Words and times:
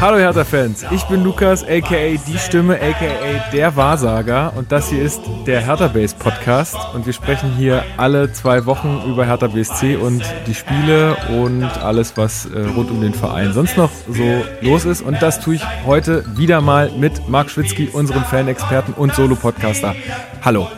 Hallo 0.00 0.16
Hertha-Fans, 0.16 0.86
ich 0.92 1.04
bin 1.04 1.22
Lukas, 1.22 1.62
aka 1.62 2.16
die 2.26 2.38
Stimme, 2.38 2.76
aka 2.76 3.50
der 3.52 3.76
Wahrsager 3.76 4.50
und 4.56 4.72
das 4.72 4.88
hier 4.88 5.02
ist 5.02 5.20
der 5.46 5.60
Hertha 5.60 5.88
Base 5.88 6.16
Podcast 6.18 6.74
und 6.94 7.04
wir 7.04 7.12
sprechen 7.12 7.52
hier 7.52 7.84
alle 7.98 8.32
zwei 8.32 8.64
Wochen 8.64 9.02
über 9.06 9.26
Hertha 9.26 9.48
BSC 9.48 9.96
und 9.96 10.22
die 10.46 10.54
Spiele 10.54 11.18
und 11.42 11.64
alles, 11.82 12.16
was 12.16 12.46
äh, 12.46 12.60
rund 12.74 12.90
um 12.90 13.02
den 13.02 13.12
Verein 13.12 13.52
sonst 13.52 13.76
noch 13.76 13.90
so 14.08 14.42
los 14.62 14.86
ist 14.86 15.02
und 15.02 15.20
das 15.20 15.38
tue 15.38 15.56
ich 15.56 15.62
heute 15.84 16.24
wieder 16.34 16.62
mal 16.62 16.90
mit 16.92 17.28
Marc 17.28 17.50
Schwitzky, 17.50 17.90
unserem 17.92 18.24
Fan-Experten 18.24 18.94
und 18.94 19.14
Solo-Podcaster. 19.14 19.94
Hallo. 20.42 20.68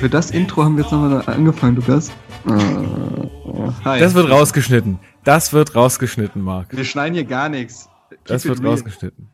Für 0.00 0.08
das 0.08 0.32
Intro 0.32 0.64
haben 0.64 0.76
wir 0.76 0.82
jetzt 0.82 0.90
nochmal 0.90 1.22
angefangen, 1.26 1.76
Lukas. 1.76 2.08
Äh, 2.48 2.50
hi. 3.84 4.00
Das 4.00 4.14
wird 4.14 4.28
rausgeschnitten. 4.28 4.98
Das 5.22 5.52
wird 5.52 5.76
rausgeschnitten, 5.76 6.42
Marc. 6.42 6.76
Wir 6.76 6.84
schneiden 6.84 7.14
hier 7.14 7.24
gar 7.24 7.48
nichts. 7.48 7.88
Das 8.24 8.46
wird 8.46 8.60
real. 8.60 8.70
rausgeschnitten. 8.70 9.28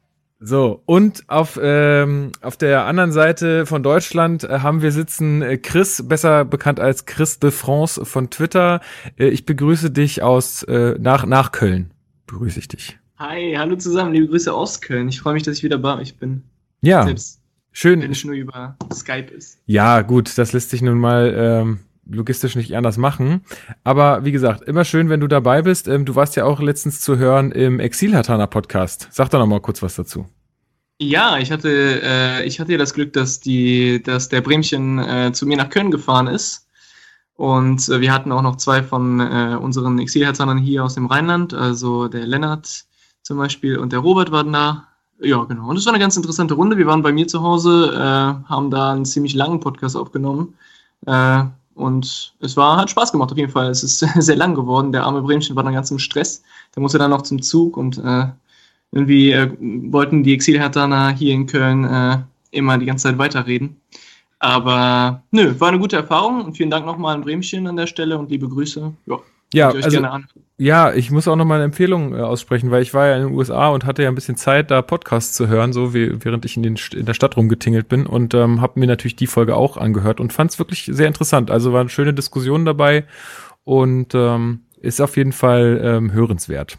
So, 0.44 0.82
und 0.86 1.22
auf, 1.28 1.58
ähm, 1.62 2.32
auf 2.40 2.56
der 2.56 2.84
anderen 2.86 3.12
Seite 3.12 3.64
von 3.64 3.84
Deutschland 3.84 4.42
äh, 4.42 4.58
haben 4.58 4.82
wir 4.82 4.90
sitzen 4.90 5.40
äh, 5.40 5.56
Chris, 5.56 6.02
besser 6.08 6.44
bekannt 6.44 6.80
als 6.80 7.06
Chris 7.06 7.38
de 7.38 7.52
France 7.52 8.04
von 8.04 8.28
Twitter. 8.28 8.80
Äh, 9.16 9.28
ich 9.28 9.46
begrüße 9.46 9.92
dich 9.92 10.20
aus 10.20 10.64
äh, 10.64 10.96
nach, 10.98 11.26
nach 11.26 11.52
Köln. 11.52 11.92
Begrüße 12.26 12.58
ich 12.58 12.66
dich. 12.66 12.98
Hi, 13.18 13.54
hallo 13.56 13.76
zusammen, 13.76 14.14
liebe 14.14 14.26
Grüße 14.26 14.52
aus 14.52 14.80
Köln. 14.80 15.08
Ich 15.08 15.20
freue 15.20 15.34
mich, 15.34 15.44
dass 15.44 15.58
ich 15.58 15.62
wieder 15.62 15.78
bei 15.78 15.96
euch 15.96 16.16
bin. 16.16 16.42
Ja. 16.80 17.04
Selbst 17.04 17.40
schön. 17.70 18.02
Wenn 18.02 18.10
es 18.10 18.24
nur 18.24 18.34
über 18.34 18.76
Skype 18.92 19.32
ist. 19.32 19.60
Ja, 19.66 20.02
gut, 20.02 20.36
das 20.36 20.52
lässt 20.52 20.70
sich 20.70 20.82
nun 20.82 20.98
mal 20.98 21.32
ähm, 21.36 21.78
logistisch 22.08 22.56
nicht 22.56 22.76
anders 22.76 22.96
machen. 22.96 23.42
Aber 23.84 24.24
wie 24.24 24.32
gesagt, 24.32 24.62
immer 24.62 24.84
schön, 24.84 25.08
wenn 25.08 25.20
du 25.20 25.28
dabei 25.28 25.62
bist. 25.62 25.88
Ähm, 25.88 26.04
du 26.04 26.14
warst 26.14 26.36
ja 26.36 26.44
auch 26.44 26.60
letztens 26.60 27.00
zu 27.00 27.18
hören 27.18 27.52
im 27.52 27.80
Exil-Hatana 27.80 28.46
Podcast. 28.46 29.08
Sag 29.10 29.30
doch 29.30 29.38
noch 29.38 29.46
mal 29.46 29.60
kurz 29.60 29.82
was 29.82 29.94
dazu. 29.94 30.26
Ja, 31.00 31.38
ich 31.38 31.50
hatte, 31.50 32.00
äh, 32.02 32.44
ich 32.44 32.60
hatte 32.60 32.72
ja 32.72 32.78
das 32.78 32.94
Glück, 32.94 33.12
dass, 33.12 33.40
die, 33.40 34.02
dass 34.02 34.28
der 34.28 34.40
Bremchen 34.40 34.98
äh, 34.98 35.32
zu 35.32 35.46
mir 35.46 35.56
nach 35.56 35.70
Köln 35.70 35.90
gefahren 35.90 36.28
ist. 36.28 36.68
Und 37.34 37.88
äh, 37.88 38.00
wir 38.00 38.12
hatten 38.12 38.30
auch 38.30 38.42
noch 38.42 38.56
zwei 38.56 38.82
von 38.82 39.18
äh, 39.18 39.56
unseren 39.60 39.98
Exilherzahnern 39.98 40.58
hier 40.58 40.84
aus 40.84 40.94
dem 40.94 41.06
Rheinland, 41.06 41.54
also 41.54 42.06
der 42.08 42.26
Lennart 42.26 42.84
zum 43.22 43.38
Beispiel 43.38 43.78
und 43.78 43.92
der 43.92 44.00
Robert 44.00 44.30
waren 44.30 44.52
da. 44.52 44.88
Ja, 45.20 45.42
genau. 45.44 45.68
Und 45.68 45.76
es 45.76 45.86
war 45.86 45.92
eine 45.92 46.02
ganz 46.02 46.16
interessante 46.16 46.54
Runde. 46.54 46.76
Wir 46.78 46.86
waren 46.86 47.02
bei 47.02 47.12
mir 47.12 47.26
zu 47.28 47.42
Hause, 47.42 47.92
äh, 47.94 48.48
haben 48.48 48.70
da 48.70 48.92
einen 48.92 49.04
ziemlich 49.04 49.34
langen 49.34 49.60
Podcast 49.60 49.96
aufgenommen. 49.96 50.54
Und 51.74 52.34
es 52.40 52.56
war, 52.56 52.76
hat 52.76 52.90
Spaß 52.90 53.12
gemacht 53.12 53.32
auf 53.32 53.38
jeden 53.38 53.50
Fall. 53.50 53.70
Es 53.70 53.82
ist 53.82 53.98
sehr 54.18 54.36
lang 54.36 54.54
geworden. 54.54 54.92
Der 54.92 55.04
arme 55.04 55.22
Bremchen 55.22 55.56
war 55.56 55.62
dann 55.62 55.74
ganz 55.74 55.90
im 55.90 55.98
Stress. 55.98 56.42
Der 56.74 56.82
musste 56.82 56.98
dann 56.98 57.10
noch 57.10 57.22
zum 57.22 57.40
Zug 57.42 57.76
und 57.76 57.98
äh, 57.98 58.26
irgendwie 58.92 59.32
äh, 59.32 59.50
wollten 59.60 60.22
die 60.22 60.34
Exilhertaner 60.34 61.10
hier 61.10 61.32
in 61.34 61.46
Köln 61.46 61.84
äh, 61.84 62.18
immer 62.50 62.78
die 62.78 62.86
ganze 62.86 63.04
Zeit 63.08 63.18
weiterreden. 63.18 63.76
Aber 64.38 65.22
nö, 65.30 65.54
war 65.58 65.68
eine 65.68 65.78
gute 65.78 65.96
Erfahrung 65.96 66.44
und 66.44 66.56
vielen 66.56 66.70
Dank 66.70 66.84
nochmal 66.84 67.14
an 67.14 67.22
Bremchen 67.22 67.66
an 67.66 67.76
der 67.76 67.86
Stelle 67.86 68.18
und 68.18 68.30
liebe 68.30 68.48
Grüße. 68.48 68.92
Ja, 69.06 69.18
ja, 69.52 69.70
also, 69.70 70.06
ja, 70.58 70.92
ich 70.94 71.10
muss 71.10 71.28
auch 71.28 71.36
noch 71.36 71.44
mal 71.44 71.56
eine 71.56 71.64
Empfehlung 71.64 72.14
äh, 72.14 72.20
aussprechen, 72.20 72.70
weil 72.70 72.82
ich 72.82 72.94
war 72.94 73.08
ja 73.08 73.16
in 73.16 73.22
den 73.28 73.34
USA 73.34 73.68
und 73.68 73.84
hatte 73.84 74.02
ja 74.02 74.08
ein 74.08 74.14
bisschen 74.14 74.36
Zeit, 74.36 74.70
da 74.70 74.80
Podcasts 74.80 75.34
zu 75.34 75.48
hören, 75.48 75.72
so 75.72 75.92
wie, 75.92 76.24
während 76.24 76.44
ich 76.44 76.56
in, 76.56 76.62
den, 76.62 76.78
in 76.94 77.04
der 77.04 77.14
Stadt 77.14 77.36
rumgetingelt 77.36 77.88
bin 77.88 78.06
und 78.06 78.32
ähm, 78.34 78.60
habe 78.60 78.78
mir 78.78 78.86
natürlich 78.86 79.16
die 79.16 79.26
Folge 79.26 79.56
auch 79.56 79.76
angehört 79.76 80.20
und 80.20 80.32
fand 80.32 80.50
es 80.52 80.58
wirklich 80.58 80.88
sehr 80.92 81.08
interessant. 81.08 81.50
Also 81.50 81.72
waren 81.72 81.88
schöne 81.88 82.14
Diskussionen 82.14 82.64
dabei 82.64 83.04
und 83.64 84.14
ähm, 84.14 84.60
ist 84.80 85.00
auf 85.00 85.16
jeden 85.16 85.32
Fall 85.32 85.80
ähm, 85.82 86.12
hörenswert. 86.12 86.78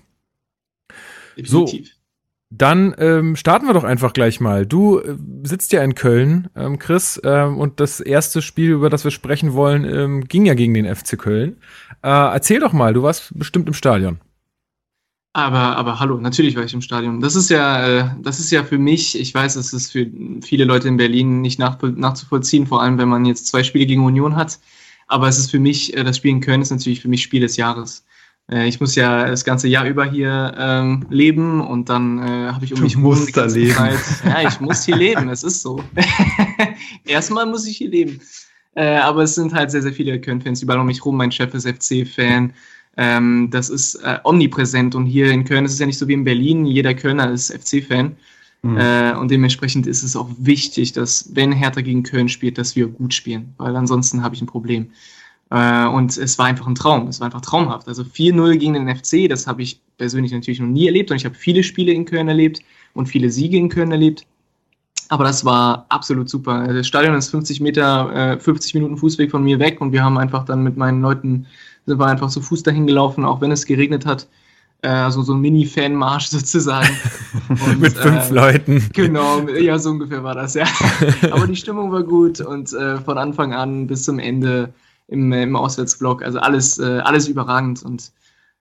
Definitiv. 1.38 1.88
So, 1.88 1.93
dann 2.56 2.94
ähm, 3.00 3.36
starten 3.36 3.66
wir 3.66 3.74
doch 3.74 3.84
einfach 3.84 4.14
gleich 4.14 4.40
mal. 4.40 4.66
Du 4.66 5.00
äh, 5.00 5.16
sitzt 5.44 5.72
ja 5.72 5.84
in 5.84 5.96
Köln, 5.96 6.50
ähm, 6.56 6.78
Chris, 6.78 7.20
ähm, 7.24 7.58
und 7.58 7.80
das 7.80 8.00
erste 8.00 8.42
Spiel, 8.42 8.72
über 8.72 8.90
das 8.90 9.04
wir 9.04 9.12
sprechen 9.12 9.54
wollen, 9.54 9.86
ähm, 9.86 10.26
ging 10.26 10.46
ja 10.46 10.54
gegen 10.54 10.74
den 10.74 10.94
FC 10.94 11.18
Köln. 11.18 11.58
Äh, 12.04 12.10
erzähl 12.10 12.60
doch 12.60 12.74
mal, 12.74 12.94
du 12.94 13.02
warst 13.02 13.38
bestimmt 13.38 13.68
im 13.68 13.74
Stadion. 13.74 14.20
Aber, 15.36 15.78
aber 15.78 16.00
hallo, 16.00 16.20
natürlich 16.20 16.56
war 16.56 16.64
ich 16.64 16.76
im 16.76 16.82
Stadion. 16.82 17.20
Das 17.20 17.36
ist 17.36 17.50
ja, 17.50 17.88
äh, 17.88 18.10
das 18.22 18.40
ist 18.40 18.52
ja 18.52 18.64
für 18.64 18.78
mich, 18.78 19.20
ich 19.20 19.34
weiß, 19.34 19.56
es 19.56 19.74
ist 19.74 19.92
für 19.92 20.06
viele 20.44 20.66
Leute 20.66 20.88
in 20.88 20.98
Berlin 20.98 21.42
nicht 21.42 21.58
nach, 21.58 21.82
nachzuvollziehen, 21.82 22.68
vor 22.68 22.84
allem 22.84 23.00
wenn 23.00 23.10
man 23.10 23.26
jetzt 23.26 23.48
zwei 23.48 23.64
Spiele 23.64 23.88
gegen 23.88 24.06
Union 24.06 24.36
hat. 24.36 24.60
Aber 25.08 25.28
es 25.28 25.40
ist 25.40 25.50
für 25.50 25.60
mich, 25.60 25.98
äh, 25.98 26.04
das 26.04 26.18
Spiel 26.18 26.32
in 26.32 26.42
Köln 26.42 26.62
ist 26.62 26.70
natürlich 26.70 27.02
für 27.02 27.08
mich 27.08 27.24
Spiel 27.24 27.42
des 27.42 27.58
Jahres. 27.58 28.06
Äh, 28.52 28.68
ich 28.68 28.80
muss 28.80 28.96
ja 28.96 29.28
das 29.28 29.44
ganze 29.44 29.68
Jahr 29.68 29.86
über 29.86 30.06
hier 30.06 30.54
ähm, 30.58 31.06
leben 31.10 31.62
und 31.62 31.90
dann 31.90 32.20
äh, 32.20 32.52
habe 32.52 32.66
ich 32.66 32.74
um 32.74 32.82
mich 32.82 32.98
herum 32.98 33.28
da 33.34 33.46
leben. 33.46 33.74
Zeit. 33.74 34.00
Ja, 34.26 34.48
ich 34.48 34.60
muss 34.60 34.84
hier 34.84 34.96
leben, 34.96 35.30
es 35.30 35.44
ist 35.44 35.62
so. 35.62 35.84
Erstmal 37.06 37.46
muss 37.46 37.68
ich 37.68 37.78
hier 37.78 37.90
leben. 37.90 38.20
Äh, 38.76 38.98
aber 38.98 39.24
es 39.24 39.36
sind 39.36 39.54
halt 39.54 39.72
sehr, 39.72 39.82
sehr 39.82 39.94
viele 39.94 40.20
Köln-Fans 40.20 40.62
überall 40.62 40.80
um 40.80 40.88
mich 40.88 41.04
rum. 41.06 41.18
Mein 41.18 41.32
Chef 41.32 41.54
ist 41.54 41.68
FC-Fan. 41.68 42.54
Ähm, 42.96 43.50
das 43.52 43.70
ist 43.70 43.96
äh, 43.96 44.20
omnipräsent 44.24 44.94
und 44.94 45.06
hier 45.06 45.32
in 45.32 45.46
Köln 45.46 45.66
ist 45.66 45.74
es 45.74 45.80
ja 45.80 45.86
nicht 45.86 45.98
so 45.98 46.08
wie 46.08 46.14
in 46.14 46.24
Berlin. 46.24 46.66
Jeder 46.66 46.94
Kölner 46.94 47.32
ist 47.32 47.52
FC-Fan. 47.52 48.16
Mhm. 48.62 48.78
Äh, 48.78 49.14
und 49.16 49.30
dementsprechend 49.30 49.88
ist 49.88 50.04
es 50.04 50.16
auch 50.16 50.30
wichtig, 50.38 50.94
dass, 50.94 51.30
wenn 51.34 51.52
Hertha 51.52 51.82
gegen 51.82 52.04
Köln 52.04 52.30
spielt, 52.30 52.58
dass 52.58 52.76
wir 52.76 52.88
gut 52.88 53.14
spielen, 53.14 53.54
weil 53.58 53.76
ansonsten 53.76 54.24
habe 54.24 54.36
ich 54.36 54.42
ein 54.42 54.48
Problem. 54.48 54.92
Äh, 55.54 55.86
und 55.86 56.18
es 56.18 56.40
war 56.40 56.48
einfach 56.48 56.66
ein 56.66 56.74
Traum. 56.74 57.08
Es 57.08 57.20
war 57.20 57.26
einfach 57.26 57.42
traumhaft. 57.42 57.88
Also 57.88 58.02
4-0 58.02 58.58
gegen 58.58 58.74
den 58.74 58.94
FC, 58.94 59.30
das 59.30 59.46
habe 59.46 59.62
ich 59.62 59.80
persönlich 59.98 60.32
natürlich 60.32 60.60
noch 60.60 60.68
nie 60.68 60.88
erlebt. 60.88 61.12
Und 61.12 61.18
ich 61.18 61.26
habe 61.26 61.36
viele 61.36 61.62
Spiele 61.62 61.94
in 61.94 62.06
Köln 62.06 62.28
erlebt 62.28 62.62
und 62.96 63.06
viele 63.06 63.30
Siege 63.30 63.58
in 63.58 63.70
Köln 63.70 63.92
erlebt. 63.92 64.26
Aber 65.10 65.24
das 65.24 65.46
war 65.46 65.86
absolut 65.90 66.28
super. 66.28 66.68
Das 66.68 66.88
Stadion 66.88 67.14
ist 67.14 67.30
50 67.30 67.62
Meter, 67.62 68.34
äh, 68.34 68.40
50 68.40 68.74
Minuten 68.74 68.98
Fußweg 68.98 69.30
von 69.30 69.44
mir 69.44 69.60
weg 69.60 69.80
und 69.80 69.92
wir 69.92 70.04
haben 70.04 70.18
einfach 70.18 70.44
dann 70.44 70.64
mit 70.64 70.76
meinen 70.76 71.02
Leuten, 71.02 71.46
sind 71.86 72.00
wir 72.00 72.08
einfach 72.08 72.30
zu 72.30 72.42
Fuß 72.42 72.64
dahin 72.64 72.88
gelaufen, 72.88 73.24
auch 73.24 73.40
wenn 73.40 73.52
es 73.52 73.68
geregnet 73.68 74.08
hat. 74.08 74.28
Äh, 74.82 74.88
also 74.88 75.22
so 75.22 75.36
ein 75.36 75.42
Mini-Fan-Marsch 75.42 76.28
sozusagen. 76.30 76.90
Und, 77.50 77.80
mit 77.80 77.94
fünf 77.94 78.32
äh, 78.32 78.34
Leuten. 78.34 78.90
Genau, 78.94 79.48
ja, 79.50 79.78
so 79.78 79.92
ungefähr 79.92 80.24
war 80.24 80.34
das, 80.34 80.56
ja. 80.56 80.66
Aber 81.32 81.46
die 81.46 81.56
Stimmung 81.56 81.92
war 81.92 82.02
gut 82.02 82.42
und 82.42 82.74
äh, 82.74 82.98
von 83.02 83.20
Anfang 83.20 83.54
an 83.54 83.86
bis 83.86 84.04
zum 84.04 84.18
Ende 84.18 84.74
im, 85.14 85.32
im 85.32 85.56
Auswärtsblock. 85.56 86.24
Also 86.24 86.40
alles, 86.40 86.80
äh, 86.80 87.00
alles 87.04 87.28
überragend 87.28 87.84
und 87.84 88.12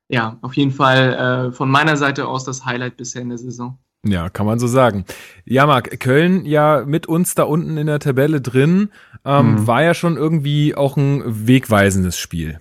ja, 0.08 0.36
auf 0.42 0.54
jeden 0.54 0.72
Fall 0.72 1.48
äh, 1.48 1.52
von 1.52 1.70
meiner 1.70 1.96
Seite 1.96 2.28
aus 2.28 2.44
das 2.44 2.64
Highlight 2.64 2.96
bisher 2.96 3.22
in 3.22 3.30
der 3.30 3.38
Saison. 3.38 3.78
Ja, 4.04 4.28
kann 4.28 4.46
man 4.46 4.58
so 4.58 4.66
sagen. 4.66 5.04
Ja, 5.44 5.66
Marc, 5.66 6.00
Köln 6.00 6.44
ja 6.44 6.84
mit 6.84 7.06
uns 7.06 7.34
da 7.34 7.44
unten 7.44 7.76
in 7.76 7.86
der 7.86 8.00
Tabelle 8.00 8.40
drin, 8.40 8.90
ähm, 9.24 9.52
mhm. 9.52 9.66
war 9.66 9.82
ja 9.82 9.94
schon 9.94 10.16
irgendwie 10.16 10.74
auch 10.74 10.96
ein 10.96 11.22
wegweisendes 11.24 12.18
Spiel. 12.18 12.60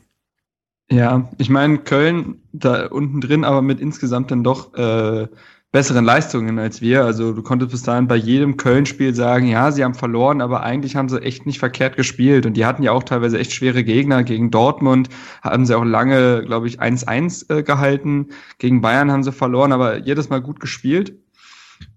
Ja, 0.91 1.29
ich 1.37 1.49
meine, 1.49 1.79
Köln 1.79 2.41
da 2.51 2.87
unten 2.87 3.21
drin, 3.21 3.43
aber 3.43 3.61
mit 3.61 3.79
insgesamt 3.79 4.29
dann 4.29 4.43
doch 4.43 4.73
äh, 4.75 5.27
besseren 5.71 6.03
Leistungen 6.03 6.59
als 6.59 6.81
wir. 6.81 7.05
Also 7.05 7.33
du 7.33 7.41
konntest 7.41 7.71
bis 7.71 7.83
dahin 7.83 8.07
bei 8.07 8.17
jedem 8.17 8.57
Köln-Spiel 8.57 9.15
sagen, 9.15 9.47
ja, 9.47 9.71
sie 9.71 9.83
haben 9.83 9.93
verloren, 9.93 10.41
aber 10.41 10.63
eigentlich 10.63 10.95
haben 10.95 11.07
sie 11.07 11.21
echt 11.21 11.45
nicht 11.45 11.59
verkehrt 11.59 11.95
gespielt. 11.95 12.45
Und 12.45 12.55
die 12.55 12.65
hatten 12.65 12.83
ja 12.83 12.91
auch 12.91 13.03
teilweise 13.03 13.39
echt 13.39 13.53
schwere 13.53 13.83
Gegner. 13.83 14.23
Gegen 14.23 14.51
Dortmund 14.51 15.09
haben 15.41 15.65
sie 15.65 15.77
auch 15.77 15.85
lange, 15.85 16.43
glaube 16.45 16.67
ich, 16.67 16.81
1-1 16.81 17.49
äh, 17.49 17.63
gehalten. 17.63 18.29
Gegen 18.57 18.81
Bayern 18.81 19.11
haben 19.11 19.23
sie 19.23 19.31
verloren, 19.31 19.71
aber 19.71 19.97
jedes 19.99 20.29
Mal 20.29 20.41
gut 20.41 20.59
gespielt. 20.59 21.15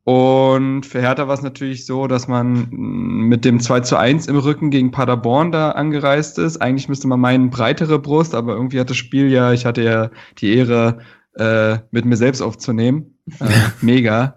Und 0.05 0.85
für 0.85 1.01
Hertha 1.01 1.27
war 1.27 1.35
es 1.35 1.43
natürlich 1.43 1.87
so, 1.87 2.07
dass 2.07 2.29
man 2.29 2.69
mit 2.71 3.45
dem 3.45 3.59
2 3.59 3.81
zu 3.81 3.97
1 3.97 4.27
im 4.29 4.37
Rücken 4.37 4.71
gegen 4.71 4.91
Paderborn 4.91 5.51
da 5.51 5.71
angereist 5.71 6.39
ist. 6.39 6.59
Eigentlich 6.59 6.89
müsste 6.89 7.09
man 7.09 7.21
meinen, 7.21 7.51
breitere 7.51 7.99
Brust, 7.99 8.35
aber 8.35 8.55
irgendwie 8.55 8.79
hat 8.79 8.91
das 8.91 8.99
Spiel 8.99 9.31
ja, 9.31 9.53
ich 9.53 9.67
hatte 9.67 9.83
ja 9.83 10.11
die 10.39 10.55
Ehre, 10.55 10.99
äh, 11.37 11.79
mit 11.91 12.05
mir 12.05 12.17
selbst 12.17 12.43
aufzunehmen. 12.43 13.14
Äh, 13.41 13.49
mega. 13.81 14.37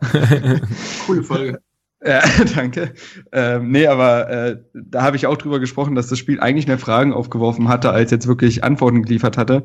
Coole 1.05 1.23
Folge. 1.23 1.61
Ja, 2.05 2.21
danke. 2.55 2.93
Ähm, 3.31 3.71
nee, 3.71 3.87
aber 3.87 4.29
äh, 4.29 4.57
da 4.73 5.03
habe 5.03 5.15
ich 5.15 5.27
auch 5.27 5.37
drüber 5.37 5.59
gesprochen, 5.59 5.95
dass 5.95 6.07
das 6.07 6.19
Spiel 6.19 6.39
eigentlich 6.39 6.67
mehr 6.67 6.79
Fragen 6.79 7.13
aufgeworfen 7.13 7.67
hatte, 7.67 7.91
als 7.91 8.11
jetzt 8.11 8.27
wirklich 8.27 8.63
Antworten 8.63 9.03
geliefert 9.03 9.37
hatte. 9.37 9.63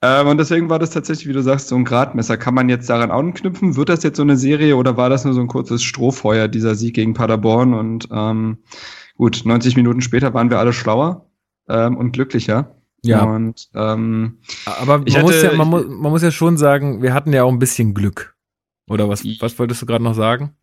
Ähm, 0.00 0.28
und 0.28 0.38
deswegen 0.38 0.70
war 0.70 0.78
das 0.78 0.90
tatsächlich, 0.90 1.26
wie 1.26 1.32
du 1.32 1.42
sagst, 1.42 1.68
so 1.68 1.76
ein 1.76 1.84
Gradmesser. 1.84 2.36
Kann 2.36 2.54
man 2.54 2.68
jetzt 2.68 2.88
daran 2.88 3.10
anknüpfen? 3.10 3.76
Wird 3.76 3.88
das 3.88 4.02
jetzt 4.04 4.16
so 4.16 4.22
eine 4.22 4.36
Serie 4.36 4.76
oder 4.76 4.96
war 4.96 5.10
das 5.10 5.24
nur 5.24 5.34
so 5.34 5.40
ein 5.40 5.48
kurzes 5.48 5.82
Strohfeuer, 5.82 6.48
dieser 6.48 6.74
Sieg 6.74 6.94
gegen 6.94 7.14
Paderborn? 7.14 7.74
Und 7.74 8.08
ähm, 8.12 8.58
gut, 9.16 9.42
90 9.44 9.76
Minuten 9.76 10.00
später 10.00 10.34
waren 10.34 10.50
wir 10.50 10.60
alle 10.60 10.72
schlauer 10.72 11.26
ähm, 11.68 11.96
und 11.96 12.12
glücklicher. 12.12 12.77
Ja. 13.02 13.22
Und, 13.24 13.68
ähm, 13.74 14.38
Aber 14.66 14.98
man, 14.98 15.06
hatte, 15.06 15.22
muss 15.22 15.42
ja, 15.42 15.52
man, 15.52 15.68
muss, 15.68 15.86
man 15.86 16.10
muss 16.12 16.22
ja 16.22 16.30
schon 16.30 16.56
sagen, 16.56 17.02
wir 17.02 17.14
hatten 17.14 17.32
ja 17.32 17.44
auch 17.44 17.52
ein 17.52 17.58
bisschen 17.58 17.94
Glück. 17.94 18.34
Oder 18.88 19.08
was, 19.08 19.24
was 19.40 19.58
wolltest 19.58 19.82
du 19.82 19.86
gerade 19.86 20.02
noch 20.02 20.14
sagen? 20.14 20.56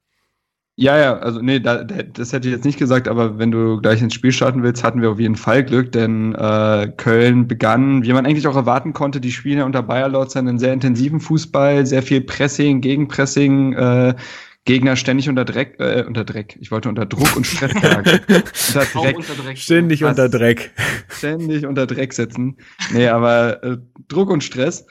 Ja, 0.78 0.98
ja, 0.98 1.18
also 1.20 1.40
nee, 1.40 1.62
da, 1.62 1.86
das 1.86 2.34
hätte 2.34 2.50
ich 2.50 2.54
jetzt 2.54 2.66
nicht 2.66 2.78
gesagt, 2.78 3.08
aber 3.08 3.38
wenn 3.38 3.50
du 3.50 3.80
gleich 3.80 4.02
ins 4.02 4.14
Spiel 4.14 4.34
starten 4.34 4.62
willst, 4.62 4.84
hatten 4.84 5.02
wir 5.02 5.10
auf 5.10 5.22
jeden 5.22 5.38
Fall 5.38 5.64
Glück, 5.64 5.94
denn 5.94 6.36
äh, 6.36 6.92
Köln 6.98 7.48
begann, 7.48 8.04
wie 8.04 8.12
man 8.12 8.26
eigentlich 8.26 8.46
auch 8.46 8.58
erwarten 8.58 8.92
konnte, 8.92 9.22
die 9.22 9.32
spielen 9.32 9.60
ja 9.60 9.66
unter 9.66 9.84
Bayer 9.84 10.10
Lorz 10.10 10.36
einen 10.36 10.60
sehr 10.60 10.74
intensiven 10.74 11.22
Fußball, 11.22 11.86
sehr 11.86 12.04
viel 12.04 12.20
Pressing, 12.20 12.82
Gegenpressing, 12.82 13.72
äh, 13.72 14.16
Gegner 14.66 14.96
ständig 14.96 15.30
unter 15.30 15.46
Dreck, 15.46 15.76
äh, 15.80 16.04
unter 16.06 16.26
Dreck. 16.26 16.58
Ich 16.60 16.72
wollte 16.72 16.90
unter 16.90 17.06
Druck 17.06 17.36
und 17.36 17.46
Stress 17.46 17.72
sagen. 17.72 18.20
unter, 18.28 18.86
Dreck. 18.86 19.18
unter 19.18 19.44
Dreck. 19.44 19.58
Ständig 19.58 20.02
Was? 20.02 20.10
unter 20.10 20.30
Dreck. 20.30 20.72
Ständig 21.08 21.66
unter 21.66 21.86
Dreck 21.86 22.14
setzen. 22.14 22.58
Nee, 22.92 23.08
aber 23.08 23.64
äh, 23.64 23.78
Druck 24.08 24.32
und 24.32 24.44
Stress. 24.44 24.86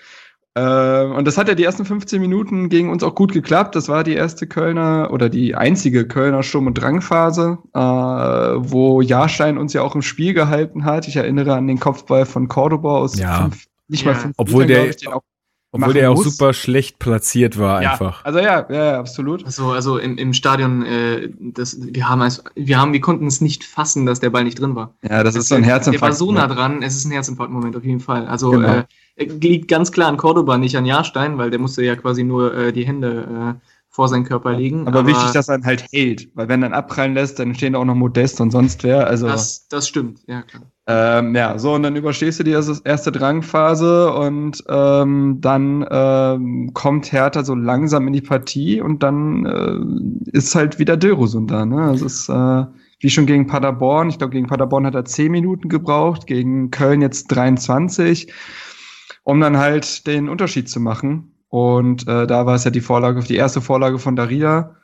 Äh, 0.55 1.05
und 1.05 1.27
das 1.27 1.37
hat 1.37 1.49
ja 1.49 1.57
die 1.57 1.65
ersten 1.65 1.85
15 1.85 2.21
Minuten 2.21 2.69
gegen 2.69 2.89
uns 2.89 3.03
auch 3.03 3.17
gut 3.17 3.33
geklappt. 3.33 3.75
Das 3.75 3.89
war 3.89 4.05
die 4.05 4.15
erste 4.15 4.47
Kölner 4.47 5.11
oder 5.13 5.29
die 5.29 5.57
einzige 5.57 6.07
Kölner 6.07 6.45
Sturm- 6.45 6.69
und 6.69 6.75
Drangphase, 6.75 7.59
äh, 7.75 7.79
wo 7.81 9.01
Jahrstein 9.01 9.59
uns 9.59 9.73
ja 9.73 9.83
auch 9.83 9.97
im 9.97 10.03
Spiel 10.03 10.35
gehalten 10.35 10.85
hat. 10.85 11.09
Ich 11.09 11.17
erinnere 11.17 11.55
an 11.55 11.67
den 11.67 11.81
Kopfball 11.81 12.27
von 12.27 12.47
Cordoba 12.47 12.99
aus 12.99 13.19
ja. 13.19 13.43
fünf, 13.43 13.65
nicht 13.89 14.05
ja. 14.05 14.13
mal 14.13 14.19
fünf 14.19 14.35
Obwohl 14.37 14.67
Metern, 14.67 14.85
der, 14.85 14.95
ich, 14.95 15.09
auch 15.09 15.23
obwohl 15.75 15.95
der 15.95 16.11
auch 16.11 16.17
muss. 16.17 16.25
super 16.25 16.53
schlecht 16.53 16.99
platziert 16.99 17.59
war 17.59 17.83
ja, 17.83 17.93
einfach. 17.93 18.25
Also 18.25 18.39
ja, 18.39 18.67
ja, 18.71 18.99
absolut. 18.99 19.45
Also, 19.45 19.73
also 19.73 19.99
im, 19.99 20.17
im 20.19 20.33
Stadion, 20.33 20.85
äh, 20.85 21.31
das, 21.39 21.79
wir 21.81 22.09
haben 22.09 22.23
es, 22.23 22.45
wir 22.55 22.79
haben, 22.79 22.93
wir 22.93 23.01
konnten 23.01 23.27
es 23.27 23.41
nicht 23.41 23.65
fassen, 23.65 24.07
dass 24.07 24.21
der 24.21 24.31
Ball 24.31 24.45
nicht 24.45 24.61
drin 24.61 24.77
war. 24.77 24.95
Ja, 25.03 25.25
das, 25.25 25.35
das 25.35 25.45
ist 25.45 25.49
so 25.49 25.57
ein 25.57 25.65
Herzinfarkt. 25.65 26.03
Der 26.03 26.09
war 26.09 26.13
so 26.13 26.33
nah 26.33 26.47
dran, 26.47 26.83
es 26.83 26.95
ist 26.95 27.05
ein 27.07 27.13
Herzinfarkt-Moment 27.13 27.77
auf 27.77 27.85
jeden 27.85 28.01
Fall. 28.01 28.27
Also 28.27 28.51
genau. 28.53 28.85
äh, 29.17 29.25
liegt 29.25 29.69
ganz 29.69 29.91
klar 29.91 30.09
an 30.09 30.17
Cordoba, 30.17 30.59
nicht 30.59 30.77
an 30.77 30.87
Jahrstein, 30.87 31.39
weil 31.39 31.51
der 31.51 31.59
musste 31.59 31.85
ja 31.85 31.97
quasi 31.97 32.23
nur 32.23 32.55
äh, 32.55 32.73
die 32.73 32.87
Hände 32.87 33.57
äh, 33.61 33.74
vor 33.95 34.09
seinen 34.09 34.25
Körper 34.25 34.55
legen. 34.55 34.89
Aber, 34.89 34.99
aber, 34.99 35.09
wichtig, 35.09 35.31
dass 35.31 35.49
er 35.49 35.63
halt 35.63 35.85
hält, 35.93 36.29
weil 36.35 36.49
wenn 36.49 36.65
er 36.65 36.71
dann 36.71 36.77
abprallen 36.77 37.15
lässt, 37.15 37.39
dann 37.39 37.55
stehen 37.55 37.75
da 37.75 37.79
auch 37.79 37.85
noch 37.85 37.95
Modest 37.95 38.41
und 38.41 38.51
sonst 38.51 38.83
wer. 38.83 39.07
Also 39.07 39.29
das, 39.29 39.69
das 39.69 39.87
stimmt, 39.87 40.19
ja 40.27 40.43
klar. 40.43 40.65
Ähm, 40.89 41.33
ja, 41.37 41.57
so 41.61 41.75
und 41.75 41.85
dann 41.85 41.95
überstehst 41.95 42.41
du 42.41 42.43
die 42.43 42.51
erste 42.51 43.13
Drangphase 43.13 44.13
und 44.13 44.65
ähm, 44.69 45.39
dann 45.41 45.87
ähm, 45.89 46.73
kommt 46.75 47.13
Hertha 47.13 47.45
so 47.45 47.55
langsam 47.55 48.09
in 48.09 48.13
die 48.15 48.21
Partie 48.21 48.81
und 48.81 49.05
dann 49.05 49.47
äh, 49.47 50.37
ist 50.37 50.57
halt 50.57 50.81
wieder 50.81 50.97
Dilrosun 50.97 51.47
da. 51.47 51.65
Ne? 51.65 51.93
Es 51.93 52.03
ist 52.03 52.29
äh, 52.29 52.65
wie 52.99 53.11
schon 53.11 53.27
gegen 53.27 53.47
Paderborn. 53.47 54.09
Ich 54.09 54.19
glaube, 54.19 54.33
gegen 54.33 54.49
Paderborn 54.49 54.87
hat 54.87 54.97
er 54.97 55.05
10 55.05 55.31
Minuten 55.31 55.69
gebraucht, 55.69 56.27
gegen 56.27 56.73
Köln 56.73 57.01
jetzt 57.01 57.29
23, 57.29 58.33
um 59.23 59.41
dann 59.41 59.57
halt 59.57 60.09
den 60.09 60.29
Unterschied 60.29 60.69
zu 60.69 60.81
machen. 60.81 61.34
Und 61.55 62.09
äh, 62.09 62.27
da 62.27 62.47
war 62.47 62.57
es 62.57 62.65
ja 62.65 62.73
die 62.73 62.81
Vorlage, 62.81 63.21
die 63.21 63.37
erste 63.37 63.61
Vorlage 63.61 64.01
von 64.01 64.17
Daria. 64.17 64.75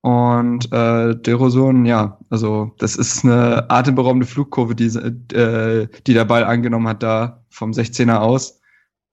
Und 0.00 0.72
äh, 0.72 1.14
Deroson, 1.14 1.86
ja, 1.86 2.18
also 2.28 2.74
das 2.78 2.96
ist 2.96 3.24
eine 3.24 3.70
atemberaubende 3.70 4.26
Flugkurve, 4.26 4.74
die, 4.74 4.86
äh, 4.86 5.86
die 6.08 6.14
der 6.14 6.24
Ball 6.24 6.42
angenommen 6.42 6.88
hat 6.88 7.04
da 7.04 7.44
vom 7.50 7.70
16er 7.70 8.16
aus. 8.16 8.60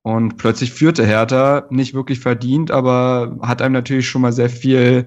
Und 0.02 0.36
plötzlich 0.36 0.72
führte 0.72 1.06
Hertha, 1.06 1.68
nicht 1.70 1.94
wirklich 1.94 2.18
verdient, 2.18 2.72
aber 2.72 3.38
hat 3.40 3.62
einem 3.62 3.74
natürlich 3.74 4.08
schon 4.08 4.22
mal 4.22 4.32
sehr 4.32 4.50
viel 4.50 5.06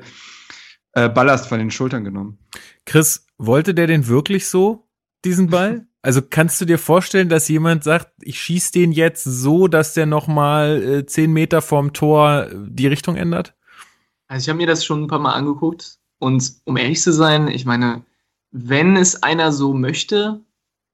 äh, 0.94 1.10
Ballast 1.10 1.48
von 1.48 1.60
den 1.60 1.70
Schultern 1.70 2.06
genommen. 2.06 2.40
Chris, 2.86 3.28
wollte 3.38 3.74
der 3.74 3.88
den 3.88 4.08
wirklich 4.08 4.48
so, 4.48 4.88
diesen 5.26 5.50
Ball? 5.50 5.86
Also 6.02 6.22
kannst 6.22 6.62
du 6.62 6.66
dir 6.66 6.80
vorstellen, 6.80 7.28
dass 7.28 7.50
jemand 7.50 7.84
sagt, 7.84 8.12
ich 8.22 8.40
schieß 8.40 8.72
den 8.72 8.92
jetzt 8.92 9.24
so, 9.24 9.68
dass 9.68 9.94
der 9.94 10.06
noch 10.06 10.28
mal 10.28 10.82
äh, 10.82 11.06
zehn 11.06 11.34
Meter 11.34 11.62
vorm 11.62 11.92
Tor 11.92 12.48
äh, 12.50 12.56
die 12.70 12.88
Richtung 12.88 13.16
ändert? 13.16 13.54
Also 14.28 14.46
ich 14.46 14.50
habe 14.50 14.58
mir 14.58 14.68
das 14.68 14.86
schon 14.86 15.04
ein 15.04 15.08
paar 15.08 15.20
Mal 15.20 15.34
angeguckt 15.34 15.98
und 16.20 16.54
um 16.64 16.78
ehrlich 16.78 17.02
zu 17.02 17.12
sein, 17.12 17.48
ich 17.48 17.66
meine, 17.66 18.04
wenn 18.52 18.96
es 18.96 19.24
einer 19.24 19.52
so 19.52 19.74
möchte 19.74 20.40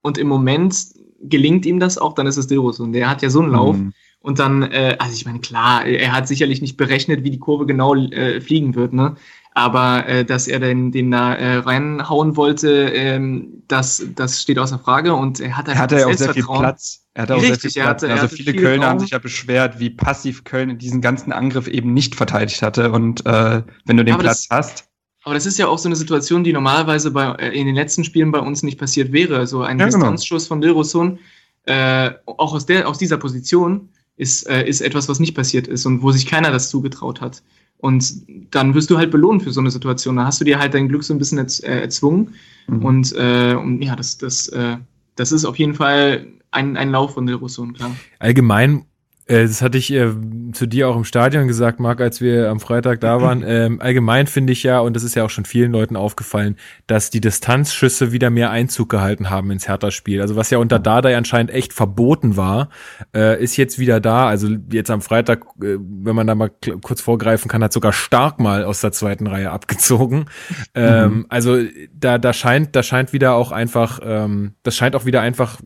und 0.02 0.18
im 0.18 0.28
Moment 0.28 0.76
gelingt 1.22 1.66
ihm 1.66 1.80
das 1.80 1.98
auch, 1.98 2.14
dann 2.14 2.28
ist 2.28 2.38
es 2.38 2.48
Dilros 2.48 2.80
und 2.80 2.94
der 2.94 3.10
hat 3.10 3.22
ja 3.22 3.30
so 3.30 3.42
einen 3.42 3.52
Lauf. 3.52 3.78
Mhm. 3.78 3.94
Und 4.20 4.40
dann, 4.40 4.64
äh, 4.64 4.96
also 4.98 5.14
ich 5.14 5.26
meine, 5.26 5.40
klar, 5.40 5.86
er 5.86 6.12
hat 6.12 6.28
sicherlich 6.28 6.60
nicht 6.60 6.78
berechnet, 6.78 7.24
wie 7.24 7.30
die 7.30 7.40
Kurve 7.40 7.68
genau 7.68 7.94
äh, 7.96 8.42
fliegen 8.42 8.74
wird, 8.74 8.92
ne? 8.92 9.16
Aber 9.58 10.06
äh, 10.06 10.26
dass 10.26 10.50
er 10.50 10.60
den, 10.60 10.92
den 10.92 11.10
da 11.12 11.34
äh, 11.34 11.56
reinhauen 11.60 12.36
wollte, 12.36 12.90
ähm, 12.90 13.64
das, 13.70 14.06
das 14.14 14.42
steht 14.42 14.60
außer 14.60 14.78
Frage. 14.80 15.14
Und 15.14 15.40
er 15.40 15.56
hat, 15.56 15.70
er 15.70 15.78
hat 15.78 15.94
ja 15.94 16.08
auch 16.08 16.14
sehr 16.14 16.34
viel 16.34 16.44
Platz. 16.44 17.06
Er 17.14 17.24
hat 17.24 17.32
auch 17.32 17.42
Richtig, 17.42 17.62
sehr 17.62 17.72
viel 17.72 17.84
Platz. 17.84 18.04
Hatte, 18.04 18.14
also 18.14 18.28
viele 18.36 18.54
Kölner 18.54 18.88
haben 18.88 19.00
sich 19.00 19.12
ja 19.12 19.18
beschwert, 19.18 19.80
wie 19.80 19.90
passiv 19.90 20.44
Köln 20.44 20.78
diesen 20.78 21.00
ganzen 21.00 21.32
Angriff 21.32 21.70
eben 21.70 21.94
nicht 21.94 22.16
verteidigt 22.16 22.62
hatte. 22.62 22.92
Und 22.92 23.26
äh, 23.26 23.64
wenn 23.86 23.96
du 23.96 24.04
den 24.04 24.16
aber 24.16 24.24
Platz 24.24 24.50
das, 24.50 24.58
hast. 24.58 24.90
Aber 25.24 25.36
das 25.36 25.46
ist 25.46 25.58
ja 25.58 25.68
auch 25.68 25.80
so 25.80 25.88
eine 25.88 25.96
Situation, 25.96 26.44
die 26.44 26.52
normalerweise 26.52 27.12
bei, 27.12 27.32
äh, 27.36 27.58
in 27.58 27.66
den 27.66 27.76
letzten 27.76 28.04
Spielen 28.04 28.32
bei 28.32 28.40
uns 28.40 28.62
nicht 28.62 28.78
passiert 28.78 29.14
wäre. 29.14 29.48
So 29.48 29.62
ein 29.62 29.80
ja, 29.80 29.86
genau. 29.86 29.98
Distanzschuss 30.00 30.50
genau. 30.50 30.84
von 30.84 31.20
äh, 31.64 32.12
auch 32.26 32.54
aus, 32.54 32.66
der, 32.66 32.90
aus 32.90 32.98
dieser 32.98 33.18
Position, 33.18 33.90
ist, 34.18 34.48
äh, 34.50 34.68
ist 34.68 34.82
etwas, 34.82 35.08
was 35.08 35.20
nicht 35.20 35.34
passiert 35.34 35.68
ist 35.68 35.86
und 35.86 36.02
wo 36.02 36.12
sich 36.12 36.26
keiner 36.26 36.52
das 36.52 36.70
zugetraut 36.70 37.22
hat. 37.22 37.42
Und 37.78 38.26
dann 38.52 38.74
wirst 38.74 38.90
du 38.90 38.98
halt 38.98 39.12
belohnt 39.12 39.44
für 39.44 39.52
so 39.52 39.60
eine 39.60 39.72
Situation. 39.72 40.16
Da 40.16 40.26
hast 40.26 40.42
du 40.42 40.46
dir 40.46 40.60
halt 40.60 40.74
dein 40.74 40.88
Glück 40.88 41.04
so 41.04 41.14
ein 41.14 41.20
bisschen 41.20 41.38
erz 41.38 41.60
äh, 41.62 41.82
erzwungen. 41.82 42.34
Mhm. 42.68 42.86
Und, 42.86 43.16
äh, 43.16 43.56
und 43.56 43.82
ja, 43.82 43.96
das, 43.96 44.18
das, 44.18 44.48
äh, 44.50 44.78
das 45.16 45.32
ist 45.32 45.46
auf 45.46 45.58
jeden 45.58 45.76
Fall 45.76 46.28
ein, 46.52 46.78
ein 46.78 46.90
Lauf 46.90 47.14
von 47.14 47.26
Del 47.26 47.36
Russo, 47.36 47.66
klar. 47.68 47.96
Allgemein 48.20 48.86
das 49.28 49.62
hatte 49.64 49.78
ich 49.78 49.92
äh, 49.92 50.12
zu 50.54 50.68
dir 50.68 50.88
auch 50.88 50.96
im 50.96 51.04
Stadion 51.04 51.48
gesagt, 51.48 51.80
Marc, 51.80 52.00
als 52.00 52.22
wir 52.22 52.50
am 52.50 52.60
Freitag 52.60 53.00
da 53.02 53.22
waren. 53.22 53.44
Ähm, 53.56 53.80
allgemein 53.80 54.28
finde 54.28 54.54
ich 54.54 54.64
ja, 54.64 54.80
und 54.80 54.96
das 54.96 55.04
ist 55.04 55.16
ja 55.16 55.24
auch 55.24 55.30
schon 55.30 55.46
vielen 55.46 55.72
Leuten 55.72 55.96
aufgefallen, 55.96 56.58
dass 56.88 57.10
die 57.10 57.22
Distanzschüsse 57.22 58.12
wieder 58.12 58.30
mehr 58.30 58.50
Einzug 58.50 58.90
gehalten 58.90 59.30
haben 59.30 59.52
ins 59.52 59.68
Hertha-Spiel. 59.68 60.20
Also 60.20 60.36
was 60.36 60.50
ja 60.50 60.58
unter 60.58 60.80
Dada 60.80 61.16
anscheinend 61.16 61.52
echt 61.52 61.72
verboten 61.72 62.36
war, 62.36 62.70
äh, 63.16 63.42
ist 63.42 63.56
jetzt 63.56 63.78
wieder 63.78 64.00
da. 64.02 64.28
Also 64.28 64.50
jetzt 64.72 64.90
am 64.90 65.02
Freitag, 65.02 65.46
äh, 65.62 65.78
wenn 65.80 66.16
man 66.16 66.28
da 66.28 66.36
mal 66.36 66.50
kurz 66.82 67.02
vorgreifen 67.02 67.50
kann, 67.50 67.64
hat 67.64 67.72
sogar 67.72 67.94
Stark 67.94 68.40
mal 68.40 68.66
aus 68.66 68.82
der 68.82 68.92
zweiten 68.92 69.28
Reihe 69.28 69.52
abgezogen. 69.52 70.26
Ähm, 70.74 71.20
mhm. 71.20 71.26
Also 71.30 71.58
da, 71.94 72.18
da 72.18 72.34
scheint, 72.34 72.76
da 72.76 72.84
scheint 72.84 73.14
wieder 73.14 73.36
auch 73.36 73.52
einfach, 73.52 74.00
ähm, 74.04 74.56
das 74.64 74.76
scheint 74.76 74.96
auch 74.96 75.06
wieder 75.06 75.22
einfach 75.22 75.60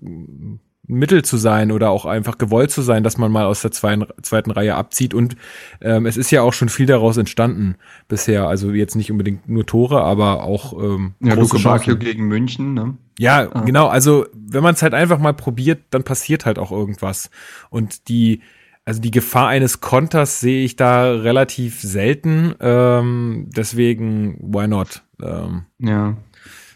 Mittel 0.89 1.23
zu 1.23 1.37
sein 1.37 1.71
oder 1.71 1.91
auch 1.91 2.05
einfach 2.05 2.37
gewollt 2.37 2.71
zu 2.71 2.81
sein, 2.81 3.03
dass 3.03 3.17
man 3.17 3.31
mal 3.31 3.45
aus 3.45 3.61
der 3.61 3.71
zweiten, 3.71 4.05
zweiten 4.23 4.49
Reihe 4.49 4.75
abzieht. 4.75 5.13
Und 5.13 5.35
ähm, 5.81 6.07
es 6.07 6.17
ist 6.17 6.31
ja 6.31 6.41
auch 6.41 6.53
schon 6.53 6.67
viel 6.67 6.87
daraus 6.87 7.17
entstanden 7.17 7.75
bisher. 8.07 8.47
Also 8.47 8.71
jetzt 8.71 8.95
nicht 8.95 9.11
unbedingt 9.11 9.47
nur 9.47 9.65
Tore, 9.65 10.01
aber 10.01 10.43
auch 10.43 10.73
ähm, 10.73 11.13
ja, 11.19 11.35
große 11.35 11.57
Luke 11.57 11.97
gegen 11.97 12.27
München. 12.27 12.73
Ne? 12.73 12.97
Ja, 13.19 13.49
ah. 13.53 13.61
genau. 13.61 13.87
Also 13.87 14.25
wenn 14.33 14.63
man 14.63 14.73
es 14.73 14.81
halt 14.81 14.95
einfach 14.95 15.19
mal 15.19 15.33
probiert, 15.33 15.83
dann 15.91 16.03
passiert 16.03 16.45
halt 16.45 16.57
auch 16.57 16.71
irgendwas. 16.71 17.29
Und 17.69 18.09
die 18.09 18.41
also 18.85 19.01
die 19.01 19.11
Gefahr 19.11 19.49
eines 19.49 19.81
Konters 19.81 20.39
sehe 20.39 20.65
ich 20.65 20.75
da 20.75 21.11
relativ 21.11 21.79
selten. 21.79 22.55
Ähm, 22.59 23.47
deswegen, 23.55 24.39
why 24.41 24.67
not? 24.67 25.03
Ähm, 25.21 25.65
ja. 25.77 26.17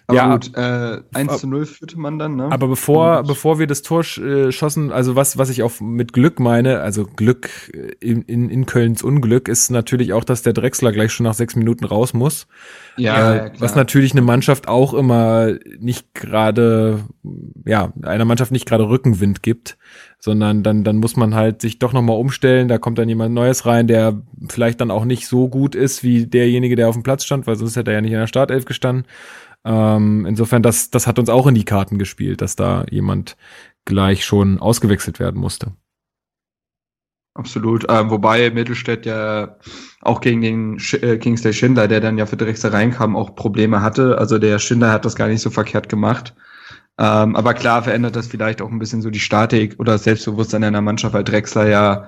Aber 0.07 0.17
ja, 0.17 0.33
gut, 0.33 0.51
äh, 0.55 1.01
1 1.13 1.39
zu 1.39 1.47
0 1.47 1.65
führte 1.65 1.97
man 1.97 2.19
dann, 2.19 2.35
ne? 2.35 2.49
Aber 2.51 2.67
bevor, 2.67 3.19
Und, 3.19 3.27
bevor 3.27 3.57
wir 3.57 3.67
das 3.67 3.83
Tor 3.83 4.01
äh, 4.01 4.51
schossen, 4.51 4.91
also 4.91 5.15
was, 5.15 5.37
was 5.37 5.49
ich 5.49 5.63
auch 5.63 5.79
mit 5.79 6.11
Glück 6.11 6.41
meine, 6.41 6.81
also 6.81 7.05
Glück 7.05 7.49
äh, 7.73 7.91
in, 8.01 8.21
in, 8.23 8.49
in 8.49 8.65
Kölns 8.65 9.01
Unglück, 9.01 9.47
ist 9.47 9.71
natürlich 9.71 10.11
auch, 10.11 10.25
dass 10.25 10.41
der 10.41 10.51
Drechsler 10.51 10.91
gleich 10.91 11.13
schon 11.13 11.23
nach 11.23 11.33
sechs 11.33 11.55
Minuten 11.55 11.85
raus 11.85 12.13
muss. 12.13 12.47
Ja, 12.97 13.33
äh, 13.33 13.37
ja 13.37 13.51
Was 13.59 13.75
natürlich 13.75 14.11
eine 14.11 14.21
Mannschaft 14.21 14.67
auch 14.67 14.93
immer 14.93 15.53
nicht 15.79 16.13
gerade, 16.13 16.99
ja, 17.65 17.93
einer 18.01 18.25
Mannschaft 18.25 18.51
nicht 18.51 18.65
gerade 18.65 18.89
Rückenwind 18.89 19.41
gibt, 19.41 19.77
sondern 20.19 20.63
dann, 20.63 20.85
dann 20.85 20.97
muss 20.97 21.17
man 21.17 21.35
halt 21.35 21.61
sich 21.61 21.79
doch 21.79 21.91
nochmal 21.91 22.17
umstellen, 22.17 22.69
da 22.69 22.77
kommt 22.77 22.97
dann 22.97 23.09
jemand 23.09 23.33
Neues 23.33 23.65
rein, 23.65 23.87
der 23.87 24.21
vielleicht 24.49 24.79
dann 24.79 24.89
auch 24.89 25.03
nicht 25.03 25.27
so 25.27 25.49
gut 25.49 25.75
ist 25.75 26.01
wie 26.01 26.27
derjenige, 26.27 26.77
der 26.77 26.87
auf 26.87 26.95
dem 26.95 27.03
Platz 27.03 27.25
stand, 27.25 27.45
weil 27.45 27.57
sonst 27.57 27.75
hätte 27.75 27.91
er 27.91 27.95
ja 27.95 28.01
nicht 28.01 28.13
in 28.13 28.19
der 28.19 28.27
Startelf 28.27 28.63
gestanden. 28.63 29.05
Ähm, 29.65 30.25
insofern, 30.25 30.61
das, 30.61 30.89
das 30.89 31.07
hat 31.07 31.19
uns 31.19 31.29
auch 31.29 31.47
in 31.47 31.55
die 31.55 31.65
Karten 31.65 31.97
gespielt, 31.97 32.41
dass 32.41 32.55
da 32.55 32.85
jemand 32.89 33.37
gleich 33.85 34.25
schon 34.25 34.59
ausgewechselt 34.59 35.19
werden 35.19 35.39
musste. 35.39 35.73
Absolut. 37.35 37.85
Ähm, 37.89 38.11
wobei 38.11 38.51
Mittelstädt 38.51 39.05
ja 39.07 39.57
auch 40.01 40.21
gegen 40.21 40.41
den 40.41 40.79
Sch 40.79 40.95
äh, 40.95 41.17
Kingsley 41.17 41.53
Schindler, 41.53 41.87
der 41.87 41.99
dann 41.99 42.17
ja 42.17 42.27
für 42.27 42.37
Drexler 42.37 42.73
reinkam, 42.73 43.15
auch 43.15 43.35
Probleme 43.35 43.81
hatte. 43.81 44.19
Also 44.19 44.37
der 44.37 44.59
Schindler 44.59 44.91
hat 44.91 45.03
das 45.03 45.15
gar 45.15 45.27
nicht 45.27 45.41
so 45.41 45.49
verkehrt 45.49 45.89
gemacht. 45.89 46.35
Ähm, 46.99 47.35
aber 47.35 47.55
klar 47.55 47.81
verändert 47.81 48.15
das 48.15 48.27
vielleicht 48.27 48.61
auch 48.61 48.69
ein 48.69 48.77
bisschen 48.77 49.01
so 49.01 49.09
die 49.09 49.19
Statik 49.19 49.79
oder 49.79 49.93
das 49.93 50.03
Selbstbewusstsein 50.03 50.63
einer 50.63 50.81
Mannschaft, 50.81 51.15
weil 51.15 51.23
Drexler 51.23 51.67
ja 51.67 52.07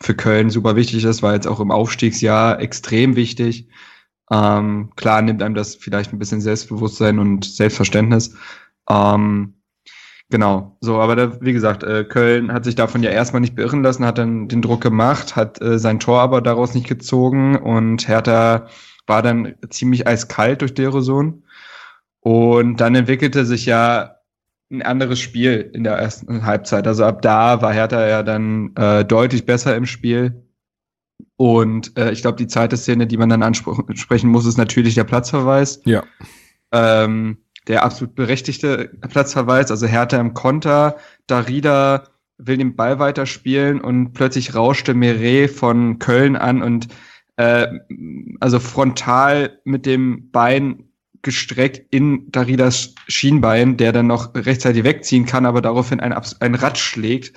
für 0.00 0.14
Köln 0.14 0.50
super 0.50 0.76
wichtig 0.76 1.04
ist, 1.04 1.22
war 1.22 1.32
jetzt 1.32 1.46
auch 1.46 1.60
im 1.60 1.70
Aufstiegsjahr 1.70 2.60
extrem 2.60 3.16
wichtig. 3.16 3.68
Ähm, 4.30 4.90
klar 4.96 5.22
nimmt 5.22 5.42
einem 5.42 5.54
das 5.54 5.76
vielleicht 5.76 6.12
ein 6.12 6.18
bisschen 6.18 6.40
Selbstbewusstsein 6.40 7.18
und 7.18 7.44
Selbstverständnis. 7.44 8.34
Ähm, 8.88 9.54
genau, 10.30 10.76
so, 10.80 11.00
aber 11.00 11.16
da, 11.16 11.40
wie 11.40 11.52
gesagt, 11.52 11.82
äh, 11.84 12.04
Köln 12.04 12.52
hat 12.52 12.64
sich 12.64 12.74
davon 12.74 13.02
ja 13.02 13.10
erstmal 13.10 13.40
nicht 13.40 13.54
beirren 13.54 13.82
lassen, 13.82 14.04
hat 14.04 14.18
dann 14.18 14.48
den 14.48 14.62
Druck 14.62 14.80
gemacht, 14.80 15.36
hat 15.36 15.60
äh, 15.62 15.78
sein 15.78 16.00
Tor 16.00 16.20
aber 16.20 16.40
daraus 16.40 16.74
nicht 16.74 16.88
gezogen 16.88 17.56
und 17.56 18.08
Hertha 18.08 18.68
war 19.06 19.22
dann 19.22 19.54
ziemlich 19.70 20.06
eiskalt 20.06 20.60
durch 20.60 20.74
Deroson. 20.74 21.44
Und 22.20 22.80
dann 22.80 22.96
entwickelte 22.96 23.44
sich 23.44 23.66
ja 23.66 24.16
ein 24.70 24.82
anderes 24.82 25.20
Spiel 25.20 25.70
in 25.72 25.84
der 25.84 25.94
ersten 25.94 26.44
Halbzeit. 26.44 26.86
Also 26.88 27.04
ab 27.04 27.22
da 27.22 27.62
war 27.62 27.72
Hertha 27.72 28.06
ja 28.08 28.22
dann 28.24 28.74
äh, 28.74 29.04
deutlich 29.04 29.46
besser 29.46 29.76
im 29.76 29.86
Spiel. 29.86 30.45
Und 31.36 31.96
äh, 31.98 32.12
ich 32.12 32.22
glaube, 32.22 32.36
die 32.36 32.46
zweite 32.46 32.76
Szene, 32.76 33.06
die 33.06 33.18
man 33.18 33.28
dann 33.28 33.42
ansprechen 33.42 34.28
muss, 34.28 34.46
ist 34.46 34.56
natürlich 34.56 34.94
der 34.94 35.04
Platzverweis. 35.04 35.80
Ja. 35.84 36.02
Ähm, 36.72 37.38
der 37.68 37.84
absolut 37.84 38.14
berechtigte 38.14 38.90
Platzverweis, 39.08 39.70
also 39.70 39.86
Hertha 39.86 40.18
im 40.18 40.34
Konter, 40.34 40.96
Darida 41.26 42.04
will 42.38 42.58
den 42.58 42.76
Ball 42.76 42.98
weiterspielen 42.98 43.80
und 43.80 44.12
plötzlich 44.12 44.54
rauschte 44.54 44.94
Meret 44.94 45.50
von 45.50 45.98
Köln 45.98 46.36
an 46.36 46.62
und 46.62 46.88
äh, 47.36 47.66
also 48.40 48.60
frontal 48.60 49.58
mit 49.64 49.86
dem 49.86 50.30
Bein 50.30 50.84
gestreckt 51.22 51.92
in 51.92 52.30
Daridas 52.30 52.94
Schienbein, 53.08 53.76
der 53.76 53.92
dann 53.92 54.06
noch 54.06 54.34
rechtzeitig 54.34 54.84
wegziehen 54.84 55.26
kann, 55.26 55.44
aber 55.44 55.60
daraufhin 55.60 55.98
ein, 55.98 56.12
ein 56.12 56.54
Rad 56.54 56.78
schlägt. 56.78 57.32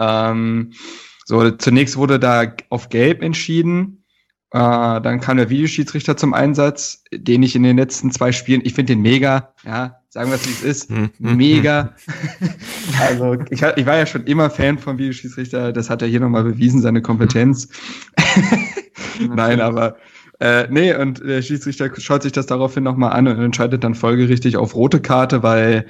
Ähm, 0.00 0.72
so, 1.28 1.50
zunächst 1.50 1.98
wurde 1.98 2.18
da 2.18 2.54
auf 2.70 2.88
Gelb 2.88 3.22
entschieden. 3.22 4.02
Äh, 4.50 4.58
dann 4.58 5.20
kam 5.20 5.36
der 5.36 5.50
Videoschiedsrichter 5.50 6.16
zum 6.16 6.32
Einsatz, 6.32 7.04
den 7.12 7.42
ich 7.42 7.54
in 7.54 7.64
den 7.64 7.76
letzten 7.76 8.10
zwei 8.10 8.32
Spielen, 8.32 8.62
ich 8.64 8.72
finde 8.72 8.94
den 8.94 9.02
mega, 9.02 9.52
ja, 9.62 10.00
sagen 10.08 10.30
wir 10.30 10.36
es 10.36 10.46
wie 10.46 10.52
es 10.52 10.62
ist, 10.62 10.88
hm, 10.88 11.10
hm, 11.20 11.36
mega. 11.36 11.94
Hm. 12.38 12.48
also 12.98 13.34
ich, 13.50 13.60
ich, 13.60 13.86
war 13.86 13.98
ja 13.98 14.06
schon 14.06 14.24
immer 14.24 14.48
Fan 14.48 14.78
vom 14.78 14.96
Videoschiedsrichter, 14.96 15.74
das 15.74 15.90
hat 15.90 16.00
er 16.00 16.08
hier 16.08 16.20
nochmal 16.20 16.44
bewiesen, 16.44 16.80
seine 16.80 17.02
Kompetenz. 17.02 17.68
Nein, 19.28 19.60
aber 19.60 19.98
äh, 20.40 20.66
nee, 20.70 20.94
und 20.94 21.22
der 21.22 21.42
Schiedsrichter 21.42 21.90
schaut 22.00 22.22
sich 22.22 22.32
das 22.32 22.46
daraufhin 22.46 22.84
nochmal 22.84 23.12
an 23.12 23.28
und 23.28 23.38
entscheidet 23.38 23.84
dann 23.84 23.94
folgerichtig 23.94 24.56
auf 24.56 24.74
rote 24.74 25.02
Karte, 25.02 25.42
weil, 25.42 25.84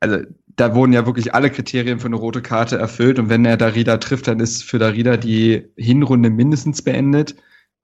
also 0.00 0.18
da 0.56 0.74
wurden 0.74 0.92
ja 0.92 1.06
wirklich 1.06 1.34
alle 1.34 1.50
Kriterien 1.50 1.98
für 1.98 2.06
eine 2.06 2.16
rote 2.16 2.42
Karte 2.42 2.78
erfüllt 2.78 3.18
und 3.18 3.28
wenn 3.28 3.44
er 3.44 3.56
Darida 3.56 3.98
trifft, 3.98 4.28
dann 4.28 4.40
ist 4.40 4.64
für 4.64 4.78
Darida 4.78 5.16
die 5.16 5.64
Hinrunde 5.76 6.30
mindestens 6.30 6.82
beendet. 6.82 7.36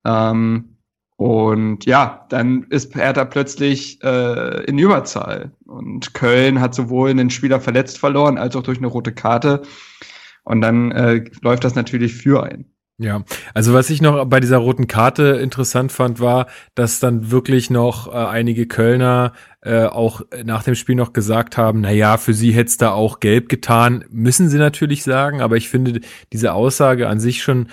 Ähm, 0.05 0.77
und 1.17 1.85
ja, 1.85 2.25
dann 2.31 2.65
ist 2.71 2.95
Hertha 2.95 3.27
plötzlich 3.27 4.03
äh, 4.03 4.65
in 4.65 4.79
Überzahl. 4.79 5.53
Und 5.67 6.15
Köln 6.15 6.61
hat 6.61 6.75
sowohl 6.75 7.11
einen 7.11 7.29
Spieler 7.29 7.61
verletzt 7.61 7.99
verloren, 7.99 8.39
als 8.39 8.57
auch 8.57 8.63
durch 8.63 8.79
eine 8.79 8.87
rote 8.87 9.13
Karte. 9.13 9.61
Und 10.45 10.63
dann 10.63 10.93
äh, 10.93 11.25
läuft 11.43 11.65
das 11.65 11.75
natürlich 11.75 12.15
für 12.15 12.43
ein. 12.43 12.65
Ja, 13.03 13.25
also 13.55 13.73
was 13.73 13.89
ich 13.89 14.03
noch 14.03 14.27
bei 14.27 14.41
dieser 14.41 14.59
roten 14.59 14.87
Karte 14.87 15.39
interessant 15.43 15.91
fand, 15.91 16.21
war, 16.21 16.49
dass 16.75 17.01
dann 17.01 17.31
wirklich 17.31 17.71
noch 17.71 18.09
äh, 18.09 18.17
einige 18.17 18.67
Kölner 18.67 19.33
äh, 19.63 19.85
auch 19.85 20.23
nach 20.45 20.63
dem 20.63 20.75
Spiel 20.75 20.95
noch 20.95 21.13
gesagt 21.13 21.57
haben, 21.57 21.83
na 21.83 21.91
ja, 21.91 22.17
für 22.17 22.35
sie 22.35 22.53
hätte 22.53 22.69
es 22.69 22.77
da 22.79 22.93
auch 22.93 23.21
gelb 23.21 23.49
getan, 23.49 24.05
müssen 24.11 24.49
sie 24.49 24.59
natürlich 24.59 25.03
sagen, 25.03 25.41
aber 25.41 25.57
ich 25.57 25.69
finde 25.69 26.01
diese 26.33 26.53
Aussage 26.53 27.09
an 27.09 27.21
sich 27.21 27.43
schon 27.43 27.69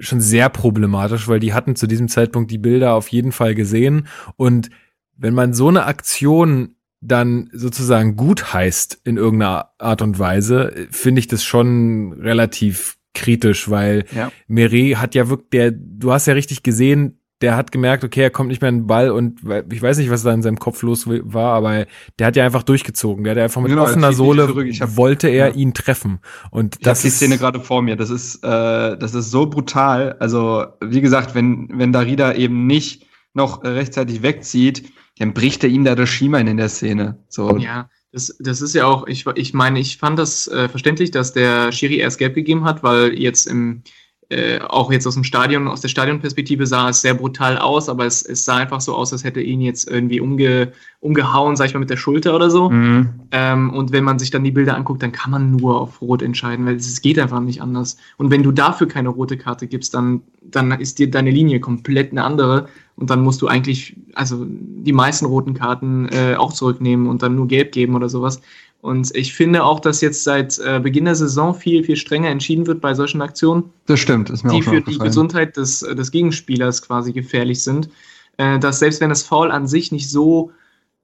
schon 0.00 0.22
sehr 0.22 0.48
problematisch, 0.48 1.28
weil 1.28 1.40
die 1.40 1.52
hatten 1.52 1.76
zu 1.76 1.86
diesem 1.86 2.08
Zeitpunkt 2.08 2.50
die 2.50 2.58
Bilder 2.58 2.94
auf 2.94 3.08
jeden 3.08 3.32
Fall 3.32 3.54
gesehen 3.54 4.06
und 4.36 4.70
wenn 5.16 5.34
man 5.34 5.52
so 5.52 5.68
eine 5.68 5.84
Aktion 5.84 6.76
dann 7.00 7.50
sozusagen 7.52 8.16
gut 8.16 8.52
heißt 8.52 9.00
in 9.04 9.16
irgendeiner 9.16 9.70
Art 9.78 10.02
und 10.02 10.18
Weise, 10.18 10.88
finde 10.90 11.18
ich 11.20 11.26
das 11.26 11.44
schon 11.44 12.14
relativ 12.14 12.98
kritisch, 13.14 13.70
weil 13.70 14.04
ja. 14.14 14.30
Meret 14.46 14.96
hat 14.96 15.14
ja 15.14 15.28
wirklich, 15.28 15.50
der, 15.50 15.70
du 15.72 16.12
hast 16.12 16.26
ja 16.26 16.34
richtig 16.34 16.62
gesehen, 16.62 17.20
der 17.42 17.56
hat 17.56 17.70
gemerkt, 17.70 18.02
okay, 18.02 18.22
er 18.22 18.30
kommt 18.30 18.48
nicht 18.48 18.62
mehr 18.62 18.70
in 18.70 18.80
den 18.80 18.86
Ball 18.86 19.10
und 19.10 19.40
ich 19.70 19.82
weiß 19.82 19.98
nicht, 19.98 20.10
was 20.10 20.22
da 20.22 20.32
in 20.32 20.42
seinem 20.42 20.58
Kopf 20.58 20.82
los 20.82 21.06
war, 21.06 21.54
aber 21.54 21.86
der 22.18 22.26
hat 22.26 22.36
ja 22.36 22.44
einfach 22.44 22.62
durchgezogen. 22.62 23.24
Der 23.24 23.32
hat 23.32 23.42
einfach 23.42 23.60
mit 23.60 23.70
genau, 23.70 23.82
offener 23.82 24.12
Sohle 24.12 24.48
hab, 24.80 24.96
wollte 24.96 25.28
er 25.28 25.48
ja. 25.48 25.54
ihn 25.54 25.74
treffen. 25.74 26.20
Und 26.50 26.76
ich 26.76 26.82
das 26.82 27.04
ist 27.04 27.20
die 27.20 27.26
Szene 27.26 27.38
gerade 27.38 27.60
vor 27.60 27.82
mir. 27.82 27.96
Das 27.96 28.08
ist, 28.08 28.36
äh, 28.36 28.96
das 28.96 29.14
ist 29.14 29.30
so 29.30 29.46
brutal. 29.46 30.16
Also 30.18 30.64
wie 30.80 31.02
gesagt, 31.02 31.34
wenn 31.34 31.68
wenn 31.74 31.92
Darida 31.92 32.32
eben 32.32 32.66
nicht 32.66 33.06
noch 33.34 33.62
rechtzeitig 33.62 34.22
wegzieht, 34.22 34.90
dann 35.18 35.34
bricht 35.34 35.62
er 35.62 35.70
ihm 35.70 35.84
da 35.84 35.94
das 35.94 36.08
Schienbein 36.08 36.46
in 36.46 36.56
der 36.56 36.70
Szene. 36.70 37.18
So. 37.28 37.56
Ja. 37.58 37.90
Das, 38.12 38.34
das 38.40 38.62
ist 38.62 38.74
ja 38.74 38.86
auch, 38.86 39.06
ich, 39.06 39.26
ich 39.34 39.52
meine, 39.52 39.78
ich 39.78 39.98
fand 39.98 40.18
das 40.18 40.48
äh, 40.48 40.70
verständlich, 40.70 41.10
dass 41.10 41.34
der 41.34 41.70
Schiri 41.70 41.96
erst 41.96 42.18
gelb 42.18 42.34
gegeben 42.34 42.64
hat, 42.64 42.82
weil 42.82 43.12
jetzt 43.12 43.46
im, 43.46 43.82
äh, 44.28 44.58
auch 44.58 44.90
jetzt 44.90 45.06
aus 45.06 45.14
dem 45.14 45.22
Stadion, 45.22 45.68
aus 45.68 45.82
der 45.82 45.88
Stadionperspektive 45.88 46.66
sah 46.66 46.88
es 46.88 47.00
sehr 47.00 47.14
brutal 47.14 47.58
aus, 47.58 47.88
aber 47.88 48.06
es, 48.06 48.22
es 48.22 48.44
sah 48.44 48.56
einfach 48.56 48.80
so 48.80 48.94
aus, 48.94 49.12
als 49.12 49.22
hätte 49.22 49.40
ihn 49.40 49.60
jetzt 49.60 49.88
irgendwie 49.88 50.20
umge, 50.20 50.72
umgehauen, 50.98 51.54
sag 51.54 51.66
ich 51.66 51.74
mal, 51.74 51.80
mit 51.80 51.90
der 51.90 51.96
Schulter 51.96 52.34
oder 52.34 52.50
so. 52.50 52.68
Mhm. 52.68 53.10
Ähm, 53.30 53.72
und 53.72 53.92
wenn 53.92 54.02
man 54.02 54.18
sich 54.18 54.32
dann 54.32 54.42
die 54.42 54.50
Bilder 54.50 54.76
anguckt, 54.76 55.00
dann 55.02 55.12
kann 55.12 55.30
man 55.30 55.52
nur 55.52 55.80
auf 55.80 56.02
Rot 56.02 56.22
entscheiden, 56.22 56.66
weil 56.66 56.74
es 56.74 57.00
geht 57.00 57.20
einfach 57.20 57.38
nicht 57.38 57.62
anders. 57.62 57.98
Und 58.16 58.32
wenn 58.32 58.42
du 58.42 58.50
dafür 58.50 58.88
keine 58.88 59.10
rote 59.10 59.36
Karte 59.36 59.68
gibst, 59.68 59.94
dann, 59.94 60.22
dann 60.42 60.72
ist 60.72 60.98
dir 60.98 61.08
deine 61.08 61.30
Linie 61.30 61.60
komplett 61.60 62.10
eine 62.10 62.24
andere. 62.24 62.68
Und 62.96 63.10
dann 63.10 63.22
musst 63.22 63.42
du 63.42 63.46
eigentlich, 63.46 63.94
also 64.14 64.44
die 64.48 64.92
meisten 64.92 65.26
roten 65.26 65.54
Karten 65.54 66.08
äh, 66.08 66.34
auch 66.36 66.52
zurücknehmen 66.52 67.08
und 67.08 67.22
dann 67.22 67.36
nur 67.36 67.46
gelb 67.46 67.70
geben 67.70 67.94
oder 67.94 68.08
sowas. 68.08 68.40
Und 68.86 69.10
ich 69.16 69.34
finde 69.34 69.64
auch, 69.64 69.80
dass 69.80 70.00
jetzt 70.00 70.22
seit 70.22 70.60
äh, 70.60 70.78
Beginn 70.78 71.06
der 71.06 71.16
Saison 71.16 71.56
viel, 71.56 71.82
viel 71.82 71.96
strenger 71.96 72.28
entschieden 72.28 72.68
wird 72.68 72.80
bei 72.80 72.94
solchen 72.94 73.20
Aktionen. 73.20 73.64
Das 73.86 73.98
stimmt, 73.98 74.30
ist 74.30 74.44
mir 74.44 74.52
die 74.52 74.58
auch 74.58 74.62
für 74.62 74.80
die 74.80 74.96
Gesundheit 74.96 75.56
des, 75.56 75.80
des 75.80 76.12
Gegenspielers 76.12 76.82
quasi 76.82 77.12
gefährlich 77.12 77.64
sind. 77.64 77.88
Äh, 78.36 78.60
dass 78.60 78.78
selbst 78.78 79.00
wenn 79.00 79.08
das 79.08 79.24
Foul 79.24 79.50
an 79.50 79.66
sich 79.66 79.90
nicht 79.90 80.08
so, 80.08 80.52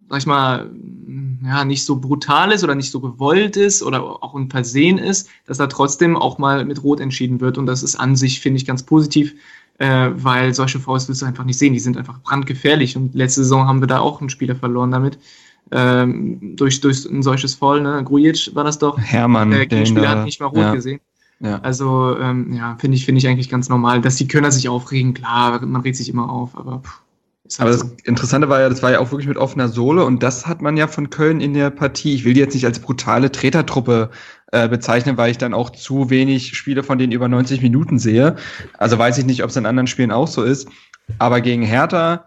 sag 0.08 0.20
ich 0.20 0.26
mal, 0.26 0.70
ja, 1.44 1.64
nicht 1.64 1.84
so 1.84 1.96
brutal 1.96 2.52
ist 2.52 2.62
oder 2.62 2.76
nicht 2.76 2.92
so 2.92 3.00
gewollt 3.00 3.56
ist 3.56 3.82
oder 3.82 4.22
auch 4.22 4.36
ein 4.36 4.48
Versehen 4.48 4.98
ist, 4.98 5.28
dass 5.46 5.58
da 5.58 5.66
trotzdem 5.66 6.16
auch 6.16 6.38
mal 6.38 6.64
mit 6.64 6.84
Rot 6.84 7.00
entschieden 7.00 7.40
wird. 7.40 7.58
Und 7.58 7.66
das 7.66 7.82
ist 7.82 7.96
an 7.96 8.14
sich, 8.14 8.38
finde 8.38 8.58
ich, 8.58 8.64
ganz 8.64 8.84
positiv, 8.84 9.34
äh, 9.78 10.10
weil 10.14 10.54
solche 10.54 10.78
Fouls 10.78 11.08
willst 11.08 11.22
du 11.22 11.26
einfach 11.26 11.44
nicht 11.44 11.58
sehen. 11.58 11.72
Die 11.72 11.80
sind 11.80 11.96
einfach 11.96 12.20
brandgefährlich. 12.20 12.96
Und 12.96 13.12
letzte 13.16 13.42
Saison 13.42 13.66
haben 13.66 13.80
wir 13.80 13.88
da 13.88 13.98
auch 13.98 14.20
einen 14.20 14.30
Spieler 14.30 14.54
verloren 14.54 14.92
damit 14.92 15.18
ähm, 15.72 16.54
durch, 16.56 16.80
durch 16.80 17.04
ein 17.06 17.22
solches 17.22 17.54
Foul, 17.54 17.80
ne? 17.80 18.02
Grujic 18.04 18.54
war 18.54 18.64
das 18.64 18.78
doch. 18.78 18.98
Hermann. 18.98 19.50
Der 19.50 19.66
Gegenspieler 19.66 20.08
hat 20.08 20.24
nicht 20.24 20.40
mal 20.40 20.46
rot 20.46 20.58
ja. 20.58 20.74
gesehen. 20.74 21.00
Ja. 21.40 21.58
Also, 21.62 22.16
ähm, 22.18 22.52
ja, 22.52 22.76
finde 22.78 22.96
ich, 22.96 23.04
finde 23.04 23.18
ich 23.18 23.26
eigentlich 23.26 23.48
ganz 23.48 23.68
normal. 23.68 24.00
Dass 24.00 24.16
die 24.16 24.28
Kölner 24.28 24.52
sich 24.52 24.68
aufregen, 24.68 25.14
klar, 25.14 25.64
man 25.64 25.80
regt 25.80 25.96
sich 25.96 26.08
immer 26.08 26.30
auf, 26.30 26.56
aber. 26.56 26.80
Pff, 26.84 27.00
halt 27.58 27.60
aber 27.60 27.70
das 27.70 27.94
Interessante 28.04 28.48
war 28.48 28.60
ja, 28.60 28.68
das 28.68 28.82
war 28.82 28.92
ja 28.92 29.00
auch 29.00 29.10
wirklich 29.10 29.28
mit 29.28 29.36
offener 29.36 29.68
Sohle 29.68 30.04
und 30.04 30.22
das 30.22 30.46
hat 30.46 30.62
man 30.62 30.76
ja 30.76 30.86
von 30.86 31.10
Köln 31.10 31.40
in 31.40 31.54
der 31.54 31.70
Partie. 31.70 32.14
Ich 32.14 32.24
will 32.24 32.34
die 32.34 32.40
jetzt 32.40 32.54
nicht 32.54 32.64
als 32.64 32.78
brutale 32.78 33.32
Tretertruppe 33.32 34.10
äh, 34.52 34.68
bezeichnen, 34.68 35.16
weil 35.16 35.30
ich 35.30 35.38
dann 35.38 35.54
auch 35.54 35.70
zu 35.70 36.10
wenig 36.10 36.56
Spiele 36.56 36.82
von 36.82 36.98
denen 36.98 37.12
über 37.12 37.28
90 37.28 37.60
Minuten 37.62 37.98
sehe. 37.98 38.36
Also 38.78 38.98
weiß 38.98 39.18
ich 39.18 39.26
nicht, 39.26 39.42
ob 39.42 39.50
es 39.50 39.56
in 39.56 39.66
anderen 39.66 39.86
Spielen 39.86 40.12
auch 40.12 40.28
so 40.28 40.42
ist. 40.42 40.68
Aber 41.18 41.40
gegen 41.40 41.62
Hertha 41.62 42.26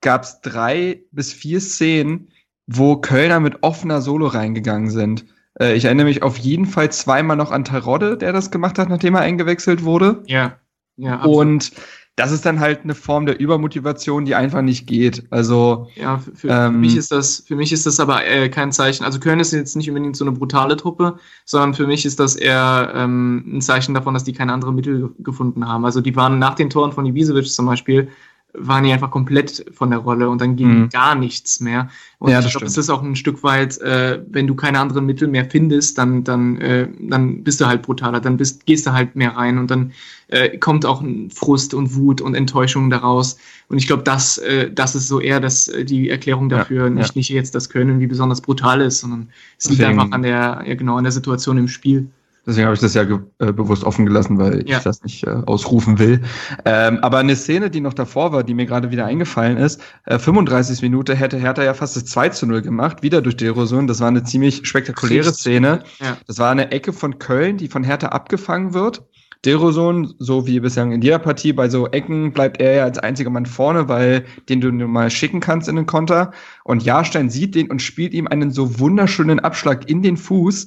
gab 0.00 0.22
es 0.22 0.40
drei 0.40 1.02
bis 1.10 1.32
vier 1.32 1.60
Szenen, 1.60 2.28
wo 2.72 2.96
Kölner 2.96 3.40
mit 3.40 3.62
offener 3.62 4.00
Solo 4.00 4.28
reingegangen 4.28 4.90
sind. 4.90 5.24
Äh, 5.58 5.74
ich 5.74 5.86
erinnere 5.86 6.06
mich 6.06 6.22
auf 6.22 6.36
jeden 6.36 6.66
Fall 6.66 6.92
zweimal 6.92 7.36
noch 7.36 7.50
an 7.50 7.64
Terodde, 7.64 8.16
der 8.16 8.32
das 8.32 8.50
gemacht 8.50 8.78
hat, 8.78 8.88
nachdem 8.88 9.16
er 9.16 9.22
eingewechselt 9.22 9.82
wurde. 9.84 10.22
Ja. 10.26 10.58
ja 10.96 11.16
absolut. 11.16 11.36
Und 11.36 11.72
das 12.16 12.32
ist 12.32 12.44
dann 12.44 12.60
halt 12.60 12.80
eine 12.84 12.94
Form 12.94 13.26
der 13.26 13.40
Übermotivation, 13.40 14.24
die 14.24 14.34
einfach 14.34 14.62
nicht 14.62 14.86
geht. 14.86 15.24
Also 15.30 15.88
ja, 15.96 16.18
für, 16.18 16.36
für 16.36 16.48
ähm, 16.48 16.80
mich 16.80 16.96
ist 16.96 17.10
das 17.10 17.42
für 17.46 17.56
mich 17.56 17.72
ist 17.72 17.86
das 17.86 17.98
aber 17.98 18.26
äh, 18.26 18.48
kein 18.50 18.72
Zeichen. 18.72 19.04
Also 19.04 19.18
Köln 19.18 19.40
ist 19.40 19.52
jetzt 19.52 19.74
nicht 19.74 19.88
unbedingt 19.88 20.16
so 20.16 20.24
eine 20.24 20.32
brutale 20.32 20.76
Truppe, 20.76 21.16
sondern 21.46 21.74
für 21.74 21.86
mich 21.86 22.04
ist 22.04 22.20
das 22.20 22.36
eher 22.36 22.92
ähm, 22.94 23.44
ein 23.56 23.60
Zeichen 23.62 23.94
davon, 23.94 24.14
dass 24.14 24.24
die 24.24 24.34
keine 24.34 24.52
anderen 24.52 24.74
Mittel 24.74 25.14
gefunden 25.18 25.66
haben. 25.66 25.84
Also 25.84 26.00
die 26.00 26.14
waren 26.14 26.38
nach 26.38 26.54
den 26.54 26.68
Toren 26.68 26.92
von 26.92 27.06
Ibisevic 27.06 27.50
zum 27.50 27.66
Beispiel 27.66 28.08
waren 28.54 28.84
die 28.84 28.92
einfach 28.92 29.10
komplett 29.10 29.64
von 29.72 29.90
der 29.90 30.00
Rolle 30.00 30.28
und 30.28 30.40
dann 30.40 30.56
ging 30.56 30.80
mhm. 30.80 30.88
gar 30.88 31.14
nichts 31.14 31.60
mehr. 31.60 31.88
Und 32.18 32.30
ja, 32.30 32.40
ich 32.40 32.50
glaube, 32.50 32.66
es 32.66 32.76
ist 32.76 32.90
auch 32.90 33.02
ein 33.02 33.16
Stück 33.16 33.42
weit, 33.42 33.78
äh, 33.80 34.20
wenn 34.28 34.46
du 34.46 34.54
keine 34.54 34.80
anderen 34.80 35.06
Mittel 35.06 35.28
mehr 35.28 35.44
findest, 35.44 35.98
dann, 35.98 36.24
dann, 36.24 36.56
äh, 36.58 36.88
dann 36.98 37.44
bist 37.44 37.60
du 37.60 37.66
halt 37.66 37.82
brutaler, 37.82 38.20
dann 38.20 38.36
bist, 38.36 38.66
gehst 38.66 38.86
du 38.86 38.92
halt 38.92 39.14
mehr 39.16 39.36
rein 39.36 39.58
und 39.58 39.70
dann 39.70 39.92
äh, 40.28 40.58
kommt 40.58 40.84
auch 40.84 41.00
ein 41.00 41.30
Frust 41.30 41.74
und 41.74 41.94
Wut 41.94 42.20
und 42.20 42.34
Enttäuschung 42.34 42.90
daraus. 42.90 43.36
Und 43.68 43.78
ich 43.78 43.86
glaube, 43.86 44.02
das, 44.02 44.38
äh, 44.38 44.70
das 44.70 44.94
ist 44.94 45.08
so 45.08 45.20
eher 45.20 45.40
das, 45.40 45.68
äh, 45.68 45.84
die 45.84 46.10
Erklärung 46.10 46.48
dafür, 46.48 46.84
ja, 46.84 46.90
nicht, 46.90 47.08
ja. 47.08 47.12
nicht 47.14 47.28
jetzt 47.30 47.54
das 47.54 47.68
Können, 47.68 48.00
wie 48.00 48.06
besonders 48.06 48.40
brutal 48.40 48.80
ist, 48.80 49.00
sondern 49.00 49.28
es 49.58 49.70
liegt 49.70 49.82
einfach 49.82 50.10
an 50.10 50.22
der, 50.22 50.64
ja 50.66 50.74
genau, 50.74 50.96
an 50.96 51.04
der 51.04 51.12
Situation 51.12 51.56
im 51.58 51.68
Spiel. 51.68 52.08
Deswegen 52.50 52.66
habe 52.66 52.74
ich 52.74 52.80
das 52.80 52.94
ja 52.94 53.02
äh, 53.38 53.52
bewusst 53.52 53.84
offen 53.84 54.06
gelassen, 54.06 54.36
weil 54.36 54.68
ja. 54.68 54.78
ich 54.78 54.82
das 54.82 55.04
nicht 55.04 55.24
äh, 55.24 55.30
ausrufen 55.46 56.00
will. 56.00 56.20
Ähm, 56.64 56.98
aber 56.98 57.18
eine 57.18 57.36
Szene, 57.36 57.70
die 57.70 57.80
noch 57.80 57.94
davor 57.94 58.32
war, 58.32 58.42
die 58.42 58.54
mir 58.54 58.66
gerade 58.66 58.90
wieder 58.90 59.06
eingefallen 59.06 59.56
ist, 59.56 59.80
äh, 60.06 60.18
35 60.18 60.82
Minute 60.82 61.14
hätte 61.14 61.38
Hertha 61.38 61.62
ja 61.62 61.74
fast 61.74 61.94
das 61.94 62.06
2 62.06 62.30
zu 62.30 62.46
0 62.46 62.62
gemacht, 62.62 63.04
wieder 63.04 63.22
durch 63.22 63.36
die 63.36 63.46
Erosion. 63.46 63.86
Das 63.86 64.00
war 64.00 64.08
eine 64.08 64.24
ziemlich 64.24 64.66
spektakuläre 64.66 65.32
Szene. 65.32 65.84
Ja. 66.00 66.16
Das 66.26 66.40
war 66.40 66.50
eine 66.50 66.72
Ecke 66.72 66.92
von 66.92 67.20
Köln, 67.20 67.56
die 67.56 67.68
von 67.68 67.84
Hertha 67.84 68.08
abgefangen 68.08 68.74
wird. 68.74 69.04
Deroson, 69.44 70.12
so 70.18 70.48
wie 70.48 70.58
bislang 70.58 70.90
in 70.90 71.02
jeder 71.02 71.20
Partie, 71.20 71.52
bei 71.52 71.68
so 71.68 71.86
Ecken 71.86 72.32
bleibt 72.32 72.60
er 72.60 72.74
ja 72.74 72.82
als 72.82 72.98
einziger 72.98 73.30
Mann 73.30 73.46
vorne, 73.46 73.88
weil 73.88 74.24
den 74.48 74.60
du 74.60 74.72
nur 74.72 74.88
mal 74.88 75.08
schicken 75.08 75.38
kannst 75.38 75.68
in 75.68 75.76
den 75.76 75.86
Konter. 75.86 76.32
Und 76.64 76.82
Jahrstein 76.82 77.30
sieht 77.30 77.54
den 77.54 77.70
und 77.70 77.80
spielt 77.80 78.12
ihm 78.12 78.26
einen 78.26 78.50
so 78.50 78.80
wunderschönen 78.80 79.38
Abschlag 79.38 79.88
in 79.88 80.02
den 80.02 80.16
Fuß. 80.16 80.66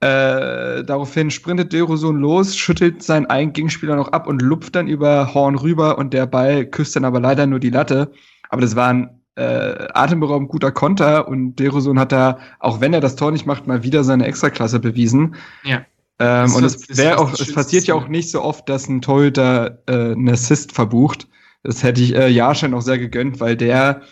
Äh, 0.00 0.82
daraufhin 0.84 1.30
sprintet 1.30 1.74
Deroson 1.74 2.18
los, 2.18 2.56
schüttelt 2.56 3.02
seinen 3.02 3.26
einen 3.26 3.52
Gegenspieler 3.52 3.96
noch 3.96 4.08
ab 4.12 4.26
und 4.26 4.40
lupft 4.40 4.74
dann 4.74 4.88
über 4.88 5.34
Horn 5.34 5.56
rüber 5.56 5.98
und 5.98 6.14
der 6.14 6.26
Ball 6.26 6.64
küsst 6.64 6.96
dann 6.96 7.04
aber 7.04 7.20
leider 7.20 7.46
nur 7.46 7.60
die 7.60 7.68
Latte. 7.68 8.10
Aber 8.48 8.62
das 8.62 8.76
war 8.76 8.88
ein 8.88 9.20
äh, 9.36 9.88
atemberaubend 9.92 10.48
guter 10.48 10.72
Konter 10.72 11.28
und 11.28 11.56
Deroson 11.56 11.98
hat 11.98 12.12
da, 12.12 12.38
auch 12.60 12.80
wenn 12.80 12.94
er 12.94 13.00
das 13.00 13.16
Tor 13.16 13.30
nicht 13.30 13.44
macht, 13.44 13.66
mal 13.66 13.82
wieder 13.82 14.02
seine 14.02 14.24
Extraklasse 14.24 14.80
bewiesen. 14.80 15.34
Ja. 15.64 15.84
Ähm, 16.18 16.54
und 16.54 16.64
es 16.64 16.96
wäre 16.96 17.18
auch, 17.18 17.32
es 17.32 17.52
passiert 17.52 17.84
ja 17.84 17.94
auch 17.94 18.08
nicht 18.08 18.30
so 18.30 18.42
oft, 18.42 18.68
dass 18.68 18.88
ein 18.88 19.02
Torhüter 19.02 19.82
äh, 19.86 20.12
einen 20.12 20.28
Assist 20.30 20.72
verbucht. 20.72 21.28
Das 21.62 21.82
hätte 21.82 22.00
ich 22.00 22.14
äh, 22.14 22.28
Jarschein 22.28 22.72
auch 22.72 22.82
sehr 22.82 22.98
gegönnt, 22.98 23.40
weil 23.40 23.56
der 23.56 24.02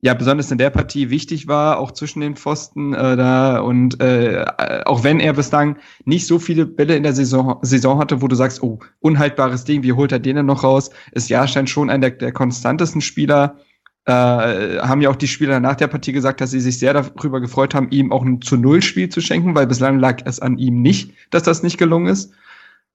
ja 0.00 0.14
besonders 0.14 0.50
in 0.50 0.58
der 0.58 0.70
Partie 0.70 1.10
wichtig 1.10 1.48
war, 1.48 1.78
auch 1.78 1.90
zwischen 1.90 2.20
den 2.20 2.36
Pfosten 2.36 2.94
äh, 2.94 3.16
da 3.16 3.58
und 3.58 4.00
äh, 4.00 4.44
auch 4.84 5.02
wenn 5.02 5.18
er 5.18 5.32
bislang 5.32 5.76
nicht 6.04 6.26
so 6.26 6.38
viele 6.38 6.66
Bälle 6.66 6.96
in 6.96 7.02
der 7.02 7.14
Saison, 7.14 7.58
Saison 7.62 7.98
hatte, 7.98 8.22
wo 8.22 8.28
du 8.28 8.36
sagst, 8.36 8.62
oh, 8.62 8.78
unhaltbares 9.00 9.64
Ding, 9.64 9.82
wie 9.82 9.92
holt 9.92 10.12
er 10.12 10.20
den 10.20 10.36
denn 10.36 10.46
noch 10.46 10.62
raus, 10.62 10.90
ist 11.12 11.30
Jahrstein 11.30 11.66
schon 11.66 11.90
einer 11.90 12.10
der, 12.10 12.18
der 12.18 12.32
konstantesten 12.32 13.00
Spieler 13.00 13.56
äh, 14.08 14.78
haben 14.78 15.02
ja 15.02 15.10
auch 15.10 15.16
die 15.16 15.28
Spieler 15.28 15.60
nach 15.60 15.76
der 15.76 15.86
Partie 15.86 16.12
gesagt, 16.12 16.40
dass 16.40 16.50
sie 16.50 16.60
sich 16.60 16.78
sehr 16.78 16.94
darüber 16.94 17.40
gefreut 17.40 17.74
haben, 17.74 17.90
ihm 17.90 18.10
auch 18.10 18.24
ein 18.24 18.40
zu 18.40 18.56
Null 18.56 18.80
Spiel 18.80 19.10
zu 19.10 19.20
schenken, 19.20 19.54
weil 19.54 19.66
bislang 19.66 19.98
lag 19.98 20.22
es 20.24 20.40
an 20.40 20.56
ihm 20.56 20.80
nicht, 20.80 21.12
dass 21.30 21.42
das 21.42 21.62
nicht 21.62 21.76
gelungen 21.76 22.06
ist. 22.06 22.32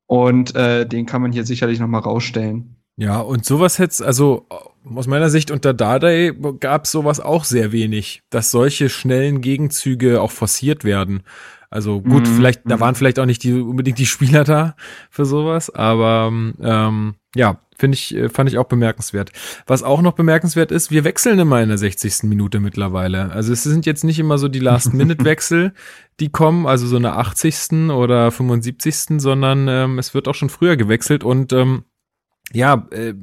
Und 0.08 0.56
äh, 0.56 0.88
den 0.88 1.06
kann 1.06 1.22
man 1.22 1.32
hier 1.32 1.46
sicherlich 1.46 1.80
noch 1.80 1.88
mal 1.88 2.00
rausstellen. 2.00 2.78
Ja, 2.98 3.20
und 3.20 3.46
sowas 3.46 3.78
hätte 3.78 4.04
also 4.06 4.48
aus 4.86 5.08
meiner 5.08 5.30
Sicht 5.30 5.52
unter 5.52 5.74
Dardai 5.74 6.34
gab 6.60 6.86
es 6.86 6.92
sowas 6.92 7.20
auch 7.20 7.44
sehr 7.44 7.72
wenig, 7.72 8.22
dass 8.30 8.52
solche 8.52 8.90
schnellen 8.90 9.42
Gegenzüge 9.42 10.22
auch 10.22 10.32
forciert 10.32 10.84
werden. 10.84 11.24
Also 11.70 12.02
gut, 12.02 12.30
mm, 12.30 12.36
vielleicht, 12.36 12.62
da 12.66 12.76
mhm. 12.76 12.82
waren 12.82 12.96
vielleicht 12.96 13.18
auch 13.18 13.26
nicht 13.26 13.44
die, 13.44 13.54
unbedingt 13.54 13.98
die 13.98 14.06
Spieler 14.06 14.44
da 14.44 14.76
für 15.10 15.26
sowas, 15.26 15.74
aber 15.74 16.32
ähm, 16.32 17.16
ja, 17.36 17.60
finde 17.78 17.96
ich, 17.96 18.16
äh, 18.16 18.30
fand 18.30 18.50
ich 18.50 18.58
auch 18.58 18.68
bemerkenswert. 18.68 19.32
Was 19.66 19.82
auch 19.82 20.02
noch 20.02 20.14
bemerkenswert 20.14 20.72
ist, 20.72 20.92
wir 20.92 21.04
wechseln 21.04 21.40
immer 21.40 21.62
in 21.62 21.70
der 21.70 21.78
60. 21.78 22.24
Minute 22.24 22.60
mittlerweile. 22.60 23.32
Also 23.32 23.52
es 23.54 23.64
sind 23.64 23.86
jetzt 23.86 24.04
nicht 24.04 24.20
immer 24.20 24.38
so 24.38 24.48
die 24.48 24.60
Last-Minute-Wechsel, 24.60 25.74
die 26.20 26.30
kommen, 26.30 26.68
also 26.68 26.86
so 26.86 26.98
eine 26.98 27.14
80. 27.14 27.90
oder 27.90 28.32
75. 28.32 29.20
sondern 29.20 29.68
ähm, 29.68 29.98
es 29.98 30.14
wird 30.14 30.28
auch 30.28 30.36
schon 30.36 30.50
früher 30.50 30.78
gewechselt 30.78 31.24
und 31.24 31.54
ähm, 31.54 31.86
ja, 32.52 32.88
äh, 32.92 33.16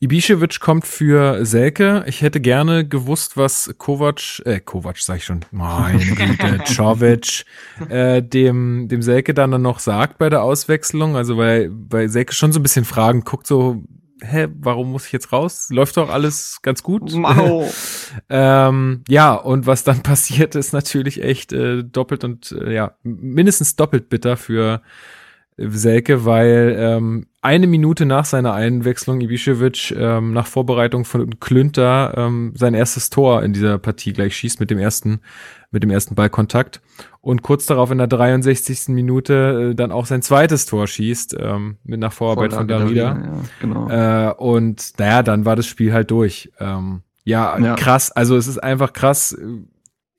Ibišević 0.00 0.60
kommt 0.60 0.86
für 0.86 1.44
Selke. 1.44 2.04
Ich 2.06 2.22
hätte 2.22 2.40
gerne 2.40 2.86
gewusst, 2.86 3.36
was 3.36 3.74
Kovac, 3.78 4.40
äh, 4.44 4.60
Kovac 4.60 4.98
sag 4.98 5.16
ich 5.16 5.24
schon, 5.24 5.44
meine 5.50 5.98
Güte, 6.14 6.60
Czovic, 6.64 7.44
äh, 7.88 8.22
dem, 8.22 8.86
dem 8.88 9.02
Selke 9.02 9.34
dann, 9.34 9.50
dann 9.50 9.62
noch 9.62 9.80
sagt 9.80 10.18
bei 10.18 10.30
der 10.30 10.44
Auswechslung. 10.44 11.16
Also 11.16 11.36
weil, 11.36 11.70
weil 11.72 12.08
Selke 12.08 12.32
schon 12.32 12.52
so 12.52 12.60
ein 12.60 12.62
bisschen 12.62 12.84
Fragen 12.84 13.22
guckt, 13.22 13.48
so, 13.48 13.82
hä, 14.20 14.46
warum 14.60 14.92
muss 14.92 15.06
ich 15.06 15.12
jetzt 15.12 15.32
raus? 15.32 15.68
Läuft 15.70 15.96
doch 15.96 16.10
alles 16.10 16.60
ganz 16.62 16.84
gut. 16.84 17.12
Wow. 17.12 18.12
ähm, 18.28 19.02
ja, 19.08 19.34
und 19.34 19.66
was 19.66 19.82
dann 19.82 20.02
passiert, 20.04 20.54
ist 20.54 20.72
natürlich 20.72 21.22
echt 21.24 21.52
äh, 21.52 21.82
doppelt 21.82 22.22
und 22.22 22.52
äh, 22.52 22.72
ja, 22.72 22.92
mindestens 23.02 23.74
doppelt 23.74 24.08
bitter 24.08 24.36
für 24.36 24.80
Selke, 25.56 26.24
weil 26.24 26.76
ähm, 26.78 27.26
eine 27.40 27.66
Minute 27.66 28.04
nach 28.04 28.24
seiner 28.24 28.52
Einwechslung 28.52 29.20
Ibišević 29.20 29.94
ähm, 29.96 30.32
nach 30.32 30.46
Vorbereitung 30.46 31.04
von 31.04 31.38
Klünter 31.38 32.14
ähm, 32.16 32.52
sein 32.56 32.74
erstes 32.74 33.10
Tor 33.10 33.42
in 33.42 33.52
dieser 33.52 33.78
Partie 33.78 34.12
gleich 34.12 34.36
schießt 34.36 34.58
mit 34.60 34.70
dem 34.70 34.78
ersten 34.78 35.20
mit 35.70 35.82
dem 35.82 35.90
ersten 35.90 36.14
Ballkontakt 36.14 36.80
und 37.20 37.42
kurz 37.42 37.66
darauf 37.66 37.90
in 37.90 37.98
der 37.98 38.06
63. 38.06 38.88
Minute 38.88 39.70
äh, 39.70 39.74
dann 39.74 39.92
auch 39.92 40.06
sein 40.06 40.22
zweites 40.22 40.66
Tor 40.66 40.86
schießt 40.86 41.36
ähm, 41.38 41.76
mit 41.84 42.00
nach 42.00 42.12
Vorarbeit 42.12 42.54
von 42.54 42.66
Darida. 42.66 43.02
Ja, 43.02 43.32
genau. 43.60 43.88
äh, 43.88 44.32
und 44.34 44.98
naja, 44.98 45.22
dann 45.22 45.44
war 45.44 45.54
das 45.54 45.66
Spiel 45.66 45.92
halt 45.92 46.10
durch. 46.10 46.50
Ähm, 46.58 47.02
ja, 47.24 47.58
ja, 47.58 47.74
krass. 47.74 48.10
Also 48.10 48.36
es 48.36 48.46
ist 48.46 48.58
einfach 48.58 48.94
krass 48.94 49.36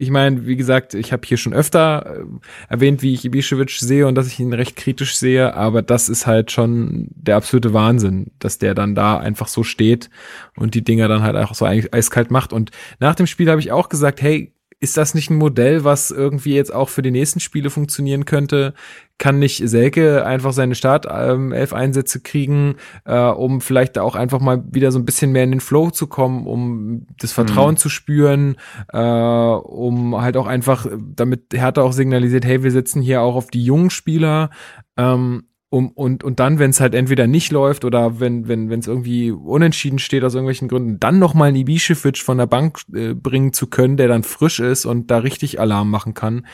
ich 0.01 0.12
meine, 0.12 0.47
wie 0.47 0.55
gesagt, 0.55 0.93
ich 0.93 1.12
habe 1.12 1.27
hier 1.27 1.35
schon 1.35 1.53
öfter 1.53 2.21
äh, 2.21 2.23
erwähnt, 2.69 3.01
wie 3.01 3.13
ich 3.13 3.25
Ibišević 3.25 3.83
sehe 3.83 4.07
und 4.07 4.15
dass 4.15 4.27
ich 4.27 4.39
ihn 4.39 4.53
recht 4.53 4.77
kritisch 4.77 5.17
sehe, 5.17 5.53
aber 5.55 5.81
das 5.81 6.07
ist 6.07 6.25
halt 6.25 6.51
schon 6.51 7.09
der 7.15 7.35
absolute 7.35 7.73
Wahnsinn, 7.73 8.31
dass 8.39 8.57
der 8.57 8.73
dann 8.73 8.95
da 8.95 9.17
einfach 9.17 9.49
so 9.49 9.63
steht 9.63 10.09
und 10.55 10.73
die 10.73 10.85
Dinger 10.85 11.09
dann 11.09 11.21
halt 11.21 11.35
auch 11.35 11.53
so 11.53 11.65
eiskalt 11.65 12.31
macht. 12.31 12.53
Und 12.53 12.71
nach 13.01 13.13
dem 13.13 13.27
Spiel 13.27 13.49
habe 13.49 13.59
ich 13.59 13.73
auch 13.73 13.89
gesagt, 13.89 14.21
hey, 14.21 14.53
ist 14.81 14.95
das 14.95 15.13
nicht 15.13 15.29
ein 15.29 15.37
Modell, 15.37 15.83
was 15.83 16.09
irgendwie 16.09 16.55
jetzt 16.55 16.73
auch 16.73 16.87
für 16.87 17.01
die 17.01 17.11
nächsten 17.11 17.41
Spiele 17.41 17.69
funktionieren 17.69 18.23
könnte? 18.23 18.73
Kann 19.17 19.37
nicht 19.37 19.61
Selke 19.67 20.25
einfach 20.25 20.53
seine 20.53 20.75
Startelf-Einsätze 20.75 22.21
kriegen, 22.21 22.75
äh, 23.03 23.19
um 23.19 23.59
vielleicht 23.59 23.97
auch 23.97 24.15
einfach 24.15 24.39
mal 24.39 24.63
wieder 24.71 24.93
so 24.93 24.99
ein 24.99 25.03
bisschen 25.03 25.33
mehr 25.33 25.43
in 25.43 25.51
den 25.51 25.59
Flow 25.59 25.89
zu 25.89 26.07
kommen, 26.07 26.47
um 26.47 27.07
das 27.19 27.33
Vertrauen 27.33 27.73
mhm. 27.73 27.77
zu 27.77 27.89
spüren, 27.89 28.55
äh, 28.93 28.99
um 28.99 30.21
halt 30.21 30.37
auch 30.37 30.47
einfach, 30.47 30.87
damit 30.97 31.47
Hertha 31.53 31.81
auch 31.81 31.93
signalisiert, 31.93 32.45
hey, 32.45 32.63
wir 32.63 32.71
setzen 32.71 33.01
hier 33.01 33.21
auch 33.21 33.35
auf 33.35 33.47
die 33.47 33.63
jungen 33.63 33.89
Spieler, 33.89 34.49
ähm, 34.95 35.48
um, 35.69 35.89
und, 35.91 36.23
und 36.23 36.39
dann, 36.39 36.58
wenn 36.58 36.71
es 36.71 36.79
halt 36.79 36.95
entweder 36.95 37.27
nicht 37.27 37.51
läuft 37.51 37.86
oder 37.86 38.19
wenn 38.19 38.47
wenn 38.47 38.69
wenn 38.69 38.79
es 38.79 38.88
irgendwie 38.88 39.32
unentschieden 39.32 39.99
steht 39.99 40.23
aus 40.23 40.34
irgendwelchen 40.34 40.67
Gründen, 40.67 40.99
dann 40.99 41.19
noch 41.19 41.36
mal 41.36 41.45
einen 41.45 41.58
Ibišević 41.58 42.23
von 42.23 42.39
der 42.39 42.47
Bank 42.47 42.79
äh, 42.93 43.13
bringen 43.13 43.53
zu 43.53 43.67
können, 43.67 43.95
der 43.95 44.08
dann 44.08 44.23
frisch 44.23 44.60
ist 44.60 44.86
und 44.86 45.12
da 45.12 45.19
richtig 45.19 45.60
Alarm 45.60 45.91
machen 45.91 46.15
kann. 46.15 46.47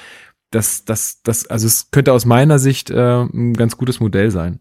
Das, 0.51 0.86
das, 0.86 1.21
das, 1.23 1.47
also 1.47 1.65
es 1.67 1.91
könnte 1.91 2.13
aus 2.13 2.25
meiner 2.25 2.60
Sicht 2.60 2.89
äh, 2.89 3.23
ein 3.23 3.54
ganz 3.54 3.78
gutes 3.78 3.99
Modell 3.99 4.32
sein. 4.32 4.60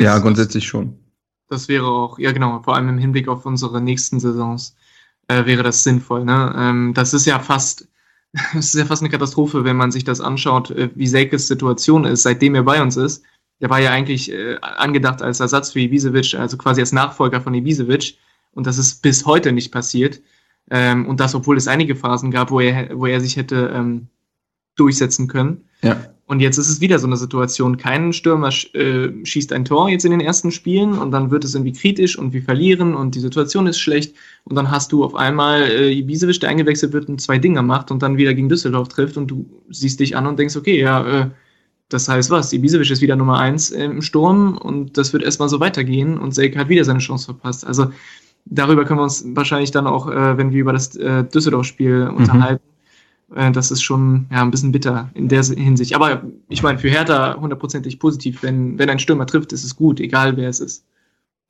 Ja, 0.00 0.18
grundsätzlich 0.18 0.66
schon. 0.66 0.98
Das 1.48 1.68
wäre 1.68 1.86
auch, 1.86 2.18
ja 2.18 2.32
genau, 2.32 2.62
vor 2.62 2.76
allem 2.76 2.88
im 2.88 2.98
Hinblick 2.98 3.28
auf 3.28 3.44
unsere 3.46 3.80
nächsten 3.80 4.20
Saisons 4.20 4.76
äh, 5.28 5.44
wäre 5.44 5.62
das 5.62 5.84
sinnvoll. 5.84 6.24
Ne? 6.24 6.54
Ähm, 6.56 6.92
das 6.94 7.14
ist 7.14 7.26
ja 7.26 7.38
fast 7.38 7.88
es 8.54 8.66
ist 8.66 8.74
ja 8.74 8.84
fast 8.84 9.02
eine 9.02 9.10
Katastrophe, 9.10 9.64
wenn 9.64 9.76
man 9.76 9.92
sich 9.92 10.04
das 10.04 10.20
anschaut, 10.20 10.70
äh, 10.70 10.90
wie 10.94 11.06
Selkes 11.06 11.48
Situation 11.48 12.04
ist, 12.04 12.22
seitdem 12.22 12.54
er 12.54 12.62
bei 12.62 12.82
uns 12.82 12.96
ist. 12.96 13.24
Der 13.60 13.70
war 13.70 13.78
ja 13.78 13.90
eigentlich 13.90 14.32
äh, 14.32 14.56
angedacht 14.60 15.22
als 15.22 15.40
Ersatz 15.40 15.72
für 15.72 15.80
Ibisevic, 15.80 16.34
also 16.34 16.56
quasi 16.56 16.80
als 16.80 16.92
Nachfolger 16.92 17.40
von 17.40 17.54
Ibisevic. 17.54 18.16
Und 18.52 18.66
das 18.66 18.78
ist 18.78 19.02
bis 19.02 19.26
heute 19.26 19.52
nicht 19.52 19.70
passiert. 19.70 20.20
Ähm, 20.70 21.06
und 21.06 21.20
das, 21.20 21.34
obwohl 21.34 21.56
es 21.56 21.68
einige 21.68 21.94
Phasen 21.94 22.30
gab, 22.30 22.50
wo 22.50 22.60
er, 22.60 22.98
wo 22.98 23.06
er 23.06 23.20
sich 23.20 23.36
hätte 23.36 23.72
ähm, 23.74 24.08
durchsetzen 24.76 25.28
können. 25.28 25.64
Ja. 25.82 25.96
Und 26.26 26.40
jetzt 26.40 26.56
ist 26.56 26.70
es 26.70 26.80
wieder 26.80 26.98
so 26.98 27.06
eine 27.06 27.16
Situation. 27.18 27.76
Kein 27.76 28.12
Stürmer 28.12 28.48
äh, 28.72 29.10
schießt 29.22 29.52
ein 29.52 29.66
Tor 29.66 29.90
jetzt 29.90 30.04
in 30.06 30.12
den 30.12 30.20
ersten 30.20 30.50
Spielen 30.50 30.94
und 30.94 31.10
dann 31.10 31.30
wird 31.30 31.44
es 31.44 31.54
irgendwie 31.54 31.72
kritisch 31.72 32.16
und 32.16 32.32
wir 32.32 32.42
verlieren 32.42 32.94
und 32.94 33.14
die 33.14 33.20
Situation 33.20 33.66
ist 33.66 33.78
schlecht. 33.78 34.14
Und 34.44 34.56
dann 34.56 34.70
hast 34.70 34.92
du 34.92 35.04
auf 35.04 35.14
einmal 35.14 35.62
äh, 35.62 35.92
Ibisevic, 35.92 36.40
der 36.40 36.48
eingewechselt 36.48 36.94
wird 36.94 37.08
und 37.08 37.20
zwei 37.20 37.38
Dinger 37.38 37.60
macht 37.60 37.90
und 37.90 38.02
dann 38.02 38.16
wieder 38.16 38.32
gegen 38.32 38.48
Düsseldorf 38.48 38.88
trifft 38.88 39.18
und 39.18 39.30
du 39.30 39.44
siehst 39.68 40.00
dich 40.00 40.16
an 40.16 40.26
und 40.26 40.38
denkst, 40.38 40.56
okay, 40.56 40.80
ja, 40.80 41.22
äh, 41.22 41.30
das 41.90 42.08
heißt 42.08 42.30
was? 42.30 42.52
Ibisevic 42.54 42.90
ist 42.90 43.02
wieder 43.02 43.16
Nummer 43.16 43.38
eins 43.38 43.70
im 43.70 44.00
Sturm 44.00 44.56
und 44.56 44.96
das 44.96 45.12
wird 45.12 45.24
erstmal 45.24 45.50
so 45.50 45.60
weitergehen 45.60 46.16
und 46.16 46.34
Selke 46.34 46.58
hat 46.58 46.70
wieder 46.70 46.84
seine 46.84 47.00
Chance 47.00 47.26
verpasst. 47.26 47.66
Also 47.66 47.90
darüber 48.46 48.86
können 48.86 49.00
wir 49.00 49.04
uns 49.04 49.22
wahrscheinlich 49.34 49.72
dann 49.72 49.86
auch, 49.86 50.10
äh, 50.10 50.38
wenn 50.38 50.52
wir 50.52 50.60
über 50.60 50.72
das 50.72 50.96
äh, 50.96 51.24
Düsseldorf-Spiel 51.24 52.06
mhm. 52.06 52.16
unterhalten, 52.16 52.71
das 53.34 53.70
ist 53.70 53.82
schon 53.82 54.26
ja, 54.30 54.42
ein 54.42 54.50
bisschen 54.50 54.72
bitter 54.72 55.10
in 55.14 55.28
der 55.28 55.42
Hinsicht. 55.42 55.94
Aber 55.94 56.22
ich 56.48 56.62
meine, 56.62 56.78
für 56.78 56.90
Hertha 56.90 57.36
hundertprozentig 57.40 57.98
positiv. 57.98 58.42
Wenn, 58.42 58.78
wenn 58.78 58.90
ein 58.90 58.98
Stürmer 58.98 59.26
trifft, 59.26 59.52
ist 59.52 59.64
es 59.64 59.76
gut, 59.76 60.00
egal 60.00 60.36
wer 60.36 60.48
es 60.48 60.60
ist. 60.60 60.84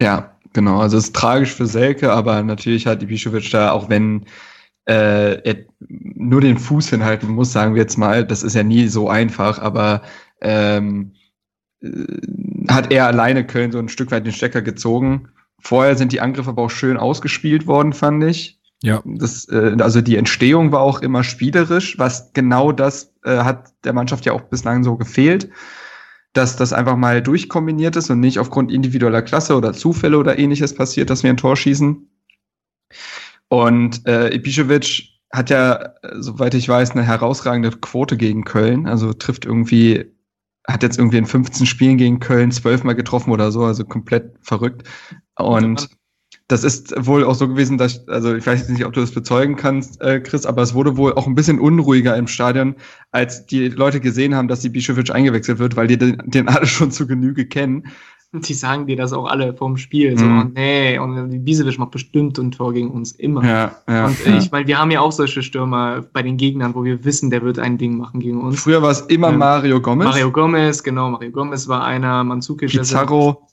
Ja, 0.00 0.36
genau. 0.52 0.80
Also 0.80 0.96
es 0.96 1.04
ist 1.04 1.16
tragisch 1.16 1.54
für 1.54 1.66
Selke, 1.66 2.12
aber 2.12 2.42
natürlich 2.42 2.86
hat 2.86 3.02
Ibišević 3.02 3.50
da, 3.50 3.72
auch 3.72 3.88
wenn 3.88 4.26
äh, 4.86 5.40
er 5.42 5.56
nur 5.78 6.40
den 6.40 6.58
Fuß 6.58 6.90
hinhalten 6.90 7.30
muss, 7.30 7.52
sagen 7.52 7.74
wir 7.74 7.82
jetzt 7.82 7.98
mal, 7.98 8.26
das 8.26 8.42
ist 8.42 8.54
ja 8.54 8.62
nie 8.62 8.88
so 8.88 9.08
einfach, 9.08 9.58
aber 9.58 10.02
ähm, 10.40 11.12
äh, 11.80 11.88
hat 12.68 12.92
er 12.92 13.06
alleine 13.06 13.46
Köln 13.46 13.72
so 13.72 13.78
ein 13.78 13.88
Stück 13.88 14.10
weit 14.10 14.26
den 14.26 14.32
Stecker 14.32 14.62
gezogen. 14.62 15.28
Vorher 15.60 15.96
sind 15.96 16.12
die 16.12 16.20
Angriffe 16.20 16.50
aber 16.50 16.62
auch 16.62 16.70
schön 16.70 16.96
ausgespielt 16.96 17.66
worden, 17.66 17.92
fand 17.92 18.24
ich. 18.24 18.60
Ja. 18.82 19.00
Das, 19.04 19.48
äh, 19.48 19.76
also 19.80 20.00
die 20.00 20.16
Entstehung 20.16 20.72
war 20.72 20.80
auch 20.80 21.00
immer 21.00 21.22
spielerisch, 21.22 21.98
was 21.98 22.32
genau 22.32 22.72
das 22.72 23.14
äh, 23.24 23.38
hat 23.38 23.72
der 23.84 23.92
Mannschaft 23.92 24.26
ja 24.26 24.32
auch 24.32 24.42
bislang 24.42 24.82
so 24.82 24.96
gefehlt, 24.96 25.50
dass 26.32 26.56
das 26.56 26.72
einfach 26.72 26.96
mal 26.96 27.22
durchkombiniert 27.22 27.94
ist 27.96 28.10
und 28.10 28.20
nicht 28.20 28.38
aufgrund 28.38 28.72
individueller 28.72 29.22
Klasse 29.22 29.56
oder 29.56 29.72
Zufälle 29.72 30.18
oder 30.18 30.38
ähnliches 30.38 30.74
passiert, 30.74 31.10
dass 31.10 31.22
wir 31.22 31.30
ein 31.30 31.36
Tor 31.36 31.56
schießen. 31.56 32.08
Und 33.48 34.06
äh, 34.06 34.34
Ibišević 34.34 35.10
hat 35.30 35.50
ja, 35.50 35.94
soweit 36.18 36.54
ich 36.54 36.68
weiß, 36.68 36.90
eine 36.90 37.04
herausragende 37.04 37.70
Quote 37.70 38.16
gegen 38.16 38.44
Köln, 38.44 38.86
also 38.86 39.12
trifft 39.12 39.44
irgendwie 39.44 40.12
hat 40.66 40.82
jetzt 40.82 40.98
irgendwie 40.98 41.18
in 41.18 41.26
15 41.26 41.66
Spielen 41.66 41.96
gegen 41.96 42.20
Köln 42.20 42.52
zwölfmal 42.52 42.94
getroffen 42.94 43.32
oder 43.32 43.50
so, 43.50 43.64
also 43.64 43.84
komplett 43.84 44.36
verrückt. 44.40 44.88
Und 45.36 45.88
das 46.48 46.64
ist 46.64 46.94
wohl 47.06 47.24
auch 47.24 47.34
so 47.34 47.48
gewesen, 47.48 47.78
dass, 47.78 48.06
also 48.08 48.34
ich 48.34 48.46
weiß 48.46 48.68
nicht, 48.68 48.84
ob 48.84 48.92
du 48.92 49.00
das 49.00 49.12
bezeugen 49.12 49.56
kannst, 49.56 50.00
äh, 50.00 50.20
Chris, 50.20 50.46
aber 50.46 50.62
es 50.62 50.74
wurde 50.74 50.96
wohl 50.96 51.14
auch 51.14 51.26
ein 51.26 51.34
bisschen 51.34 51.58
unruhiger 51.58 52.16
im 52.16 52.26
Stadion, 52.26 52.74
als 53.10 53.46
die 53.46 53.68
Leute 53.68 54.00
gesehen 54.00 54.34
haben, 54.34 54.48
dass 54.48 54.60
die 54.60 54.68
Bischewitsch 54.68 55.10
eingewechselt 55.10 55.58
wird, 55.58 55.76
weil 55.76 55.86
die 55.86 55.98
den, 55.98 56.18
den 56.26 56.48
alle 56.48 56.66
schon 56.66 56.90
zu 56.90 57.06
Genüge 57.06 57.46
kennen. 57.46 57.84
Die 58.34 58.54
sagen 58.54 58.86
dir 58.86 58.96
das 58.96 59.12
auch 59.12 59.26
alle 59.26 59.52
vorm 59.52 59.76
Spiel. 59.76 60.16
So, 60.16 60.24
mm. 60.24 60.52
nee, 60.54 60.98
und 60.98 61.44
Bisevic 61.44 61.78
macht 61.78 61.90
bestimmt 61.90 62.38
ein 62.38 62.50
Tor 62.50 62.72
gegen 62.72 62.90
uns 62.90 63.12
immer. 63.12 63.44
Ja, 63.44 63.76
ja, 63.86 64.06
und 64.06 64.24
ja. 64.24 64.38
ich 64.38 64.50
meine, 64.50 64.66
wir 64.66 64.78
haben 64.78 64.90
ja 64.90 65.00
auch 65.00 65.12
solche 65.12 65.42
Stürmer 65.42 66.02
bei 66.14 66.22
den 66.22 66.38
Gegnern, 66.38 66.74
wo 66.74 66.82
wir 66.82 67.04
wissen, 67.04 67.28
der 67.28 67.42
wird 67.42 67.58
ein 67.58 67.76
Ding 67.76 67.98
machen 67.98 68.20
gegen 68.20 68.40
uns. 68.40 68.62
Früher 68.62 68.80
war 68.80 68.90
es 68.90 69.02
immer 69.02 69.28
ähm, 69.28 69.36
Mario 69.36 69.82
Gomez. 69.82 70.06
Mario 70.06 70.32
Gomez, 70.32 70.82
genau, 70.82 71.10
Mario 71.10 71.30
Gomez 71.30 71.68
war 71.68 71.84
einer, 71.84 72.24
Manzukic. 72.24 72.70
Pizarro. 72.70 73.48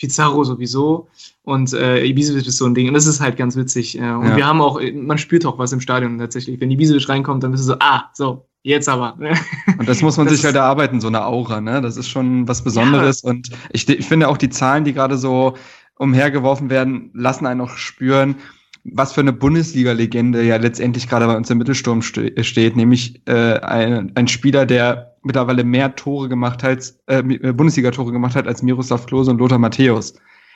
Pizarro 0.00 0.42
sowieso 0.42 1.08
und 1.50 1.72
äh, 1.72 2.04
Ibisevic 2.04 2.46
ist 2.46 2.58
so 2.58 2.66
ein 2.66 2.74
Ding 2.74 2.88
und 2.88 2.94
das 2.94 3.06
ist 3.06 3.20
halt 3.20 3.36
ganz 3.36 3.56
witzig. 3.56 3.98
Äh, 3.98 4.00
und 4.00 4.28
ja. 4.28 4.36
wir 4.36 4.46
haben 4.46 4.60
auch, 4.60 4.80
man 4.94 5.18
spürt 5.18 5.44
auch 5.44 5.58
was 5.58 5.72
im 5.72 5.80
Stadion 5.80 6.18
tatsächlich. 6.18 6.60
Wenn 6.60 6.70
Ibisevic 6.70 7.08
reinkommt, 7.08 7.42
dann 7.42 7.50
bist 7.50 7.64
du 7.64 7.72
so, 7.72 7.76
ah, 7.80 8.04
so, 8.14 8.46
Jetzt 8.62 8.88
aber. 8.88 9.16
Und 9.78 9.88
das 9.88 10.02
muss 10.02 10.18
man 10.18 10.26
das 10.26 10.36
sich 10.36 10.44
halt 10.44 10.54
erarbeiten, 10.54 11.00
so 11.00 11.06
eine 11.08 11.24
Aura, 11.24 11.62
ne? 11.62 11.80
Das 11.80 11.96
ist 11.96 12.08
schon 12.08 12.46
was 12.46 12.62
Besonderes. 12.62 13.22
Ja. 13.22 13.30
Und 13.30 13.50
ich, 13.70 13.88
ich 13.88 14.06
finde 14.06 14.28
auch 14.28 14.36
die 14.36 14.50
Zahlen, 14.50 14.84
die 14.84 14.92
gerade 14.92 15.16
so 15.16 15.54
umhergeworfen 15.96 16.68
werden, 16.68 17.10
lassen 17.14 17.46
einen 17.46 17.62
auch 17.62 17.70
spüren, 17.70 18.36
was 18.84 19.12
für 19.12 19.20
eine 19.20 19.32
Bundesliga-Legende 19.32 20.42
ja 20.42 20.56
letztendlich 20.56 21.08
gerade 21.08 21.26
bei 21.26 21.36
uns 21.36 21.50
im 21.50 21.58
Mittelsturm 21.58 22.02
ste 22.02 22.32
steht, 22.42 22.76
nämlich 22.76 23.26
äh, 23.26 23.58
ein, 23.60 24.12
ein 24.14 24.28
Spieler, 24.28 24.66
der 24.66 25.16
mittlerweile 25.22 25.64
mehr 25.64 25.94
Tore 25.96 26.28
gemacht 26.28 26.62
hat, 26.62 26.94
äh, 27.06 27.22
Bundesliga-Tore 27.22 28.12
gemacht 28.12 28.34
hat 28.34 28.46
als 28.46 28.62
Miroslav 28.62 29.06
Klose 29.06 29.30
und 29.30 29.38
Lothar 29.38 29.58
Matthäus. 29.58 30.14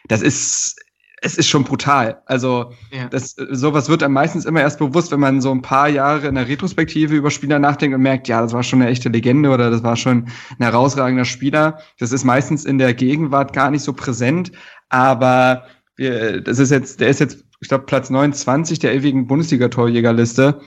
Das 0.08 0.22
ist 0.22 0.76
es 1.24 1.38
ist 1.38 1.48
schon 1.48 1.64
brutal. 1.64 2.22
Also 2.26 2.72
ja. 2.92 3.08
das, 3.08 3.34
sowas 3.50 3.88
wird 3.88 4.02
einem 4.02 4.12
meistens 4.12 4.44
immer 4.44 4.60
erst 4.60 4.78
bewusst, 4.78 5.10
wenn 5.10 5.20
man 5.20 5.40
so 5.40 5.50
ein 5.50 5.62
paar 5.62 5.88
Jahre 5.88 6.26
in 6.26 6.34
der 6.34 6.46
Retrospektive 6.46 7.14
über 7.14 7.30
Spieler 7.30 7.58
nachdenkt 7.58 7.96
und 7.96 8.02
merkt, 8.02 8.28
ja, 8.28 8.42
das 8.42 8.52
war 8.52 8.62
schon 8.62 8.82
eine 8.82 8.90
echte 8.90 9.08
Legende 9.08 9.48
oder 9.48 9.70
das 9.70 9.82
war 9.82 9.96
schon 9.96 10.26
ein 10.58 10.64
herausragender 10.64 11.24
Spieler. 11.24 11.78
Das 11.98 12.12
ist 12.12 12.24
meistens 12.24 12.66
in 12.66 12.76
der 12.76 12.92
Gegenwart 12.92 13.54
gar 13.54 13.70
nicht 13.70 13.82
so 13.82 13.94
präsent, 13.94 14.52
aber 14.90 15.64
wir, 15.96 16.42
das 16.42 16.58
ist 16.58 16.70
jetzt, 16.70 17.00
der 17.00 17.08
ist 17.08 17.20
jetzt, 17.20 17.42
ich 17.60 17.68
glaube, 17.68 17.86
Platz 17.86 18.10
29 18.10 18.78
der 18.78 18.94
ewigen 18.94 19.26
Bundesliga-Torjägerliste 19.26 20.60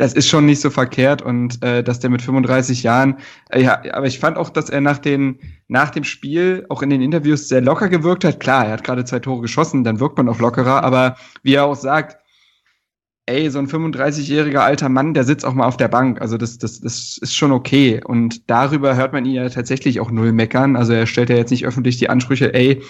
das 0.00 0.14
ist 0.14 0.28
schon 0.28 0.46
nicht 0.46 0.62
so 0.62 0.70
verkehrt 0.70 1.20
und 1.20 1.62
äh, 1.62 1.84
dass 1.84 2.00
der 2.00 2.08
mit 2.08 2.22
35 2.22 2.82
Jahren, 2.82 3.18
äh, 3.50 3.62
ja, 3.62 3.82
aber 3.92 4.06
ich 4.06 4.18
fand 4.18 4.38
auch, 4.38 4.48
dass 4.48 4.70
er 4.70 4.80
nach, 4.80 4.96
den, 4.96 5.38
nach 5.68 5.90
dem 5.90 6.04
Spiel 6.04 6.64
auch 6.70 6.80
in 6.80 6.88
den 6.88 7.02
Interviews 7.02 7.48
sehr 7.48 7.60
locker 7.60 7.90
gewirkt 7.90 8.24
hat. 8.24 8.40
Klar, 8.40 8.64
er 8.64 8.72
hat 8.72 8.84
gerade 8.84 9.04
zwei 9.04 9.18
Tore 9.18 9.42
geschossen, 9.42 9.84
dann 9.84 10.00
wirkt 10.00 10.16
man 10.16 10.30
auch 10.30 10.38
lockerer, 10.38 10.82
aber 10.84 11.16
wie 11.42 11.52
er 11.52 11.66
auch 11.66 11.76
sagt, 11.76 12.16
ey, 13.26 13.50
so 13.50 13.58
ein 13.58 13.68
35-jähriger 13.68 14.60
alter 14.60 14.88
Mann, 14.88 15.12
der 15.12 15.24
sitzt 15.24 15.44
auch 15.44 15.52
mal 15.52 15.66
auf 15.66 15.76
der 15.76 15.88
Bank. 15.88 16.18
Also 16.22 16.38
das, 16.38 16.56
das, 16.56 16.80
das 16.80 17.18
ist 17.18 17.36
schon 17.36 17.52
okay. 17.52 18.00
Und 18.02 18.48
darüber 18.48 18.96
hört 18.96 19.12
man 19.12 19.26
ihn 19.26 19.34
ja 19.34 19.50
tatsächlich 19.50 20.00
auch 20.00 20.10
null 20.10 20.32
meckern. 20.32 20.76
Also 20.76 20.94
er 20.94 21.06
stellt 21.06 21.28
ja 21.28 21.36
jetzt 21.36 21.50
nicht 21.50 21.66
öffentlich 21.66 21.98
die 21.98 22.08
Ansprüche, 22.08 22.54
ey, 22.54 22.82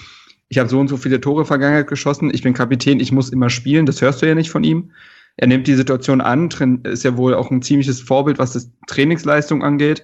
ich 0.48 0.58
habe 0.58 0.68
so 0.68 0.78
und 0.78 0.86
so 0.86 0.96
viele 0.96 1.20
Tore 1.20 1.44
Vergangenheit 1.44 1.88
geschossen, 1.88 2.30
ich 2.32 2.42
bin 2.42 2.54
Kapitän, 2.54 3.00
ich 3.00 3.10
muss 3.10 3.30
immer 3.30 3.50
spielen. 3.50 3.84
Das 3.84 4.00
hörst 4.00 4.22
du 4.22 4.26
ja 4.26 4.36
nicht 4.36 4.50
von 4.50 4.62
ihm 4.62 4.92
er 5.40 5.46
nimmt 5.46 5.66
die 5.66 5.74
Situation 5.74 6.20
an, 6.20 6.50
ist 6.84 7.02
ja 7.02 7.16
wohl 7.16 7.32
auch 7.32 7.50
ein 7.50 7.62
ziemliches 7.62 8.02
Vorbild, 8.02 8.38
was 8.38 8.52
das 8.52 8.70
Trainingsleistung 8.86 9.64
angeht. 9.64 10.02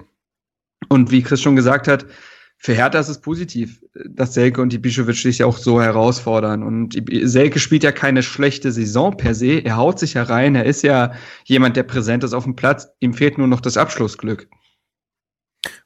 Und 0.89 1.11
wie 1.11 1.23
Chris 1.23 1.43
schon 1.43 1.57
gesagt 1.57 1.89
hat, 1.89 2.07
für 2.57 2.73
Hertha 2.73 2.99
ist 2.99 3.11
es 3.11 3.21
positiv, 3.21 3.83
dass 4.09 4.33
Selke 4.33 4.63
und 4.63 4.73
die 4.73 4.79
Ibišević 4.79 5.23
sich 5.23 5.45
auch 5.45 5.59
so 5.59 5.83
herausfordern. 5.83 6.63
Und 6.63 6.97
Selke 7.25 7.59
spielt 7.59 7.83
ja 7.83 7.93
keine 7.93 8.23
schlechte 8.23 8.73
Saison 8.73 9.15
per 9.15 9.35
se. 9.35 9.59
Er 9.63 9.77
haut 9.77 9.99
sich 9.99 10.15
herein. 10.15 10.55
Er 10.55 10.65
ist 10.65 10.83
ja 10.83 11.13
jemand, 11.45 11.77
der 11.77 11.83
präsent 11.83 12.25
ist 12.25 12.33
auf 12.33 12.45
dem 12.45 12.57
Platz. 12.57 12.89
Ihm 13.01 13.13
fehlt 13.13 13.37
nur 13.37 13.47
noch 13.47 13.61
das 13.61 13.77
Abschlussglück. 13.77 14.49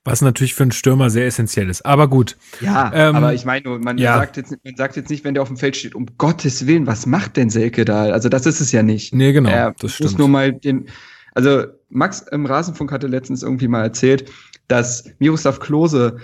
Was 0.05 0.23
natürlich 0.23 0.55
für 0.55 0.63
einen 0.63 0.73
Stürmer 0.73 1.11
sehr 1.11 1.27
essentiell 1.27 1.69
ist. 1.69 1.85
Aber 1.85 2.09
gut. 2.09 2.39
Ja, 2.63 2.91
ähm, 2.95 3.17
aber 3.17 3.35
ich 3.35 3.45
meine, 3.45 3.69
man, 3.79 3.99
ja. 3.99 4.17
sagt 4.17 4.39
jetzt, 4.39 4.57
man 4.65 4.77
sagt 4.77 4.97
jetzt 4.97 5.11
nicht, 5.11 5.25
wenn 5.25 5.35
der 5.35 5.43
auf 5.43 5.49
dem 5.49 5.59
Feld 5.59 5.77
steht, 5.77 5.95
um 5.95 6.07
Gottes 6.17 6.67
Willen, 6.67 6.87
was 6.87 7.05
macht 7.05 7.37
denn 7.37 7.51
Selke 7.51 7.85
da? 7.85 8.05
Also 8.05 8.31
das 8.31 8.47
ist 8.47 8.61
es 8.61 8.73
ja 8.73 8.83
nicht. 8.83 9.15
Nee, 9.15 9.33
genau. 9.33 9.51
Er 9.51 9.75
das 9.79 9.93
stimmt. 9.93 10.11
muss 10.11 10.19
nur 10.19 10.29
mal 10.29 10.55
den, 10.55 10.87
also 11.35 11.65
Max 11.91 12.21
im 12.33 12.47
Rasenfunk 12.47 12.93
hatte 12.93 13.09
letztens 13.09 13.43
irgendwie 13.43 13.69
mal 13.69 13.83
erzählt, 13.83 14.31
dass 14.69 15.05
Miroslav 15.19 15.61
Klose 15.61 16.17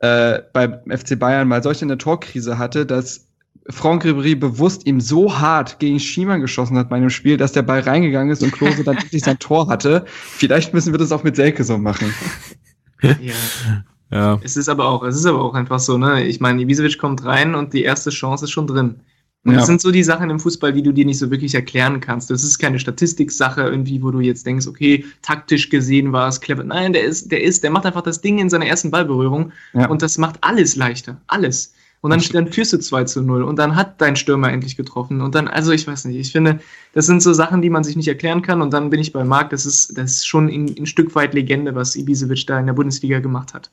äh, 0.00 0.40
beim 0.52 0.78
FC 0.88 1.18
Bayern 1.18 1.48
mal 1.48 1.62
solch 1.62 1.82
eine 1.82 1.98
Torkrise 1.98 2.56
hatte, 2.58 2.86
dass 2.86 3.26
Franck 3.70 4.04
Ribéry 4.04 4.36
bewusst 4.36 4.86
ihm 4.86 5.00
so 5.00 5.38
hart 5.38 5.78
gegen 5.78 5.98
Schiemann 5.98 6.40
geschossen 6.40 6.76
hat 6.76 6.90
bei 6.90 6.96
einem 6.96 7.10
Spiel, 7.10 7.36
dass 7.36 7.52
der 7.52 7.62
Ball 7.62 7.80
reingegangen 7.80 8.30
ist 8.30 8.42
und 8.42 8.52
Klose 8.52 8.84
dann 8.84 8.96
endlich 8.98 9.24
sein 9.24 9.38
Tor 9.38 9.68
hatte. 9.68 10.04
Vielleicht 10.06 10.74
müssen 10.74 10.92
wir 10.92 10.98
das 10.98 11.10
auch 11.10 11.24
mit 11.24 11.34
Selke 11.34 11.64
so 11.64 11.78
machen. 11.78 12.14
Ja. 13.04 13.84
ja. 14.10 14.40
Es 14.42 14.56
ist 14.56 14.68
aber 14.68 14.86
auch, 14.88 15.02
es 15.02 15.16
ist 15.16 15.26
aber 15.26 15.42
auch 15.42 15.54
einfach 15.54 15.78
so, 15.78 15.98
ne? 15.98 16.24
Ich 16.24 16.40
meine, 16.40 16.62
Ibisevic 16.62 16.98
kommt 16.98 17.24
rein 17.24 17.54
und 17.54 17.72
die 17.72 17.82
erste 17.82 18.10
Chance 18.10 18.44
ist 18.44 18.50
schon 18.50 18.66
drin. 18.66 19.00
Und 19.44 19.52
ja. 19.52 19.58
das 19.58 19.66
sind 19.66 19.82
so 19.82 19.90
die 19.90 20.02
Sachen 20.02 20.30
im 20.30 20.40
Fußball, 20.40 20.72
die 20.72 20.82
du 20.82 20.92
dir 20.92 21.04
nicht 21.04 21.18
so 21.18 21.30
wirklich 21.30 21.54
erklären 21.54 22.00
kannst. 22.00 22.30
Das 22.30 22.42
ist 22.42 22.58
keine 22.58 22.78
Statistiksache 22.78 23.60
irgendwie, 23.60 24.02
wo 24.02 24.10
du 24.10 24.20
jetzt 24.20 24.46
denkst, 24.46 24.66
okay, 24.66 25.04
taktisch 25.20 25.68
gesehen 25.68 26.12
war 26.12 26.28
es 26.28 26.40
clever. 26.40 26.64
Nein, 26.64 26.94
der 26.94 27.04
ist, 27.04 27.30
der 27.30 27.42
ist, 27.42 27.62
der 27.62 27.70
macht 27.70 27.84
einfach 27.84 28.00
das 28.00 28.22
Ding 28.22 28.38
in 28.38 28.48
seiner 28.48 28.66
ersten 28.66 28.90
Ballberührung 28.90 29.52
ja. 29.74 29.86
und 29.88 30.00
das 30.00 30.16
macht 30.16 30.38
alles 30.40 30.76
leichter. 30.76 31.20
Alles. 31.26 31.73
Und 32.04 32.10
dann, 32.10 32.20
dann 32.20 32.52
führst 32.52 32.70
du 32.74 32.78
2 32.78 33.04
zu 33.04 33.22
0 33.22 33.42
und 33.44 33.58
dann 33.58 33.76
hat 33.76 33.98
dein 34.02 34.14
Stürmer 34.14 34.52
endlich 34.52 34.76
getroffen. 34.76 35.22
Und 35.22 35.34
dann, 35.34 35.48
also 35.48 35.72
ich 35.72 35.86
weiß 35.86 36.04
nicht, 36.04 36.18
ich 36.18 36.32
finde, 36.32 36.60
das 36.92 37.06
sind 37.06 37.22
so 37.22 37.32
Sachen, 37.32 37.62
die 37.62 37.70
man 37.70 37.82
sich 37.82 37.96
nicht 37.96 38.08
erklären 38.08 38.42
kann. 38.42 38.60
Und 38.60 38.74
dann 38.74 38.90
bin 38.90 39.00
ich 39.00 39.14
bei 39.14 39.24
Marc, 39.24 39.48
das 39.48 39.64
ist, 39.64 39.96
das 39.96 40.16
ist 40.16 40.26
schon 40.26 40.48
ein, 40.48 40.74
ein 40.78 40.84
Stück 40.84 41.14
weit 41.14 41.32
Legende, 41.32 41.74
was 41.74 41.96
Ibisevic 41.96 42.46
da 42.46 42.60
in 42.60 42.66
der 42.66 42.74
Bundesliga 42.74 43.20
gemacht 43.20 43.54
hat. 43.54 43.70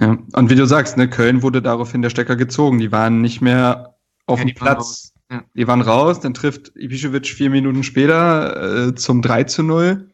Ja, 0.00 0.18
und 0.34 0.50
wie 0.50 0.54
du 0.54 0.66
sagst, 0.66 0.96
ne, 0.96 1.10
Köln 1.10 1.42
wurde 1.42 1.60
daraufhin 1.60 2.00
der 2.00 2.10
Stecker 2.10 2.36
gezogen. 2.36 2.78
Die 2.78 2.92
waren 2.92 3.20
nicht 3.22 3.40
mehr 3.40 3.96
auf 4.26 4.38
ja, 4.38 4.44
dem 4.44 4.54
Platz. 4.54 5.12
Ja. 5.28 5.42
Die 5.54 5.66
waren 5.66 5.80
raus, 5.80 6.20
dann 6.20 6.34
trifft 6.34 6.70
Ibišević 6.76 7.34
vier 7.34 7.50
Minuten 7.50 7.82
später 7.82 8.86
äh, 8.86 8.94
zum 8.94 9.20
3 9.20 9.42
zu 9.44 9.64
0. 9.64 10.08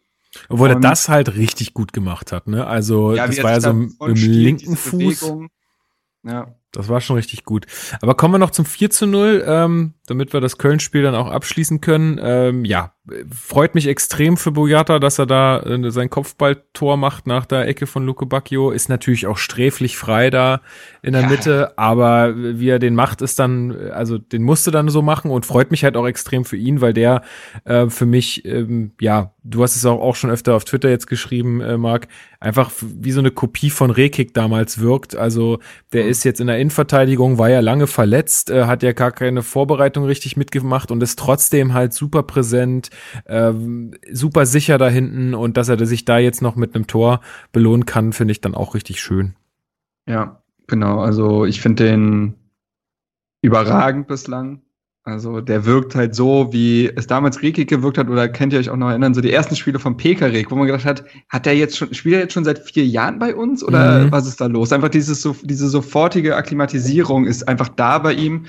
Obwohl 0.48 0.70
er 0.70 0.80
das 0.80 1.10
halt 1.10 1.36
richtig 1.36 1.74
gut 1.74 1.92
gemacht 1.92 2.32
hat, 2.32 2.46
ne? 2.46 2.66
Also, 2.66 3.14
ja, 3.14 3.26
das 3.26 3.42
war 3.42 3.50
ja 3.50 3.60
so 3.60 3.68
im, 3.68 3.94
im 4.00 4.14
linken 4.14 4.76
Fuß. 4.76 5.30
Ja. 6.22 6.54
Das 6.72 6.88
war 6.88 7.00
schon 7.00 7.16
richtig 7.16 7.44
gut. 7.44 7.66
Aber 8.02 8.14
kommen 8.14 8.34
wir 8.34 8.38
noch 8.38 8.50
zum 8.50 8.66
4 8.66 8.90
zu 8.90 9.06
0, 9.06 9.44
ähm, 9.46 9.94
damit 10.06 10.32
wir 10.32 10.40
das 10.40 10.58
Köln-Spiel 10.58 11.02
dann 11.02 11.14
auch 11.14 11.30
abschließen 11.30 11.80
können. 11.80 12.20
Ähm, 12.22 12.64
ja, 12.64 12.92
freut 13.30 13.74
mich 13.74 13.86
extrem 13.86 14.36
für 14.36 14.52
Boyata, 14.52 14.98
dass 14.98 15.18
er 15.18 15.26
da 15.26 15.60
äh, 15.60 15.90
sein 15.90 16.10
Kopfballtor 16.10 16.96
macht 16.96 17.26
nach 17.26 17.46
der 17.46 17.66
Ecke 17.66 17.86
von 17.86 18.04
Luke 18.04 18.26
Bacchio. 18.26 18.70
Ist 18.70 18.88
natürlich 18.88 19.26
auch 19.26 19.38
sträflich 19.38 19.96
frei 19.96 20.30
da 20.30 20.60
in 21.02 21.12
der 21.12 21.22
ja. 21.22 21.28
Mitte, 21.28 21.78
aber 21.78 22.34
wie 22.36 22.68
er 22.68 22.78
den 22.78 22.94
macht, 22.94 23.22
ist 23.22 23.38
dann, 23.38 23.74
also 23.90 24.18
den 24.18 24.42
musste 24.42 24.70
dann 24.70 24.88
so 24.88 25.02
machen 25.02 25.30
und 25.30 25.46
freut 25.46 25.70
mich 25.70 25.84
halt 25.84 25.96
auch 25.96 26.06
extrem 26.06 26.44
für 26.44 26.56
ihn, 26.56 26.80
weil 26.80 26.92
der 26.92 27.22
äh, 27.64 27.88
für 27.88 28.06
mich, 28.06 28.44
ähm, 28.44 28.92
ja, 29.00 29.32
du 29.44 29.62
hast 29.62 29.76
es 29.76 29.86
auch, 29.86 30.00
auch 30.00 30.16
schon 30.16 30.30
öfter 30.30 30.54
auf 30.54 30.64
Twitter 30.64 30.90
jetzt 30.90 31.06
geschrieben, 31.06 31.60
äh, 31.60 31.78
Marc, 31.78 32.08
einfach 32.40 32.70
wie 32.80 33.12
so 33.12 33.20
eine 33.20 33.30
Kopie 33.30 33.70
von 33.70 33.90
Rekik 33.90 34.34
damals 34.34 34.78
wirkt. 34.80 35.16
Also 35.16 35.58
der 35.92 36.04
mhm. 36.04 36.10
ist 36.10 36.24
jetzt 36.24 36.40
in 36.40 36.46
der 36.46 36.58
Innenverteidigung, 36.58 37.38
war 37.38 37.50
ja 37.50 37.60
lange 37.60 37.86
verletzt, 37.86 38.50
äh, 38.50 38.64
hat 38.64 38.82
ja 38.82 38.92
gar 38.92 39.10
keine 39.10 39.42
Vorbereitung 39.42 40.04
richtig 40.04 40.36
mitgemacht 40.36 40.90
und 40.90 41.02
ist 41.02 41.18
trotzdem 41.18 41.74
halt 41.74 41.92
super 41.92 42.22
präsent, 42.22 42.90
äh, 43.24 43.52
super 44.12 44.46
sicher 44.46 44.78
da 44.78 44.88
hinten 44.88 45.34
und 45.34 45.56
dass 45.56 45.68
er 45.68 45.84
sich 45.86 46.04
da 46.04 46.18
jetzt 46.18 46.42
noch 46.42 46.56
mit 46.56 46.74
einem 46.74 46.86
Tor 46.86 47.20
belohnen 47.52 47.86
kann, 47.86 48.12
finde 48.12 48.32
ich 48.32 48.40
dann 48.40 48.54
auch 48.54 48.74
richtig 48.74 49.00
schön. 49.00 49.34
Ja, 50.06 50.42
genau. 50.66 51.00
Also 51.00 51.44
ich 51.44 51.60
finde 51.60 51.84
den 51.84 52.34
überragend 53.42 54.06
bislang. 54.06 54.62
Also 55.08 55.40
der 55.40 55.64
wirkt 55.64 55.94
halt 55.94 56.14
so, 56.14 56.52
wie 56.52 56.90
es 56.94 57.06
damals 57.06 57.40
Rekik 57.40 57.70
gewirkt 57.70 57.96
hat, 57.96 58.10
oder 58.10 58.28
könnt 58.28 58.52
ihr 58.52 58.58
euch 58.58 58.68
auch 58.68 58.76
noch 58.76 58.90
erinnern, 58.90 59.14
so 59.14 59.22
die 59.22 59.32
ersten 59.32 59.56
Spiele 59.56 59.78
von 59.78 59.96
Pekarik, 59.96 60.50
wo 60.50 60.54
man 60.54 60.66
gedacht 60.66 60.84
hat, 60.84 61.02
hat 61.30 61.46
der 61.46 61.56
jetzt 61.56 61.78
schon, 61.78 61.94
spielt 61.94 62.16
er 62.16 62.20
jetzt 62.20 62.34
schon 62.34 62.44
seit 62.44 62.58
vier 62.58 62.84
Jahren 62.84 63.18
bei 63.18 63.34
uns 63.34 63.64
oder 63.64 64.04
mhm. 64.04 64.12
was 64.12 64.26
ist 64.26 64.38
da 64.38 64.46
los? 64.46 64.70
Einfach 64.70 64.90
dieses, 64.90 65.22
so, 65.22 65.34
diese 65.42 65.68
sofortige 65.68 66.36
Akklimatisierung 66.36 67.24
ist 67.24 67.48
einfach 67.48 67.70
da 67.70 67.98
bei 67.98 68.12
ihm. 68.12 68.44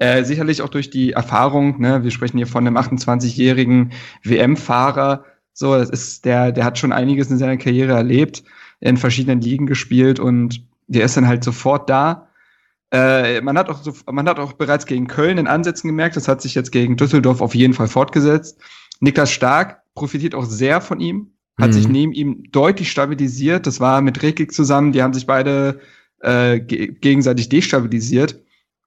Äh, 0.00 0.24
sicherlich 0.24 0.62
auch 0.62 0.70
durch 0.70 0.88
die 0.88 1.12
Erfahrung, 1.12 1.78
ne, 1.78 2.02
wir 2.02 2.10
sprechen 2.10 2.38
hier 2.38 2.46
von 2.46 2.66
einem 2.66 2.78
28-jährigen 2.78 3.92
WM-Fahrer. 4.24 5.26
So, 5.52 5.76
das 5.76 5.90
ist, 5.90 6.24
der, 6.24 6.52
der 6.52 6.64
hat 6.64 6.78
schon 6.78 6.90
einiges 6.90 7.30
in 7.30 7.36
seiner 7.36 7.58
Karriere 7.58 7.92
erlebt, 7.92 8.42
in 8.80 8.96
verschiedenen 8.96 9.42
Ligen 9.42 9.66
gespielt 9.66 10.18
und 10.18 10.64
der 10.86 11.04
ist 11.04 11.18
dann 11.18 11.28
halt 11.28 11.44
sofort 11.44 11.90
da. 11.90 12.28
Äh, 12.90 13.42
man, 13.42 13.58
hat 13.58 13.68
auch 13.68 13.82
so, 13.82 13.92
man 14.10 14.26
hat 14.26 14.38
auch 14.38 14.54
bereits 14.54 14.86
gegen 14.86 15.06
Köln 15.06 15.36
in 15.36 15.46
Ansätzen 15.46 15.88
gemerkt, 15.88 16.16
das 16.16 16.28
hat 16.28 16.40
sich 16.40 16.54
jetzt 16.54 16.72
gegen 16.72 16.96
Düsseldorf 16.96 17.42
auf 17.42 17.54
jeden 17.54 17.74
Fall 17.74 17.88
fortgesetzt. 17.88 18.58
Niklas 19.00 19.30
Stark 19.30 19.82
profitiert 19.94 20.34
auch 20.34 20.46
sehr 20.46 20.80
von 20.80 21.00
ihm. 21.00 21.32
hat 21.60 21.68
mhm. 21.68 21.72
sich 21.74 21.88
neben 21.88 22.12
ihm 22.12 22.44
deutlich 22.52 22.90
stabilisiert. 22.90 23.66
Das 23.66 23.80
war 23.80 24.00
mit 24.00 24.22
Rekik 24.22 24.54
zusammen, 24.54 24.92
die 24.92 25.02
haben 25.02 25.12
sich 25.12 25.26
beide 25.26 25.80
äh, 26.20 26.58
gegenseitig 26.58 27.50
destabilisiert. 27.50 28.40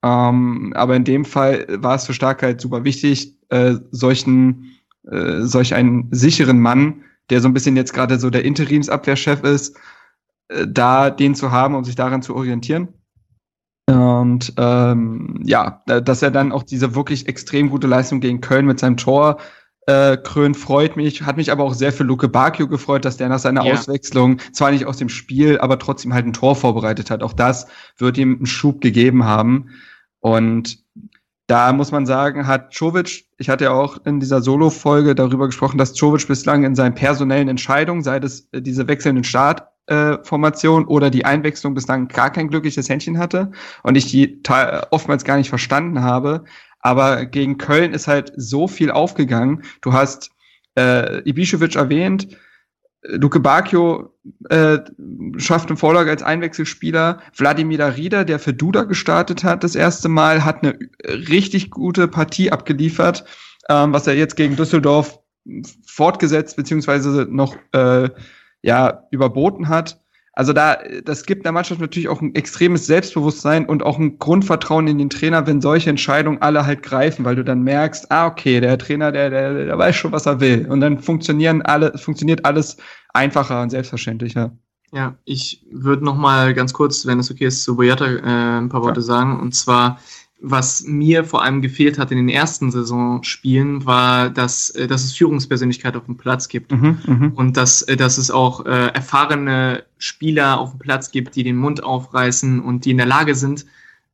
Ähm, 0.03 0.73
aber 0.75 0.95
in 0.95 1.05
dem 1.05 1.25
Fall 1.25 1.65
war 1.69 1.95
es 1.95 2.05
für 2.05 2.13
Starkheit 2.13 2.59
super 2.59 2.83
wichtig, 2.83 3.37
äh, 3.49 3.75
solchen, 3.91 4.75
äh, 5.09 5.41
solch 5.41 5.73
einen 5.73 6.09
sicheren 6.11 6.59
Mann, 6.59 7.03
der 7.29 7.39
so 7.39 7.47
ein 7.47 7.53
bisschen 7.53 7.77
jetzt 7.77 7.93
gerade 7.93 8.19
so 8.19 8.29
der 8.29 8.43
Interimsabwehrchef 8.43 9.43
ist, 9.43 9.77
äh, 10.49 10.67
da 10.67 11.09
den 11.09 11.35
zu 11.35 11.51
haben, 11.51 11.75
um 11.75 11.85
sich 11.85 11.95
daran 11.95 12.21
zu 12.21 12.35
orientieren. 12.35 12.89
Und 13.87 14.53
ähm, 14.57 15.41
ja, 15.43 15.83
dass 15.85 16.21
er 16.21 16.31
dann 16.31 16.51
auch 16.51 16.63
diese 16.63 16.95
wirklich 16.95 17.27
extrem 17.27 17.69
gute 17.69 17.87
Leistung 17.87 18.21
gegen 18.21 18.41
Köln 18.41 18.65
mit 18.65 18.79
seinem 18.79 18.97
Tor 18.97 19.37
äh, 19.87 20.15
krönt, 20.17 20.55
freut 20.55 20.95
mich. 20.95 21.23
Hat 21.23 21.35
mich 21.35 21.51
aber 21.51 21.63
auch 21.63 21.73
sehr 21.73 21.91
für 21.91 22.03
Luke 22.03 22.29
Bakio 22.29 22.67
gefreut, 22.67 23.03
dass 23.03 23.17
der 23.17 23.27
nach 23.27 23.39
seiner 23.39 23.65
ja. 23.65 23.73
Auswechslung 23.73 24.39
zwar 24.53 24.71
nicht 24.71 24.85
aus 24.85 24.97
dem 24.97 25.09
Spiel, 25.09 25.59
aber 25.59 25.79
trotzdem 25.79 26.13
halt 26.13 26.25
ein 26.25 26.33
Tor 26.33 26.55
vorbereitet 26.55 27.11
hat. 27.11 27.23
Auch 27.23 27.33
das 27.33 27.67
wird 27.97 28.17
ihm 28.17 28.35
einen 28.35 28.45
Schub 28.45 28.79
gegeben 28.79 29.25
haben. 29.25 29.69
Und 30.23 30.81
da 31.47 31.73
muss 31.73 31.91
man 31.91 32.05
sagen, 32.05 32.47
hat 32.47 32.73
Czovic, 32.73 33.25
ich 33.37 33.49
hatte 33.49 33.65
ja 33.65 33.71
auch 33.71 34.05
in 34.05 34.21
dieser 34.21 34.41
Solo-Folge 34.41 35.15
darüber 35.15 35.47
gesprochen, 35.47 35.77
dass 35.77 35.93
Czovic 35.93 36.25
bislang 36.29 36.63
in 36.63 36.75
seinen 36.75 36.95
personellen 36.95 37.49
Entscheidungen, 37.49 38.03
sei 38.03 38.19
es 38.19 38.47
äh, 38.53 38.61
diese 38.61 38.87
wechselnden 38.87 39.25
Startformation 39.25 40.83
äh, 40.83 40.85
oder 40.85 41.09
die 41.09 41.25
Einwechslung 41.25 41.73
bislang 41.73 42.07
gar 42.07 42.31
kein 42.31 42.47
glückliches 42.47 42.87
Händchen 42.87 43.17
hatte 43.17 43.51
und 43.83 43.97
ich 43.97 44.05
die 44.05 44.41
oftmals 44.91 45.25
gar 45.25 45.35
nicht 45.35 45.49
verstanden 45.49 46.01
habe. 46.01 46.45
Aber 46.79 47.25
gegen 47.25 47.57
Köln 47.57 47.93
ist 47.93 48.07
halt 48.07 48.31
so 48.37 48.69
viel 48.69 48.91
aufgegangen. 48.91 49.63
Du 49.81 49.91
hast 49.91 50.31
äh, 50.75 51.21
Ibišević 51.29 51.77
erwähnt, 51.77 52.29
Luke 53.05 53.39
Bacchio 53.39 54.13
äh, 54.49 54.79
schafft 55.37 55.69
eine 55.69 55.77
Vorlage 55.77 56.09
als 56.09 56.23
Einwechselspieler. 56.23 57.19
Wladimir 57.35 57.77
Darida, 57.77 58.23
der 58.23 58.39
für 58.39 58.53
Duda 58.53 58.83
gestartet 58.83 59.43
hat, 59.43 59.63
das 59.63 59.75
erste 59.75 60.09
Mal, 60.09 60.45
hat 60.45 60.63
eine 60.63 60.77
richtig 61.07 61.69
gute 61.69 62.07
Partie 62.07 62.51
abgeliefert, 62.51 63.25
ähm, 63.69 63.93
was 63.93 64.07
er 64.07 64.15
jetzt 64.15 64.35
gegen 64.35 64.55
Düsseldorf 64.55 65.19
fortgesetzt 65.85 66.55
beziehungsweise 66.55 67.27
noch 67.29 67.55
äh, 67.73 68.09
ja 68.61 69.03
überboten 69.11 69.67
hat. 69.67 70.02
Also 70.35 70.51
da, 70.51 70.77
das 71.05 71.25
gibt 71.27 71.45
der 71.45 71.51
Mannschaft 71.51 71.79
natürlich 71.79 72.09
auch 72.09 72.19
ein 72.19 72.33
extremes 72.33 72.87
Selbstbewusstsein 72.87 73.67
und 73.67 73.83
auch 73.83 73.99
ein 73.99 74.17
Grundvertrauen 74.17 74.87
in 74.87 74.97
den 74.97 75.11
Trainer, 75.11 75.45
wenn 75.45 75.61
solche 75.61 75.91
Entscheidungen 75.91 76.41
alle 76.41 76.65
halt 76.65 76.81
greifen, 76.81 77.23
weil 77.23 77.35
du 77.35 77.43
dann 77.43 77.61
merkst, 77.61 78.11
ah, 78.11 78.25
okay, 78.25 78.59
der 78.59 78.79
Trainer, 78.79 79.11
der, 79.11 79.29
der, 79.29 79.65
der 79.65 79.77
weiß 79.77 79.95
schon, 79.95 80.11
was 80.11 80.25
er 80.25 80.39
will. 80.39 80.65
Und 80.67 80.81
dann 80.81 80.99
funktionieren 80.99 81.61
alle, 81.61 81.95
funktioniert 81.99 82.45
alles 82.45 82.77
einfacher 83.13 83.61
und 83.61 83.69
selbstverständlicher. 83.69 84.51
Ja, 84.91 85.15
ich 85.23 85.65
würde 85.71 86.03
noch 86.03 86.17
mal 86.17 86.53
ganz 86.55 86.73
kurz, 86.73 87.05
wenn 87.05 87.19
es 87.19 87.29
okay 87.29 87.45
ist, 87.45 87.63
zu 87.63 87.75
Boyata 87.75 88.05
äh, 88.05 88.59
ein 88.59 88.69
paar 88.69 88.81
Worte 88.81 89.01
ja. 89.01 89.05
sagen. 89.05 89.39
Und 89.39 89.53
zwar 89.53 89.99
was 90.45 90.83
mir 90.85 91.23
vor 91.23 91.41
allem 91.41 91.61
gefehlt 91.61 91.97
hat 91.97 92.11
in 92.11 92.17
den 92.17 92.27
ersten 92.27 92.69
Saisonspielen, 92.69 93.85
war, 93.85 94.29
dass, 94.29 94.69
äh, 94.71 94.87
dass 94.87 95.05
es 95.05 95.13
Führungspersönlichkeit 95.13 95.95
auf 95.95 96.05
dem 96.05 96.17
Platz 96.17 96.49
gibt. 96.49 96.73
Mhm, 96.73 96.99
mhm, 97.05 97.31
und 97.35 97.55
dass, 97.55 97.81
äh, 97.83 97.95
dass 97.95 98.17
es 98.17 98.29
auch 98.29 98.65
äh, 98.65 98.87
erfahrene 98.87 99.85
Spieler 99.97 100.59
auf 100.59 100.71
dem 100.71 100.79
Platz 100.79 101.11
gibt, 101.11 101.37
die 101.37 101.43
den 101.43 101.55
Mund 101.55 101.81
aufreißen 101.81 102.59
und 102.59 102.83
die 102.83 102.91
in 102.91 102.97
der 102.97 103.05
Lage 103.05 103.35
sind, 103.35 103.65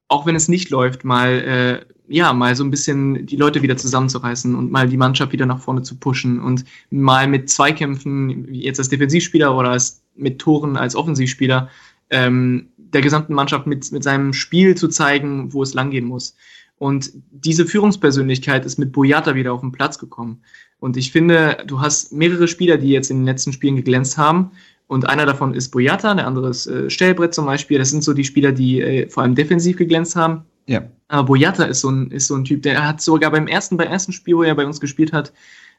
auch 0.07 0.27
wenn 0.27 0.35
es 0.35 0.47
nicht 0.47 0.69
läuft, 0.69 1.03
mal 1.03 1.29
äh, 1.29 1.85
ja 2.07 2.31
mal 2.33 2.55
so 2.55 2.63
ein 2.63 2.71
bisschen 2.71 3.25
die 3.25 3.35
Leute 3.35 3.63
wieder 3.63 3.77
zusammenzureißen 3.77 4.53
und 4.55 4.71
mal 4.71 4.87
die 4.87 4.97
Mannschaft 4.97 5.31
wieder 5.31 5.47
nach 5.47 5.59
vorne 5.59 5.81
zu 5.81 5.95
pushen 5.95 6.39
und 6.39 6.63
mal 6.91 7.27
mit 7.27 7.49
Zweikämpfen, 7.49 8.47
wie 8.49 8.63
jetzt 8.63 8.79
als 8.79 8.89
Defensivspieler 8.89 9.55
oder 9.55 9.71
als, 9.71 10.03
mit 10.15 10.37
Toren 10.37 10.77
als 10.77 10.95
Offensivspieler, 10.95 11.69
ähm, 12.11 12.67
der 12.93 13.01
gesamten 13.01 13.33
Mannschaft 13.33 13.67
mit, 13.67 13.91
mit 13.91 14.03
seinem 14.03 14.33
Spiel 14.33 14.75
zu 14.75 14.87
zeigen, 14.87 15.53
wo 15.53 15.63
es 15.63 15.73
langgehen 15.73 16.05
muss. 16.05 16.35
Und 16.77 17.11
diese 17.31 17.65
Führungspersönlichkeit 17.65 18.65
ist 18.65 18.79
mit 18.79 18.91
Boyata 18.93 19.35
wieder 19.35 19.53
auf 19.53 19.61
den 19.61 19.71
Platz 19.71 19.99
gekommen. 19.99 20.41
Und 20.79 20.95
ich 20.95 21.11
finde, 21.11 21.57
du 21.67 21.81
hast 21.81 22.13
mehrere 22.13 22.47
Spieler, 22.47 22.77
die 22.77 22.89
jetzt 22.89 23.11
in 23.11 23.17
den 23.17 23.25
letzten 23.25 23.51
Spielen 23.51 23.75
geglänzt 23.75 24.17
haben. 24.17 24.51
Und 24.87 25.07
einer 25.07 25.25
davon 25.25 25.53
ist 25.53 25.69
Boyata, 25.69 26.15
der 26.15 26.25
andere 26.25 26.49
ist 26.49 26.67
äh, 26.67 26.89
Stellbrett 26.89 27.33
zum 27.33 27.45
Beispiel. 27.45 27.77
Das 27.77 27.91
sind 27.91 28.03
so 28.03 28.13
die 28.13 28.23
Spieler, 28.23 28.53
die 28.53 28.81
äh, 28.81 29.09
vor 29.09 29.23
allem 29.23 29.35
defensiv 29.35 29.77
geglänzt 29.77 30.15
haben. 30.15 30.45
Ja. 30.67 30.83
Aber 31.09 31.25
Boyata 31.25 31.65
ist 31.65 31.81
so 31.81 31.89
ein, 31.89 32.11
ist 32.11 32.27
so 32.27 32.35
ein 32.35 32.45
Typ, 32.45 32.63
der 32.63 32.87
hat 32.87 33.01
sogar 33.01 33.31
beim 33.31 33.47
ersten, 33.47 33.75
beim 33.75 33.89
ersten 33.89 34.13
Spiel, 34.13 34.37
wo 34.37 34.43
er 34.43 34.55
bei 34.55 34.65
uns 34.65 34.79
gespielt 34.79 35.11
hat. 35.11 35.33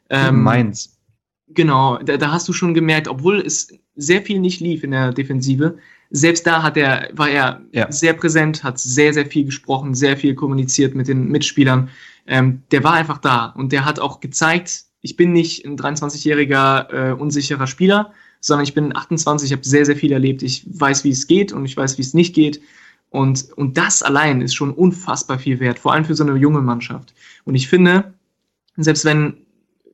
Ähm, 0.09 0.43
Mainz. 0.43 0.97
Genau, 1.47 1.97
da, 1.97 2.17
da 2.17 2.31
hast 2.31 2.47
du 2.47 2.53
schon 2.53 2.73
gemerkt, 2.73 3.07
obwohl 3.07 3.41
es 3.41 3.69
sehr 3.95 4.21
viel 4.21 4.39
nicht 4.39 4.61
lief 4.61 4.83
in 4.83 4.91
der 4.91 5.11
Defensive, 5.11 5.77
selbst 6.11 6.45
da 6.45 6.61
hat 6.61 6.77
er, 6.77 7.09
war 7.13 7.29
er 7.29 7.61
ja. 7.71 7.91
sehr 7.91 8.13
präsent, 8.13 8.63
hat 8.63 8.79
sehr, 8.79 9.13
sehr 9.13 9.25
viel 9.25 9.45
gesprochen, 9.45 9.95
sehr 9.95 10.17
viel 10.17 10.35
kommuniziert 10.35 10.93
mit 10.93 11.07
den 11.07 11.29
Mitspielern. 11.29 11.89
Ähm, 12.27 12.61
der 12.71 12.83
war 12.83 12.93
einfach 12.93 13.17
da 13.17 13.47
und 13.47 13.71
der 13.71 13.85
hat 13.85 13.99
auch 13.99 14.19
gezeigt, 14.19 14.83
ich 15.01 15.15
bin 15.15 15.31
nicht 15.31 15.65
ein 15.65 15.77
23-jähriger 15.77 17.09
äh, 17.09 17.13
unsicherer 17.13 17.65
Spieler, 17.65 18.13
sondern 18.39 18.63
ich 18.63 18.73
bin 18.73 18.95
28, 18.95 19.47
ich 19.47 19.53
habe 19.53 19.65
sehr, 19.65 19.85
sehr 19.85 19.95
viel 19.95 20.11
erlebt. 20.11 20.43
Ich 20.43 20.65
weiß, 20.67 21.03
wie 21.03 21.09
es 21.11 21.27
geht 21.27 21.53
und 21.53 21.65
ich 21.65 21.75
weiß, 21.75 21.97
wie 21.97 22.01
es 22.01 22.13
nicht 22.13 22.35
geht. 22.35 22.61
Und, 23.09 23.51
und 23.55 23.77
das 23.77 24.03
allein 24.03 24.41
ist 24.41 24.53
schon 24.53 24.71
unfassbar 24.71 25.39
viel 25.39 25.59
wert, 25.59 25.79
vor 25.79 25.93
allem 25.93 26.05
für 26.05 26.15
so 26.15 26.23
eine 26.23 26.37
junge 26.37 26.61
Mannschaft. 26.61 27.13
Und 27.45 27.55
ich 27.55 27.67
finde, 27.67 28.13
selbst 28.77 29.05
wenn 29.05 29.45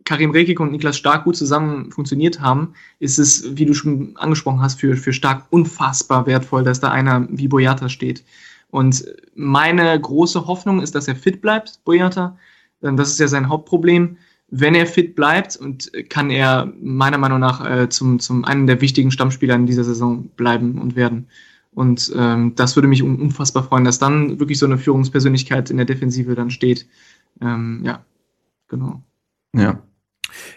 Karim 0.08 0.32
Rekik 0.32 0.62
und 0.62 0.72
Niklas 0.72 0.98
Stark 0.98 1.26
gut 1.26 1.36
zusammen 1.36 1.92
funktioniert 1.92 2.40
haben, 2.40 2.74
ist 3.00 3.20
es, 3.20 3.58
wie 3.58 3.66
du 3.66 3.74
schon 3.74 4.16
angesprochen 4.16 4.62
hast, 4.62 4.80
für, 4.80 4.96
für 4.96 5.12
Stark 5.12 5.46
unfassbar 5.50 6.26
wertvoll, 6.26 6.64
dass 6.64 6.80
da 6.80 6.92
einer 6.92 7.28
wie 7.30 7.50
Boyata 7.50 7.90
steht. 7.90 8.24
Und 8.70 9.06
meine 9.36 10.00
große 10.00 10.48
Hoffnung 10.48 10.82
ist, 10.82 10.96
dass 10.96 11.10
er 11.10 11.18
fit 11.18 11.42
bleibt, 11.42 11.82
Boyata. 11.84 12.38
Das 12.80 13.10
ist 13.10 13.20
ja 13.20 13.28
sein 13.28 13.50
Hauptproblem. 13.50 14.16
Wenn 14.50 14.76
er 14.76 14.88
fit 14.88 15.14
bleibt 15.14 15.58
und 15.58 15.92
kann 16.10 16.30
er 16.30 16.72
meiner 16.82 17.18
Meinung 17.18 17.42
nach 17.42 17.70
äh, 17.70 17.90
zum, 17.90 18.20
zum 18.20 18.46
einen 18.46 18.66
der 18.66 18.80
wichtigen 18.80 19.12
Stammspieler 19.12 19.56
in 19.56 19.66
dieser 19.66 19.84
Saison 19.84 20.30
bleiben 20.38 20.80
und 20.80 20.96
werden. 20.96 21.28
Und 21.72 22.14
ähm, 22.16 22.56
das 22.56 22.78
würde 22.78 22.88
mich 22.88 23.04
unfassbar 23.04 23.64
freuen, 23.64 23.84
dass 23.84 24.00
dann 24.00 24.40
wirklich 24.40 24.58
so 24.58 24.66
eine 24.66 24.78
Führungspersönlichkeit 24.78 25.70
in 25.70 25.76
der 25.76 25.86
Defensive 25.86 26.34
dann 26.34 26.50
steht. 26.50 26.88
Ähm, 27.42 27.82
ja, 27.84 28.06
genau. 28.70 29.04
Ja, 29.54 29.82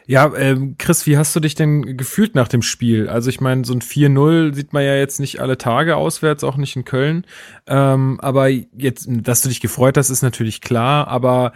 ja, 0.07 0.33
ähm, 0.37 0.77
Chris, 0.79 1.07
wie 1.07 1.17
hast 1.17 1.35
du 1.35 1.41
dich 1.41 1.55
denn 1.55 1.97
gefühlt 1.97 2.35
nach 2.35 2.49
dem 2.49 2.63
Spiel? 2.63 3.09
Also 3.09 3.31
ich 3.31 3.41
meine, 3.41 3.65
so 3.65 3.73
ein 3.73 3.81
4-0 3.81 4.55
sieht 4.55 4.73
man 4.73 4.85
ja 4.85 4.95
jetzt 4.95 5.21
nicht 5.21 5.41
alle 5.41 5.59
Tage 5.59 5.97
auswärts, 5.97 6.45
auch 6.45 6.57
nicht 6.57 6.77
in 6.77 6.85
Köln. 6.85 7.27
Ähm, 7.67 8.19
aber 8.21 8.49
jetzt, 8.49 9.07
dass 9.09 9.43
du 9.43 9.49
dich 9.49 9.61
gefreut 9.61 9.97
hast, 9.97 10.11
ist 10.11 10.23
natürlich 10.23 10.61
klar. 10.61 11.09
Aber 11.09 11.53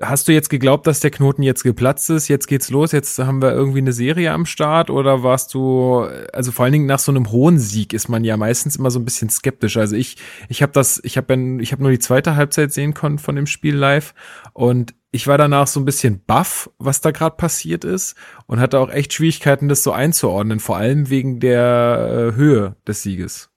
hast 0.00 0.28
du 0.28 0.32
jetzt 0.32 0.48
geglaubt, 0.48 0.86
dass 0.86 1.00
der 1.00 1.10
Knoten 1.10 1.42
jetzt 1.42 1.62
geplatzt 1.62 2.10
ist? 2.10 2.28
Jetzt 2.28 2.46
geht's 2.46 2.70
los, 2.70 2.92
jetzt 2.92 3.18
haben 3.18 3.42
wir 3.42 3.52
irgendwie 3.52 3.78
eine 3.78 3.92
Serie 3.92 4.32
am 4.32 4.46
Start? 4.46 4.90
Oder 4.90 5.22
warst 5.22 5.54
du, 5.54 6.06
also 6.32 6.52
vor 6.52 6.64
allen 6.64 6.72
Dingen 6.72 6.86
nach 6.86 6.98
so 6.98 7.12
einem 7.12 7.30
hohen 7.30 7.58
Sieg 7.58 7.92
ist 7.92 8.08
man 8.08 8.24
ja 8.24 8.36
meistens 8.36 8.76
immer 8.76 8.90
so 8.90 8.98
ein 8.98 9.04
bisschen 9.04 9.30
skeptisch. 9.30 9.76
Also 9.76 9.96
ich, 9.96 10.16
ich 10.48 10.62
habe 10.62 10.72
das, 10.72 11.00
ich 11.04 11.16
habe 11.16 11.60
ich 11.60 11.72
habe 11.72 11.82
nur 11.82 11.92
die 11.92 11.98
zweite 11.98 12.36
Halbzeit 12.36 12.72
sehen 12.72 12.94
können 12.94 13.18
von 13.18 13.36
dem 13.36 13.46
Spiel 13.46 13.76
live 13.76 14.14
und 14.52 14.94
ich 15.12 15.26
war 15.26 15.38
danach 15.38 15.66
so 15.66 15.80
ein 15.80 15.84
bisschen 15.84 16.22
baff, 16.24 16.70
was 16.78 17.00
da 17.00 17.10
gerade 17.10 17.36
passiert 17.36 17.84
ist 17.84 18.14
und 18.46 18.60
hatte 18.60 18.78
auch 18.78 18.90
echt 18.90 19.12
Schwierigkeiten, 19.12 19.68
das 19.68 19.82
so 19.82 19.92
einzuordnen, 19.92 20.60
vor 20.60 20.76
allem 20.76 21.10
wegen 21.10 21.40
der 21.40 22.32
äh, 22.32 22.36
Höhe 22.36 22.76
des 22.86 23.02
Sieges. 23.02 23.50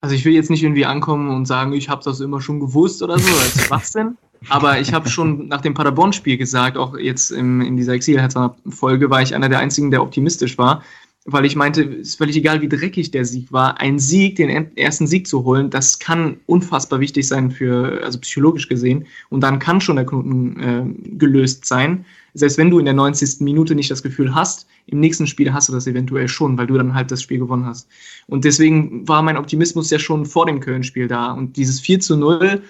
Also 0.00 0.14
ich 0.14 0.24
will 0.24 0.32
jetzt 0.32 0.50
nicht 0.50 0.62
irgendwie 0.62 0.86
ankommen 0.86 1.28
und 1.34 1.46
sagen, 1.46 1.72
ich 1.72 1.88
habe 1.88 2.04
das 2.04 2.20
immer 2.20 2.40
schon 2.40 2.60
gewusst 2.60 3.02
oder 3.02 3.18
so, 3.18 3.36
als 3.36 3.70
was 3.70 3.92
denn? 3.92 4.16
Aber 4.48 4.78
ich 4.78 4.92
habe 4.92 5.08
schon 5.08 5.48
nach 5.48 5.60
dem 5.60 5.74
Paderborn-Spiel 5.74 6.38
gesagt, 6.38 6.76
auch 6.76 6.96
jetzt 6.96 7.32
im, 7.32 7.60
in 7.60 7.76
dieser 7.76 7.94
Exil-Folge 7.94 9.10
war 9.10 9.22
ich 9.22 9.34
einer 9.34 9.48
der 9.48 9.58
einzigen, 9.58 9.90
der 9.90 10.02
optimistisch 10.02 10.56
war, 10.56 10.82
weil 11.30 11.44
ich 11.44 11.56
meinte, 11.56 11.82
es 11.82 12.08
ist 12.08 12.14
völlig 12.16 12.36
egal, 12.36 12.62
wie 12.62 12.70
dreckig 12.70 13.10
der 13.10 13.26
Sieg 13.26 13.52
war. 13.52 13.78
Ein 13.80 13.98
Sieg, 13.98 14.36
den 14.36 14.74
ersten 14.76 15.06
Sieg 15.06 15.26
zu 15.26 15.44
holen, 15.44 15.68
das 15.68 15.98
kann 15.98 16.38
unfassbar 16.46 17.00
wichtig 17.00 17.28
sein 17.28 17.50
für, 17.50 18.02
also 18.02 18.18
psychologisch 18.18 18.66
gesehen. 18.66 19.06
Und 19.28 19.42
dann 19.42 19.58
kann 19.58 19.82
schon 19.82 19.96
der 19.96 20.06
Knoten 20.06 20.58
äh, 20.58 21.16
gelöst 21.18 21.66
sein. 21.66 22.06
Selbst 22.32 22.56
wenn 22.56 22.70
du 22.70 22.78
in 22.78 22.86
der 22.86 22.94
90. 22.94 23.40
Minute 23.40 23.74
nicht 23.74 23.90
das 23.90 24.02
Gefühl 24.02 24.34
hast, 24.34 24.66
im 24.86 25.00
nächsten 25.00 25.26
Spiel 25.26 25.52
hast 25.52 25.68
du 25.68 25.74
das 25.74 25.86
eventuell 25.86 26.28
schon, 26.28 26.56
weil 26.56 26.66
du 26.66 26.78
dann 26.78 26.94
halt 26.94 27.10
das 27.10 27.20
Spiel 27.20 27.38
gewonnen 27.38 27.66
hast. 27.66 27.88
Und 28.26 28.46
deswegen 28.46 29.06
war 29.06 29.20
mein 29.20 29.36
Optimismus 29.36 29.90
ja 29.90 29.98
schon 29.98 30.24
vor 30.24 30.46
dem 30.46 30.60
Köln-Spiel 30.60 31.08
da. 31.08 31.32
Und 31.32 31.58
dieses 31.58 31.78
4 31.78 32.00
zu 32.00 32.16
0, 32.16 32.62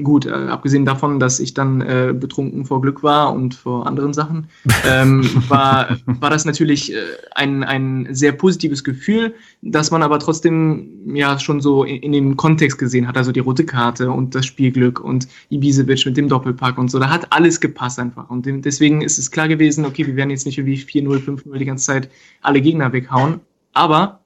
gut, 0.00 0.24
äh, 0.24 0.30
abgesehen 0.30 0.86
davon, 0.86 1.20
dass 1.20 1.38
ich 1.38 1.52
dann 1.52 1.82
äh, 1.82 2.14
betrunken 2.18 2.64
vor 2.64 2.80
Glück 2.80 3.02
war 3.02 3.34
und 3.34 3.54
vor 3.54 3.86
anderen 3.86 4.14
Sachen, 4.14 4.46
ähm, 4.86 5.28
war, 5.48 5.98
war 6.06 6.30
das 6.30 6.46
natürlich 6.46 6.94
äh, 6.94 6.96
ein, 7.34 7.62
ein 7.62 8.08
sehr 8.10 8.32
positives 8.32 8.84
Gefühl, 8.84 9.34
dass 9.60 9.90
man 9.90 10.02
aber 10.02 10.18
trotzdem 10.18 11.14
ja 11.14 11.38
schon 11.38 11.60
so 11.60 11.84
in, 11.84 12.02
in, 12.02 12.12
dem 12.12 12.36
Kontext 12.36 12.78
gesehen 12.78 13.06
hat, 13.06 13.18
also 13.18 13.32
die 13.32 13.40
rote 13.40 13.66
Karte 13.66 14.10
und 14.10 14.34
das 14.34 14.46
Spielglück 14.46 14.98
und 14.98 15.28
Ibisevic 15.50 16.06
mit 16.06 16.16
dem 16.16 16.28
Doppelpack 16.28 16.78
und 16.78 16.90
so, 16.90 16.98
da 16.98 17.10
hat 17.10 17.30
alles 17.30 17.60
gepasst 17.60 17.98
einfach. 17.98 18.30
Und 18.30 18.46
deswegen 18.64 19.02
ist 19.02 19.18
es 19.18 19.30
klar 19.30 19.48
gewesen, 19.48 19.84
okay, 19.84 20.06
wir 20.06 20.16
werden 20.16 20.30
jetzt 20.30 20.46
nicht 20.46 20.56
irgendwie 20.56 20.78
4-0, 20.78 21.18
5-0 21.18 21.58
die 21.58 21.64
ganze 21.66 21.84
Zeit 21.84 22.08
alle 22.40 22.62
Gegner 22.62 22.92
weghauen, 22.92 23.40
aber 23.74 24.20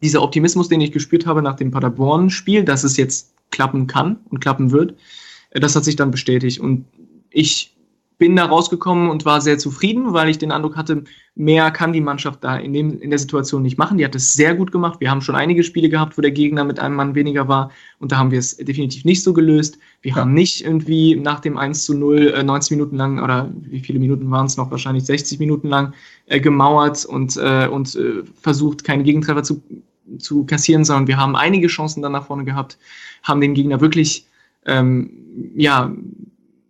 dieser 0.00 0.22
Optimismus, 0.22 0.68
den 0.68 0.80
ich 0.80 0.92
gespürt 0.92 1.26
habe 1.26 1.42
nach 1.42 1.56
dem 1.56 1.70
Paderborn-Spiel, 1.70 2.64
dass 2.64 2.84
es 2.84 2.96
jetzt 2.96 3.32
klappen 3.52 3.86
kann 3.86 4.18
und 4.30 4.40
klappen 4.40 4.72
wird. 4.72 4.96
Äh, 5.50 5.60
das 5.60 5.76
hat 5.76 5.84
sich 5.84 5.96
dann 5.96 6.10
bestätigt. 6.10 6.58
Und 6.58 6.86
ich 7.30 7.72
bin 8.22 8.36
da 8.36 8.44
rausgekommen 8.44 9.10
und 9.10 9.24
war 9.24 9.40
sehr 9.40 9.58
zufrieden, 9.58 10.12
weil 10.12 10.28
ich 10.28 10.38
den 10.38 10.52
Eindruck 10.52 10.76
hatte, 10.76 11.02
mehr 11.34 11.72
kann 11.72 11.92
die 11.92 12.00
Mannschaft 12.00 12.44
da 12.44 12.56
in, 12.56 12.72
dem, 12.72 13.00
in 13.00 13.10
der 13.10 13.18
Situation 13.18 13.62
nicht 13.62 13.78
machen. 13.78 13.98
Die 13.98 14.04
hat 14.04 14.14
es 14.14 14.34
sehr 14.34 14.54
gut 14.54 14.70
gemacht. 14.70 15.00
Wir 15.00 15.10
haben 15.10 15.22
schon 15.22 15.34
einige 15.34 15.64
Spiele 15.64 15.88
gehabt, 15.88 16.16
wo 16.16 16.22
der 16.22 16.30
Gegner 16.30 16.62
mit 16.62 16.78
einem 16.78 16.94
Mann 16.94 17.16
weniger 17.16 17.48
war 17.48 17.72
und 17.98 18.12
da 18.12 18.18
haben 18.18 18.30
wir 18.30 18.38
es 18.38 18.56
definitiv 18.56 19.04
nicht 19.04 19.24
so 19.24 19.32
gelöst. 19.32 19.76
Wir 20.02 20.12
ja. 20.12 20.18
haben 20.18 20.34
nicht 20.34 20.64
irgendwie 20.64 21.16
nach 21.16 21.40
dem 21.40 21.58
1 21.58 21.84
zu 21.84 21.94
0 21.98 22.28
äh, 22.28 22.44
90 22.44 22.70
Minuten 22.76 22.96
lang 22.96 23.20
oder 23.20 23.50
wie 23.62 23.80
viele 23.80 23.98
Minuten 23.98 24.30
waren 24.30 24.46
es 24.46 24.56
noch, 24.56 24.70
wahrscheinlich 24.70 25.04
60 25.04 25.40
Minuten 25.40 25.66
lang 25.66 25.92
äh, 26.26 26.38
gemauert 26.38 27.04
und, 27.04 27.36
äh, 27.38 27.66
und 27.66 27.96
äh, 27.96 28.22
versucht, 28.40 28.84
keine 28.84 29.02
Gegentreffer 29.02 29.42
zu, 29.42 29.64
zu 30.18 30.44
kassieren, 30.44 30.84
sondern 30.84 31.08
wir 31.08 31.16
haben 31.16 31.34
einige 31.34 31.66
Chancen 31.66 32.02
dann 32.02 32.12
nach 32.12 32.26
vorne 32.26 32.44
gehabt 32.44 32.78
haben 33.22 33.40
den 33.40 33.54
Gegner 33.54 33.80
wirklich, 33.80 34.26
ähm, 34.66 35.10
ja, 35.54 35.94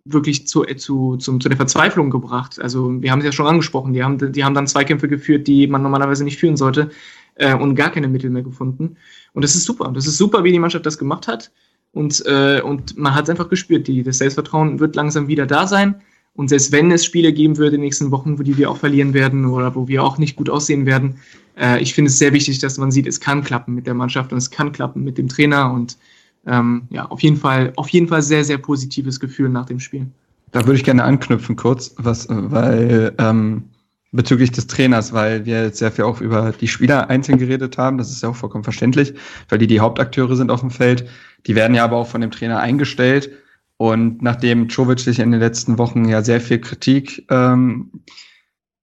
wirklich 0.05 0.47
zu, 0.47 0.65
äh, 0.65 0.75
zu, 0.75 1.17
zum, 1.17 1.39
zu 1.39 1.49
der 1.49 1.57
Verzweiflung 1.57 2.09
gebracht. 2.09 2.61
Also 2.61 3.01
wir 3.01 3.11
haben 3.11 3.19
es 3.19 3.25
ja 3.25 3.31
schon 3.31 3.47
angesprochen, 3.47 3.93
die 3.93 4.03
haben, 4.03 4.31
die 4.31 4.43
haben 4.43 4.53
dann 4.53 4.67
Zweikämpfe 4.67 5.07
geführt, 5.07 5.47
die 5.47 5.67
man 5.67 5.81
normalerweise 5.81 6.23
nicht 6.23 6.39
führen 6.39 6.57
sollte 6.57 6.89
äh, 7.35 7.55
und 7.55 7.75
gar 7.75 7.89
keine 7.89 8.07
Mittel 8.07 8.29
mehr 8.29 8.43
gefunden. 8.43 8.97
Und 9.33 9.43
das 9.43 9.55
ist 9.55 9.65
super. 9.65 9.91
Das 9.93 10.05
ist 10.05 10.17
super, 10.17 10.43
wie 10.43 10.51
die 10.51 10.59
Mannschaft 10.59 10.85
das 10.85 10.97
gemacht 10.97 11.27
hat. 11.27 11.51
Und, 11.91 12.23
äh, 12.25 12.61
und 12.61 12.97
man 12.97 13.13
hat 13.13 13.25
es 13.25 13.29
einfach 13.29 13.49
gespürt, 13.49 13.87
die, 13.87 14.03
das 14.03 14.17
Selbstvertrauen 14.17 14.79
wird 14.79 14.95
langsam 14.95 15.27
wieder 15.27 15.45
da 15.45 15.67
sein. 15.67 15.95
Und 16.35 16.49
selbst 16.49 16.71
wenn 16.71 16.91
es 16.91 17.05
Spiele 17.05 17.31
geben 17.31 17.57
würde 17.57 17.75
in 17.75 17.81
den 17.81 17.85
nächsten 17.85 18.09
Wochen, 18.09 18.39
wo 18.39 18.43
die 18.43 18.57
wir 18.57 18.71
auch 18.71 18.77
verlieren 18.77 19.13
werden 19.13 19.45
oder 19.45 19.75
wo 19.75 19.87
wir 19.87 20.03
auch 20.03 20.17
nicht 20.17 20.35
gut 20.35 20.49
aussehen 20.49 20.87
werden, 20.87 21.19
äh, 21.55 21.79
ich 21.81 21.93
finde 21.93 22.09
es 22.09 22.17
sehr 22.17 22.33
wichtig, 22.33 22.57
dass 22.59 22.79
man 22.79 22.91
sieht, 22.91 23.05
es 23.05 23.19
kann 23.19 23.43
klappen 23.43 23.75
mit 23.75 23.85
der 23.85 23.93
Mannschaft 23.93 24.31
und 24.31 24.39
es 24.39 24.49
kann 24.49 24.71
klappen 24.71 25.03
mit 25.03 25.19
dem 25.19 25.27
Trainer 25.27 25.71
und 25.71 25.97
ähm, 26.45 26.83
ja, 26.89 27.05
auf 27.05 27.21
jeden 27.21 27.37
Fall, 27.37 27.73
auf 27.75 27.89
jeden 27.89 28.07
Fall 28.07 28.21
sehr, 28.21 28.43
sehr 28.43 28.57
positives 28.57 29.19
Gefühl 29.19 29.49
nach 29.49 29.65
dem 29.65 29.79
Spiel. 29.79 30.07
Da 30.51 30.61
würde 30.61 30.75
ich 30.75 30.83
gerne 30.83 31.03
anknüpfen 31.03 31.55
kurz, 31.55 31.95
was, 31.97 32.27
weil 32.29 33.13
ähm, 33.17 33.63
bezüglich 34.11 34.51
des 34.51 34.67
Trainers, 34.67 35.11
weil 35.11 35.45
wir 35.45 35.63
jetzt 35.63 35.79
sehr 35.79 35.91
viel 35.91 36.05
auch 36.05 36.21
über 36.21 36.51
die 36.51 36.67
Spieler 36.67 37.09
einzeln 37.09 37.39
geredet 37.39 37.77
haben. 37.77 37.97
Das 37.97 38.11
ist 38.11 38.21
ja 38.21 38.29
auch 38.29 38.35
vollkommen 38.35 38.63
verständlich, 38.63 39.13
weil 39.49 39.57
die 39.57 39.67
die 39.67 39.79
Hauptakteure 39.79 40.35
sind 40.35 40.51
auf 40.51 40.59
dem 40.59 40.69
Feld. 40.69 41.07
Die 41.47 41.55
werden 41.55 41.75
ja 41.75 41.83
aber 41.83 41.97
auch 41.97 42.07
von 42.07 42.21
dem 42.21 42.31
Trainer 42.31 42.59
eingestellt. 42.59 43.31
Und 43.77 44.21
nachdem 44.21 44.69
Czovic 44.69 44.99
sich 44.99 45.19
in 45.19 45.31
den 45.31 45.39
letzten 45.39 45.77
Wochen 45.79 46.05
ja 46.05 46.21
sehr 46.21 46.39
viel 46.39 46.59
Kritik 46.59 47.25
ähm, 47.31 48.03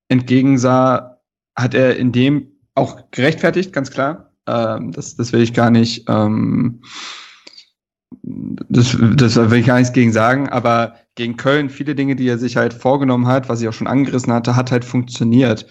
entgegensah, 0.08 1.18
hat 1.56 1.74
er 1.74 1.96
in 1.96 2.10
dem 2.10 2.48
auch 2.74 3.10
gerechtfertigt, 3.12 3.72
ganz 3.72 3.90
klar. 3.90 4.32
Ähm, 4.46 4.90
das, 4.90 5.14
das 5.14 5.32
will 5.32 5.42
ich 5.42 5.54
gar 5.54 5.70
nicht 5.70 6.06
ähm, 6.08 6.82
das, 8.22 8.96
das 9.16 9.36
will 9.36 9.60
ich 9.60 9.66
gar 9.66 9.78
nichts 9.78 9.92
gegen 9.92 10.12
sagen, 10.12 10.48
aber 10.48 10.96
gegen 11.14 11.36
Köln 11.36 11.70
viele 11.70 11.94
Dinge, 11.94 12.16
die 12.16 12.28
er 12.28 12.38
sich 12.38 12.56
halt 12.56 12.74
vorgenommen 12.74 13.26
hat, 13.26 13.48
was 13.48 13.60
ich 13.60 13.68
auch 13.68 13.72
schon 13.72 13.86
angerissen 13.86 14.32
hatte, 14.32 14.56
hat 14.56 14.72
halt 14.72 14.84
funktioniert. 14.84 15.66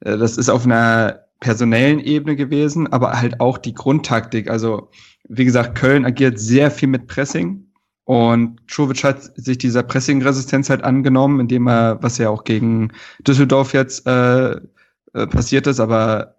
Äh, 0.00 0.16
das 0.18 0.36
ist 0.38 0.48
auf 0.48 0.64
einer 0.64 1.20
personellen 1.40 1.98
Ebene 1.98 2.36
gewesen, 2.36 2.92
aber 2.92 3.20
halt 3.20 3.40
auch 3.40 3.58
die 3.58 3.74
Grundtaktik. 3.74 4.48
Also, 4.48 4.90
wie 5.28 5.44
gesagt, 5.44 5.74
Köln 5.76 6.04
agiert 6.04 6.38
sehr 6.38 6.70
viel 6.70 6.88
mit 6.88 7.08
Pressing 7.08 7.66
und 8.04 8.60
Czovic 8.68 9.04
hat 9.04 9.22
sich 9.36 9.58
dieser 9.58 9.82
Pressing-Resistenz 9.82 10.70
halt 10.70 10.84
angenommen, 10.84 11.40
indem 11.40 11.68
er, 11.68 12.02
was 12.02 12.18
ja 12.18 12.30
auch 12.30 12.44
gegen 12.44 12.92
Düsseldorf 13.26 13.74
jetzt 13.74 14.06
äh, 14.06 14.52
äh 14.52 15.26
passiert 15.28 15.66
ist, 15.66 15.80
aber 15.80 16.36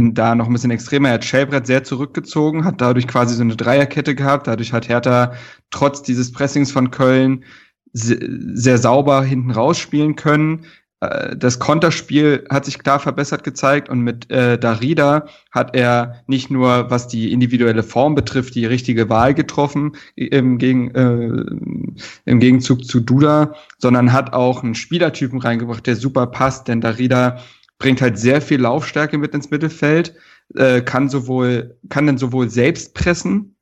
da 0.00 0.34
noch 0.34 0.46
ein 0.46 0.52
bisschen 0.52 0.70
extremer. 0.70 1.08
Er 1.08 1.14
hat 1.14 1.24
Schellbrett 1.24 1.66
sehr 1.66 1.84
zurückgezogen, 1.84 2.64
hat 2.64 2.80
dadurch 2.80 3.06
quasi 3.06 3.34
so 3.34 3.42
eine 3.42 3.56
Dreierkette 3.56 4.14
gehabt. 4.14 4.46
Dadurch 4.46 4.72
hat 4.72 4.88
Hertha 4.88 5.32
trotz 5.70 6.02
dieses 6.02 6.32
Pressings 6.32 6.70
von 6.72 6.90
Köln 6.90 7.44
sehr, 7.92 8.18
sehr 8.54 8.78
sauber 8.78 9.22
hinten 9.22 9.50
rausspielen 9.50 10.16
können. 10.16 10.66
Äh, 11.00 11.36
das 11.36 11.58
Konterspiel 11.58 12.46
hat 12.50 12.64
sich 12.64 12.78
klar 12.78 13.00
verbessert 13.00 13.44
gezeigt 13.44 13.88
und 13.88 14.00
mit 14.00 14.30
äh, 14.30 14.58
Darida 14.58 15.26
hat 15.50 15.76
er 15.76 16.22
nicht 16.26 16.50
nur, 16.50 16.90
was 16.90 17.08
die 17.08 17.32
individuelle 17.32 17.82
Form 17.82 18.14
betrifft, 18.14 18.54
die 18.54 18.66
richtige 18.66 19.08
Wahl 19.08 19.34
getroffen 19.34 19.92
im, 20.16 20.58
Gegen, 20.58 20.90
äh, 20.94 22.00
im 22.24 22.40
Gegenzug 22.40 22.84
zu 22.84 23.00
Duda, 23.00 23.54
sondern 23.78 24.12
hat 24.12 24.32
auch 24.32 24.62
einen 24.62 24.74
Spielertypen 24.74 25.40
reingebracht, 25.40 25.86
der 25.86 25.96
super 25.96 26.26
passt, 26.26 26.68
denn 26.68 26.80
Darida 26.80 27.38
bringt 27.78 28.00
halt 28.00 28.18
sehr 28.18 28.40
viel 28.40 28.60
Laufstärke 28.60 29.18
mit 29.18 29.34
ins 29.34 29.50
Mittelfeld, 29.50 30.14
äh, 30.54 30.80
kann 30.80 31.08
sowohl, 31.08 31.78
kann 31.88 32.06
dann 32.06 32.18
sowohl 32.18 32.50
selbst 32.50 32.94
pressen, 32.94 33.56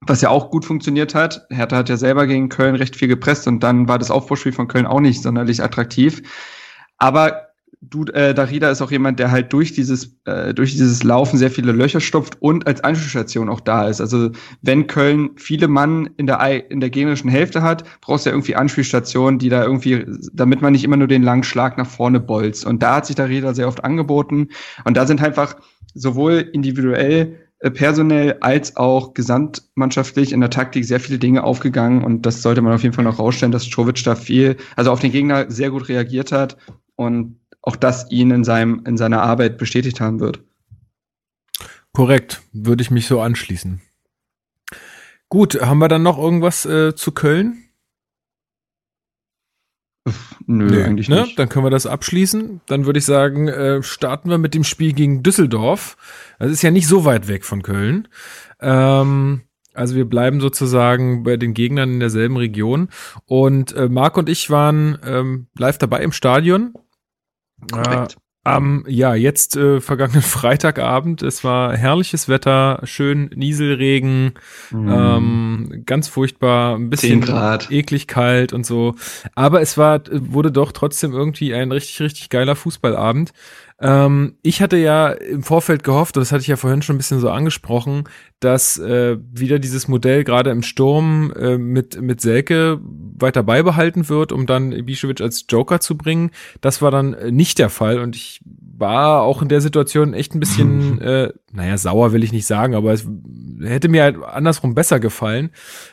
was 0.00 0.20
ja 0.20 0.28
auch 0.28 0.50
gut 0.50 0.64
funktioniert 0.64 1.14
hat. 1.14 1.46
Hertha 1.50 1.76
hat 1.76 1.88
ja 1.88 1.96
selber 1.96 2.26
gegen 2.26 2.48
Köln 2.48 2.74
recht 2.74 2.96
viel 2.96 3.08
gepresst 3.08 3.46
und 3.46 3.60
dann 3.60 3.88
war 3.88 3.98
das 3.98 4.10
Aufbauspiel 4.10 4.52
von 4.52 4.68
Köln 4.68 4.86
auch 4.86 5.00
nicht 5.00 5.22
sonderlich 5.22 5.62
attraktiv. 5.62 6.22
Aber 6.98 7.45
du, 7.80 8.04
äh, 8.06 8.34
Darida 8.34 8.70
ist 8.70 8.82
auch 8.82 8.90
jemand, 8.90 9.18
der 9.18 9.30
halt 9.30 9.52
durch 9.52 9.72
dieses, 9.72 10.16
äh, 10.24 10.54
durch 10.54 10.72
dieses 10.72 11.02
Laufen 11.02 11.38
sehr 11.38 11.50
viele 11.50 11.72
Löcher 11.72 12.00
stopft 12.00 12.40
und 12.40 12.66
als 12.66 12.82
Anschlussstation 12.82 13.48
auch 13.48 13.60
da 13.60 13.88
ist. 13.88 14.00
Also 14.00 14.30
wenn 14.62 14.86
Köln 14.86 15.30
viele 15.36 15.68
Mann 15.68 16.10
in 16.16 16.26
der, 16.26 16.70
in 16.70 16.80
der 16.80 16.90
gegnerischen 16.90 17.30
Hälfte 17.30 17.62
hat, 17.62 17.84
brauchst 18.00 18.26
du 18.26 18.30
ja 18.30 18.34
irgendwie 18.34 18.56
Anspielstationen, 18.56 19.38
die 19.38 19.48
da 19.48 19.62
irgendwie, 19.64 20.04
damit 20.32 20.62
man 20.62 20.72
nicht 20.72 20.84
immer 20.84 20.96
nur 20.96 21.08
den 21.08 21.22
langen 21.22 21.44
Schlag 21.44 21.78
nach 21.78 21.88
vorne 21.88 22.20
bolzt. 22.20 22.66
Und 22.66 22.82
da 22.82 22.96
hat 22.96 23.06
sich 23.06 23.16
Darida 23.16 23.54
sehr 23.54 23.68
oft 23.68 23.84
angeboten. 23.84 24.48
Und 24.84 24.96
da 24.96 25.06
sind 25.06 25.22
einfach 25.22 25.56
sowohl 25.94 26.48
individuell 26.52 27.36
äh, 27.60 27.70
personell 27.70 28.36
als 28.40 28.76
auch 28.76 29.14
gesamtmannschaftlich 29.14 30.32
in 30.32 30.40
der 30.40 30.50
Taktik 30.50 30.84
sehr 30.84 31.00
viele 31.00 31.18
Dinge 31.18 31.42
aufgegangen 31.42 32.04
und 32.04 32.26
das 32.26 32.42
sollte 32.42 32.60
man 32.60 32.74
auf 32.74 32.82
jeden 32.82 32.94
Fall 32.94 33.04
noch 33.04 33.18
rausstellen, 33.18 33.50
dass 33.50 33.64
Czovic 33.64 34.04
da 34.04 34.14
viel, 34.14 34.56
also 34.76 34.90
auf 34.90 35.00
den 35.00 35.10
Gegner 35.10 35.50
sehr 35.50 35.70
gut 35.70 35.88
reagiert 35.88 36.32
hat 36.32 36.58
und 36.96 37.36
auch 37.66 37.76
das 37.76 38.10
ihn 38.10 38.30
in, 38.30 38.44
seinem, 38.44 38.84
in 38.86 38.96
seiner 38.96 39.22
Arbeit 39.22 39.58
bestätigt 39.58 40.00
haben 40.00 40.20
wird. 40.20 40.40
Korrekt, 41.92 42.42
würde 42.52 42.82
ich 42.82 42.90
mich 42.90 43.06
so 43.06 43.20
anschließen. 43.20 43.82
Gut, 45.28 45.60
haben 45.60 45.78
wir 45.78 45.88
dann 45.88 46.04
noch 46.04 46.16
irgendwas 46.16 46.64
äh, 46.64 46.94
zu 46.94 47.10
Köln? 47.10 47.64
Nö, 50.46 50.66
Nö, 50.66 50.84
eigentlich 50.84 51.08
ne? 51.08 51.22
nicht. 51.22 51.38
Dann 51.38 51.48
können 51.48 51.64
wir 51.64 51.70
das 51.70 51.86
abschließen. 51.86 52.60
Dann 52.66 52.86
würde 52.86 53.00
ich 53.00 53.04
sagen, 53.04 53.48
äh, 53.48 53.82
starten 53.82 54.30
wir 54.30 54.38
mit 54.38 54.54
dem 54.54 54.62
Spiel 54.62 54.92
gegen 54.92 55.24
Düsseldorf. 55.24 55.96
Das 56.38 56.52
ist 56.52 56.62
ja 56.62 56.70
nicht 56.70 56.86
so 56.86 57.04
weit 57.04 57.26
weg 57.26 57.44
von 57.44 57.62
Köln. 57.62 58.06
Ähm, 58.60 59.40
also 59.74 59.96
wir 59.96 60.04
bleiben 60.04 60.40
sozusagen 60.40 61.24
bei 61.24 61.36
den 61.36 61.54
Gegnern 61.54 61.94
in 61.94 62.00
derselben 62.00 62.36
Region. 62.36 62.90
Und 63.24 63.74
äh, 63.74 63.88
Marc 63.88 64.16
und 64.16 64.28
ich 64.28 64.50
waren 64.50 64.98
ähm, 65.04 65.48
live 65.58 65.78
dabei 65.78 66.02
im 66.04 66.12
Stadion. 66.12 66.74
Korrekt. 67.70 68.14
Äh, 68.14 68.20
am, 68.46 68.84
ja, 68.86 69.16
jetzt 69.16 69.56
äh, 69.56 69.80
vergangenen 69.80 70.22
Freitagabend. 70.22 71.22
Es 71.22 71.42
war 71.42 71.76
herrliches 71.76 72.28
Wetter, 72.28 72.80
schön 72.84 73.28
Nieselregen, 73.34 74.34
mm. 74.70 74.88
ähm, 74.88 75.82
ganz 75.84 76.06
furchtbar, 76.06 76.76
ein 76.76 76.88
bisschen 76.88 77.24
eklig 77.70 78.06
kalt 78.06 78.52
und 78.52 78.64
so. 78.64 78.94
Aber 79.34 79.62
es 79.62 79.76
war, 79.76 80.00
wurde 80.12 80.52
doch 80.52 80.70
trotzdem 80.70 81.12
irgendwie 81.12 81.54
ein 81.54 81.72
richtig, 81.72 82.00
richtig 82.00 82.28
geiler 82.30 82.54
Fußballabend. 82.54 83.32
Ähm, 83.78 84.38
ich 84.42 84.62
hatte 84.62 84.78
ja 84.78 85.08
im 85.10 85.42
Vorfeld 85.42 85.84
gehofft, 85.84 86.16
und 86.16 86.22
das 86.22 86.32
hatte 86.32 86.40
ich 86.40 86.46
ja 86.46 86.56
vorhin 86.56 86.80
schon 86.80 86.96
ein 86.96 86.98
bisschen 86.98 87.20
so 87.20 87.30
angesprochen, 87.30 88.04
dass 88.40 88.78
äh, 88.78 89.18
wieder 89.32 89.58
dieses 89.58 89.86
Modell 89.86 90.24
gerade 90.24 90.50
im 90.50 90.62
Sturm 90.62 91.32
äh, 91.32 91.58
mit, 91.58 92.00
mit 92.00 92.20
Selke 92.20 92.80
weiter 92.82 93.42
beibehalten 93.42 94.08
wird, 94.08 94.32
um 94.32 94.46
dann 94.46 94.72
Ibišević 94.72 95.22
als 95.22 95.44
Joker 95.48 95.80
zu 95.80 95.96
bringen. 95.96 96.30
Das 96.60 96.80
war 96.80 96.90
dann 96.90 97.16
nicht 97.34 97.58
der 97.58 97.68
Fall 97.68 97.98
und 97.98 98.16
ich 98.16 98.40
war 98.44 99.22
auch 99.22 99.42
in 99.42 99.48
der 99.48 99.60
Situation 99.60 100.14
echt 100.14 100.34
ein 100.34 100.40
bisschen, 100.40 101.00
äh, 101.02 101.32
naja, 101.52 101.76
sauer 101.76 102.12
will 102.12 102.24
ich 102.24 102.32
nicht 102.32 102.46
sagen, 102.46 102.74
aber 102.74 102.92
es 102.92 103.06
hätte 103.62 103.88
mir 103.88 104.02
halt 104.04 104.22
andersrum 104.22 104.74
besser 104.74 105.00
gefallen. 105.00 105.50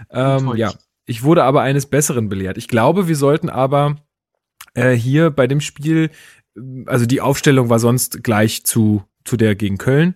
Ähm, 0.10 0.54
ja, 0.56 0.74
ich 1.06 1.24
wurde 1.24 1.44
aber 1.44 1.62
eines 1.62 1.86
Besseren 1.86 2.30
belehrt. 2.30 2.58
Ich 2.58 2.70
glaube, 2.70 3.10
wir 3.10 3.16
sollten 3.18 3.50
aber 3.50 3.98
äh, 4.74 4.92
hier 4.92 5.32
bei 5.32 5.48
dem 5.48 5.62
Spiel 5.62 6.10
also 6.86 7.06
die 7.06 7.22
Aufstellung 7.22 7.70
war 7.70 7.80
sonst 7.80 8.24
gleich 8.24 8.64
zu 8.64 9.04
zu 9.26 9.38
der 9.38 9.56
gegen 9.56 9.78
Köln. 9.78 10.16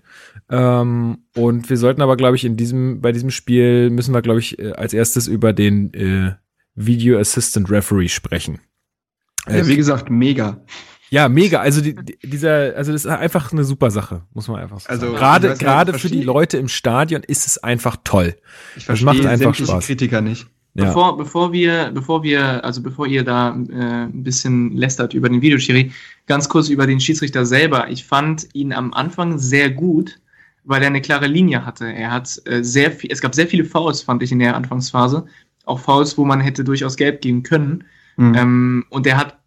Ähm, 0.49 1.19
und 1.35 1.69
wir 1.69 1.77
sollten 1.77 2.01
aber, 2.01 2.17
glaube 2.17 2.35
ich, 2.35 2.45
in 2.45 2.57
diesem, 2.57 3.01
bei 3.01 3.11
diesem 3.11 3.31
Spiel 3.31 3.89
müssen 3.89 4.13
wir, 4.13 4.21
glaube 4.21 4.39
ich, 4.39 4.59
äh, 4.59 4.73
als 4.73 4.93
erstes 4.93 5.27
über 5.27 5.53
den 5.53 5.93
äh, 5.93 6.33
Video 6.75 7.19
Assistant 7.19 7.69
Referee 7.69 8.07
sprechen. 8.07 8.59
Ja, 9.47 9.65
wie 9.65 9.75
gesagt, 9.75 10.09
mega. 10.09 10.61
Ja, 11.09 11.29
mega. 11.29 11.61
Also 11.61 11.79
die, 11.81 11.95
dieser, 12.21 12.75
also 12.75 12.91
das 12.91 13.05
ist 13.05 13.11
einfach 13.11 13.53
eine 13.53 13.63
super 13.63 13.91
Sache, 13.91 14.23
muss 14.33 14.49
man 14.49 14.61
einfach 14.61 14.81
sagen. 14.81 14.93
Also 14.93 15.13
gerade 15.13 15.55
gerade 15.55 15.97
für 15.97 16.09
die 16.09 16.21
Leute 16.21 16.57
im 16.57 16.67
Stadion 16.67 17.23
ist 17.23 17.47
es 17.47 17.57
einfach 17.57 17.95
toll. 18.03 18.35
Ich 18.75 18.85
verstehe 18.85 19.05
das 19.05 19.15
macht 19.15 19.25
einfach 19.25 19.55
Spaß. 19.55 19.85
Kritiker 19.85 20.19
nicht. 20.19 20.47
Ja. 20.77 20.85
Bevor, 20.85 21.17
bevor 21.17 21.51
wir, 21.51 21.89
bevor 21.91 22.21
wir, 22.21 22.63
also 22.63 22.83
bevor 22.83 23.07
ihr 23.07 23.23
da 23.23 23.49
äh, 23.49 24.05
ein 24.05 24.23
bisschen 24.23 24.77
lästert 24.77 25.15
über 25.15 25.27
den 25.27 25.41
Videoschiri, 25.41 25.91
ganz 26.27 26.47
kurz 26.47 26.69
über 26.69 26.85
den 26.85 26.99
Schiedsrichter 26.99 27.47
selber. 27.47 27.89
Ich 27.89 28.05
fand 28.05 28.47
ihn 28.53 28.71
am 28.71 28.93
Anfang 28.93 29.39
sehr 29.39 29.71
gut, 29.71 30.19
weil 30.65 30.83
er 30.83 30.87
eine 30.89 31.01
klare 31.01 31.25
Linie 31.25 31.65
hatte. 31.65 31.91
Er 31.91 32.11
hat 32.11 32.39
äh, 32.45 32.63
sehr 32.63 32.91
viel, 32.91 33.11
es 33.11 33.21
gab 33.21 33.33
sehr 33.33 33.47
viele 33.47 33.65
Fouls, 33.65 34.03
fand 34.03 34.21
ich 34.21 34.31
in 34.31 34.37
der 34.37 34.55
Anfangsphase. 34.55 35.25
Auch 35.65 35.79
Fouls, 35.79 36.15
wo 36.15 36.25
man 36.25 36.41
hätte 36.41 36.63
durchaus 36.63 36.95
gelb 36.95 37.21
geben 37.21 37.41
können. 37.41 37.83
Mhm. 38.17 38.35
Ähm, 38.35 38.85
und 38.89 39.07
er 39.07 39.17
hat 39.17 39.39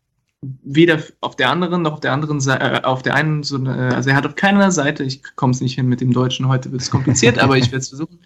weder 0.42 1.00
auf 1.20 1.36
der 1.36 1.50
anderen 1.50 1.82
noch 1.82 1.92
auf 1.92 2.00
der 2.00 2.12
anderen 2.12 2.40
Seite, 2.40 2.64
äh, 2.64 2.82
auf 2.82 3.02
der 3.02 3.14
einen, 3.14 3.44
so 3.44 3.56
eine, 3.56 3.94
also 3.94 4.10
er 4.10 4.16
hat 4.16 4.26
auf 4.26 4.34
keiner 4.34 4.72
Seite, 4.72 5.04
ich 5.04 5.22
komme 5.36 5.52
es 5.52 5.60
nicht 5.60 5.76
hin 5.76 5.86
mit 5.86 6.00
dem 6.00 6.12
Deutschen, 6.12 6.48
heute 6.48 6.72
wird 6.72 6.82
es 6.82 6.90
kompliziert, 6.90 7.38
aber 7.42 7.56
ich 7.56 7.66
werde 7.66 7.78
es 7.78 7.90
versuchen. 7.90 8.18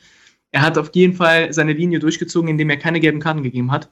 Er 0.55 0.63
hat 0.63 0.79
auf 0.79 0.91
jeden 0.95 1.15
Fall 1.15 1.53
seine 1.53 1.73
Linie 1.73 1.99
durchgezogen, 1.99 2.49
indem 2.49 2.71
er 2.71 2.77
keine 2.77 3.01
gelben 3.01 3.19
Karten 3.19 3.43
gegeben 3.43 3.73
hat. 3.73 3.91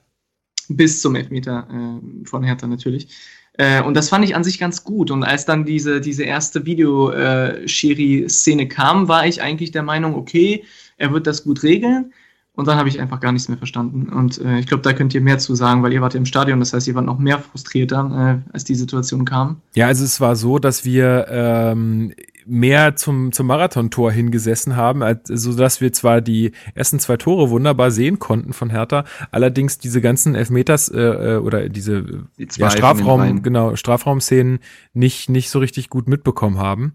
Bis 0.68 1.02
zum 1.02 1.16
Elfmeter 1.16 1.66
äh, 1.68 2.24
von 2.24 2.44
Hertha 2.44 2.68
natürlich. 2.68 3.08
Äh, 3.54 3.82
und 3.82 3.94
das 3.94 4.08
fand 4.08 4.24
ich 4.24 4.36
an 4.36 4.44
sich 4.44 4.60
ganz 4.60 4.84
gut. 4.84 5.10
Und 5.10 5.24
als 5.24 5.44
dann 5.44 5.64
diese, 5.64 6.00
diese 6.00 6.22
erste 6.22 6.64
Video-Schiri-Szene 6.64 8.62
äh, 8.62 8.66
kam, 8.66 9.08
war 9.08 9.26
ich 9.26 9.42
eigentlich 9.42 9.72
der 9.72 9.82
Meinung, 9.82 10.14
okay, 10.14 10.62
er 10.98 11.12
wird 11.12 11.26
das 11.26 11.42
gut 11.42 11.64
regeln. 11.64 12.12
Und 12.54 12.68
dann 12.68 12.78
habe 12.78 12.88
ich 12.88 13.00
einfach 13.00 13.18
gar 13.18 13.32
nichts 13.32 13.48
mehr 13.48 13.58
verstanden. 13.58 14.12
Und 14.12 14.40
äh, 14.40 14.60
ich 14.60 14.68
glaube, 14.68 14.84
da 14.84 14.92
könnt 14.92 15.14
ihr 15.14 15.20
mehr 15.20 15.38
zu 15.38 15.56
sagen, 15.56 15.82
weil 15.82 15.92
ihr 15.92 16.00
wart 16.00 16.14
ja 16.14 16.18
im 16.18 16.26
Stadion. 16.26 16.60
Das 16.60 16.72
heißt, 16.72 16.86
ihr 16.86 16.94
wart 16.94 17.06
noch 17.06 17.18
mehr 17.18 17.40
frustrierter, 17.40 18.42
äh, 18.46 18.52
als 18.52 18.62
die 18.62 18.76
Situation 18.76 19.24
kam. 19.24 19.62
Ja, 19.74 19.88
also 19.88 20.04
es 20.04 20.20
war 20.20 20.36
so, 20.36 20.60
dass 20.60 20.84
wir 20.84 21.26
ähm, 21.28 22.12
mehr 22.46 22.96
zum, 22.96 23.32
zum 23.32 23.46
Marathontor 23.46 24.12
hingesessen 24.12 24.76
haben, 24.76 25.02
so 25.24 25.54
dass 25.54 25.80
wir 25.80 25.92
zwar 25.92 26.20
die 26.20 26.52
ersten 26.74 26.98
zwei 26.98 27.16
Tore 27.16 27.50
wunderbar 27.50 27.90
sehen 27.90 28.18
konnten 28.18 28.52
von 28.52 28.70
Hertha, 28.70 29.04
allerdings 29.30 29.78
diese 29.78 30.00
ganzen 30.00 30.34
Elfmeters 30.34 30.88
äh, 30.88 31.00
äh 31.00 31.36
oder 31.36 31.68
diese 31.68 32.02
die 32.38 32.48
ja, 32.56 32.70
Strafraum, 32.70 33.42
genau, 33.42 33.76
Strafraumszenen 33.76 34.60
nicht, 34.92 35.28
nicht 35.28 35.50
so 35.50 35.58
richtig 35.58 35.90
gut 35.90 36.08
mitbekommen 36.08 36.58
haben. 36.58 36.94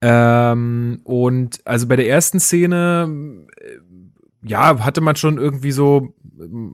Ähm, 0.00 1.00
und 1.02 1.60
also 1.64 1.88
bei 1.88 1.96
der 1.96 2.08
ersten 2.08 2.38
Szene 2.38 3.46
ja, 4.42 4.84
hatte 4.84 5.00
man 5.00 5.16
schon 5.16 5.36
irgendwie 5.36 5.72
so, 5.72 6.14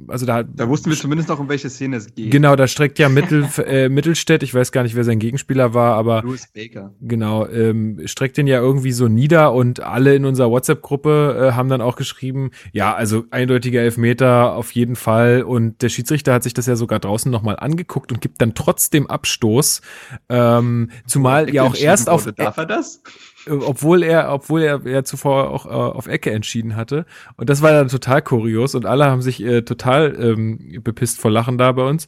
also 0.08 0.26
da. 0.26 0.42
Da 0.42 0.68
wussten 0.68 0.90
wir 0.90 0.98
zumindest 0.98 1.30
noch, 1.30 1.40
um 1.40 1.48
welche 1.48 1.70
Szene 1.70 1.96
es 1.96 2.14
geht. 2.14 2.30
Genau, 2.30 2.56
da 2.56 2.66
streckt 2.68 2.98
ja 2.98 3.08
Mittel, 3.08 3.48
äh, 3.66 3.88
Mittelstädt, 3.88 4.42
ich 4.42 4.52
weiß 4.52 4.70
gar 4.70 4.82
nicht, 4.82 4.94
wer 4.94 5.04
sein 5.04 5.18
Gegenspieler 5.18 5.72
war, 5.72 5.96
aber. 5.96 6.22
Louis 6.22 6.46
Baker. 6.52 6.92
Genau, 7.00 7.46
ähm, 7.46 8.02
streckt 8.04 8.36
den 8.36 8.46
ja 8.46 8.60
irgendwie 8.60 8.92
so 8.92 9.08
nieder 9.08 9.54
und 9.54 9.80
alle 9.80 10.14
in 10.14 10.26
unserer 10.26 10.50
WhatsApp-Gruppe 10.50 11.48
äh, 11.52 11.52
haben 11.52 11.70
dann 11.70 11.80
auch 11.80 11.96
geschrieben, 11.96 12.50
ja, 12.72 12.94
also 12.94 13.24
eindeutiger 13.30 13.80
Elfmeter 13.80 14.54
auf 14.54 14.72
jeden 14.72 14.96
Fall 14.96 15.42
und 15.42 15.80
der 15.80 15.88
Schiedsrichter 15.88 16.34
hat 16.34 16.42
sich 16.42 16.52
das 16.52 16.66
ja 16.66 16.76
sogar 16.76 16.98
draußen 16.98 17.32
nochmal 17.32 17.56
angeguckt 17.58 18.12
und 18.12 18.20
gibt 18.20 18.42
dann 18.42 18.54
trotzdem 18.54 19.06
Abstoß, 19.06 19.80
ähm, 20.28 20.90
zumal 21.06 21.52
ja 21.52 21.62
auch 21.62 21.74
erst 21.74 22.10
auf. 22.10 22.30
Darf 22.36 22.58
er 22.58 22.66
das? 22.66 23.02
Obwohl 23.49 24.03
er, 24.03 24.32
obwohl 24.32 24.62
er 24.62 24.80
ja 24.86 25.05
zuvor 25.05 25.51
auch 25.51 25.66
äh, 25.66 25.68
auf 25.68 26.07
Ecke 26.07 26.30
entschieden 26.30 26.76
hatte. 26.76 27.07
Und 27.36 27.51
das 27.51 27.62
war 27.62 27.72
dann 27.72 27.88
total 27.88 28.22
kurios 28.22 28.74
und 28.74 28.86
alle 28.86 29.07
haben 29.07 29.22
sich 29.22 29.42
äh, 29.42 29.62
total 29.62 30.14
ähm, 30.18 30.80
bepisst 30.82 31.20
vor 31.20 31.30
Lachen 31.30 31.59
da 31.59 31.72
bei 31.72 31.82
uns. 31.82 32.07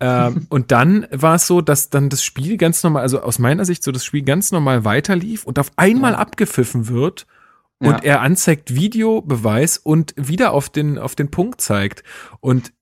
ähm, 0.00 0.46
und 0.50 0.72
dann 0.72 1.06
war 1.10 1.36
es 1.36 1.46
so, 1.46 1.60
dass 1.60 1.90
dann 1.90 2.08
das 2.08 2.22
Spiel 2.22 2.56
ganz 2.56 2.82
normal, 2.82 3.02
also 3.02 3.20
aus 3.20 3.38
meiner 3.38 3.64
Sicht 3.64 3.82
so 3.82 3.92
das 3.92 4.04
Spiel 4.04 4.22
ganz 4.22 4.52
normal 4.52 4.84
weiterlief 4.84 5.44
und 5.44 5.58
auf 5.58 5.70
einmal 5.76 6.12
ja. 6.12 6.18
abgepfiffen 6.18 6.88
wird 6.88 7.26
und 7.78 7.92
ja. 7.92 7.98
er 7.98 8.20
anzeigt 8.20 8.74
Videobeweis 8.74 9.78
und 9.78 10.14
wieder 10.16 10.52
auf 10.52 10.68
den, 10.68 10.98
auf 10.98 11.14
den 11.14 11.30
Punkt 11.30 11.60
zeigt. 11.60 12.02
Und 12.40 12.72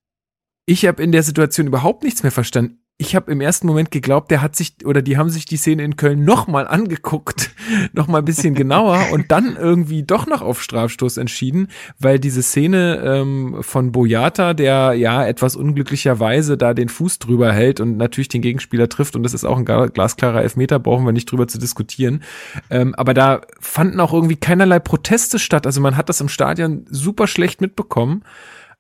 ich 0.67 0.87
habe 0.87 1.03
in 1.03 1.13
der 1.13 1.23
Situation 1.23 1.69
überhaupt 1.69 2.03
nichts 2.03 2.23
mehr 2.23 2.33
verstanden 2.33 2.81
ich 3.01 3.15
habe 3.15 3.31
im 3.31 3.41
ersten 3.41 3.69
Moment 3.69 3.93
geglaubt, 3.93 4.29
der 4.33 4.43
hat 4.43 4.57
sich 4.57 4.75
oder 4.85 5.03
die 5.03 5.17
haben 5.17 5.31
sich 5.31 5.47
die 5.47 5.57
Szene 5.57 5.85
in 5.85 5.95
Köln 5.95 6.25
nochmal 6.25 6.67
angeguckt, 6.67 7.53
nochmal 7.93 8.23
ein 8.23 8.25
bisschen 8.25 8.55
genauer 8.55 8.99
und 9.13 9.31
dann 9.31 9.55
irgendwie 9.55 10.03
doch 10.03 10.27
noch 10.27 10.43
auf 10.43 10.61
Strafstoß 10.61 11.17
entschieden, 11.17 11.69
weil 12.01 12.19
diese 12.19 12.43
Szene 12.43 13.01
ähm, 13.05 13.59
von 13.61 13.93
Boyata, 13.93 14.53
der 14.53 14.95
ja 14.95 15.25
etwas 15.25 15.55
unglücklicherweise 15.55 16.57
da 16.57 16.75
den 16.75 16.89
Fuß 16.89 17.21
drüber 17.21 17.53
hält 17.53 17.79
und 17.79 17.99
natürlich 17.99 18.29
den 18.29 18.43
Gegenspieler 18.43 18.89
trifft 18.89 19.15
und 19.15 19.23
das 19.23 19.33
ist 19.33 19.45
auch 19.45 19.59
ein 19.59 19.65
glasklarer 19.65 20.43
Elfmeter, 20.43 20.81
brauchen 20.81 21.07
wir 21.07 21.13
nicht 21.13 21.31
drüber 21.31 21.47
zu 21.47 21.59
diskutieren. 21.59 22.25
Ähm, 22.69 22.97
aber 22.97 23.15
da 23.15 23.43
fanden 23.61 24.01
auch 24.01 24.13
irgendwie 24.13 24.37
keinerlei 24.37 24.81
Proteste 24.81 25.39
statt. 25.39 25.67
Also 25.67 25.81
man 25.81 25.97
hat 25.97 26.09
das 26.09 26.21
im 26.21 26.29
Stadion 26.29 26.85
super 26.91 27.29
schlecht 27.29 27.61
mitbekommen. 27.61 28.25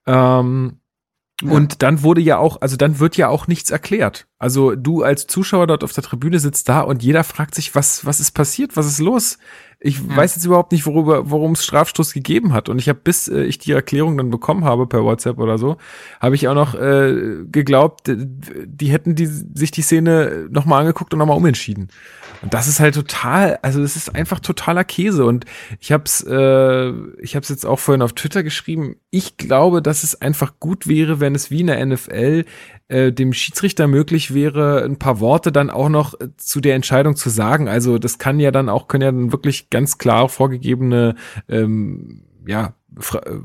Ähm, 0.07 0.81
und 1.45 1.82
dann 1.82 2.03
wurde 2.03 2.20
ja 2.20 2.39
auch, 2.39 2.61
also 2.61 2.76
dann 2.76 2.99
wird 2.99 3.16
ja 3.16 3.28
auch 3.28 3.47
nichts 3.47 3.70
erklärt. 3.70 4.26
Also 4.39 4.74
du 4.74 5.03
als 5.05 5.28
Zuschauer 5.28 5.68
dort 5.68 5.84
auf 5.84 5.93
der 5.93 6.03
Tribüne 6.03 6.41
sitzt 6.41 6.68
da 6.68 6.80
und 6.80 7.03
jeder 7.03 7.22
fragt 7.22 7.55
sich, 7.55 7.74
was, 7.76 8.05
was 8.05 8.18
ist 8.18 8.32
passiert, 8.32 8.76
was 8.76 8.86
ist 8.86 8.99
los? 8.99 9.39
Ich 9.81 10.01
ja. 10.01 10.16
weiß 10.16 10.35
jetzt 10.35 10.45
überhaupt 10.45 10.72
nicht, 10.72 10.87
worüber, 10.87 11.31
worum 11.31 11.53
es 11.53 11.64
Strafstoß 11.64 12.12
gegeben 12.12 12.53
hat. 12.53 12.68
Und 12.68 12.79
ich 12.81 12.89
habe, 12.89 12.99
bis 13.03 13.29
äh, 13.29 13.45
ich 13.45 13.59
die 13.59 13.72
Erklärung 13.72 14.16
dann 14.16 14.31
bekommen 14.31 14.64
habe 14.64 14.87
per 14.87 15.05
WhatsApp 15.05 15.39
oder 15.39 15.57
so, 15.57 15.76
habe 16.20 16.35
ich 16.35 16.49
auch 16.49 16.55
noch 16.55 16.74
äh, 16.74 17.45
geglaubt, 17.45 18.03
die 18.09 18.91
hätten 18.91 19.14
die, 19.14 19.26
sich 19.26 19.70
die 19.70 19.83
Szene 19.83 20.49
nochmal 20.51 20.81
angeguckt 20.81 21.12
und 21.12 21.20
nochmal 21.20 21.37
umentschieden. 21.37 21.89
Und 22.43 22.55
das 22.55 22.68
ist 22.68 22.81
halt 22.81 22.95
total, 22.95 23.59
also 23.62 23.81
das 23.81 23.97
ist 23.97 24.14
einfach 24.14 24.41
totaler 24.41 24.85
Käse. 24.85 25.24
Und 25.24 25.45
ich 25.81 25.93
habe 25.93 26.05
es, 26.05 26.24
äh, 26.29 26.89
ich 27.22 27.37
habe 27.37 27.43
es 27.43 27.49
jetzt 27.49 27.66
auch 27.66 27.79
vorhin 27.79 28.03
auf 28.03 28.12
Twitter 28.12 28.43
geschrieben. 28.43 28.97
Ich 29.11 29.37
glaube, 29.37 29.83
dass 29.83 30.03
es 30.03 30.20
einfach 30.20 30.55
gut 30.61 30.87
wäre, 30.87 31.20
wenn 31.20 31.35
es 31.35 31.51
wie 31.51 31.61
in 31.61 31.68
der 31.68 31.85
NFL 31.85 32.45
äh, 32.89 33.12
dem 33.12 33.32
Schiedsrichter 33.32 33.86
möglich 33.86 34.34
wäre, 34.34 34.84
ein 34.84 34.99
paar 34.99 35.20
Worte 35.20 35.53
dann 35.53 35.70
auch 35.70 35.89
noch 35.89 36.18
äh, 36.20 36.28
zu 36.36 36.61
der 36.61 36.74
Entscheidung 36.74 37.16
zu 37.16 37.30
sagen. 37.30 37.68
Also 37.68 37.99
das 37.99 38.18
kann 38.18 38.41
ja 38.41 38.51
dann 38.51 38.68
auch, 38.68 38.89
können 38.89 39.03
ja 39.03 39.12
dann 39.12 39.32
wirklich 39.32 39.70
ganz 39.70 39.99
klar 39.99 40.28
vorgegebene, 40.28 41.14
ähm, 41.49 42.24
ja, 42.47 42.74
äh, 42.97 43.39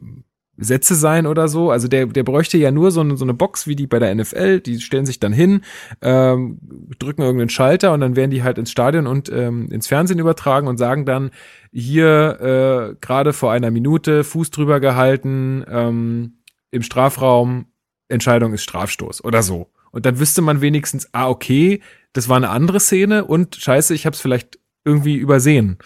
Sätze 0.55 0.95
sein 0.95 1.25
oder 1.25 1.47
so. 1.47 1.71
Also 1.71 1.87
der, 1.87 2.05
der 2.05 2.23
bräuchte 2.23 2.57
ja 2.57 2.71
nur 2.71 2.91
so 2.91 3.01
eine, 3.01 3.17
so 3.17 3.25
eine 3.25 3.33
Box 3.33 3.67
wie 3.67 3.75
die 3.75 3.87
bei 3.87 3.99
der 3.99 4.13
NFL. 4.13 4.59
Die 4.59 4.79
stellen 4.79 5.05
sich 5.05 5.19
dann 5.19 5.33
hin, 5.33 5.61
ähm, 6.01 6.59
drücken 6.99 7.23
irgendeinen 7.23 7.49
Schalter 7.49 7.91
und 7.91 8.01
dann 8.01 8.15
werden 8.15 8.31
die 8.31 8.43
halt 8.43 8.57
ins 8.57 8.71
Stadion 8.71 9.07
und 9.07 9.29
ähm, 9.29 9.69
ins 9.71 9.87
Fernsehen 9.87 10.19
übertragen 10.19 10.67
und 10.67 10.77
sagen 10.77 11.05
dann, 11.05 11.31
hier 11.71 12.39
äh, 12.39 12.95
gerade 13.01 13.33
vor 13.33 13.51
einer 13.51 13.71
Minute 13.71 14.23
Fuß 14.23 14.51
drüber 14.51 14.79
gehalten, 14.79 15.65
ähm, 15.67 16.37
im 16.69 16.81
Strafraum, 16.83 17.65
Entscheidung 18.09 18.53
ist 18.53 18.63
Strafstoß 18.63 19.23
oder 19.23 19.43
so. 19.43 19.69
Und 19.91 20.05
dann 20.05 20.19
wüsste 20.19 20.41
man 20.41 20.61
wenigstens, 20.61 21.09
ah, 21.13 21.29
okay, 21.29 21.81
das 22.13 22.29
war 22.29 22.37
eine 22.37 22.49
andere 22.49 22.79
Szene 22.79 23.25
und 23.25 23.55
scheiße, 23.55 23.93
ich 23.93 24.05
habe 24.05 24.15
es 24.15 24.21
vielleicht 24.21 24.59
irgendwie 24.83 25.15
übersehen. 25.15 25.77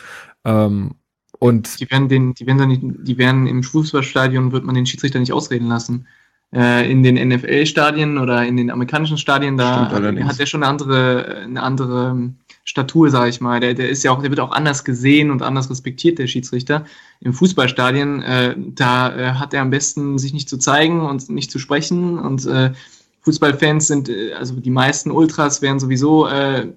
Ähm, 0.45 0.95
und 1.39 1.79
die 1.79 1.89
werden 1.91 2.09
den, 2.09 2.33
die 2.33 2.47
werden 2.47 2.57
dann 2.57 2.69
nicht, 2.69 2.81
die 2.83 3.17
werden 3.17 3.47
im 3.47 3.63
Fußballstadion 3.63 4.51
wird 4.51 4.63
man 4.63 4.75
den 4.75 4.85
Schiedsrichter 4.85 5.19
nicht 5.19 5.33
ausreden 5.33 5.67
lassen. 5.67 6.07
Äh, 6.53 6.89
in 6.89 7.03
den 7.03 7.15
NFL-Stadien 7.15 8.17
oder 8.17 8.45
in 8.45 8.57
den 8.57 8.71
amerikanischen 8.71 9.17
Stadien, 9.17 9.57
da 9.57 9.91
hat 9.91 10.39
er 10.39 10.45
schon 10.45 10.63
eine 10.63 10.71
andere, 10.71 11.41
eine 11.43 11.61
andere 11.61 12.29
Statur, 12.67 13.09
sage 13.09 13.29
ich 13.29 13.39
mal. 13.39 13.61
Der, 13.61 13.73
der 13.73 13.89
ist 13.89 14.03
ja 14.03 14.11
auch, 14.11 14.21
der 14.21 14.29
wird 14.29 14.41
auch 14.41 14.51
anders 14.51 14.83
gesehen 14.83 15.31
und 15.31 15.41
anders 15.41 15.69
respektiert, 15.69 16.19
der 16.19 16.27
Schiedsrichter. 16.27 16.85
Im 17.21 17.33
Fußballstadien, 17.33 18.21
äh, 18.21 18.55
da 18.57 19.15
äh, 19.15 19.31
hat 19.35 19.53
er 19.53 19.61
am 19.61 19.69
besten 19.69 20.17
sich 20.17 20.33
nicht 20.33 20.49
zu 20.49 20.57
zeigen 20.57 20.99
und 20.99 21.29
nicht 21.29 21.49
zu 21.49 21.59
sprechen. 21.59 22.19
Und 22.19 22.45
äh, 22.45 22.73
Fußballfans 23.21 23.87
sind, 23.87 24.09
äh, 24.09 24.33
also 24.33 24.53
die 24.59 24.69
meisten 24.69 25.11
Ultras 25.11 25.61
werden 25.61 25.79
sowieso, 25.79 26.27
äh, 26.27 26.67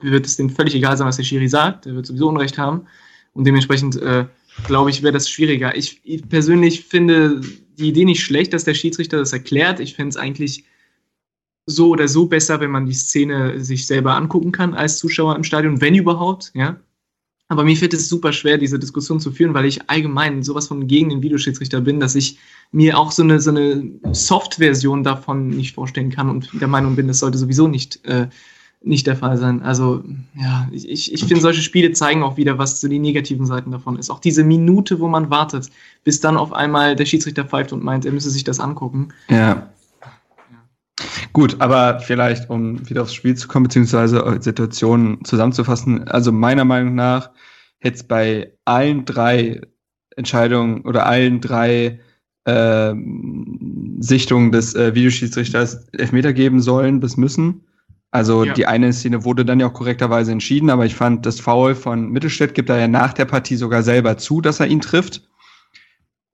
wird 0.00 0.26
es 0.26 0.36
denen 0.36 0.50
völlig 0.50 0.76
egal 0.76 0.96
sein, 0.96 1.08
was 1.08 1.16
der 1.16 1.24
Schiri 1.24 1.48
sagt. 1.48 1.86
Der 1.86 1.96
wird 1.96 2.06
sowieso 2.06 2.28
Unrecht 2.28 2.56
haben. 2.56 2.86
Und 3.34 3.44
dementsprechend 3.44 3.96
äh, 3.96 4.26
glaube 4.64 4.90
ich, 4.90 5.02
wäre 5.02 5.12
das 5.12 5.28
schwieriger. 5.28 5.76
Ich, 5.76 6.00
ich, 6.04 6.28
persönlich 6.28 6.84
finde 6.84 7.40
die 7.78 7.88
Idee 7.88 8.04
nicht 8.04 8.22
schlecht, 8.22 8.52
dass 8.52 8.62
der 8.62 8.74
Schiedsrichter 8.74 9.18
das 9.18 9.32
erklärt. 9.32 9.80
Ich 9.80 9.94
fände 9.94 10.10
es 10.10 10.16
eigentlich 10.16 10.66
so 11.66 11.88
oder 11.90 12.08
so 12.08 12.26
besser, 12.26 12.60
wenn 12.60 12.70
man 12.70 12.86
die 12.86 12.94
Szene 12.94 13.60
sich 13.60 13.86
selber 13.86 14.14
angucken 14.14 14.52
kann 14.52 14.74
als 14.74 14.98
Zuschauer 14.98 15.36
im 15.36 15.44
Stadion, 15.44 15.80
wenn 15.80 15.94
überhaupt, 15.94 16.50
ja. 16.54 16.76
Aber 17.48 17.64
mir 17.64 17.76
fällt 17.76 17.92
es 17.92 18.08
super 18.08 18.32
schwer, 18.32 18.56
diese 18.56 18.78
Diskussion 18.78 19.20
zu 19.20 19.30
führen, 19.30 19.52
weil 19.52 19.66
ich 19.66 19.90
allgemein 19.90 20.42
sowas 20.42 20.68
von 20.68 20.86
gegen 20.86 21.10
den 21.10 21.22
Videoschiedsrichter 21.22 21.82
bin, 21.82 22.00
dass 22.00 22.14
ich 22.14 22.38
mir 22.70 22.98
auch 22.98 23.12
so 23.12 23.22
eine, 23.22 23.40
so 23.40 23.50
eine 23.50 23.90
Soft-Version 24.12 25.04
davon 25.04 25.48
nicht 25.48 25.74
vorstellen 25.74 26.10
kann 26.10 26.30
und 26.30 26.48
der 26.58 26.68
Meinung 26.68 26.96
bin, 26.96 27.08
das 27.08 27.18
sollte 27.18 27.36
sowieso 27.36 27.68
nicht 27.68 28.02
äh, 28.06 28.28
nicht 28.84 29.06
der 29.06 29.16
Fall 29.16 29.36
sein. 29.36 29.62
Also, 29.62 30.02
ja, 30.34 30.68
ich, 30.72 31.12
ich 31.12 31.24
finde, 31.24 31.40
solche 31.40 31.62
Spiele 31.62 31.92
zeigen 31.92 32.22
auch 32.22 32.36
wieder, 32.36 32.58
was 32.58 32.80
so 32.80 32.88
die 32.88 32.98
negativen 32.98 33.46
Seiten 33.46 33.70
davon 33.70 33.96
ist. 33.96 34.10
Auch 34.10 34.18
diese 34.18 34.44
Minute, 34.44 35.00
wo 35.00 35.08
man 35.08 35.30
wartet, 35.30 35.70
bis 36.04 36.20
dann 36.20 36.36
auf 36.36 36.52
einmal 36.52 36.96
der 36.96 37.06
Schiedsrichter 37.06 37.44
pfeift 37.44 37.72
und 37.72 37.84
meint, 37.84 38.04
er 38.04 38.12
müsse 38.12 38.30
sich 38.30 38.44
das 38.44 38.60
angucken. 38.60 39.08
Ja. 39.28 39.68
Gut, 41.32 41.56
aber 41.60 42.00
vielleicht, 42.00 42.50
um 42.50 42.88
wieder 42.88 43.02
aufs 43.02 43.14
Spiel 43.14 43.34
zu 43.36 43.48
kommen, 43.48 43.64
beziehungsweise 43.64 44.38
Situationen 44.40 45.24
zusammenzufassen. 45.24 46.06
Also 46.08 46.30
meiner 46.30 46.64
Meinung 46.64 46.94
nach 46.94 47.30
hätte 47.78 47.96
es 47.96 48.02
bei 48.02 48.52
allen 48.64 49.04
drei 49.04 49.62
Entscheidungen 50.16 50.82
oder 50.82 51.06
allen 51.06 51.40
drei 51.40 52.00
äh, 52.44 52.94
Sichtungen 54.00 54.52
des 54.52 54.74
äh, 54.74 54.94
Videoschiedsrichters 54.94 55.88
Elfmeter 55.92 56.32
geben 56.32 56.60
sollen 56.60 57.00
bis 57.00 57.16
müssen. 57.16 57.66
Also 58.10 58.44
ja. 58.44 58.52
die 58.52 58.66
eine 58.66 58.92
Szene 58.92 59.24
wurde 59.24 59.46
dann 59.46 59.58
ja 59.58 59.68
auch 59.68 59.72
korrekterweise 59.72 60.32
entschieden, 60.32 60.68
aber 60.68 60.84
ich 60.84 60.94
fand, 60.94 61.24
das 61.24 61.40
Foul 61.40 61.74
von 61.74 62.10
Mittelstädt 62.10 62.54
gibt 62.54 62.68
er 62.68 62.78
ja 62.78 62.88
nach 62.88 63.14
der 63.14 63.24
Partie 63.24 63.56
sogar 63.56 63.82
selber 63.82 64.18
zu, 64.18 64.42
dass 64.42 64.60
er 64.60 64.66
ihn 64.66 64.82
trifft. 64.82 65.26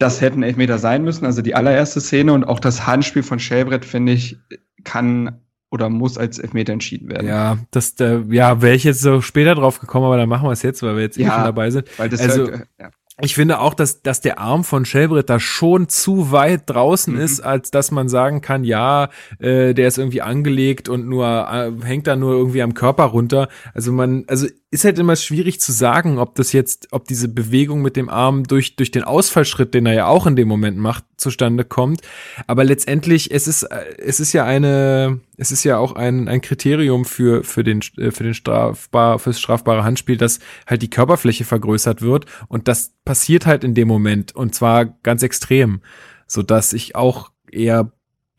Das 0.00 0.20
hätten 0.20 0.42
Elfmeter 0.42 0.78
sein 0.78 1.04
müssen, 1.04 1.24
also 1.24 1.40
die 1.40 1.54
allererste 1.54 2.00
Szene 2.00 2.32
und 2.32 2.44
auch 2.44 2.58
das 2.58 2.86
Handspiel 2.86 3.22
von 3.22 3.38
Schellbrett, 3.38 3.84
finde 3.84 4.12
ich, 4.12 4.38
kann 4.84 5.40
oder 5.70 5.90
muss 5.90 6.16
als 6.16 6.38
Elfmeter 6.38 6.72
entschieden 6.72 7.10
werden. 7.10 7.28
Ja, 7.28 7.58
das, 7.70 7.94
äh, 8.00 8.20
ja, 8.30 8.62
wäre 8.62 8.74
ich 8.74 8.84
jetzt 8.84 9.00
so 9.00 9.20
später 9.20 9.54
drauf 9.54 9.80
gekommen, 9.80 10.06
aber 10.06 10.16
dann 10.16 10.28
machen 10.28 10.46
wir 10.46 10.52
es 10.52 10.62
jetzt, 10.62 10.82
weil 10.82 10.96
wir 10.96 11.02
jetzt 11.02 11.18
eh 11.18 11.22
ja, 11.22 11.28
eh 11.28 11.34
schon 11.34 11.44
dabei 11.44 11.70
sind. 11.70 11.86
Weil 11.98 12.08
das 12.08 12.20
also, 12.20 12.50
halt, 12.50 12.66
ja 12.78 12.90
ich 13.20 13.34
finde 13.34 13.58
auch, 13.58 13.74
dass, 13.74 14.02
dass 14.02 14.20
der 14.20 14.38
Arm 14.38 14.62
von 14.62 14.84
Shelbrett 14.84 15.28
da 15.28 15.40
schon 15.40 15.88
zu 15.88 16.30
weit 16.30 16.62
draußen 16.66 17.14
mhm. 17.14 17.20
ist, 17.20 17.40
als 17.40 17.72
dass 17.72 17.90
man 17.90 18.08
sagen 18.08 18.40
kann, 18.42 18.62
ja, 18.62 19.10
äh, 19.40 19.74
der 19.74 19.88
ist 19.88 19.98
irgendwie 19.98 20.22
angelegt 20.22 20.88
und 20.88 21.08
nur 21.08 21.26
äh, 21.26 21.72
hängt 21.84 22.06
da 22.06 22.14
nur 22.14 22.34
irgendwie 22.34 22.62
am 22.62 22.74
Körper 22.74 23.04
runter. 23.04 23.48
Also 23.74 23.90
man, 23.90 24.24
also 24.28 24.46
ist 24.70 24.84
halt 24.84 24.98
immer 24.98 25.16
schwierig 25.16 25.60
zu 25.60 25.72
sagen, 25.72 26.18
ob 26.18 26.34
das 26.34 26.52
jetzt, 26.52 26.88
ob 26.90 27.06
diese 27.06 27.28
Bewegung 27.28 27.80
mit 27.80 27.96
dem 27.96 28.10
Arm 28.10 28.44
durch, 28.44 28.76
durch 28.76 28.90
den 28.90 29.02
Ausfallschritt, 29.02 29.72
den 29.72 29.86
er 29.86 29.94
ja 29.94 30.06
auch 30.06 30.26
in 30.26 30.36
dem 30.36 30.46
Moment 30.46 30.76
macht, 30.76 31.04
zustande 31.16 31.64
kommt. 31.64 32.02
Aber 32.46 32.64
letztendlich, 32.64 33.30
es 33.30 33.46
ist, 33.46 33.62
es 33.62 34.20
ist 34.20 34.34
ja 34.34 34.44
eine, 34.44 35.20
es 35.38 35.52
ist 35.52 35.64
ja 35.64 35.78
auch 35.78 35.92
ein, 35.92 36.28
ein 36.28 36.42
Kriterium 36.42 37.06
für, 37.06 37.44
für 37.44 37.64
den, 37.64 37.80
für 37.80 38.22
den 38.22 38.34
strafbar, 38.34 39.18
fürs 39.18 39.40
strafbare 39.40 39.84
Handspiel, 39.84 40.18
dass 40.18 40.38
halt 40.66 40.82
die 40.82 40.90
Körperfläche 40.90 41.44
vergrößert 41.44 42.02
wird. 42.02 42.26
Und 42.48 42.68
das 42.68 42.92
passiert 43.06 43.46
halt 43.46 43.64
in 43.64 43.74
dem 43.74 43.88
Moment. 43.88 44.36
Und 44.36 44.54
zwar 44.54 44.84
ganz 44.84 45.22
extrem. 45.22 45.80
So 46.26 46.42
dass 46.42 46.74
ich 46.74 46.94
auch 46.94 47.30
eher 47.50 47.90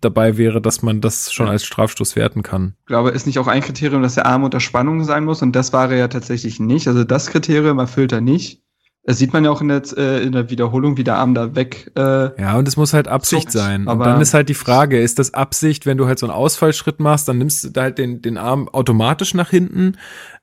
dabei 0.02 0.38
wäre, 0.38 0.62
dass 0.62 0.82
man 0.82 1.02
das 1.02 1.32
schon 1.32 1.48
als 1.48 1.66
Strafstoß 1.66 2.16
werten 2.16 2.44
kann. 2.44 2.76
Ich 2.82 2.88
glaube, 2.88 3.10
ist 3.10 3.28
nicht 3.28 3.40
auch 3.40 3.48
ein 3.48 3.62
Kriterium, 3.62 4.02
dass 4.02 4.16
der 4.16 4.26
Arm 4.26 4.44
unter 4.44 4.60
Spannung 4.60 5.04
sein 5.04 5.26
muss 5.26 5.42
und 5.42 5.56
das 5.56 5.74
war 5.74 5.92
er 5.92 5.98
ja 5.98 6.08
tatsächlich 6.08 6.60
nicht. 6.60 6.88
Also 6.88 7.04
das 7.04 7.28
Kriterium 7.28 7.80
erfüllt 7.80 8.12
er 8.12 8.22
nicht. 8.22 8.62
Das 9.10 9.18
sieht 9.18 9.34
man 9.34 9.44
ja 9.44 9.50
auch 9.50 9.62
in 9.62 9.70
der, 9.70 9.82
äh, 9.98 10.22
in 10.22 10.34
der 10.34 10.50
Wiederholung, 10.52 10.98
wie 10.98 11.04
der 11.04 11.16
Arm 11.16 11.34
da 11.34 11.56
weg. 11.56 11.92
Äh, 11.98 12.40
ja, 12.40 12.58
und 12.58 12.68
es 12.68 12.78
muss 12.78 12.94
halt 12.94 13.08
Absicht 13.08 13.52
zuckt, 13.52 13.54
sein. 13.54 13.88
Und 13.88 14.00
dann 14.00 14.22
ist 14.22 14.36
halt 14.36 14.50
die 14.50 14.54
Frage, 14.54 15.02
ist 15.02 15.18
das 15.18 15.34
Absicht, 15.34 15.86
wenn 15.86 15.98
du 15.98 16.06
halt 16.06 16.20
so 16.20 16.28
einen 16.28 16.36
Ausfallschritt 16.36 17.00
machst, 17.00 17.28
dann 17.28 17.40
nimmst 17.40 17.64
du 17.64 17.70
da 17.70 17.84
halt 17.84 17.98
den, 17.98 18.22
den 18.22 18.38
Arm 18.38 18.68
automatisch 18.68 19.34
nach 19.34 19.50
hinten. 19.50 19.98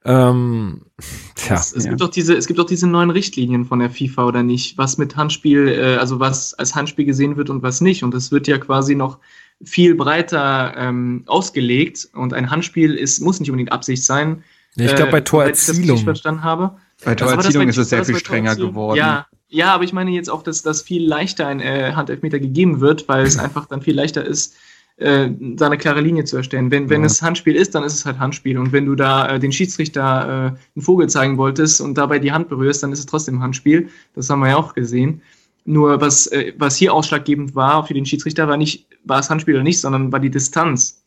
Ähm, 0.04 0.86
tja, 1.36 1.54
es, 1.54 1.76
es 1.76 1.84
ja. 1.84 1.90
gibt 1.90 2.00
doch 2.00 2.08
diese, 2.08 2.34
es 2.34 2.48
gibt 2.48 2.58
doch 2.58 2.66
diese 2.66 2.88
neuen 2.88 3.10
Richtlinien 3.10 3.66
von 3.66 3.78
der 3.78 3.90
FIFA 3.90 4.24
oder 4.24 4.42
nicht, 4.42 4.78
was 4.78 4.98
mit 4.98 5.16
Handspiel, 5.16 5.68
äh, 5.68 5.96
also 5.98 6.18
was 6.18 6.54
als 6.54 6.74
Handspiel 6.74 7.04
gesehen 7.04 7.36
wird 7.36 7.50
und 7.50 7.62
was 7.62 7.80
nicht. 7.80 8.02
Und 8.02 8.14
es 8.14 8.32
wird 8.32 8.48
ja 8.48 8.58
quasi 8.58 8.96
noch 8.96 9.20
viel 9.64 9.94
breiter 9.94 10.74
ähm, 10.76 11.24
ausgelegt 11.26 12.08
und 12.12 12.34
ein 12.34 12.50
Handspiel 12.50 12.94
ist, 12.94 13.20
muss 13.20 13.40
nicht 13.40 13.50
unbedingt 13.50 13.72
Absicht 13.72 14.04
sein. 14.04 14.44
Ja, 14.76 14.86
ich 14.86 14.94
glaube, 14.94 15.12
bei 15.12 15.18
äh, 15.18 15.24
Torerzielung. 15.24 15.96
Ich 15.96 16.04
verstanden 16.04 16.44
habe. 16.44 16.76
Bei 17.04 17.14
Torerzielung 17.14 17.68
ist 17.68 17.78
es 17.78 17.90
sehr 17.90 18.04
viel 18.04 18.18
strenger 18.18 18.56
geworden. 18.56 18.98
Ja, 18.98 19.26
ja, 19.48 19.74
aber 19.74 19.84
ich 19.84 19.92
meine 19.92 20.10
jetzt 20.10 20.28
auch, 20.28 20.42
dass 20.42 20.62
das 20.62 20.82
viel 20.82 21.06
leichter 21.06 21.46
ein 21.46 21.60
äh, 21.60 21.92
Handelfmeter 21.94 22.38
gegeben 22.38 22.80
wird, 22.80 23.08
weil 23.08 23.24
es 23.24 23.38
einfach 23.38 23.66
dann 23.66 23.82
viel 23.82 23.94
leichter 23.94 24.24
ist, 24.24 24.56
äh, 24.96 25.28
da 25.38 25.66
eine 25.66 25.78
klare 25.78 26.00
Linie 26.00 26.24
zu 26.24 26.36
erstellen. 26.36 26.70
Wenn, 26.70 26.88
wenn 26.88 27.02
ja. 27.02 27.06
es 27.06 27.22
Handspiel 27.22 27.54
ist, 27.54 27.74
dann 27.74 27.84
ist 27.84 27.94
es 27.94 28.06
halt 28.06 28.18
Handspiel. 28.18 28.58
Und 28.58 28.72
wenn 28.72 28.86
du 28.86 28.94
da 28.94 29.28
äh, 29.28 29.38
den 29.38 29.52
Schiedsrichter 29.52 30.02
äh, 30.02 30.74
einen 30.74 30.82
Vogel 30.82 31.08
zeigen 31.08 31.38
wolltest 31.38 31.80
und 31.80 31.96
dabei 31.96 32.18
die 32.18 32.32
Hand 32.32 32.48
berührst, 32.48 32.82
dann 32.82 32.92
ist 32.92 33.00
es 33.00 33.06
trotzdem 33.06 33.42
Handspiel. 33.42 33.88
Das 34.14 34.28
haben 34.30 34.40
wir 34.40 34.48
ja 34.48 34.56
auch 34.56 34.74
gesehen. 34.74 35.22
Nur 35.66 36.00
was, 36.00 36.28
äh, 36.28 36.52
was 36.56 36.76
hier 36.76 36.94
ausschlaggebend 36.94 37.54
war 37.54 37.86
für 37.86 37.94
den 37.94 38.06
Schiedsrichter, 38.06 38.48
war 38.48 38.56
nicht, 38.56 38.86
war 39.04 39.18
es 39.18 39.28
Handspiel 39.28 39.54
oder 39.54 39.64
nicht, 39.64 39.80
sondern 39.80 40.12
war 40.12 40.20
die 40.20 40.30
Distanz. 40.30 41.02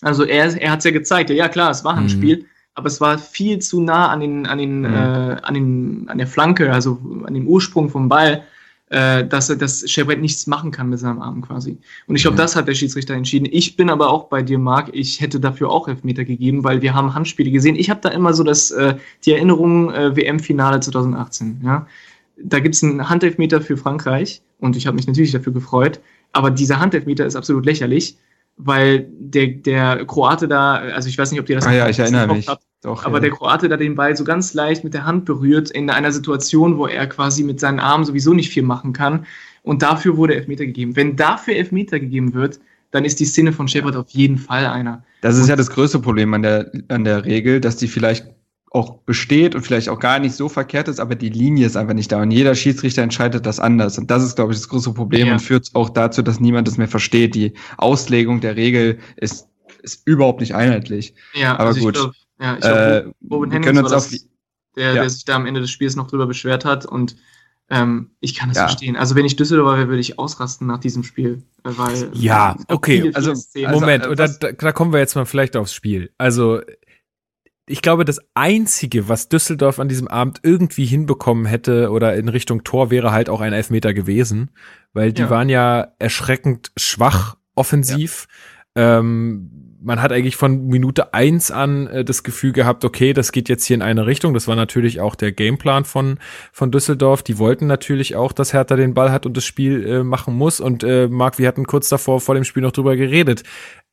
Also 0.00 0.24
er, 0.24 0.60
er 0.60 0.72
hat 0.72 0.78
es 0.78 0.84
ja 0.84 0.90
gezeigt, 0.90 1.30
ja, 1.30 1.36
ja 1.36 1.48
klar, 1.48 1.70
es 1.70 1.84
war 1.84 1.96
Handspiel, 1.96 2.38
mhm. 2.38 2.46
aber 2.74 2.86
es 2.86 3.00
war 3.00 3.18
viel 3.18 3.58
zu 3.58 3.82
nah 3.82 4.08
an 4.08 4.20
den, 4.20 4.46
an 4.46 4.58
den, 4.58 4.80
mhm. 4.80 4.86
äh, 4.86 5.36
an 5.42 5.54
den, 5.54 6.08
an 6.08 6.18
der 6.18 6.26
Flanke, 6.26 6.72
also 6.72 6.98
an 7.24 7.34
dem 7.34 7.46
Ursprung 7.46 7.90
vom 7.90 8.08
Ball, 8.08 8.42
äh, 8.88 9.24
dass 9.26 9.50
er 9.50 9.56
das 9.56 9.84
Chevret 9.86 10.20
nichts 10.20 10.46
machen 10.46 10.70
kann 10.70 10.88
mit 10.88 10.98
seinem 10.98 11.20
Arm 11.20 11.42
quasi. 11.42 11.78
Und 12.06 12.16
ich 12.16 12.22
glaube, 12.22 12.34
mhm. 12.34 12.38
das 12.38 12.56
hat 12.56 12.66
der 12.66 12.74
Schiedsrichter 12.74 13.14
entschieden. 13.14 13.46
Ich 13.50 13.76
bin 13.76 13.90
aber 13.90 14.10
auch 14.10 14.24
bei 14.24 14.42
dir, 14.42 14.58
Marc. 14.58 14.88
Ich 14.92 15.20
hätte 15.20 15.38
dafür 15.38 15.70
auch 15.70 15.86
Elfmeter 15.86 16.24
gegeben, 16.24 16.64
weil 16.64 16.82
wir 16.82 16.94
haben 16.94 17.14
Handspiele 17.14 17.50
gesehen. 17.50 17.76
Ich 17.76 17.90
habe 17.90 18.00
da 18.00 18.08
immer 18.08 18.32
so 18.32 18.42
das, 18.42 18.70
äh, 18.70 18.96
die 19.24 19.32
Erinnerung 19.32 19.92
äh, 19.92 20.16
WM-Finale 20.16 20.80
2018. 20.80 21.60
Ja, 21.62 21.86
da 22.42 22.60
gibt 22.60 22.74
es 22.74 22.82
einen 22.82 23.08
Handelfmeter 23.08 23.60
für 23.60 23.76
Frankreich 23.76 24.42
und 24.58 24.76
ich 24.76 24.86
habe 24.86 24.96
mich 24.96 25.06
natürlich 25.06 25.32
dafür 25.32 25.52
gefreut. 25.52 26.00
Aber 26.32 26.50
dieser 26.50 26.80
Handelfmeter 26.80 27.26
ist 27.26 27.36
absolut 27.36 27.66
lächerlich, 27.66 28.16
weil 28.56 29.08
der, 29.18 29.48
der 29.48 30.04
Kroate 30.06 30.48
da, 30.48 30.74
also 30.74 31.08
ich 31.08 31.18
weiß 31.18 31.30
nicht, 31.32 31.40
ob 31.40 31.48
ihr 31.48 31.56
das 31.56 31.66
ah, 31.66 31.72
ja, 31.72 31.88
ich 31.88 31.98
erinnere 31.98 32.34
mich. 32.34 32.48
Habt, 32.48 32.64
Doch, 32.82 33.04
aber 33.04 33.16
ja. 33.16 33.20
der 33.20 33.30
Kroate 33.30 33.68
da 33.68 33.76
den 33.76 33.94
Ball 33.94 34.16
so 34.16 34.24
ganz 34.24 34.54
leicht 34.54 34.84
mit 34.84 34.94
der 34.94 35.04
Hand 35.04 35.24
berührt 35.24 35.70
in 35.70 35.90
einer 35.90 36.12
Situation, 36.12 36.78
wo 36.78 36.86
er 36.86 37.06
quasi 37.06 37.42
mit 37.42 37.58
seinen 37.58 37.80
Armen 37.80 38.04
sowieso 38.04 38.32
nicht 38.32 38.50
viel 38.50 38.62
machen 38.62 38.92
kann. 38.92 39.26
Und 39.62 39.82
dafür 39.82 40.16
wurde 40.16 40.36
Elfmeter 40.36 40.66
gegeben. 40.66 40.96
Wenn 40.96 41.16
dafür 41.16 41.54
Elfmeter 41.54 42.00
gegeben 42.00 42.32
wird, 42.34 42.60
dann 42.92 43.04
ist 43.04 43.20
die 43.20 43.24
Szene 43.24 43.52
von 43.52 43.68
Shepard 43.68 43.96
auf 43.96 44.10
jeden 44.10 44.38
Fall 44.38 44.66
einer. 44.66 45.04
Das 45.20 45.36
ist 45.36 45.42
und 45.42 45.48
ja 45.48 45.56
das 45.56 45.70
größte 45.70 45.98
Problem 45.98 46.32
an 46.34 46.42
der, 46.42 46.72
an 46.88 47.04
der 47.04 47.24
Regel, 47.24 47.60
dass 47.60 47.76
die 47.76 47.88
vielleicht 47.88 48.26
auch 48.70 48.98
besteht 48.98 49.56
und 49.56 49.62
vielleicht 49.62 49.88
auch 49.88 49.98
gar 49.98 50.20
nicht 50.20 50.34
so 50.34 50.48
verkehrt 50.48 50.86
ist, 50.86 51.00
aber 51.00 51.16
die 51.16 51.28
Linie 51.28 51.66
ist 51.66 51.76
einfach 51.76 51.94
nicht 51.94 52.12
da 52.12 52.22
und 52.22 52.30
jeder 52.30 52.54
Schiedsrichter 52.54 53.02
entscheidet 53.02 53.44
das 53.44 53.58
anders 53.58 53.98
und 53.98 54.10
das 54.12 54.22
ist, 54.22 54.36
glaube 54.36 54.52
ich, 54.52 54.58
das 54.58 54.68
große 54.68 54.92
Problem 54.94 55.26
ja. 55.26 55.32
und 55.32 55.40
führt 55.40 55.68
auch 55.74 55.90
dazu, 55.90 56.22
dass 56.22 56.38
niemand 56.38 56.68
das 56.68 56.78
mehr 56.78 56.86
versteht. 56.86 57.34
Die 57.34 57.54
Auslegung 57.78 58.40
der 58.40 58.54
Regel 58.54 59.00
ist, 59.16 59.48
ist 59.82 60.06
überhaupt 60.06 60.40
nicht 60.40 60.54
einheitlich. 60.54 61.14
Ja, 61.34 61.54
aber 61.54 61.70
also 61.70 61.80
gut. 61.80 61.96
Ich 61.96 62.02
glaub, 62.02 62.14
ja, 62.40 62.56
ich 62.58 62.64
äh, 62.64 63.02
glaub, 63.02 63.14
Robin 63.28 63.50
wir 63.50 63.60
können 63.60 63.78
uns 63.78 63.90
das, 63.90 64.12
auf, 64.12 64.20
der, 64.76 64.94
ja. 64.94 64.94
der 64.94 65.10
sich 65.10 65.24
da 65.24 65.34
am 65.34 65.46
Ende 65.46 65.60
des 65.60 65.70
Spiels 65.70 65.96
noch 65.96 66.06
drüber 66.06 66.28
beschwert 66.28 66.64
hat 66.64 66.86
und 66.86 67.16
ähm, 67.70 68.10
ich 68.20 68.36
kann 68.36 68.50
das 68.50 68.58
ja. 68.58 68.68
verstehen. 68.68 68.96
Also 68.96 69.16
wenn 69.16 69.24
ich 69.24 69.34
Düsseldorfer 69.34 69.78
wäre, 69.78 69.88
würde 69.88 70.00
ich 70.00 70.16
ausrasten 70.16 70.68
nach 70.68 70.78
diesem 70.78 71.02
Spiel, 71.02 71.42
weil 71.64 72.10
ja, 72.14 72.56
okay, 72.68 72.98
viele, 72.98 73.02
viele 73.06 73.16
also 73.16 73.34
Szenen. 73.34 73.72
Moment, 73.72 74.06
also, 74.06 74.22
äh, 74.22 74.38
da, 74.38 74.52
da 74.52 74.72
kommen 74.72 74.92
wir 74.92 75.00
jetzt 75.00 75.16
mal 75.16 75.26
vielleicht 75.26 75.56
aufs 75.56 75.74
Spiel. 75.74 76.12
Also 76.18 76.60
ich 77.66 77.82
glaube, 77.82 78.04
das 78.04 78.20
Einzige, 78.34 79.08
was 79.08 79.28
Düsseldorf 79.28 79.78
an 79.78 79.88
diesem 79.88 80.08
Abend 80.08 80.40
irgendwie 80.42 80.86
hinbekommen 80.86 81.46
hätte 81.46 81.90
oder 81.90 82.16
in 82.16 82.28
Richtung 82.28 82.64
Tor 82.64 82.90
wäre 82.90 83.12
halt 83.12 83.28
auch 83.28 83.40
ein 83.40 83.52
Elfmeter 83.52 83.94
gewesen, 83.94 84.50
weil 84.92 85.12
die 85.12 85.22
ja. 85.22 85.30
waren 85.30 85.48
ja 85.48 85.92
erschreckend 85.98 86.72
schwach 86.76 87.36
offensiv. 87.54 88.26
Ja. 88.76 88.98
Ähm, 88.98 89.60
man 89.82 90.02
hat 90.02 90.12
eigentlich 90.12 90.36
von 90.36 90.66
Minute 90.66 91.14
eins 91.14 91.50
an 91.50 91.86
äh, 91.86 92.04
das 92.04 92.22
Gefühl 92.22 92.52
gehabt, 92.52 92.84
okay, 92.84 93.12
das 93.12 93.32
geht 93.32 93.48
jetzt 93.48 93.64
hier 93.64 93.74
in 93.74 93.82
eine 93.82 94.06
Richtung. 94.06 94.34
Das 94.34 94.46
war 94.46 94.56
natürlich 94.56 95.00
auch 95.00 95.14
der 95.14 95.32
Gameplan 95.32 95.84
von, 95.84 96.18
von 96.52 96.70
Düsseldorf. 96.70 97.22
Die 97.22 97.38
wollten 97.38 97.66
natürlich 97.66 98.16
auch, 98.16 98.32
dass 98.32 98.52
Hertha 98.52 98.76
den 98.76 98.94
Ball 98.94 99.10
hat 99.10 99.26
und 99.26 99.36
das 99.36 99.44
Spiel 99.44 99.86
äh, 99.86 100.02
machen 100.02 100.34
muss. 100.34 100.60
Und 100.60 100.84
äh, 100.84 101.08
Marc, 101.08 101.38
wir 101.38 101.48
hatten 101.48 101.66
kurz 101.66 101.88
davor 101.88 102.20
vor 102.20 102.34
dem 102.34 102.44
Spiel 102.44 102.62
noch 102.62 102.72
drüber 102.72 102.96
geredet. 102.96 103.42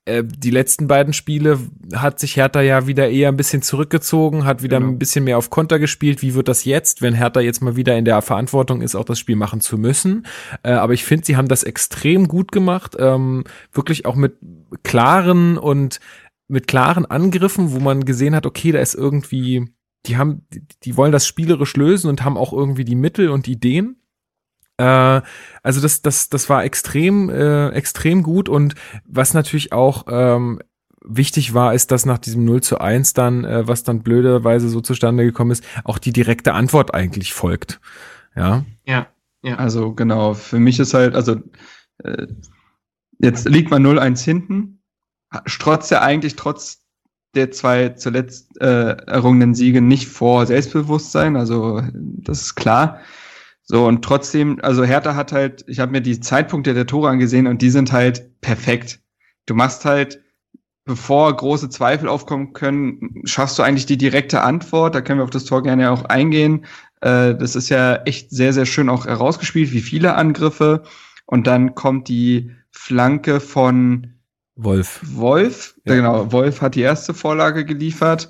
Äh, 0.07 0.23
die 0.25 0.51
letzten 0.51 0.87
beiden 0.87 1.13
Spiele 1.13 1.59
hat 1.93 2.19
sich 2.19 2.37
Hertha 2.37 2.61
ja 2.61 2.87
wieder 2.87 3.09
eher 3.09 3.27
ein 3.27 3.37
bisschen 3.37 3.61
zurückgezogen, 3.61 4.45
hat 4.45 4.63
wieder 4.63 4.79
genau. 4.79 4.91
ein 4.91 4.99
bisschen 4.99 5.25
mehr 5.25 5.37
auf 5.37 5.49
Konter 5.49 5.79
gespielt. 5.79 6.21
Wie 6.21 6.33
wird 6.33 6.47
das 6.47 6.63
jetzt, 6.63 7.01
wenn 7.01 7.13
Hertha 7.13 7.41
jetzt 7.41 7.61
mal 7.61 7.75
wieder 7.75 7.97
in 7.97 8.05
der 8.05 8.21
Verantwortung 8.21 8.81
ist, 8.81 8.95
auch 8.95 9.03
das 9.03 9.19
Spiel 9.19 9.35
machen 9.35 9.59
zu 9.59 9.77
müssen? 9.77 10.25
Äh, 10.63 10.71
aber 10.71 10.93
ich 10.93 11.03
finde, 11.03 11.25
sie 11.25 11.35
haben 11.35 11.49
das 11.49 11.63
extrem 11.63 12.27
gut 12.29 12.53
gemacht, 12.53 12.95
ähm, 12.97 13.43
wirklich 13.73 14.05
auch 14.05 14.15
mit 14.15 14.37
klaren 14.83 15.57
und 15.57 15.99
mit 16.47 16.67
klaren 16.67 17.05
Angriffen, 17.05 17.73
wo 17.73 17.79
man 17.79 18.05
gesehen 18.05 18.33
hat, 18.33 18.45
okay, 18.45 18.71
da 18.71 18.79
ist 18.79 18.95
irgendwie, 18.95 19.65
die 20.05 20.15
haben, 20.15 20.47
die 20.83 20.95
wollen 20.95 21.11
das 21.11 21.27
spielerisch 21.27 21.75
lösen 21.75 22.09
und 22.09 22.23
haben 22.23 22.37
auch 22.37 22.53
irgendwie 22.53 22.85
die 22.85 22.95
Mittel 22.95 23.29
und 23.29 23.49
Ideen. 23.49 23.96
Äh, 24.77 25.21
also 25.63 25.81
das, 25.81 26.01
das, 26.01 26.29
das 26.29 26.49
war 26.49 26.63
extrem, 26.63 27.29
äh, 27.29 27.69
extrem 27.69 28.23
gut 28.23 28.49
und 28.49 28.75
was 29.05 29.33
natürlich 29.33 29.73
auch 29.73 30.05
ähm, 30.07 30.59
wichtig 31.03 31.53
war, 31.53 31.73
ist, 31.73 31.91
dass 31.91 32.05
nach 32.05 32.17
diesem 32.17 32.45
0 32.45 32.61
zu 32.61 32.79
1 32.79 33.13
dann, 33.13 33.43
äh, 33.45 33.67
was 33.67 33.83
dann 33.83 34.03
blöderweise 34.03 34.69
so 34.69 34.81
zustande 34.81 35.25
gekommen 35.25 35.51
ist, 35.51 35.63
auch 35.83 35.97
die 35.97 36.13
direkte 36.13 36.53
Antwort 36.53 36.93
eigentlich 36.93 37.33
folgt. 37.33 37.79
Ja. 38.35 38.65
Ja. 38.85 39.07
Ja. 39.43 39.55
Also 39.55 39.93
genau, 39.93 40.33
für 40.33 40.59
mich 40.59 40.79
ist 40.79 40.93
halt, 40.93 41.15
also 41.15 41.37
äh, 42.03 42.27
jetzt 43.19 43.47
liegt 43.47 43.71
man 43.71 43.85
0-1 43.85 44.23
hinten, 44.23 44.81
strotzt 45.45 45.91
ja 45.91 46.01
eigentlich 46.01 46.35
trotz 46.35 46.83
der 47.35 47.51
zwei 47.51 47.89
zuletzt 47.89 48.59
äh, 48.61 48.91
errungenen 49.05 49.53
Siege 49.53 49.81
nicht 49.81 50.07
vor 50.07 50.45
Selbstbewusstsein, 50.45 51.35
also 51.35 51.81
das 51.93 52.41
ist 52.41 52.55
klar. 52.55 52.99
So, 53.69 53.85
und 53.85 54.01
trotzdem, 54.01 54.59
also 54.61 54.85
Hertha 54.85 55.15
hat 55.15 55.33
halt, 55.33 55.65
ich 55.67 55.79
habe 55.79 55.91
mir 55.91 56.01
die 56.01 56.21
Zeitpunkte 56.21 56.73
der 56.73 56.87
Tore 56.87 57.09
angesehen 57.09 57.47
und 57.47 57.61
die 57.61 57.69
sind 57.69 57.91
halt 57.91 58.39
perfekt. 58.39 59.01
Du 59.45 59.55
machst 59.55 59.83
halt, 59.83 60.21
bevor 60.85 61.35
große 61.35 61.69
Zweifel 61.69 62.07
aufkommen 62.07 62.53
können, 62.53 63.21
schaffst 63.25 63.59
du 63.59 63.63
eigentlich 63.63 63.85
die 63.85 63.97
direkte 63.97 64.41
Antwort. 64.41 64.95
Da 64.95 65.01
können 65.01 65.19
wir 65.19 65.25
auf 65.25 65.29
das 65.31 65.43
Tor 65.43 65.63
gerne 65.63 65.91
auch 65.91 66.05
eingehen. 66.05 66.65
Äh, 67.01 67.35
das 67.35 67.57
ist 67.57 67.67
ja 67.67 67.97
echt 68.03 68.31
sehr, 68.31 68.53
sehr 68.53 68.65
schön 68.65 68.87
auch 68.87 69.05
herausgespielt, 69.05 69.73
wie 69.73 69.81
viele 69.81 70.15
Angriffe. 70.15 70.83
Und 71.25 71.45
dann 71.45 71.75
kommt 71.75 72.07
die 72.07 72.51
Flanke 72.71 73.41
von 73.41 74.13
Wolf. 74.55 75.01
Wolf, 75.03 75.75
ja. 75.85 75.95
genau. 75.95 76.31
Wolf 76.31 76.61
hat 76.61 76.75
die 76.75 76.81
erste 76.81 77.13
Vorlage 77.13 77.65
geliefert. 77.65 78.29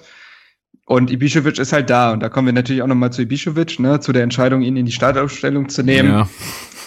Und 0.88 1.12
Ibišević 1.12 1.60
ist 1.60 1.74
halt 1.74 1.90
da. 1.90 2.14
Und 2.14 2.22
da 2.22 2.30
kommen 2.30 2.46
wir 2.46 2.54
natürlich 2.54 2.82
auch 2.82 2.88
nochmal 2.88 3.12
zu 3.12 3.22
Ibišević, 3.22 3.82
ne, 3.82 4.00
zu 4.00 4.14
der 4.14 4.24
Entscheidung, 4.24 4.62
ihn 4.62 4.78
in 4.78 4.86
die 4.86 4.94
Startaufstellung 4.94 5.68
zu 5.68 5.84
nehmen. 5.84 6.10
Ja. 6.10 6.30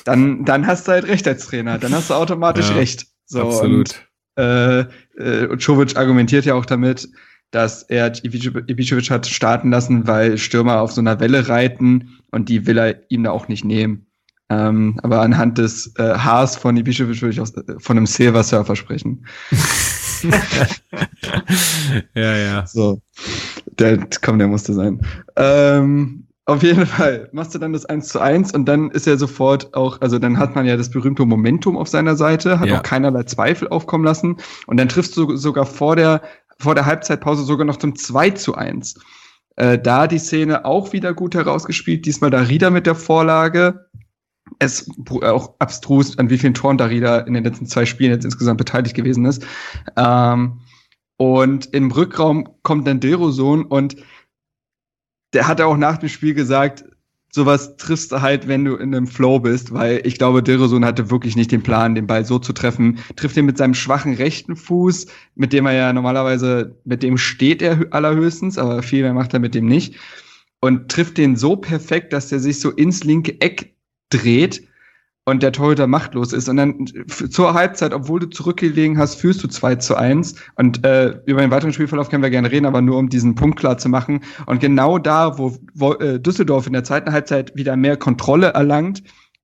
Dann, 0.06 0.46
dann 0.46 0.66
hast 0.66 0.88
du 0.88 0.92
halt 0.92 1.06
recht 1.06 1.28
als 1.28 1.44
Trainer. 1.46 1.76
Dann 1.76 1.92
hast 1.92 2.08
du 2.08 2.14
automatisch 2.14 2.70
ja, 2.70 2.76
recht. 2.76 3.06
So, 3.26 3.42
absolut. 3.42 3.90
Und, 4.36 4.42
äh, 4.42 4.80
äh, 4.80 5.46
und 5.48 5.60
Čović 5.60 5.98
argumentiert 5.98 6.46
ja 6.46 6.54
auch 6.54 6.64
damit, 6.64 7.10
dass 7.50 7.82
er 7.82 8.14
Ibišević 8.14 9.10
hat 9.10 9.26
starten 9.26 9.70
lassen, 9.70 10.06
weil 10.06 10.38
Stürmer 10.38 10.80
auf 10.80 10.92
so 10.92 11.02
einer 11.02 11.20
Welle 11.20 11.48
reiten 11.48 12.20
und 12.30 12.48
die 12.48 12.66
will 12.66 12.78
er 12.78 13.02
ihm 13.10 13.24
da 13.24 13.32
auch 13.32 13.48
nicht 13.48 13.66
nehmen. 13.66 14.06
Ähm, 14.48 14.98
aber 15.02 15.20
anhand 15.20 15.58
des 15.58 15.94
äh, 15.96 16.14
Haars 16.14 16.56
von 16.56 16.78
Ibišević 16.78 17.20
würde 17.20 17.30
ich 17.30 17.40
auch 17.40 17.54
äh, 17.54 17.78
von 17.78 17.98
einem 17.98 18.06
Silver 18.06 18.42
Surfer 18.44 18.76
sprechen. 18.76 19.26
ja, 22.14 22.36
ja. 22.36 22.66
So. 22.66 23.02
Der, 23.80 23.98
komm, 24.22 24.38
der 24.38 24.48
musste 24.48 24.74
sein. 24.74 25.00
Ähm, 25.36 26.26
auf 26.44 26.62
jeden 26.62 26.86
Fall 26.86 27.28
machst 27.32 27.54
du 27.54 27.58
dann 27.58 27.72
das 27.72 27.86
1 27.86 28.08
zu 28.08 28.20
1 28.20 28.52
und 28.52 28.66
dann 28.66 28.90
ist 28.90 29.06
er 29.06 29.16
sofort 29.16 29.72
auch, 29.74 30.00
also 30.00 30.18
dann 30.18 30.38
hat 30.38 30.54
man 30.54 30.66
ja 30.66 30.76
das 30.76 30.90
berühmte 30.90 31.24
Momentum 31.24 31.76
auf 31.76 31.88
seiner 31.88 32.16
Seite, 32.16 32.58
hat 32.58 32.68
ja. 32.68 32.78
auch 32.78 32.82
keinerlei 32.82 33.22
Zweifel 33.22 33.68
aufkommen 33.68 34.04
lassen 34.04 34.36
und 34.66 34.76
dann 34.76 34.88
triffst 34.88 35.16
du 35.16 35.36
sogar 35.36 35.64
vor 35.64 35.96
der, 35.96 36.22
vor 36.58 36.74
der 36.74 36.86
Halbzeitpause 36.86 37.44
sogar 37.44 37.64
noch 37.64 37.76
zum 37.76 37.96
2 37.96 38.30
zu 38.30 38.54
1. 38.54 38.96
Äh, 39.56 39.78
da 39.78 40.06
die 40.06 40.18
Szene 40.18 40.64
auch 40.64 40.92
wieder 40.92 41.14
gut 41.14 41.34
herausgespielt, 41.34 42.04
diesmal 42.04 42.30
da 42.30 42.40
Rieder 42.40 42.70
mit 42.70 42.86
der 42.86 42.94
Vorlage. 42.94 43.86
Es 44.58 44.90
auch 45.22 45.54
abstrus, 45.58 46.18
an 46.18 46.30
wie 46.30 46.38
vielen 46.38 46.54
Toren 46.54 46.78
Darida 46.78 47.20
in 47.20 47.34
den 47.34 47.44
letzten 47.44 47.66
zwei 47.66 47.86
Spielen 47.86 48.10
jetzt 48.10 48.24
insgesamt 48.24 48.58
beteiligt 48.58 48.96
gewesen 48.96 49.24
ist. 49.24 49.46
Ähm, 49.96 50.60
und 51.20 51.74
im 51.74 51.90
Rückraum 51.90 52.48
kommt 52.62 52.86
dann 52.86 52.98
Deroson 52.98 53.66
und 53.66 53.96
der 55.34 55.46
hat 55.46 55.60
auch 55.60 55.76
nach 55.76 55.98
dem 55.98 56.08
Spiel 56.08 56.32
gesagt, 56.32 56.86
sowas 57.30 57.76
triffst 57.76 58.10
du 58.10 58.22
halt, 58.22 58.48
wenn 58.48 58.64
du 58.64 58.76
in 58.76 58.94
einem 58.94 59.06
Flow 59.06 59.38
bist, 59.38 59.74
weil 59.74 60.00
ich 60.06 60.16
glaube, 60.16 60.42
Deroson 60.42 60.82
hatte 60.82 61.10
wirklich 61.10 61.36
nicht 61.36 61.52
den 61.52 61.62
Plan, 61.62 61.94
den 61.94 62.06
Ball 62.06 62.24
so 62.24 62.38
zu 62.38 62.54
treffen. 62.54 63.00
Trifft 63.16 63.36
ihn 63.36 63.44
mit 63.44 63.58
seinem 63.58 63.74
schwachen 63.74 64.14
rechten 64.14 64.56
Fuß, 64.56 65.08
mit 65.34 65.52
dem 65.52 65.66
er 65.66 65.74
ja 65.74 65.92
normalerweise, 65.92 66.74
mit 66.86 67.02
dem 67.02 67.18
steht 67.18 67.60
er 67.60 67.86
allerhöchstens, 67.90 68.56
aber 68.56 68.82
viel 68.82 69.02
mehr 69.02 69.12
macht 69.12 69.34
er 69.34 69.40
mit 69.40 69.54
dem 69.54 69.66
nicht. 69.66 69.96
Und 70.62 70.90
trifft 70.90 71.18
den 71.18 71.36
so 71.36 71.54
perfekt, 71.54 72.14
dass 72.14 72.32
er 72.32 72.40
sich 72.40 72.60
so 72.60 72.70
ins 72.70 73.04
linke 73.04 73.38
Eck 73.42 73.74
dreht 74.08 74.66
und 75.30 75.42
der 75.42 75.52
Torhüter 75.52 75.86
machtlos 75.86 76.32
ist. 76.32 76.48
Und 76.48 76.56
dann 76.56 76.86
zur 77.30 77.54
Halbzeit, 77.54 77.92
obwohl 77.94 78.20
du 78.20 78.26
zurückgelegen 78.26 78.98
hast, 78.98 79.14
führst 79.16 79.42
du 79.42 79.48
2 79.48 79.76
zu 79.76 79.96
1. 79.96 80.34
Und 80.56 80.84
äh, 80.84 81.18
über 81.26 81.40
den 81.40 81.50
weiteren 81.50 81.72
Spielverlauf 81.72 82.10
können 82.10 82.22
wir 82.22 82.30
gerne 82.30 82.50
reden, 82.50 82.66
aber 82.66 82.82
nur 82.82 82.98
um 82.98 83.08
diesen 83.08 83.34
Punkt 83.34 83.58
klar 83.58 83.78
zu 83.78 83.88
machen. 83.88 84.20
Und 84.46 84.60
genau 84.60 84.98
da, 84.98 85.38
wo, 85.38 85.56
wo 85.74 85.94
äh, 85.94 86.20
Düsseldorf 86.20 86.66
in 86.66 86.72
der 86.72 86.84
zweiten 86.84 87.12
Halbzeit 87.12 87.56
wieder 87.56 87.76
mehr 87.76 87.96
Kontrolle 87.96 88.48
erlangt, 88.48 89.02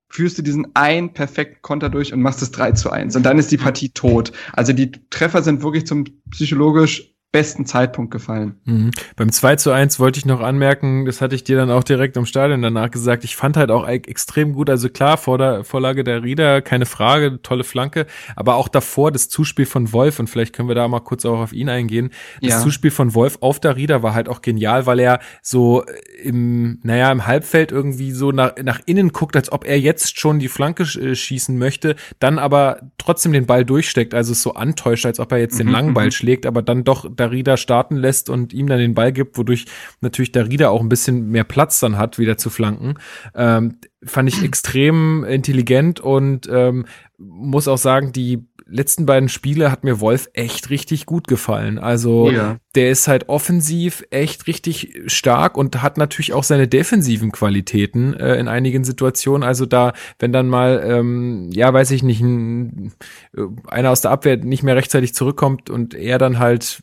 führst 0.08 0.38
du 0.38 0.42
diesen 0.42 0.68
einen 0.74 1.12
perfekten 1.12 1.62
Konter 1.62 1.88
durch 1.88 2.12
und 2.12 2.22
machst 2.22 2.42
es 2.42 2.50
3 2.50 2.72
zu 2.72 2.90
1. 2.90 3.16
Und 3.16 3.24
dann 3.24 3.38
ist 3.38 3.50
die 3.50 3.56
Partie 3.56 3.90
tot. 3.90 4.32
Also 4.52 4.72
die 4.72 4.92
Treffer 5.10 5.42
sind 5.42 5.62
wirklich 5.62 5.86
zum 5.86 6.04
psychologisch 6.30 7.15
besten 7.36 7.66
Zeitpunkt 7.66 8.10
gefallen. 8.10 8.54
Mhm. 8.64 8.92
Beim 9.14 9.30
2 9.30 9.56
zu 9.56 9.70
1 9.70 10.00
wollte 10.00 10.18
ich 10.18 10.24
noch 10.24 10.40
anmerken, 10.40 11.04
das 11.04 11.20
hatte 11.20 11.34
ich 11.34 11.44
dir 11.44 11.58
dann 11.58 11.70
auch 11.70 11.84
direkt 11.84 12.16
im 12.16 12.24
Stadion 12.24 12.62
danach 12.62 12.90
gesagt, 12.90 13.24
ich 13.24 13.36
fand 13.36 13.58
halt 13.58 13.70
auch 13.70 13.86
e- 13.86 13.96
extrem 14.06 14.54
gut, 14.54 14.70
also 14.70 14.88
klar, 14.88 15.18
vor 15.18 15.36
der 15.36 15.62
Vorlage 15.62 16.02
der 16.02 16.22
Rieder, 16.22 16.62
keine 16.62 16.86
Frage, 16.86 17.42
tolle 17.42 17.62
Flanke, 17.62 18.06
aber 18.36 18.54
auch 18.54 18.68
davor 18.68 19.12
das 19.12 19.28
Zuspiel 19.28 19.66
von 19.66 19.92
Wolf 19.92 20.18
und 20.18 20.30
vielleicht 20.30 20.54
können 20.54 20.68
wir 20.68 20.74
da 20.74 20.88
mal 20.88 21.00
kurz 21.00 21.26
auch 21.26 21.38
auf 21.40 21.52
ihn 21.52 21.68
eingehen. 21.68 22.08
Das 22.40 22.52
ja. 22.52 22.60
Zuspiel 22.62 22.90
von 22.90 23.12
Wolf 23.12 23.36
auf 23.42 23.60
der 23.60 23.76
Rieder 23.76 24.02
war 24.02 24.14
halt 24.14 24.30
auch 24.30 24.40
genial, 24.40 24.86
weil 24.86 24.98
er 24.98 25.20
so 25.42 25.84
im, 26.22 26.78
naja, 26.84 27.12
im 27.12 27.26
Halbfeld 27.26 27.70
irgendwie 27.70 28.12
so 28.12 28.32
nach, 28.32 28.54
nach 28.62 28.80
innen 28.86 29.12
guckt, 29.12 29.36
als 29.36 29.52
ob 29.52 29.66
er 29.66 29.78
jetzt 29.78 30.18
schon 30.18 30.38
die 30.38 30.48
Flanke 30.48 30.84
äh, 30.84 31.14
schießen 31.14 31.58
möchte, 31.58 31.96
dann 32.18 32.38
aber 32.38 32.80
trotzdem 32.96 33.32
den 33.32 33.44
Ball 33.44 33.66
durchsteckt, 33.66 34.14
also 34.14 34.32
es 34.32 34.40
so 34.40 34.54
antäuscht, 34.54 35.04
als 35.04 35.20
ob 35.20 35.32
er 35.32 35.38
jetzt 35.38 35.58
den 35.58 35.66
mhm, 35.66 35.72
langen 35.74 35.94
Ball 35.94 36.06
mhm. 36.06 36.12
schlägt, 36.12 36.46
aber 36.46 36.62
dann 36.62 36.82
doch 36.82 37.04
da 37.14 37.25
Darida 37.26 37.56
starten 37.56 37.96
lässt 37.96 38.30
und 38.30 38.52
ihm 38.52 38.66
dann 38.66 38.78
den 38.78 38.94
Ball 38.94 39.12
gibt, 39.12 39.36
wodurch 39.38 39.66
natürlich 40.00 40.32
Darida 40.32 40.68
auch 40.68 40.80
ein 40.80 40.88
bisschen 40.88 41.28
mehr 41.30 41.44
Platz 41.44 41.80
dann 41.80 41.98
hat, 41.98 42.18
wieder 42.18 42.36
zu 42.36 42.50
flanken. 42.50 42.94
Ähm, 43.34 43.76
fand 44.04 44.28
ich 44.28 44.42
extrem 44.42 45.24
intelligent 45.24 46.00
und 46.00 46.48
ähm, 46.50 46.86
muss 47.18 47.68
auch 47.68 47.78
sagen, 47.78 48.12
die 48.12 48.46
letzten 48.68 49.06
beiden 49.06 49.28
Spiele 49.28 49.70
hat 49.70 49.84
mir 49.84 50.00
Wolf 50.00 50.28
echt 50.32 50.70
richtig 50.70 51.06
gut 51.06 51.28
gefallen. 51.28 51.78
Also 51.78 52.30
ja. 52.30 52.56
der 52.74 52.90
ist 52.90 53.06
halt 53.06 53.28
offensiv 53.28 54.04
echt 54.10 54.48
richtig 54.48 55.02
stark 55.06 55.56
und 55.56 55.82
hat 55.82 55.98
natürlich 55.98 56.32
auch 56.32 56.42
seine 56.42 56.66
defensiven 56.66 57.30
Qualitäten 57.30 58.14
äh, 58.14 58.34
in 58.36 58.48
einigen 58.48 58.82
Situationen. 58.82 59.44
Also 59.44 59.66
da, 59.66 59.92
wenn 60.18 60.32
dann 60.32 60.48
mal, 60.48 60.82
ähm, 60.84 61.50
ja, 61.52 61.72
weiß 61.72 61.92
ich 61.92 62.02
nicht, 62.02 62.20
ein, 62.20 62.92
äh, 63.36 63.42
einer 63.68 63.90
aus 63.90 64.00
der 64.00 64.10
Abwehr 64.10 64.36
nicht 64.36 64.64
mehr 64.64 64.76
rechtzeitig 64.76 65.14
zurückkommt 65.14 65.70
und 65.70 65.94
er 65.94 66.18
dann 66.18 66.40
halt 66.40 66.82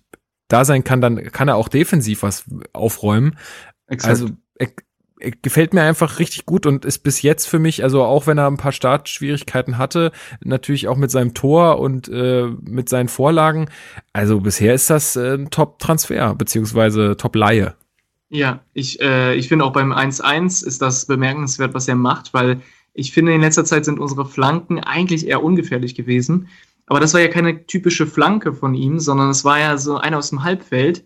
da 0.54 0.66
sein 0.66 0.84
kann, 0.84 1.01
dann 1.01 1.32
kann 1.32 1.47
er 1.47 1.56
auch 1.56 1.68
defensiv 1.68 2.24
was 2.24 2.45
aufräumen. 2.74 3.38
Exakt. 3.88 4.10
Also 4.10 4.30
er, 4.56 4.70
er 5.20 5.32
gefällt 5.32 5.74
mir 5.74 5.82
einfach 5.82 6.20
richtig 6.20 6.45
gut 6.45 6.66
und 6.66 6.86
ist 6.86 6.99
bis 6.99 7.22
jetzt 7.22 7.47
für 7.47 7.60
mich, 7.60 7.84
also 7.84 8.04
auch 8.04 8.28
wenn 8.28 8.38
er 8.38 8.47
ein 8.47 8.58
paar 8.58 8.72
Startschwierigkeiten 8.72 9.78
hatte, 9.78 10.12
natürlich 10.43 10.88
auch 10.88 10.97
mit 10.97 11.12
seinem 11.12 11.34
Tor 11.34 11.80
und 11.80 12.08
äh, 12.10 12.47
mit 12.62 12.89
seinen 12.89 13.10
Vorlagen. 13.10 13.70
Also 14.12 14.41
bisher 14.41 14.74
ist 14.74 14.89
das 14.89 15.16
äh, 15.16 15.36
ein 15.36 15.49
Top-Transfer, 15.49 16.36
beziehungsweise 16.36 17.18
Top-Laie. 17.18 17.76
Ja, 18.30 18.62
ich, 18.74 18.99
äh, 19.01 19.36
ich 19.36 19.47
finde 19.47 19.66
auch 19.66 19.74
beim 19.74 19.91
1-1 19.91 20.66
ist 20.66 20.82
das 20.82 21.06
bemerkenswert, 21.06 21.74
was 21.74 21.88
er 21.88 21.95
macht, 21.95 22.34
weil 22.34 22.62
ich 22.93 23.12
finde, 23.12 23.34
in 23.34 23.41
letzter 23.41 23.66
Zeit 23.66 23.86
sind 23.86 23.99
unsere 23.99 24.26
Flanken 24.26 24.80
eigentlich 24.80 25.28
eher 25.28 25.43
ungefährlich 25.43 25.95
gewesen. 25.95 26.47
Aber 26.88 27.00
das 27.00 27.14
war 27.14 27.22
ja 27.22 27.28
keine 27.28 27.66
typische 27.66 28.06
Flanke 28.06 28.54
von 28.54 28.74
ihm, 28.74 29.00
sondern 29.00 29.30
es 29.30 29.46
war 29.46 29.60
ja 29.60 29.78
so 29.78 29.98
einer 29.98 30.18
aus 30.18 30.30
dem 30.30 30.44
Halbfeld. 30.44 31.06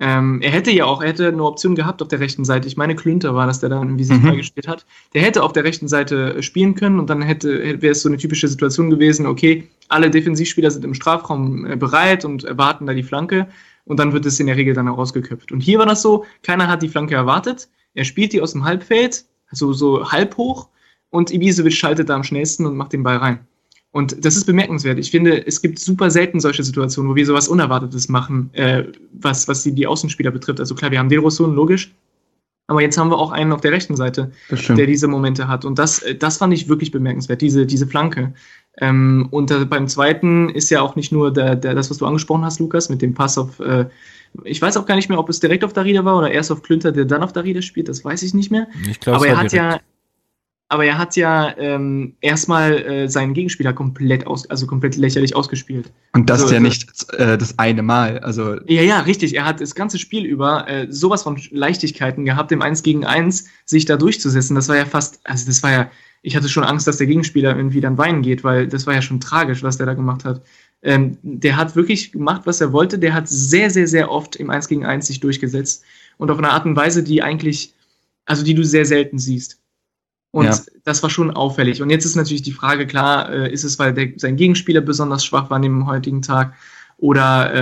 Ähm, 0.00 0.40
er 0.42 0.52
hätte 0.52 0.70
ja 0.70 0.84
auch, 0.84 1.02
er 1.02 1.08
hätte 1.08 1.28
eine 1.28 1.42
Option 1.42 1.74
gehabt 1.74 2.00
auf 2.02 2.08
der 2.08 2.20
rechten 2.20 2.44
Seite. 2.44 2.68
Ich 2.68 2.76
meine, 2.76 2.94
Klünter 2.94 3.34
war 3.34 3.48
das, 3.48 3.58
der 3.58 3.68
da 3.68 3.78
irgendwie 3.82 4.04
sich 4.04 4.20
mhm. 4.20 4.36
gespielt 4.36 4.68
hat. 4.68 4.86
Der 5.12 5.22
hätte 5.22 5.42
auf 5.42 5.52
der 5.52 5.64
rechten 5.64 5.88
Seite 5.88 6.40
spielen 6.42 6.76
können 6.76 7.00
und 7.00 7.10
dann 7.10 7.20
hätte, 7.20 7.82
wäre 7.82 7.92
es 7.92 8.02
so 8.02 8.08
eine 8.08 8.16
typische 8.16 8.46
Situation 8.46 8.90
gewesen, 8.90 9.26
okay, 9.26 9.68
alle 9.88 10.08
Defensivspieler 10.08 10.70
sind 10.70 10.84
im 10.84 10.94
Strafraum 10.94 11.66
äh, 11.66 11.76
bereit 11.76 12.24
und 12.24 12.44
erwarten 12.44 12.86
da 12.86 12.94
die 12.94 13.02
Flanke 13.02 13.48
und 13.84 13.98
dann 13.98 14.12
wird 14.12 14.24
es 14.24 14.38
in 14.38 14.46
der 14.46 14.56
Regel 14.56 14.74
dann 14.74 14.86
auch 14.86 14.98
rausgeköpft. 14.98 15.50
Und 15.50 15.60
hier 15.60 15.80
war 15.80 15.86
das 15.86 16.00
so, 16.00 16.24
keiner 16.42 16.68
hat 16.68 16.82
die 16.82 16.88
Flanke 16.88 17.16
erwartet. 17.16 17.68
Er 17.94 18.04
spielt 18.04 18.32
die 18.32 18.40
aus 18.40 18.52
dem 18.52 18.64
Halbfeld, 18.64 19.24
also 19.48 19.72
so 19.72 20.12
halb 20.12 20.36
hoch 20.36 20.68
und 21.10 21.32
Ibisevic 21.32 21.72
schaltet 21.72 22.08
da 22.08 22.14
am 22.14 22.22
schnellsten 22.22 22.66
und 22.66 22.76
macht 22.76 22.92
den 22.92 23.02
Ball 23.02 23.16
rein. 23.16 23.40
Und 23.90 24.24
das 24.24 24.36
ist 24.36 24.44
bemerkenswert. 24.44 24.98
Ich 24.98 25.10
finde, 25.10 25.46
es 25.46 25.62
gibt 25.62 25.78
super 25.78 26.10
selten 26.10 26.40
solche 26.40 26.62
Situationen, 26.62 27.10
wo 27.10 27.16
wir 27.16 27.24
sowas 27.24 27.48
Unerwartetes 27.48 28.08
machen, 28.08 28.50
äh, 28.52 28.84
was, 29.12 29.48
was 29.48 29.62
die, 29.62 29.74
die 29.74 29.86
Außenspieler 29.86 30.30
betrifft. 30.30 30.60
Also 30.60 30.74
klar, 30.74 30.90
wir 30.90 30.98
haben 30.98 31.08
den 31.08 31.20
Rousseau, 31.20 31.46
logisch. 31.46 31.94
Aber 32.70 32.82
jetzt 32.82 32.98
haben 32.98 33.10
wir 33.10 33.18
auch 33.18 33.32
einen 33.32 33.52
auf 33.52 33.62
der 33.62 33.72
rechten 33.72 33.96
Seite, 33.96 34.30
der 34.50 34.86
diese 34.86 35.08
Momente 35.08 35.48
hat. 35.48 35.64
Und 35.64 35.78
das, 35.78 36.00
äh, 36.00 36.14
das 36.14 36.36
fand 36.36 36.52
ich 36.52 36.68
wirklich 36.68 36.90
bemerkenswert, 36.90 37.40
diese, 37.40 37.64
diese 37.64 37.86
Flanke. 37.86 38.34
Ähm, 38.76 39.28
und 39.30 39.50
äh, 39.50 39.64
beim 39.64 39.88
zweiten 39.88 40.50
ist 40.50 40.68
ja 40.68 40.82
auch 40.82 40.94
nicht 40.94 41.10
nur 41.10 41.32
der, 41.32 41.56
der, 41.56 41.74
das, 41.74 41.90
was 41.90 41.96
du 41.96 42.06
angesprochen 42.06 42.44
hast, 42.44 42.60
Lukas, 42.60 42.90
mit 42.90 43.00
dem 43.00 43.14
Pass 43.14 43.38
auf, 43.38 43.58
äh, 43.60 43.86
ich 44.44 44.60
weiß 44.60 44.76
auch 44.76 44.84
gar 44.84 44.96
nicht 44.96 45.08
mehr, 45.08 45.18
ob 45.18 45.30
es 45.30 45.40
direkt 45.40 45.64
auf 45.64 45.72
Darida 45.72 46.04
war 46.04 46.18
oder 46.18 46.30
erst 46.30 46.52
auf 46.52 46.62
Klünter, 46.62 46.92
der 46.92 47.06
dann 47.06 47.22
auf 47.22 47.32
Darida 47.32 47.62
spielt, 47.62 47.88
das 47.88 48.04
weiß 48.04 48.22
ich 48.22 48.34
nicht 48.34 48.50
mehr. 48.50 48.68
Ich 48.88 49.00
glaub, 49.00 49.16
Aber 49.16 49.26
er 49.26 49.38
hat 49.38 49.50
direkt. 49.50 49.74
ja, 49.74 49.80
aber 50.70 50.84
er 50.84 50.98
hat 50.98 51.16
ja 51.16 51.56
ähm, 51.56 52.14
erstmal 52.20 52.72
äh, 52.82 53.08
seinen 53.08 53.32
Gegenspieler 53.32 53.72
komplett 53.72 54.26
aus, 54.26 54.48
also 54.50 54.66
komplett 54.66 54.96
lächerlich 54.96 55.34
ausgespielt. 55.34 55.90
Und 56.12 56.28
das 56.28 56.42
also, 56.42 56.54
ja 56.54 56.60
nicht 56.60 57.10
äh, 57.14 57.38
das 57.38 57.58
eine 57.58 57.82
Mal. 57.82 58.18
Also 58.18 58.56
ja, 58.66 58.82
ja, 58.82 59.00
richtig. 59.00 59.34
Er 59.34 59.46
hat 59.46 59.62
das 59.62 59.74
ganze 59.74 59.98
Spiel 59.98 60.26
über 60.26 60.68
äh, 60.68 60.86
sowas 60.90 61.22
von 61.22 61.40
Leichtigkeiten 61.50 62.26
gehabt, 62.26 62.52
im 62.52 62.60
1 62.60 62.82
gegen 62.82 63.06
1 63.06 63.46
sich 63.64 63.86
da 63.86 63.96
durchzusetzen. 63.96 64.54
Das 64.54 64.68
war 64.68 64.76
ja 64.76 64.84
fast, 64.84 65.20
also 65.24 65.46
das 65.46 65.62
war 65.62 65.72
ja, 65.72 65.90
ich 66.20 66.36
hatte 66.36 66.50
schon 66.50 66.64
Angst, 66.64 66.86
dass 66.86 66.98
der 66.98 67.06
Gegenspieler 67.06 67.56
irgendwie 67.56 67.80
dann 67.80 67.96
weinen 67.96 68.20
geht, 68.20 68.44
weil 68.44 68.68
das 68.68 68.86
war 68.86 68.92
ja 68.92 69.00
schon 69.00 69.20
tragisch, 69.20 69.62
was 69.62 69.78
der 69.78 69.86
da 69.86 69.94
gemacht 69.94 70.26
hat. 70.26 70.42
Ähm, 70.82 71.16
der 71.22 71.56
hat 71.56 71.76
wirklich 71.76 72.12
gemacht, 72.12 72.42
was 72.44 72.60
er 72.60 72.74
wollte. 72.74 72.98
Der 72.98 73.14
hat 73.14 73.26
sehr, 73.26 73.70
sehr, 73.70 73.88
sehr 73.88 74.10
oft 74.10 74.36
im 74.36 74.50
1 74.50 74.68
gegen 74.68 74.84
1 74.84 75.06
sich 75.06 75.20
durchgesetzt. 75.20 75.82
Und 76.18 76.30
auf 76.30 76.36
eine 76.36 76.50
Art 76.50 76.66
und 76.66 76.76
Weise, 76.76 77.02
die 77.02 77.22
eigentlich, 77.22 77.72
also 78.26 78.44
die 78.44 78.54
du 78.54 78.64
sehr 78.64 78.84
selten 78.84 79.18
siehst. 79.18 79.58
Und 80.30 80.46
ja. 80.46 80.58
das 80.84 81.02
war 81.02 81.10
schon 81.10 81.30
auffällig. 81.30 81.80
Und 81.80 81.90
jetzt 81.90 82.04
ist 82.04 82.16
natürlich 82.16 82.42
die 82.42 82.52
Frage, 82.52 82.86
klar, 82.86 83.30
äh, 83.30 83.52
ist 83.52 83.64
es, 83.64 83.78
weil 83.78 83.94
der, 83.94 84.08
sein 84.16 84.36
Gegenspieler 84.36 84.82
besonders 84.82 85.24
schwach 85.24 85.48
war 85.50 85.56
an 85.56 85.62
dem 85.62 85.86
heutigen 85.86 86.20
Tag 86.22 86.54
oder, 86.98 87.54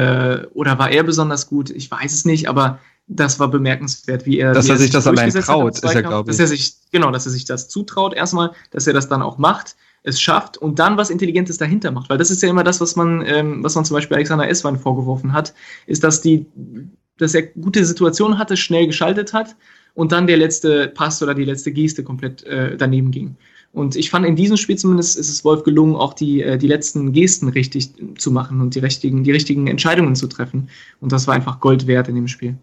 äh, 0.43 0.47
oder 0.55 0.79
war 0.79 0.91
er 0.91 1.05
besonders 1.05 1.47
gut? 1.47 1.71
Ich 1.71 1.91
weiß 1.91 2.13
es 2.13 2.25
nicht, 2.25 2.49
aber 2.49 2.81
das 3.07 3.39
war 3.39 3.49
bemerkenswert, 3.49 4.27
wie 4.27 4.39
er. 4.39 4.53
Dass 4.53 4.67
wie 4.67 4.73
er 4.73 4.79
sich 4.79 4.91
das 4.91 5.07
allein 5.07 5.31
traut, 5.31 5.75
ist 5.75 5.85
er, 5.85 6.03
glaube 6.03 6.31
ich. 6.31 6.37
Dass 6.37 6.41
er 6.41 6.49
sich, 6.49 6.75
genau, 6.91 7.11
dass 7.11 7.27
er 7.27 7.33
sich 7.33 7.45
das 7.45 7.69
zutraut, 7.69 8.15
erstmal, 8.15 8.53
dass 8.73 8.87
er 8.87 8.95
das 8.95 9.09
dann 9.09 9.23
auch 9.23 9.39
macht, 9.39 9.77
es 10.03 10.21
schafft 10.21 10.57
und 10.57 10.79
dann 10.79 10.97
was 10.97 11.11
Intelligentes 11.11 11.59
dahinter 11.59 11.93
macht. 11.93 12.11
Weil 12.11 12.19
das 12.19 12.31
ist 12.31 12.43
ja 12.43 12.49
immer 12.49 12.65
das, 12.65 12.81
was 12.81 12.97
man, 12.97 13.23
ähm, 13.27 13.63
was 13.63 13.75
man 13.75 13.85
zum 13.85 13.95
Beispiel 13.95 14.17
Alexander 14.17 14.49
Eswein 14.49 14.79
vorgeworfen 14.79 15.33
hat, 15.33 15.55
ist, 15.87 16.03
dass 16.03 16.21
die, 16.21 16.47
dass 17.19 17.35
er 17.35 17.43
gute 17.43 17.85
Situationen 17.85 18.39
hatte, 18.39 18.57
schnell 18.57 18.87
geschaltet 18.87 19.33
hat 19.33 19.55
und 19.97 20.13
dann 20.13 20.29
der 20.29 20.37
letzte 20.37 20.89
Pass 20.89 21.23
oder 21.23 21.35
die 21.35 21.45
letzte 21.45 21.73
Geste 21.73 22.05
komplett 22.05 22.45
äh, 22.45 22.77
daneben 22.77 23.11
ging. 23.11 23.35
Und 23.73 23.97
ich 23.97 24.11
fand, 24.11 24.25
in 24.25 24.37
diesem 24.37 24.57
Spiel 24.57 24.77
zumindest 24.77 25.19
ist 25.19 25.29
es 25.29 25.45
Wolf 25.45 25.65
gelungen, 25.65 25.97
auch 25.97 26.15
die, 26.15 26.43
äh, 26.43 26.57
die 26.57 26.69
letzten 26.69 27.13
Gesten 27.13 27.49
richtig 27.49 27.91
zu 28.17 28.31
machen 28.31 28.61
und 28.61 28.75
die 28.75 28.79
richtigen, 28.79 29.25
die 29.25 29.33
richtigen 29.33 29.67
Entscheidungen 29.67 30.15
zu 30.15 30.29
treffen. 30.29 30.69
Und 31.01 31.13
das 31.13 31.27
war 31.27 31.35
einfach 31.35 31.61
Gold 31.61 31.87
wert 31.87 32.09
in 32.09 32.15
dem 32.15 32.29
Spiel. 32.29 32.57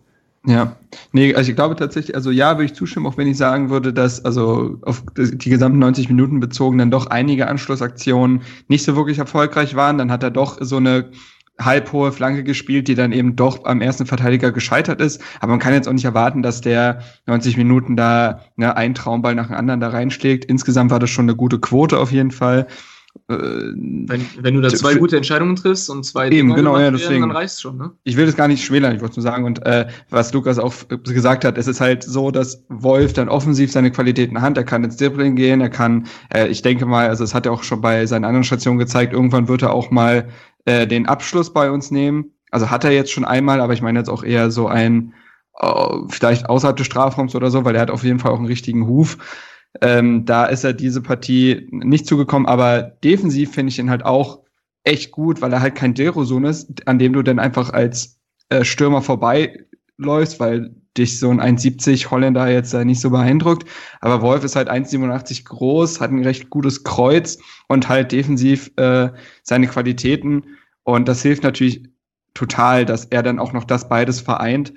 Ja, 0.45 0.75
nee, 1.13 1.33
also 1.33 1.49
ich 1.49 1.55
glaube 1.55 1.75
tatsächlich, 1.75 2.15
also 2.15 2.29
ja, 2.29 2.57
würde 2.57 2.65
ich 2.65 2.73
zustimmen, 2.73 3.05
auch 3.05 3.17
wenn 3.17 3.27
ich 3.27 3.37
sagen 3.37 3.69
würde, 3.69 3.93
dass 3.93 4.25
also 4.25 4.77
auf 4.81 5.01
die 5.15 5.49
gesamten 5.49 5.79
90 5.79 6.09
Minuten 6.09 6.41
bezogen 6.41 6.77
dann 6.77 6.91
doch 6.91 7.07
einige 7.07 7.47
Anschlussaktionen 7.47 8.41
nicht 8.67 8.83
so 8.83 8.95
wirklich 8.95 9.19
erfolgreich 9.19 9.75
waren. 9.75 9.97
Dann 9.97 10.11
hat 10.11 10.21
er 10.21 10.31
doch 10.31 10.57
so 10.59 10.77
eine 10.77 11.09
halbhohe 11.59 12.11
Flanke 12.11 12.43
gespielt, 12.43 12.87
die 12.87 12.95
dann 12.95 13.11
eben 13.11 13.35
doch 13.35 13.65
am 13.65 13.81
ersten 13.81 14.05
Verteidiger 14.05 14.51
gescheitert 14.51 15.01
ist. 15.01 15.21
Aber 15.39 15.51
man 15.51 15.59
kann 15.59 15.73
jetzt 15.73 15.87
auch 15.87 15.93
nicht 15.93 16.05
erwarten, 16.05 16.41
dass 16.41 16.61
der 16.61 17.01
90 17.27 17.57
Minuten 17.57 17.95
da 17.95 18.41
ne, 18.55 18.75
einen 18.75 18.95
Traumball 18.95 19.35
nach 19.35 19.47
dem 19.47 19.55
anderen 19.55 19.79
da 19.79 19.89
reinschlägt. 19.89 20.45
Insgesamt 20.45 20.91
war 20.91 20.99
das 20.99 21.09
schon 21.09 21.25
eine 21.25 21.35
gute 21.35 21.59
Quote 21.59 21.99
auf 21.99 22.11
jeden 22.11 22.31
Fall. 22.31 22.67
Äh, 23.29 23.35
wenn, 23.35 24.25
wenn 24.39 24.55
du 24.55 24.61
da 24.61 24.69
zwei 24.69 24.95
gute 24.95 25.15
Entscheidungen 25.15 25.55
triffst 25.55 25.87
und 25.89 26.03
zwei 26.03 26.25
eben, 26.25 26.47
Dinge 26.47 26.55
genau, 26.55 26.79
ja, 26.79 26.89
deswegen, 26.89 27.21
dann 27.21 27.31
reicht 27.31 27.61
schon, 27.61 27.77
ne? 27.77 27.91
Ich 28.03 28.17
will 28.17 28.25
das 28.25 28.35
gar 28.35 28.47
nicht 28.47 28.65
schmälern, 28.65 28.95
ich 28.95 29.01
wollte 29.01 29.17
nur 29.17 29.23
sagen. 29.23 29.45
Und 29.45 29.63
äh, 29.65 29.87
was 30.09 30.33
Lukas 30.33 30.57
auch 30.57 30.73
gesagt 31.03 31.45
hat, 31.45 31.59
es 31.59 31.67
ist 31.67 31.79
halt 31.79 32.03
so, 32.03 32.31
dass 32.31 32.65
Wolf 32.69 33.13
dann 33.13 33.29
offensiv 33.29 33.71
seine 33.71 33.91
Qualitäten 33.91 34.41
hat. 34.41 34.57
Er 34.57 34.63
kann 34.63 34.83
ins 34.83 34.97
Dribbling 34.97 35.35
gehen, 35.35 35.61
er 35.61 35.69
kann, 35.69 36.07
äh, 36.33 36.47
ich 36.47 36.63
denke 36.63 36.87
mal, 36.87 37.07
also 37.07 37.23
es 37.23 37.35
hat 37.35 37.45
er 37.45 37.51
auch 37.51 37.63
schon 37.63 37.81
bei 37.81 38.07
seinen 38.07 38.25
anderen 38.25 38.43
Stationen 38.43 38.79
gezeigt, 38.79 39.13
irgendwann 39.13 39.47
wird 39.47 39.61
er 39.61 39.73
auch 39.73 39.91
mal 39.91 40.27
äh, 40.65 40.87
den 40.87 41.07
Abschluss 41.07 41.53
bei 41.53 41.71
uns 41.71 41.91
nehmen. 41.91 42.33
Also 42.51 42.69
hat 42.69 42.83
er 42.83 42.91
jetzt 42.91 43.11
schon 43.11 43.25
einmal, 43.25 43.61
aber 43.61 43.73
ich 43.73 43.81
meine 43.81 43.99
jetzt 43.99 44.09
auch 44.09 44.23
eher 44.23 44.51
so 44.51 44.67
ein, 44.67 45.13
äh, 45.59 45.95
vielleicht 46.09 46.49
außerhalb 46.49 46.77
des 46.77 46.85
Strafraums 46.85 47.35
oder 47.35 47.51
so, 47.51 47.65
weil 47.65 47.75
er 47.75 47.81
hat 47.81 47.91
auf 47.91 48.03
jeden 48.03 48.19
Fall 48.19 48.31
auch 48.31 48.37
einen 48.37 48.45
richtigen 48.45 48.87
Huf. 48.87 49.17
Ähm, 49.81 50.25
da 50.25 50.45
ist 50.45 50.63
er 50.63 50.73
diese 50.73 51.01
Partie 51.01 51.67
nicht 51.71 52.05
zugekommen, 52.05 52.47
aber 52.47 52.81
defensiv 52.81 53.53
finde 53.53 53.71
ich 53.71 53.79
ihn 53.79 53.89
halt 53.89 54.05
auch 54.05 54.41
echt 54.83 55.11
gut, 55.11 55.41
weil 55.41 55.51
er 55.51 55.61
halt 55.61 55.75
kein 55.75 55.93
Derosun 55.93 56.45
ist, 56.45 56.87
an 56.87 56.99
dem 56.99 57.13
du 57.13 57.23
dann 57.23 57.39
einfach 57.39 57.71
als 57.71 58.19
äh, 58.49 58.63
Stürmer 58.63 59.01
vorbeiläufst, 59.01 60.39
weil 60.39 60.75
dich 60.97 61.19
so 61.19 61.29
ein 61.29 61.41
1,70 61.41 62.09
Holländer 62.11 62.47
jetzt 62.49 62.73
äh, 62.73 62.85
nicht 62.85 63.01
so 63.01 63.09
beeindruckt. 63.09 63.67
Aber 64.01 64.21
Wolf 64.21 64.43
ist 64.43 64.55
halt 64.55 64.69
1,87 64.69 65.45
groß, 65.45 65.99
hat 65.99 66.11
ein 66.11 66.23
recht 66.23 66.49
gutes 66.49 66.83
Kreuz 66.83 67.37
und 67.67 67.89
halt 67.89 68.11
defensiv 68.11 68.71
äh, 68.77 69.09
seine 69.43 69.67
Qualitäten. 69.67 70.43
Und 70.83 71.07
das 71.07 71.21
hilft 71.21 71.43
natürlich 71.43 71.83
total, 72.33 72.85
dass 72.85 73.05
er 73.05 73.23
dann 73.23 73.39
auch 73.39 73.53
noch 73.53 73.63
das 73.63 73.89
beides 73.89 74.21
vereint. 74.21 74.73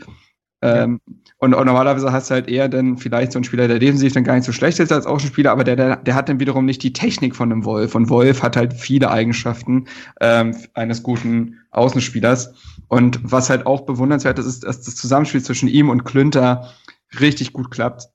Ähm, 0.62 1.00
und, 1.38 1.52
und, 1.52 1.66
normalerweise 1.66 2.12
hast 2.12 2.30
du 2.30 2.34
halt 2.34 2.48
eher 2.48 2.68
dann 2.68 2.96
vielleicht 2.96 3.32
so 3.32 3.38
einen 3.38 3.44
Spieler, 3.44 3.68
der 3.68 3.78
defensiv 3.78 4.14
dann 4.14 4.24
gar 4.24 4.34
nicht 4.36 4.44
so 4.46 4.52
schlecht 4.52 4.80
ist 4.80 4.90
als 4.90 5.06
Außenspieler, 5.06 5.50
aber 5.50 5.64
der, 5.64 5.76
der, 5.76 5.96
der 5.96 6.14
hat 6.14 6.30
dann 6.30 6.40
wiederum 6.40 6.64
nicht 6.64 6.82
die 6.82 6.94
Technik 6.94 7.36
von 7.36 7.52
einem 7.52 7.64
Wolf. 7.66 7.94
Und 7.94 8.08
Wolf 8.08 8.42
hat 8.42 8.56
halt 8.56 8.72
viele 8.72 9.10
Eigenschaften 9.10 9.86
ähm, 10.20 10.56
eines 10.72 11.02
guten 11.02 11.58
Außenspielers. 11.72 12.54
Und 12.88 13.20
was 13.22 13.50
halt 13.50 13.66
auch 13.66 13.82
bewundernswert 13.82 14.38
ist, 14.38 14.46
ist, 14.46 14.64
dass 14.64 14.82
das 14.82 14.96
Zusammenspiel 14.96 15.42
zwischen 15.42 15.68
ihm 15.68 15.90
und 15.90 16.04
Klünter 16.04 16.72
richtig 17.20 17.52
gut 17.52 17.70
klappt. 17.70 18.08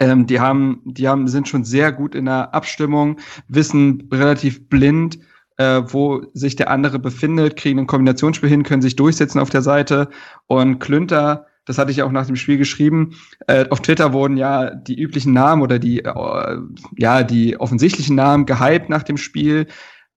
Ähm, 0.00 0.26
die 0.26 0.40
haben, 0.40 0.82
die 0.84 1.06
haben, 1.06 1.28
sind 1.28 1.48
schon 1.48 1.64
sehr 1.64 1.92
gut 1.92 2.16
in 2.16 2.24
der 2.24 2.52
Abstimmung, 2.52 3.20
wissen 3.46 4.08
relativ 4.10 4.68
blind, 4.68 5.18
äh, 5.56 5.82
wo 5.86 6.22
sich 6.32 6.56
der 6.56 6.70
andere 6.70 6.98
befindet, 6.98 7.54
kriegen 7.56 7.78
ein 7.78 7.86
Kombinationsspiel 7.86 8.48
hin, 8.48 8.64
können 8.64 8.82
sich 8.82 8.96
durchsetzen 8.96 9.38
auf 9.38 9.50
der 9.50 9.62
Seite. 9.62 10.08
Und 10.46 10.80
Klünter, 10.80 11.46
das 11.66 11.78
hatte 11.78 11.90
ich 11.90 12.02
auch 12.02 12.12
nach 12.12 12.26
dem 12.26 12.36
Spiel 12.36 12.58
geschrieben, 12.58 13.14
äh, 13.46 13.68
auf 13.70 13.80
Twitter 13.80 14.12
wurden 14.12 14.36
ja 14.36 14.74
die 14.74 15.00
üblichen 15.00 15.32
Namen 15.32 15.62
oder 15.62 15.78
die, 15.78 16.00
äh, 16.04 16.58
ja, 16.96 17.22
die 17.22 17.58
offensichtlichen 17.58 18.16
Namen 18.16 18.46
gehypt 18.46 18.88
nach 18.88 19.02
dem 19.02 19.16
Spiel, 19.16 19.66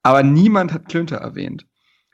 aber 0.03 0.23
niemand 0.23 0.73
hat 0.73 0.87
Klünter 0.87 1.17
erwähnt. 1.17 1.65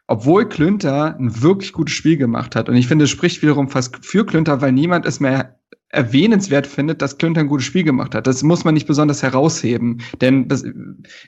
Obwohl 0.08 0.50
Klünter 0.50 1.18
ein 1.18 1.42
wirklich 1.42 1.72
gutes 1.72 1.96
Spiel 1.96 2.18
gemacht 2.18 2.56
hat. 2.56 2.68
Und 2.68 2.76
ich 2.76 2.88
finde, 2.88 3.06
es 3.06 3.12
spricht 3.12 3.42
wiederum 3.42 3.70
fast 3.70 4.06
für 4.06 4.26
Klünter, 4.26 4.62
weil 4.62 4.74
niemand 4.74 5.06
es 5.06 5.20
mehr 5.20 5.60
erwähnenswert 5.94 6.68
findet, 6.68 7.02
dass 7.02 7.18
Klünter 7.18 7.42
ein 7.42 7.48
gutes 7.48 7.66
Spiel 7.66 7.84
gemacht 7.84 8.16
hat. 8.16 8.28
Das 8.28 8.44
muss 8.44 8.66
man 8.66 8.74
nicht 8.74 8.88
besonders 8.88 9.22
herausheben, 9.22 10.02
denn 10.22 10.48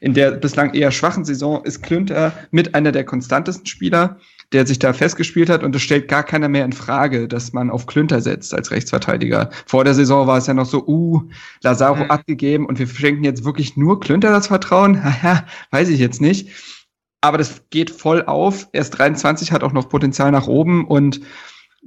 in 0.01 0.13
der 0.13 0.31
bislang 0.31 0.73
eher 0.73 0.91
schwachen 0.91 1.23
Saison 1.23 1.63
ist 1.63 1.83
Klünter 1.83 2.33
mit 2.51 2.73
einer 2.73 2.91
der 2.91 3.05
konstantesten 3.05 3.67
Spieler, 3.67 4.17
der 4.51 4.65
sich 4.65 4.79
da 4.79 4.93
festgespielt 4.93 5.49
hat 5.49 5.63
und 5.63 5.75
es 5.75 5.81
stellt 5.81 6.07
gar 6.07 6.23
keiner 6.23 6.47
mehr 6.47 6.65
in 6.65 6.73
Frage, 6.73 7.27
dass 7.27 7.53
man 7.53 7.69
auf 7.69 7.85
Klünter 7.87 8.21
setzt 8.21 8.53
als 8.53 8.71
Rechtsverteidiger. 8.71 9.49
Vor 9.65 9.83
der 9.83 9.93
Saison 9.93 10.27
war 10.27 10.37
es 10.37 10.47
ja 10.47 10.53
noch 10.53 10.65
so, 10.65 10.85
uh, 10.85 11.21
Lazaro 11.61 12.03
mhm. 12.03 12.11
abgegeben 12.11 12.65
und 12.65 12.79
wir 12.79 12.87
schenken 12.87 13.23
jetzt 13.23 13.43
wirklich 13.43 13.75
nur 13.75 13.99
Klünter 13.99 14.31
das 14.31 14.47
Vertrauen? 14.47 15.03
Haha, 15.23 15.45
weiß 15.71 15.89
ich 15.89 15.99
jetzt 15.99 16.21
nicht. 16.21 16.49
Aber 17.21 17.37
das 17.37 17.63
geht 17.71 17.89
voll 17.89 18.23
auf. 18.23 18.67
Er 18.71 18.81
ist 18.81 18.91
23, 18.91 19.51
hat 19.51 19.63
auch 19.63 19.73
noch 19.73 19.89
Potenzial 19.89 20.31
nach 20.31 20.47
oben 20.47 20.85
und 20.85 21.21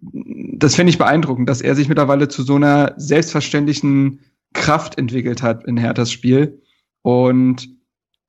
das 0.01 0.75
finde 0.75 0.91
ich 0.91 0.99
beeindruckend, 0.99 1.49
dass 1.49 1.61
er 1.61 1.75
sich 1.75 1.89
mittlerweile 1.89 2.29
zu 2.29 2.43
so 2.43 2.55
einer 2.55 2.95
selbstverständlichen 2.97 4.21
Kraft 4.53 4.99
entwickelt 4.99 5.43
hat 5.43 5.65
in 5.65 5.77
Herthas 5.77 6.13
Spiel. 6.13 6.63
Und 7.03 7.69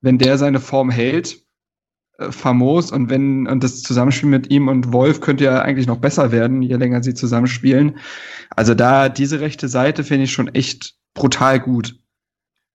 wenn 0.02 0.18
der 0.18 0.38
seine 0.38 0.60
Form 0.60 0.90
hält, 0.90 1.44
äh, 2.20 2.32
famos 2.32 2.92
und 2.92 3.10
wenn 3.10 3.48
und 3.48 3.64
das 3.64 3.82
Zusammenspiel 3.82 4.30
mit 4.30 4.50
ihm 4.52 4.68
und 4.68 4.94
Wolf 4.94 5.22
könnte 5.22 5.46
ja 5.46 5.62
eigentlich 5.62 5.88
noch 5.88 5.98
besser 5.98 6.32
werden, 6.32 6.62
je 6.62 6.76
länger 6.76 7.02
sie 7.02 7.14
zusammenspielen. 7.14 7.98
Also 8.56 8.74
da 8.74 9.10
diese 9.10 9.40
rechte 9.40 9.68
Seite 9.68 10.04
finde 10.04 10.26
ich 10.26 10.32
schon 10.32 10.48
echt 10.50 10.96
brutal 11.14 11.60
gut. 11.60 11.96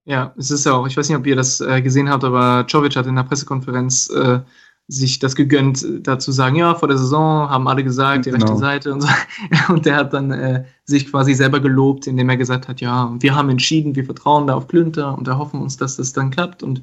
Ja, 0.07 0.35
es 0.37 0.51
ist 0.51 0.67
ja 0.67 0.73
auch, 0.73 0.87
ich 0.87 0.97
weiß 0.97 1.09
nicht, 1.09 1.19
ob 1.19 1.27
ihr 1.27 1.37
das 1.37 1.61
äh, 1.61 1.81
gesehen 1.81 2.11
habt, 2.11 2.25
aber 2.25 2.67
Czovic 2.69 2.97
hat 2.97 3.07
in 3.07 3.17
der 3.17 3.23
Pressekonferenz 3.23 4.11
äh, 4.11 4.41
sich 4.87 5.19
das 5.19 5.35
gegönnt, 5.35 5.85
dazu 6.03 6.31
sagen, 6.31 6.57
ja, 6.57 6.75
vor 6.75 6.89
der 6.89 6.99
Saison 6.99 7.49
haben 7.49 7.67
alle 7.69 7.83
gesagt, 7.83 8.27
die 8.27 8.31
genau. 8.31 8.45
rechte 8.45 8.59
Seite 8.59 8.93
und 8.93 9.01
so. 9.01 9.09
Und 9.73 9.87
der 9.87 9.97
hat 9.97 10.13
dann 10.13 10.31
äh, 10.31 10.65
sich 10.85 11.11
quasi 11.11 11.33
selber 11.33 11.61
gelobt, 11.61 12.07
indem 12.07 12.29
er 12.29 12.37
gesagt 12.37 12.69
hat, 12.69 12.83
ja, 12.83 13.15
wir 13.19 13.35
haben 13.35 13.49
entschieden, 13.49 13.95
wir 13.97 14.05
vertrauen 14.05 14.47
da 14.47 14.55
auf 14.55 14.69
Klünter 14.69 15.17
und 15.17 15.27
erhoffen 15.27 15.63
uns, 15.63 15.79
dass 15.79 15.97
das 15.97 16.13
dann 16.13 16.31
klappt. 16.31 16.63
Und 16.63 16.83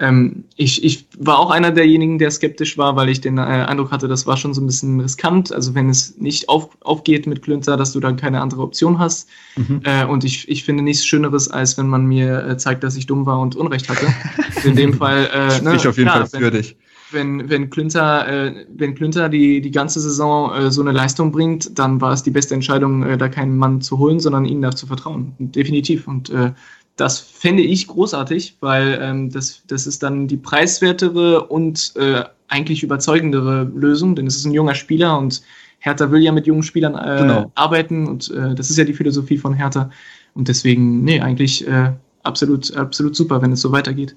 ähm, 0.00 0.44
ich, 0.56 0.84
ich 0.84 1.06
war 1.18 1.38
auch 1.38 1.50
einer 1.50 1.70
derjenigen, 1.70 2.18
der 2.18 2.30
skeptisch 2.30 2.78
war, 2.78 2.94
weil 2.96 3.08
ich 3.08 3.20
den 3.20 3.38
äh, 3.38 3.42
Eindruck 3.42 3.90
hatte, 3.90 4.06
das 4.06 4.26
war 4.26 4.36
schon 4.36 4.54
so 4.54 4.60
ein 4.60 4.66
bisschen 4.66 5.00
riskant. 5.00 5.52
Also 5.52 5.74
wenn 5.74 5.90
es 5.90 6.16
nicht 6.18 6.48
auf, 6.48 6.68
aufgeht 6.82 7.26
mit 7.26 7.42
Klünter, 7.42 7.76
dass 7.76 7.92
du 7.92 8.00
dann 8.00 8.16
keine 8.16 8.40
andere 8.40 8.62
Option 8.62 8.98
hast. 8.98 9.28
Mhm. 9.56 9.80
Äh, 9.84 10.04
und 10.04 10.24
ich, 10.24 10.48
ich 10.48 10.64
finde 10.64 10.84
nichts 10.84 11.04
Schöneres, 11.04 11.48
als 11.48 11.76
wenn 11.78 11.88
man 11.88 12.06
mir 12.06 12.44
äh, 12.44 12.56
zeigt, 12.56 12.84
dass 12.84 12.96
ich 12.96 13.06
dumm 13.06 13.26
war 13.26 13.40
und 13.40 13.56
Unrecht 13.56 13.88
hatte. 13.88 14.06
In 14.64 14.76
dem 14.76 14.94
Fall. 14.94 15.28
Äh, 15.32 15.62
ne, 15.62 15.76
ich 15.76 15.88
auf 15.88 15.96
jeden 15.96 16.10
klar, 16.10 16.26
Fall 16.26 16.40
für 16.40 16.50
dich 16.50 16.76
wenn, 17.12 17.48
wenn 17.48 17.70
Klünter, 17.70 18.28
äh, 18.28 18.66
wenn 18.74 18.94
Klünter 18.94 19.28
die, 19.28 19.60
die 19.60 19.70
ganze 19.70 20.00
Saison 20.00 20.52
äh, 20.52 20.70
so 20.70 20.80
eine 20.80 20.92
Leistung 20.92 21.32
bringt, 21.32 21.78
dann 21.78 22.00
war 22.00 22.12
es 22.12 22.22
die 22.22 22.30
beste 22.30 22.54
Entscheidung, 22.54 23.02
äh, 23.02 23.16
da 23.16 23.28
keinen 23.28 23.56
Mann 23.56 23.80
zu 23.80 23.98
holen, 23.98 24.20
sondern 24.20 24.44
ihnen 24.44 24.62
da 24.62 24.72
zu 24.72 24.86
vertrauen. 24.86 25.34
Definitiv. 25.38 26.06
Und 26.06 26.30
äh, 26.30 26.52
das 26.98 27.18
fände 27.18 27.62
ich 27.62 27.86
großartig, 27.86 28.58
weil 28.60 28.98
ähm, 29.00 29.30
das, 29.30 29.62
das 29.66 29.86
ist 29.86 30.02
dann 30.02 30.28
die 30.28 30.36
preiswertere 30.36 31.46
und 31.46 31.94
äh, 31.96 32.24
eigentlich 32.48 32.82
überzeugendere 32.82 33.64
Lösung, 33.64 34.14
denn 34.16 34.26
es 34.26 34.36
ist 34.36 34.44
ein 34.44 34.52
junger 34.52 34.74
Spieler 34.74 35.18
und 35.18 35.42
Hertha 35.78 36.10
will 36.10 36.20
ja 36.20 36.32
mit 36.32 36.46
jungen 36.46 36.62
Spielern 36.62 36.94
äh, 36.94 37.22
genau. 37.22 37.52
arbeiten 37.54 38.06
und 38.06 38.30
äh, 38.30 38.54
das 38.54 38.68
ist 38.68 38.76
ja 38.76 38.84
die 38.84 38.94
Philosophie 38.94 39.38
von 39.38 39.54
Hertha. 39.54 39.90
Und 40.34 40.48
deswegen, 40.48 41.04
nee, 41.04 41.20
eigentlich 41.20 41.66
äh, 41.66 41.92
absolut, 42.24 42.76
absolut 42.76 43.16
super, 43.16 43.40
wenn 43.42 43.52
es 43.52 43.60
so 43.60 43.72
weitergeht. 43.72 44.16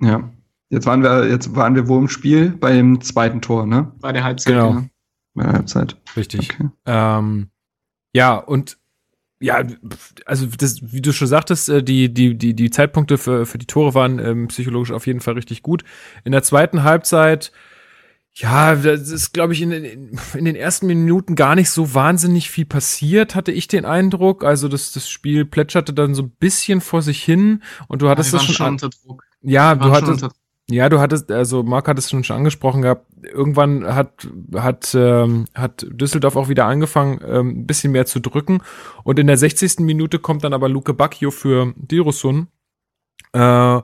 Ja, 0.00 0.28
Jetzt 0.70 0.86
waren 0.86 1.02
wir, 1.02 1.28
jetzt 1.28 1.54
waren 1.56 1.74
wir 1.74 1.88
wo 1.88 1.98
im 1.98 2.08
Spiel? 2.08 2.50
Beim 2.50 3.00
zweiten 3.00 3.40
Tor, 3.40 3.66
ne? 3.66 3.90
Bei 4.00 4.12
der 4.12 4.24
Halbzeit. 4.24 4.52
Genau. 4.52 4.70
Ja. 4.72 4.84
Bei 5.34 5.42
der 5.44 5.52
Halbzeit. 5.54 5.96
Richtig. 6.16 6.50
Okay. 6.52 6.68
Ähm, 6.84 7.48
ja, 8.14 8.36
und 8.36 8.77
ja, 9.40 9.62
also 10.26 10.46
das, 10.46 10.92
wie 10.92 11.00
du 11.00 11.12
schon 11.12 11.28
sagtest, 11.28 11.68
äh, 11.68 11.82
die, 11.82 12.12
die, 12.12 12.36
die, 12.36 12.54
die 12.54 12.70
Zeitpunkte 12.70 13.18
für, 13.18 13.46
für 13.46 13.58
die 13.58 13.66
Tore 13.66 13.94
waren 13.94 14.18
ähm, 14.18 14.48
psychologisch 14.48 14.90
auf 14.90 15.06
jeden 15.06 15.20
Fall 15.20 15.34
richtig 15.34 15.62
gut. 15.62 15.84
In 16.24 16.32
der 16.32 16.42
zweiten 16.42 16.82
Halbzeit 16.82 17.52
Ja, 18.34 18.74
das 18.74 19.10
ist, 19.10 19.32
glaube 19.32 19.52
ich, 19.52 19.62
in, 19.62 19.72
in, 19.72 20.44
den 20.44 20.56
ersten 20.56 20.86
Minuten 20.86 21.36
gar 21.36 21.54
nicht 21.54 21.70
so 21.70 21.94
wahnsinnig 21.94 22.50
viel 22.50 22.66
passiert, 22.66 23.34
hatte 23.34 23.52
ich 23.52 23.68
den 23.68 23.84
Eindruck. 23.84 24.44
Also 24.44 24.68
das, 24.68 24.92
das 24.92 25.08
Spiel 25.08 25.44
plätscherte 25.44 25.92
dann 25.92 26.14
so 26.14 26.22
ein 26.22 26.30
bisschen 26.30 26.80
vor 26.80 27.02
sich 27.02 27.22
hin 27.22 27.62
und 27.86 28.02
du 28.02 28.08
hattest 28.08 28.32
ja, 28.32 28.38
das 28.38 28.46
schon, 28.46 28.54
schon 28.54 28.66
unter 28.72 28.90
Druck. 28.90 29.24
Ja, 29.42 29.76
du 29.76 29.90
hattest, 29.92 30.26
ja, 30.70 30.88
du 30.88 31.00
hattest, 31.00 31.30
also 31.30 31.62
Marc 31.62 31.88
hat 31.88 31.98
es 31.98 32.10
schon 32.10 32.24
angesprochen 32.28 32.82
gehabt, 32.82 33.06
irgendwann 33.24 33.86
hat, 33.86 34.28
hat, 34.54 34.94
ähm, 34.94 35.46
hat 35.54 35.86
Düsseldorf 35.90 36.36
auch 36.36 36.48
wieder 36.48 36.66
angefangen, 36.66 37.20
ähm, 37.26 37.60
ein 37.60 37.66
bisschen 37.66 37.92
mehr 37.92 38.04
zu 38.04 38.20
drücken. 38.20 38.60
Und 39.02 39.18
in 39.18 39.26
der 39.26 39.38
60. 39.38 39.80
Minute 39.80 40.18
kommt 40.18 40.44
dann 40.44 40.52
aber 40.52 40.68
Luke 40.68 40.92
Bacchio 40.92 41.30
für 41.30 41.72
Dirusun. 41.76 42.48
Äh, 43.32 43.80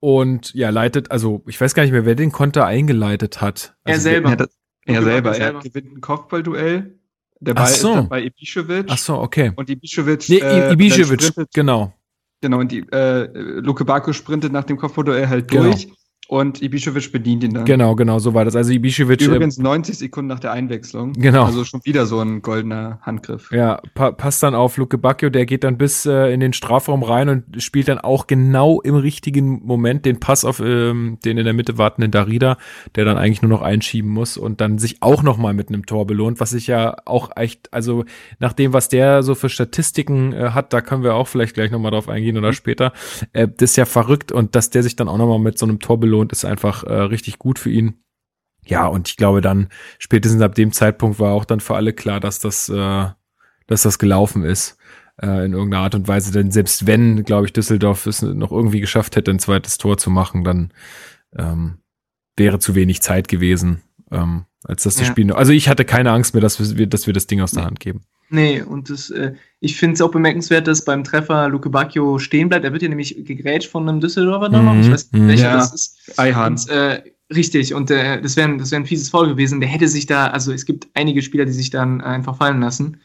und 0.00 0.54
ja, 0.54 0.70
leitet, 0.70 1.10
also 1.10 1.42
ich 1.46 1.60
weiß 1.60 1.74
gar 1.74 1.82
nicht 1.82 1.92
mehr, 1.92 2.06
wer 2.06 2.14
den 2.14 2.32
Konter 2.32 2.66
eingeleitet 2.66 3.40
hat. 3.40 3.76
Also, 3.84 3.98
er 3.98 4.00
selber. 4.00 4.32
Er, 4.32 4.48
er 4.94 5.02
selber. 5.02 5.36
Er 5.36 5.52
gewinnt 5.60 5.96
ein 5.96 6.00
Kopfballduell. 6.00 6.98
Der 7.40 7.54
Ball 7.54 7.66
so. 7.68 7.98
ist 7.98 8.08
bei 8.08 8.22
Ibišević. 8.22 8.86
Ach 8.88 8.98
so, 8.98 9.18
okay. 9.18 9.52
Und 9.54 9.68
Ibišević. 9.68 10.30
Nee, 10.30 10.38
äh, 10.38 10.72
Ibišević, 10.72 11.48
genau. 11.54 11.92
Genau, 12.40 12.58
und 12.58 12.72
die, 12.72 12.80
äh, 12.90 13.28
Luke 13.60 13.84
Bacchio 13.84 14.12
sprintet 14.12 14.52
nach 14.52 14.64
dem 14.64 14.76
Kopfballduell 14.76 15.28
halt 15.28 15.48
genau. 15.48 15.74
Und 16.28 16.62
Ibišević 16.62 17.12
bedient 17.12 17.44
ihn 17.44 17.52
dann. 17.52 17.64
Genau, 17.64 17.94
genau, 17.94 18.18
so 18.18 18.32
war 18.32 18.44
das. 18.44 18.56
Also 18.56 18.72
Ibišević 18.72 19.22
äh, 19.22 19.24
übrigens 19.26 19.58
90 19.58 19.98
Sekunden 19.98 20.28
nach 20.28 20.40
der 20.40 20.52
Einwechslung. 20.52 21.12
Genau. 21.12 21.44
Also 21.44 21.64
schon 21.64 21.80
wieder 21.84 22.06
so 22.06 22.20
ein 22.20 22.40
goldener 22.40 23.00
Handgriff. 23.02 23.50
Ja, 23.52 23.80
pa 23.94 24.12
passt 24.12 24.42
dann 24.42 24.54
auf 24.54 24.76
Luke 24.76 24.96
Bacchio, 24.96 25.28
der 25.30 25.44
geht 25.46 25.64
dann 25.64 25.76
bis 25.76 26.06
äh, 26.06 26.32
in 26.32 26.40
den 26.40 26.52
Strafraum 26.52 27.02
rein 27.02 27.28
und 27.28 27.62
spielt 27.62 27.88
dann 27.88 27.98
auch 27.98 28.26
genau 28.26 28.80
im 28.80 28.94
richtigen 28.94 29.60
Moment 29.64 30.06
den 30.06 30.20
Pass 30.20 30.44
auf 30.44 30.60
ähm, 30.60 31.18
den 31.24 31.36
in 31.36 31.44
der 31.44 31.52
Mitte 31.52 31.76
wartenden 31.76 32.10
Darida, 32.10 32.56
der 32.94 33.04
dann 33.04 33.18
eigentlich 33.18 33.42
nur 33.42 33.50
noch 33.50 33.62
einschieben 33.62 34.10
muss 34.10 34.36
und 34.36 34.60
dann 34.60 34.78
sich 34.78 35.02
auch 35.02 35.22
noch 35.22 35.36
mal 35.36 35.52
mit 35.52 35.68
einem 35.68 35.84
Tor 35.84 36.06
belohnt, 36.06 36.40
was 36.40 36.54
ich 36.54 36.66
ja 36.66 36.96
auch 37.04 37.30
echt, 37.36 37.72
also 37.74 38.04
nach 38.38 38.52
dem, 38.52 38.72
was 38.72 38.88
der 38.88 39.22
so 39.22 39.34
für 39.34 39.48
Statistiken 39.48 40.32
äh, 40.32 40.50
hat, 40.50 40.72
da 40.72 40.80
können 40.80 41.02
wir 41.02 41.14
auch 41.14 41.28
vielleicht 41.28 41.54
gleich 41.54 41.70
noch 41.70 41.78
mal 41.78 41.90
drauf 41.90 42.08
eingehen 42.08 42.38
oder 42.38 42.48
mhm. 42.48 42.54
später. 42.54 42.92
Äh, 43.32 43.48
das 43.48 43.72
ist 43.72 43.76
ja 43.76 43.84
verrückt 43.84 44.32
und 44.32 44.54
dass 44.54 44.70
der 44.70 44.82
sich 44.82 44.96
dann 44.96 45.08
auch 45.08 45.18
noch 45.18 45.28
mal 45.28 45.38
mit 45.38 45.58
so 45.58 45.66
einem 45.66 45.78
Tor 45.78 46.00
belohnt 46.00 46.21
und 46.22 46.32
ist 46.32 46.44
einfach 46.44 46.84
äh, 46.84 46.92
richtig 46.94 47.38
gut 47.38 47.58
für 47.58 47.70
ihn. 47.70 48.02
Ja, 48.64 48.86
und 48.86 49.08
ich 49.08 49.16
glaube 49.16 49.40
dann, 49.40 49.68
spätestens 49.98 50.40
ab 50.40 50.54
dem 50.54 50.72
Zeitpunkt 50.72 51.18
war 51.18 51.32
auch 51.32 51.44
dann 51.44 51.60
für 51.60 51.74
alle 51.74 51.92
klar, 51.92 52.20
dass 52.20 52.38
das, 52.38 52.68
äh, 52.68 53.06
dass 53.66 53.82
das 53.82 53.98
gelaufen 53.98 54.44
ist 54.44 54.78
äh, 55.20 55.44
in 55.44 55.52
irgendeiner 55.52 55.82
Art 55.82 55.94
und 55.94 56.08
Weise. 56.08 56.32
Denn 56.32 56.50
selbst 56.50 56.86
wenn, 56.86 57.24
glaube 57.24 57.46
ich, 57.46 57.52
Düsseldorf 57.52 58.06
es 58.06 58.22
noch 58.22 58.52
irgendwie 58.52 58.80
geschafft 58.80 59.16
hätte, 59.16 59.30
ein 59.30 59.40
zweites 59.40 59.78
Tor 59.78 59.98
zu 59.98 60.10
machen, 60.10 60.44
dann 60.44 60.72
ähm, 61.36 61.78
wäre 62.36 62.58
zu 62.58 62.74
wenig 62.74 63.02
Zeit 63.02 63.28
gewesen, 63.28 63.82
ähm, 64.10 64.46
als 64.64 64.84
dass 64.84 64.94
das 64.94 65.06
ja. 65.06 65.12
Spiel. 65.12 65.32
Also 65.32 65.52
ich 65.52 65.68
hatte 65.68 65.84
keine 65.84 66.10
Angst 66.12 66.34
mehr, 66.34 66.40
dass 66.40 66.76
wir, 66.76 66.86
dass 66.86 67.06
wir 67.06 67.14
das 67.14 67.26
Ding 67.26 67.40
aus 67.40 67.52
der 67.52 67.64
Hand 67.64 67.80
geben. 67.80 68.02
Nee, 68.32 68.62
und 68.62 68.88
das, 68.88 69.10
äh, 69.10 69.34
ich 69.60 69.76
finde 69.76 69.94
es 69.94 70.00
auch 70.00 70.10
bemerkenswert, 70.10 70.66
dass 70.66 70.86
beim 70.86 71.04
Treffer 71.04 71.50
Luke 71.50 71.68
Bacchio 71.68 72.18
stehen 72.18 72.48
bleibt. 72.48 72.64
Er 72.64 72.72
wird 72.72 72.80
ja 72.80 72.88
nämlich 72.88 73.14
gegrätscht 73.26 73.70
von 73.70 73.86
einem 73.86 74.00
Düsseldorfer 74.00 74.48
mhm. 74.48 74.64
noch. 74.64 74.74
Ich 74.80 74.90
weiß 74.90 75.12
nicht, 75.12 75.28
welcher 75.28 75.50
ja. 75.50 75.56
das 75.56 75.74
ist. 75.74 76.18
Eihahn. 76.18 76.52
Und, 76.52 76.68
äh, 76.70 77.02
richtig, 77.34 77.74
und 77.74 77.90
äh, 77.90 78.22
das 78.22 78.36
wäre 78.36 78.56
das 78.56 78.70
wär 78.70 78.78
ein 78.78 78.86
fieses 78.86 79.10
Foul 79.10 79.28
gewesen. 79.28 79.60
Der 79.60 79.68
hätte 79.68 79.86
sich 79.86 80.06
da, 80.06 80.28
also 80.28 80.50
es 80.50 80.64
gibt 80.64 80.88
einige 80.94 81.20
Spieler, 81.20 81.44
die 81.44 81.52
sich 81.52 81.68
dann 81.68 82.00
einfach 82.00 82.38
fallen 82.38 82.60
lassen. 82.60 83.00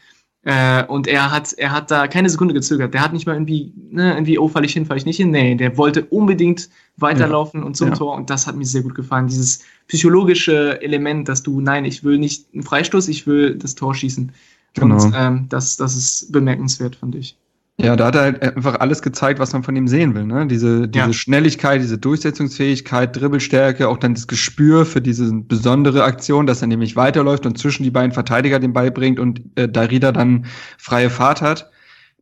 Äh, 0.47 0.85
und 0.85 1.07
er 1.07 1.29
hat, 1.29 1.51
er 1.57 1.71
hat 1.71 1.91
da 1.91 2.07
keine 2.07 2.29
Sekunde 2.29 2.53
gezögert. 2.53 2.93
Der 2.93 3.01
hat 3.01 3.11
nicht 3.11 3.27
mal 3.27 3.33
irgendwie, 3.33 3.73
ne, 3.91 4.13
irgendwie, 4.13 4.39
oh, 4.39 4.47
fall 4.47 4.63
ich 4.63 4.71
hin, 4.71 4.85
fall 4.85 4.95
ich 4.95 5.05
nicht 5.05 5.17
hin. 5.17 5.29
Nee, 5.29 5.55
der 5.55 5.75
wollte 5.75 6.05
unbedingt 6.05 6.69
weiterlaufen 6.95 7.59
ja. 7.59 7.65
und 7.65 7.75
zum 7.75 7.89
ja. 7.89 7.95
Tor. 7.95 8.15
Und 8.15 8.29
das 8.29 8.47
hat 8.47 8.55
mir 8.55 8.63
sehr 8.63 8.81
gut 8.81 8.95
gefallen. 8.95 9.27
Dieses 9.27 9.59
psychologische 9.89 10.81
Element, 10.81 11.27
dass 11.27 11.43
du, 11.43 11.59
nein, 11.59 11.83
ich 11.83 12.05
will 12.05 12.17
nicht 12.17 12.45
einen 12.53 12.63
Freistoß, 12.63 13.09
ich 13.09 13.27
will 13.27 13.55
das 13.55 13.75
Tor 13.75 13.93
schießen. 13.93 14.31
Genau. 14.75 15.03
Und 15.03 15.13
ähm, 15.17 15.47
das, 15.49 15.75
das 15.75 15.97
ist 15.97 16.31
bemerkenswert, 16.31 16.95
fand 16.95 17.15
ich. 17.15 17.35
Ja, 17.79 17.95
da 17.95 18.07
hat 18.07 18.15
er 18.15 18.21
halt 18.21 18.41
einfach 18.41 18.79
alles 18.79 19.03
gezeigt, 19.03 19.39
was 19.39 19.53
man 19.53 19.61
von 19.61 19.75
ihm 19.75 19.87
sehen 19.87 20.15
will. 20.15 20.25
Ne? 20.25 20.47
Diese, 20.47 20.87
diese 20.87 21.05
ja. 21.05 21.13
Schnelligkeit, 21.13 21.79
diese 21.79 21.99
Durchsetzungsfähigkeit, 21.99 23.15
Dribbelstärke, 23.15 23.87
auch 23.87 23.97
dann 23.97 24.15
das 24.15 24.25
Gespür 24.25 24.83
für 24.83 24.99
diese 24.99 25.31
besondere 25.31 26.03
Aktion, 26.03 26.47
dass 26.47 26.61
er 26.61 26.67
nämlich 26.69 26.95
weiterläuft 26.95 27.45
und 27.45 27.59
zwischen 27.59 27.83
die 27.83 27.91
beiden 27.91 28.13
Verteidiger 28.13 28.59
den 28.59 28.73
Ball 28.73 28.89
bringt 28.89 29.19
und 29.19 29.41
äh, 29.55 29.69
Darida 29.69 30.11
dann 30.11 30.47
freie 30.79 31.11
Fahrt 31.11 31.43
hat. 31.43 31.69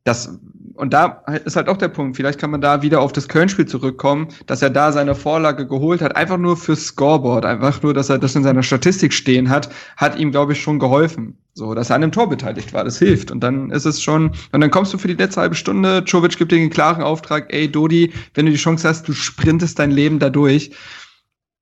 Das 0.04 0.38
und 0.76 0.94
da 0.94 1.24
ist 1.46 1.56
halt 1.56 1.70
auch 1.70 1.78
der 1.78 1.88
Punkt, 1.88 2.18
vielleicht 2.18 2.40
kann 2.40 2.52
man 2.52 2.62
da 2.62 2.82
wieder 2.82 3.02
auf 3.02 3.14
das 3.14 3.28
Köln-Spiel 3.28 3.66
zurückkommen, 3.66 4.28
dass 4.46 4.62
er 4.62 4.70
da 4.70 4.92
seine 4.92 5.16
Vorlage 5.16 5.68
geholt 5.68 6.02
hat, 6.02 6.16
einfach 6.16 6.38
nur 6.38 6.58
fürs 6.58 6.86
Scoreboard, 6.86 7.46
einfach 7.46 7.82
nur, 7.82 7.94
dass 7.94 8.10
er 8.10 8.20
das 8.20 8.36
in 8.36 8.44
seiner 8.44 8.64
Statistik 8.64 9.14
stehen 9.14 9.50
hat, 9.50 9.70
hat 9.98 10.18
ihm, 10.18 10.32
glaube 10.32 10.54
ich, 10.54 10.62
schon 10.62 10.80
geholfen. 10.80 11.38
So, 11.54 11.74
dass 11.74 11.90
er 11.90 11.96
an 11.96 12.02
dem 12.02 12.12
Tor 12.12 12.28
beteiligt 12.28 12.74
war, 12.74 12.84
das 12.84 13.00
hilft. 13.00 13.32
Und 13.32 13.40
dann 13.40 13.70
ist 13.72 13.86
es 13.86 14.02
schon, 14.02 14.32
und 14.52 14.62
dann 14.62 14.72
kommst 14.72 14.94
du 14.94 14.98
für 14.98 15.08
die 15.08 15.14
letzte 15.14 15.40
halbe 15.40 15.56
Stunde, 15.56 16.04
Czovic 16.04 16.38
gibt 16.38 16.52
dir 16.52 16.58
den 16.58 16.70
klaren 16.70 17.02
Auftrag, 17.02 17.54
ey, 17.54 17.72
Dodi, 17.72 18.12
wenn 18.34 18.46
du 18.46 18.52
die 18.52 18.58
Chance 18.58 18.88
hast, 18.88 19.08
du 19.08 19.14
sprintest 19.14 19.80
dein 19.80 19.92
Leben 19.92 20.20
dadurch, 20.20 20.72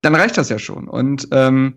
dann 0.01 0.15
reicht 0.15 0.37
das 0.37 0.49
ja 0.49 0.57
schon. 0.57 0.87
Und 0.87 1.27
ähm, 1.31 1.75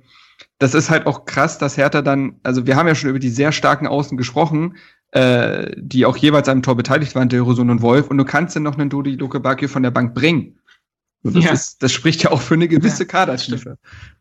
das 0.59 0.74
ist 0.74 0.89
halt 0.89 1.07
auch 1.07 1.26
krass, 1.26 1.59
dass 1.59 1.76
Hertha 1.76 2.01
dann, 2.01 2.41
also 2.43 2.66
wir 2.66 2.76
haben 2.76 2.89
ja 2.89 2.95
schon 2.95 3.11
über 3.11 3.18
die 3.18 3.28
sehr 3.28 3.53
starken 3.53 3.87
Außen 3.87 4.16
gesprochen, 4.16 4.76
äh, 5.13 5.73
die 5.77 6.07
auch 6.07 6.17
jeweils 6.17 6.49
am 6.49 6.63
Tor 6.63 6.77
beteiligt 6.77 7.15
waren, 7.15 7.29
Dilrosun 7.29 7.71
und 7.71 7.83
Wolf, 7.83 8.09
und 8.09 8.19
du 8.19 8.25
kannst 8.25 8.57
dann 8.57 8.63
noch 8.63 8.79
einen 8.79 8.91
Dodi 8.91 9.17
Luke 9.17 9.41
Bakio 9.41 9.69
von 9.69 9.83
der 9.83 9.91
Bank 9.91 10.15
bringen. 10.15 10.59
Und 11.27 11.35
das, 11.35 11.45
ja. 11.45 11.53
ist, 11.53 11.83
das 11.83 11.93
spricht 11.93 12.23
ja 12.23 12.31
auch 12.31 12.41
für 12.41 12.55
eine 12.55 12.69
gewisse 12.69 13.03
ja, 13.03 13.09
Kadertiefe. 13.09 13.79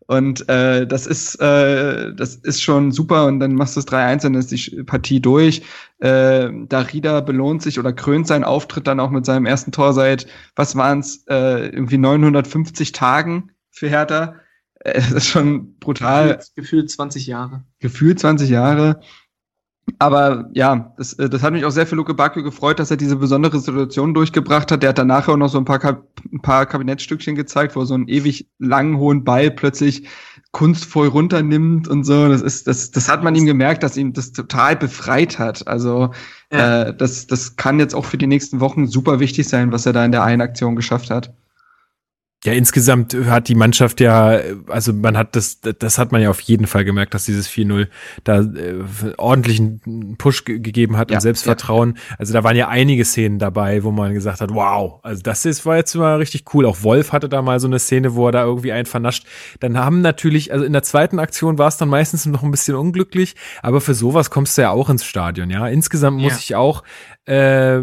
Und 0.08 0.50
äh, 0.50 0.88
das 0.88 1.06
ist 1.06 1.36
äh, 1.36 2.14
das 2.16 2.36
ist 2.36 2.62
schon 2.62 2.92
super 2.92 3.26
und 3.26 3.40
dann 3.40 3.54
machst 3.54 3.76
du 3.76 3.80
es 3.80 3.88
3-1, 3.88 4.24
dann 4.24 4.36
ist 4.36 4.52
die 4.52 4.84
Partie 4.84 5.20
durch. 5.20 5.62
Äh, 6.00 6.50
Darida 6.68 7.22
belohnt 7.22 7.62
sich 7.62 7.78
oder 7.80 7.94
krönt 7.94 8.28
seinen 8.28 8.44
Auftritt 8.44 8.88
dann 8.88 9.00
auch 9.00 9.12
mit 9.12 9.26
seinem 9.26 9.46
ersten 9.46 9.72
Tor 9.72 9.94
seit, 9.94 10.26
was 10.56 10.76
waren 10.76 11.00
es, 11.00 11.26
äh, 11.28 11.68
irgendwie 11.68 11.98
950 11.98 12.92
Tagen 12.92 13.52
für 13.70 13.88
Hertha. 13.88 14.36
Äh, 14.80 14.94
das 14.94 15.12
ist 15.12 15.28
schon 15.28 15.76
brutal. 15.80 16.38
Gefühlt, 16.38 16.56
gefühlt 16.56 16.92
20 16.92 17.28
Jahre. 17.28 17.64
Gefühlt 17.80 18.20
20 18.20 18.50
Jahre 18.50 19.00
aber 20.00 20.50
ja, 20.54 20.94
das, 20.98 21.14
äh, 21.14 21.30
das 21.30 21.44
hat 21.44 21.54
mich 21.54 21.64
auch 21.64 21.72
sehr 21.72 21.86
für 21.86 21.96
Luke 21.96 22.14
Bacchio 22.14 22.44
gefreut, 22.44 22.80
dass 22.80 22.92
er 22.92 22.98
diese 22.98 23.16
besondere 23.16 23.60
Situation 23.60 24.14
durchgebracht 24.14 24.72
hat. 24.72 24.82
Der 24.82 24.90
hat 24.90 24.98
danach 24.98 25.28
auch 25.28 25.38
noch 25.38 25.48
so 25.48 25.58
ein 25.58 25.66
paar, 25.66 25.80
ein 26.34 26.42
paar 26.42 26.66
Kabinettstückchen 26.66 27.36
gezeigt, 27.36 27.76
wo 27.76 27.82
er 27.82 27.86
so 27.86 27.94
einen 27.94 28.08
ewig 28.08 28.50
langen, 28.58 28.98
hohen 28.98 29.24
Ball 29.24 29.52
plötzlich 29.52 30.08
kunstvoll 30.52 31.08
runternimmt 31.08 31.88
und 31.88 32.04
so. 32.04 32.28
Das 32.28 32.42
ist, 32.42 32.68
das, 32.68 32.92
das 32.92 33.10
hat 33.10 33.24
man 33.24 33.36
ihm 33.36 33.46
gemerkt, 33.46 33.84
dass 33.84 33.96
ihm 33.96 34.14
das 34.14 34.32
total 34.32 34.76
befreit 34.76 35.38
hat. 35.38 35.68
Also 35.68 36.12
ja. 36.52 36.84
äh, 36.84 36.96
das, 36.96 37.28
das 37.28 37.56
kann 37.56 37.80
jetzt 37.80 37.94
auch 37.94 38.06
für 38.06 38.18
die 38.18 38.28
nächsten 38.28 38.60
Wochen 38.60 38.88
super 38.88 39.20
wichtig 39.20 39.48
sein, 39.48 39.72
was 39.72 39.86
er 39.86 39.94
da 39.94 40.04
in 40.04 40.12
der 40.12 40.24
einen 40.24 40.42
Aktion 40.42 40.76
geschafft 40.76 41.12
hat. 41.12 41.34
Ja, 42.46 42.54
insgesamt 42.54 43.16
hat 43.26 43.48
die 43.48 43.56
Mannschaft 43.56 44.00
ja, 44.00 44.40
also 44.68 44.94
man 44.94 45.18
hat 45.18 45.36
das, 45.36 45.62
das 45.62 45.98
hat 45.98 46.12
man 46.12 46.22
ja 46.22 46.30
auf 46.30 46.40
jeden 46.42 46.68
Fall 46.68 46.86
gemerkt, 46.86 47.16
dass 47.16 47.26
dieses 47.26 47.50
4-0 47.50 47.88
da 48.24 48.42
äh, 48.42 48.76
ordentlichen 49.18 50.16
Push 50.20 50.46
gegeben 50.46 50.96
hat 50.96 51.10
ja, 51.10 51.18
und 51.18 51.22
Selbstvertrauen. 51.22 51.96
Ja. 51.96 52.16
Also 52.20 52.34
da 52.34 52.44
waren 52.44 52.56
ja 52.56 52.68
einige 52.68 53.04
Szenen 53.04 53.40
dabei, 53.40 53.84
wo 53.84 53.90
man 53.90 54.14
gesagt 54.14 54.42
hat, 54.42 54.54
wow, 54.54 55.00
also 55.02 55.24
das 55.24 55.44
ist, 55.46 55.66
war 55.66 55.78
jetzt 55.78 55.96
mal 55.96 56.18
richtig 56.18 56.54
cool. 56.54 56.68
Auch 56.68 56.84
Wolf 56.84 57.12
hatte 57.14 57.30
da 57.30 57.42
mal 57.42 57.60
so 57.60 57.68
eine 57.68 57.80
Szene, 57.80 58.14
wo 58.14 58.28
er 58.28 58.32
da 58.32 58.44
irgendwie 58.44 58.72
einen 58.72 58.86
vernascht. 58.86 59.26
Dann 59.60 59.80
haben 59.80 60.02
natürlich, 60.02 60.54
also 60.54 60.66
in 60.66 60.74
der 60.74 60.84
zweiten 60.84 61.18
Aktion 61.18 61.58
war 61.58 61.70
es 61.70 61.78
dann 61.78 61.90
meistens 61.90 62.28
noch 62.28 62.44
ein 62.44 62.52
bisschen 62.52 62.76
unglücklich, 62.76 63.36
aber 63.64 63.82
für 63.82 63.96
sowas 63.96 64.30
kommst 64.30 64.56
du 64.58 64.62
ja 64.62 64.70
auch 64.70 64.92
ins 64.92 65.04
Stadion, 65.04 65.50
ja. 65.50 65.68
Insgesamt 65.68 66.22
muss 66.22 66.34
ja. 66.34 66.40
ich 66.40 66.56
auch 66.56 66.84
äh, 67.26 67.82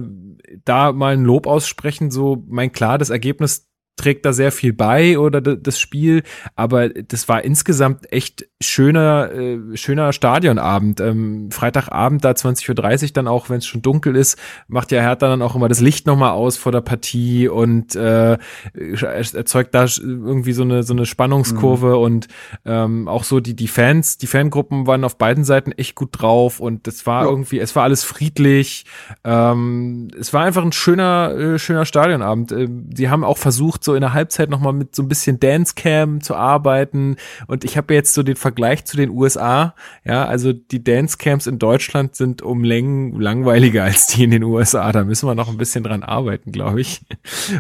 da 0.64 0.92
mal 0.92 1.14
ein 1.14 1.24
Lob 1.24 1.48
aussprechen, 1.48 2.12
so 2.12 2.44
mein 2.48 2.70
klar, 2.70 2.98
das 2.98 3.10
Ergebnis 3.10 3.71
trägt 3.96 4.24
da 4.24 4.32
sehr 4.32 4.52
viel 4.52 4.72
bei 4.72 5.18
oder 5.18 5.40
das 5.40 5.78
Spiel, 5.78 6.22
aber 6.56 6.88
das 6.88 7.28
war 7.28 7.44
insgesamt 7.44 8.12
echt 8.12 8.46
schöner, 8.60 9.30
äh, 9.32 9.76
schöner 9.76 10.12
Stadionabend. 10.12 11.00
Ähm, 11.00 11.50
Freitagabend 11.50 12.24
da 12.24 12.30
20.30 12.30 13.02
Uhr 13.04 13.10
dann 13.12 13.28
auch, 13.28 13.50
wenn 13.50 13.58
es 13.58 13.66
schon 13.66 13.82
dunkel 13.82 14.16
ist, 14.16 14.38
macht 14.66 14.92
ja 14.92 15.00
Hertha 15.02 15.28
dann 15.28 15.42
auch 15.42 15.54
immer 15.54 15.68
das 15.68 15.80
Licht 15.80 16.06
nochmal 16.06 16.32
aus 16.32 16.56
vor 16.56 16.72
der 16.72 16.80
Partie 16.80 17.48
und 17.48 17.94
äh, 17.94 18.38
erzeugt 18.74 19.74
da 19.74 19.86
irgendwie 20.00 20.52
so 20.52 20.62
eine, 20.62 20.82
so 20.82 20.94
eine 20.94 21.06
Spannungskurve 21.06 21.88
mhm. 21.88 22.02
und 22.02 22.28
ähm, 22.64 23.08
auch 23.08 23.24
so 23.24 23.40
die, 23.40 23.54
die 23.54 23.68
Fans, 23.68 24.18
die 24.18 24.26
Fangruppen 24.26 24.86
waren 24.86 25.04
auf 25.04 25.18
beiden 25.18 25.44
Seiten 25.44 25.72
echt 25.72 25.94
gut 25.94 26.10
drauf 26.12 26.60
und 26.60 26.86
das 26.86 27.06
war 27.06 27.24
ja. 27.24 27.30
irgendwie, 27.30 27.58
es 27.58 27.76
war 27.76 27.84
alles 27.84 28.04
friedlich. 28.04 28.84
Ähm, 29.24 30.08
es 30.18 30.32
war 30.32 30.44
einfach 30.44 30.62
ein 30.62 30.72
schöner, 30.72 31.34
äh, 31.36 31.58
schöner 31.58 31.84
Stadionabend. 31.84 32.52
Äh, 32.52 32.68
sie 32.94 33.10
haben 33.10 33.24
auch 33.24 33.38
versucht, 33.38 33.81
versucht, 33.82 33.84
so 33.84 33.94
in 33.94 34.00
der 34.00 34.12
Halbzeit 34.12 34.50
nochmal 34.50 34.72
mit 34.72 34.94
so 34.94 35.02
ein 35.02 35.08
bisschen 35.08 35.38
Dancecam 35.38 36.20
zu 36.20 36.34
arbeiten. 36.34 37.16
Und 37.46 37.64
ich 37.64 37.76
habe 37.76 37.94
jetzt 37.94 38.14
so 38.14 38.22
den 38.22 38.36
Vergleich 38.36 38.84
zu 38.84 38.96
den 38.96 39.10
USA. 39.10 39.74
Ja, 40.04 40.24
also 40.24 40.52
die 40.52 40.82
Dancecams 40.82 41.46
in 41.46 41.58
Deutschland 41.58 42.16
sind 42.16 42.42
um 42.42 42.64
Längen 42.64 43.20
langweiliger 43.20 43.84
als 43.84 44.06
die 44.06 44.24
in 44.24 44.30
den 44.30 44.44
USA. 44.44 44.90
Da 44.92 45.04
müssen 45.04 45.28
wir 45.28 45.34
noch 45.34 45.48
ein 45.48 45.58
bisschen 45.58 45.84
dran 45.84 46.02
arbeiten, 46.02 46.52
glaube 46.52 46.80
ich. 46.80 47.02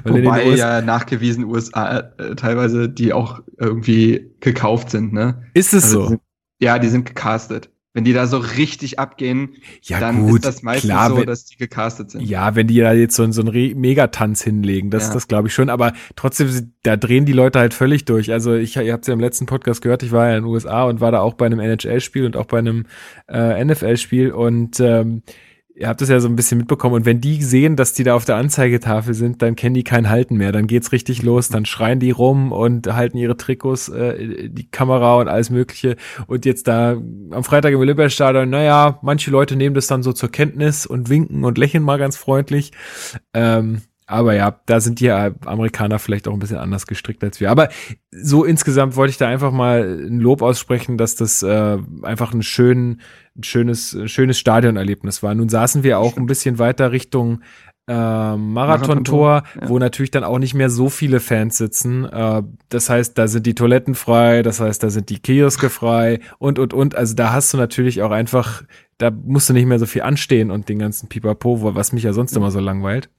Weil 0.04 0.24
Wobei 0.24 0.44
ja 0.44 0.80
nachgewiesen 0.80 1.44
USA 1.44 1.98
äh, 2.18 2.34
teilweise 2.36 2.88
die 2.88 3.12
auch 3.12 3.40
irgendwie 3.58 4.30
gekauft 4.40 4.90
sind, 4.90 5.12
ne? 5.12 5.42
Ist 5.54 5.74
es 5.74 5.84
also 5.84 6.02
so? 6.02 6.08
Sind, 6.08 6.20
ja, 6.60 6.78
die 6.78 6.88
sind 6.88 7.06
gecastet. 7.06 7.70
Wenn 7.94 8.04
die 8.04 8.14
da 8.14 8.26
so 8.26 8.38
richtig 8.38 8.98
abgehen, 8.98 9.56
ja, 9.82 10.00
dann 10.00 10.26
gut, 10.26 10.36
ist 10.36 10.46
das 10.46 10.62
meistens 10.62 10.90
klar, 10.90 11.10
so, 11.10 11.18
wenn, 11.18 11.26
dass 11.26 11.44
die 11.44 11.56
gecastet 11.56 12.10
sind. 12.10 12.22
Ja, 12.22 12.54
wenn 12.54 12.66
die 12.66 12.78
da 12.80 12.94
jetzt 12.94 13.14
so, 13.14 13.30
so 13.32 13.42
einen 13.42 13.80
Megatanz 13.80 14.42
hinlegen, 14.42 14.88
das, 14.88 15.08
ja. 15.08 15.14
das 15.14 15.28
glaube 15.28 15.48
ich 15.48 15.54
schon. 15.54 15.68
Aber 15.68 15.92
trotzdem, 16.16 16.72
da 16.82 16.96
drehen 16.96 17.26
die 17.26 17.34
Leute 17.34 17.58
halt 17.58 17.74
völlig 17.74 18.06
durch. 18.06 18.32
Also 18.32 18.54
ich, 18.54 18.76
ihr 18.76 18.92
habt 18.92 19.06
ja 19.06 19.12
im 19.12 19.20
letzten 19.20 19.44
Podcast 19.44 19.82
gehört, 19.82 20.02
ich 20.02 20.10
war 20.10 20.28
ja 20.28 20.36
in 20.38 20.44
den 20.44 20.50
USA 20.50 20.84
und 20.84 21.00
war 21.00 21.12
da 21.12 21.20
auch 21.20 21.34
bei 21.34 21.44
einem 21.44 21.60
NHL-Spiel 21.60 22.24
und 22.24 22.36
auch 22.36 22.46
bei 22.46 22.58
einem 22.58 22.86
äh, 23.28 23.62
NFL-Spiel 23.62 24.32
und 24.32 24.80
ähm, 24.80 25.22
ihr 25.74 25.88
habt 25.88 26.02
es 26.02 26.08
ja 26.08 26.20
so 26.20 26.28
ein 26.28 26.36
bisschen 26.36 26.58
mitbekommen 26.58 26.94
und 26.94 27.04
wenn 27.06 27.20
die 27.20 27.42
sehen, 27.42 27.76
dass 27.76 27.92
die 27.92 28.04
da 28.04 28.14
auf 28.14 28.24
der 28.24 28.36
Anzeigetafel 28.36 29.14
sind, 29.14 29.42
dann 29.42 29.56
kennen 29.56 29.74
die 29.74 29.84
kein 29.84 30.10
Halten 30.10 30.36
mehr. 30.36 30.52
Dann 30.52 30.66
geht's 30.66 30.92
richtig 30.92 31.22
los, 31.22 31.48
dann 31.48 31.64
schreien 31.64 32.00
die 32.00 32.10
rum 32.10 32.52
und 32.52 32.92
halten 32.92 33.16
ihre 33.16 33.36
Trikots, 33.36 33.88
äh, 33.88 34.48
die 34.48 34.70
Kamera 34.70 35.16
und 35.16 35.28
alles 35.28 35.50
Mögliche. 35.50 35.96
Und 36.26 36.44
jetzt 36.44 36.68
da 36.68 36.92
am 36.92 37.44
Freitag 37.44 37.72
im 37.72 37.80
Olympiastadion, 37.80 38.50
naja, 38.50 38.98
manche 39.02 39.30
Leute 39.30 39.56
nehmen 39.56 39.74
das 39.74 39.86
dann 39.86 40.02
so 40.02 40.12
zur 40.12 40.30
Kenntnis 40.30 40.86
und 40.86 41.08
winken 41.08 41.44
und 41.44 41.58
lächeln 41.58 41.82
mal 41.82 41.98
ganz 41.98 42.16
freundlich. 42.16 42.72
Ähm, 43.34 43.82
aber 44.06 44.34
ja, 44.34 44.60
da 44.66 44.80
sind 44.80 45.00
die 45.00 45.10
Amerikaner 45.10 45.98
vielleicht 45.98 46.28
auch 46.28 46.32
ein 46.32 46.38
bisschen 46.38 46.58
anders 46.58 46.86
gestrickt 46.86 47.22
als 47.24 47.40
wir. 47.40 47.50
Aber 47.50 47.68
so 48.10 48.44
insgesamt 48.44 48.96
wollte 48.96 49.12
ich 49.12 49.16
da 49.16 49.28
einfach 49.28 49.52
mal 49.52 49.82
ein 49.82 50.18
Lob 50.18 50.42
aussprechen, 50.42 50.98
dass 50.98 51.14
das 51.14 51.42
äh, 51.42 51.78
einfach 52.02 52.34
ein, 52.34 52.42
schön, 52.42 53.00
ein 53.36 53.44
schönes, 53.44 53.96
schönes 54.06 54.38
Stadionerlebnis 54.38 55.22
war. 55.22 55.34
Nun 55.34 55.48
saßen 55.48 55.82
wir 55.82 55.98
auch 55.98 56.16
ein 56.16 56.26
bisschen 56.26 56.58
weiter 56.58 56.92
Richtung 56.92 57.42
äh, 57.88 58.36
Marathontor, 58.36 59.42
ja. 59.60 59.68
wo 59.68 59.78
natürlich 59.78 60.10
dann 60.12 60.24
auch 60.24 60.38
nicht 60.38 60.54
mehr 60.54 60.70
so 60.70 60.88
viele 60.88 61.20
Fans 61.20 61.58
sitzen. 61.58 62.04
Äh, 62.04 62.42
das 62.68 62.88
heißt, 62.88 63.18
da 63.18 63.26
sind 63.26 63.46
die 63.46 63.54
Toiletten 63.54 63.94
frei, 63.94 64.42
das 64.42 64.60
heißt, 64.60 64.82
da 64.82 64.90
sind 64.90 65.10
die 65.10 65.18
Kioske 65.18 65.68
frei 65.68 66.20
und, 66.38 66.58
und, 66.58 66.74
und. 66.74 66.94
Also 66.94 67.14
da 67.14 67.32
hast 67.32 67.52
du 67.52 67.56
natürlich 67.56 68.02
auch 68.02 68.12
einfach, 68.12 68.62
da 68.98 69.10
musst 69.10 69.48
du 69.48 69.52
nicht 69.52 69.66
mehr 69.66 69.78
so 69.78 69.86
viel 69.86 70.02
anstehen 70.02 70.50
und 70.50 70.68
den 70.68 70.78
ganzen 70.78 71.08
Pipapo, 71.08 71.74
was 71.74 71.92
mich 71.92 72.04
ja 72.04 72.12
sonst 72.12 72.36
immer 72.36 72.50
so 72.50 72.60
langweilt. 72.60 73.10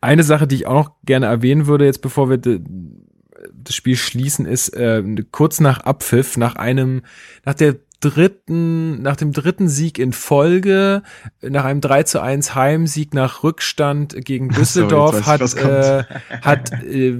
Eine 0.00 0.22
Sache, 0.22 0.46
die 0.46 0.56
ich 0.56 0.66
auch 0.66 0.74
noch 0.74 0.92
gerne 1.04 1.26
erwähnen 1.26 1.66
würde, 1.66 1.84
jetzt 1.84 2.02
bevor 2.02 2.30
wir 2.30 2.38
das 2.38 3.74
Spiel 3.74 3.96
schließen, 3.96 4.46
ist 4.46 4.70
äh, 4.70 5.02
kurz 5.30 5.60
nach 5.60 5.80
Abpfiff, 5.80 6.36
nach 6.36 6.56
einem, 6.56 7.02
nach 7.44 7.54
der 7.54 7.76
dritten, 8.00 9.02
nach 9.02 9.16
dem 9.16 9.32
dritten 9.32 9.68
Sieg 9.68 9.98
in 9.98 10.12
Folge, 10.12 11.02
nach 11.42 11.64
einem 11.64 11.82
3 11.82 12.04
zu 12.04 12.22
1 12.22 12.54
Heimsieg 12.54 13.12
nach 13.12 13.42
Rückstand 13.42 14.24
gegen 14.24 14.48
Düsseldorf 14.48 15.16
so, 15.16 15.26
hat, 15.26 15.54
äh, 15.54 16.04
hat 16.40 16.82
äh, 16.82 17.18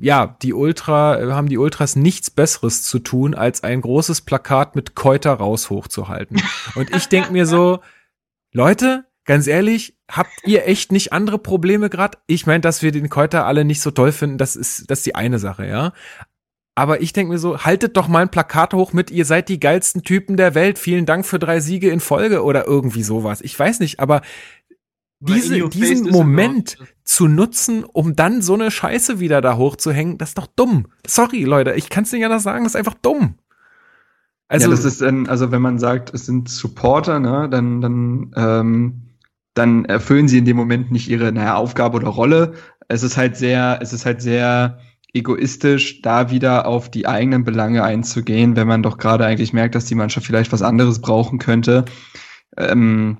ja, 0.00 0.36
die 0.42 0.54
Ultra, 0.54 1.18
haben 1.34 1.48
die 1.48 1.58
Ultras 1.58 1.96
nichts 1.96 2.30
Besseres 2.30 2.82
zu 2.82 2.98
tun, 2.98 3.34
als 3.34 3.62
ein 3.62 3.82
großes 3.82 4.22
Plakat 4.22 4.74
mit 4.74 4.94
Keuter 4.94 5.34
raus 5.34 5.68
hochzuhalten. 5.68 6.40
Und 6.74 6.94
ich 6.96 7.08
denk 7.08 7.30
mir 7.30 7.44
so, 7.46 7.80
Leute, 8.52 9.04
ganz 9.26 9.46
ehrlich, 9.46 9.96
habt 10.10 10.30
ihr 10.44 10.66
echt 10.66 10.92
nicht 10.92 11.12
andere 11.12 11.38
Probleme 11.38 11.90
gerade? 11.90 12.18
Ich 12.26 12.46
meine, 12.46 12.60
dass 12.60 12.82
wir 12.82 12.92
den 12.92 13.10
Keuter 13.10 13.44
alle 13.44 13.64
nicht 13.64 13.80
so 13.80 13.90
toll 13.90 14.12
finden, 14.12 14.38
das 14.38 14.56
ist, 14.56 14.90
das 14.90 15.00
ist 15.00 15.06
die 15.06 15.14
eine 15.14 15.38
Sache, 15.38 15.66
ja. 15.66 15.92
Aber 16.74 17.00
ich 17.00 17.12
denke 17.12 17.32
mir 17.32 17.38
so, 17.38 17.64
haltet 17.64 17.96
doch 17.96 18.06
mal 18.06 18.20
ein 18.20 18.30
Plakat 18.30 18.74
hoch 18.74 18.92
mit, 18.92 19.10
ihr 19.10 19.24
seid 19.24 19.48
die 19.48 19.58
geilsten 19.58 20.02
Typen 20.02 20.36
der 20.36 20.54
Welt, 20.54 20.78
vielen 20.78 21.06
Dank 21.06 21.24
für 21.24 21.38
drei 21.38 21.60
Siege 21.60 21.90
in 21.90 22.00
Folge 22.00 22.44
oder 22.44 22.66
irgendwie 22.66 23.02
sowas. 23.02 23.40
Ich 23.40 23.58
weiß 23.58 23.80
nicht, 23.80 23.98
aber 23.98 24.20
diese, 25.20 25.68
diesen 25.70 26.10
Moment 26.10 26.76
zu 27.02 27.26
nutzen, 27.26 27.84
um 27.84 28.14
dann 28.14 28.42
so 28.42 28.54
eine 28.54 28.70
Scheiße 28.70 29.18
wieder 29.18 29.40
da 29.40 29.56
hochzuhängen, 29.56 30.18
das 30.18 30.30
ist 30.30 30.38
doch 30.38 30.48
dumm. 30.48 30.88
Sorry, 31.06 31.44
Leute, 31.44 31.72
ich 31.72 31.88
kann 31.88 32.04
es 32.04 32.12
nicht 32.12 32.24
anders 32.24 32.42
sagen, 32.42 32.64
das 32.64 32.72
ist 32.72 32.76
einfach 32.76 32.94
dumm. 33.00 33.36
Also, 34.48 34.66
ja, 34.66 34.70
das 34.70 34.84
ist 34.84 35.00
dann, 35.00 35.26
also 35.26 35.50
wenn 35.50 35.62
man 35.62 35.78
sagt, 35.78 36.12
es 36.14 36.26
sind 36.26 36.48
Supporter, 36.48 37.18
ne, 37.18 37.48
dann, 37.50 37.80
dann 37.80 38.32
ähm, 38.36 39.02
dann 39.56 39.86
erfüllen 39.86 40.28
sie 40.28 40.38
in 40.38 40.44
dem 40.44 40.56
Moment 40.56 40.92
nicht 40.92 41.08
ihre 41.08 41.32
naja, 41.32 41.56
Aufgabe 41.56 41.96
oder 41.96 42.08
Rolle. 42.08 42.52
Es 42.88 43.02
ist 43.02 43.16
halt 43.16 43.36
sehr, 43.36 43.78
es 43.80 43.92
ist 43.92 44.04
halt 44.04 44.20
sehr 44.20 44.78
egoistisch, 45.14 46.02
da 46.02 46.30
wieder 46.30 46.66
auf 46.66 46.90
die 46.90 47.06
eigenen 47.06 47.42
Belange 47.42 47.82
einzugehen, 47.82 48.54
wenn 48.54 48.68
man 48.68 48.82
doch 48.82 48.98
gerade 48.98 49.24
eigentlich 49.24 49.54
merkt, 49.54 49.74
dass 49.74 49.86
die 49.86 49.94
Mannschaft 49.94 50.26
vielleicht 50.26 50.52
was 50.52 50.62
anderes 50.62 51.00
brauchen 51.00 51.38
könnte. 51.38 51.86
Ähm, 52.58 53.18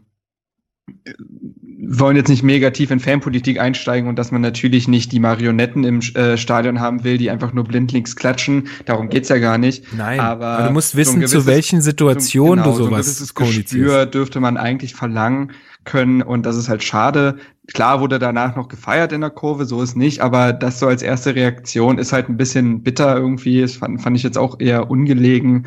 wollen 1.79 2.17
jetzt 2.17 2.29
nicht 2.29 2.43
negativ 2.43 2.91
in 2.91 3.01
Fanpolitik 3.01 3.59
einsteigen 3.59 4.09
und 4.09 4.19
dass 4.19 4.31
man 4.31 4.41
natürlich 4.41 4.89
nicht 4.89 5.13
die 5.13 5.21
Marionetten 5.21 5.85
im 5.85 6.01
äh, 6.01 6.37
Stadion 6.37 6.81
haben 6.81 7.03
will, 7.03 7.17
die 7.17 7.31
einfach 7.31 7.53
nur 7.53 7.65
blindlings 7.65 8.15
klatschen. 8.15 8.69
Darum 8.85 9.09
geht's 9.09 9.29
ja 9.29 9.39
gar 9.39 9.57
nicht. 9.57 9.85
Nein, 9.97 10.21
aber, 10.21 10.47
aber 10.47 10.67
du 10.69 10.73
musst 10.73 10.97
wissen, 10.97 11.15
so 11.15 11.19
gewisses, 11.21 11.45
zu 11.45 11.47
welchen 11.47 11.81
Situationen 11.81 12.65
so, 12.65 12.71
genau, 12.71 12.79
du 12.79 12.85
sowas 12.85 13.19
so 13.19 13.35
kommunizierst. 13.35 14.15
dürfte 14.15 14.41
man 14.41 14.57
eigentlich 14.57 14.95
verlangen 14.95 15.53
können 15.87 16.21
und 16.21 16.45
das 16.45 16.57
ist 16.57 16.69
halt 16.69 16.85
schade. 16.85 17.37
Klar 17.73 18.01
wurde 18.01 18.19
danach 18.19 18.55
noch 18.57 18.69
gefeiert 18.69 19.13
in 19.13 19.23
der 19.23 19.31
Kurve, 19.31 19.65
so 19.65 19.83
ist 19.83 19.97
nicht, 19.97 20.21
aber 20.21 20.53
das 20.53 20.79
so 20.79 20.87
als 20.87 21.03
erste 21.03 21.35
Reaktion 21.35 21.99
ist 21.99 22.13
halt 22.13 22.29
ein 22.29 22.37
bisschen 22.37 22.83
bitter 22.83 23.17
irgendwie. 23.17 23.63
Das 23.63 23.77
fand, 23.77 24.03
fand 24.03 24.17
ich 24.17 24.23
jetzt 24.23 24.37
auch 24.37 24.61
eher 24.61 24.91
ungelegen. 24.91 25.67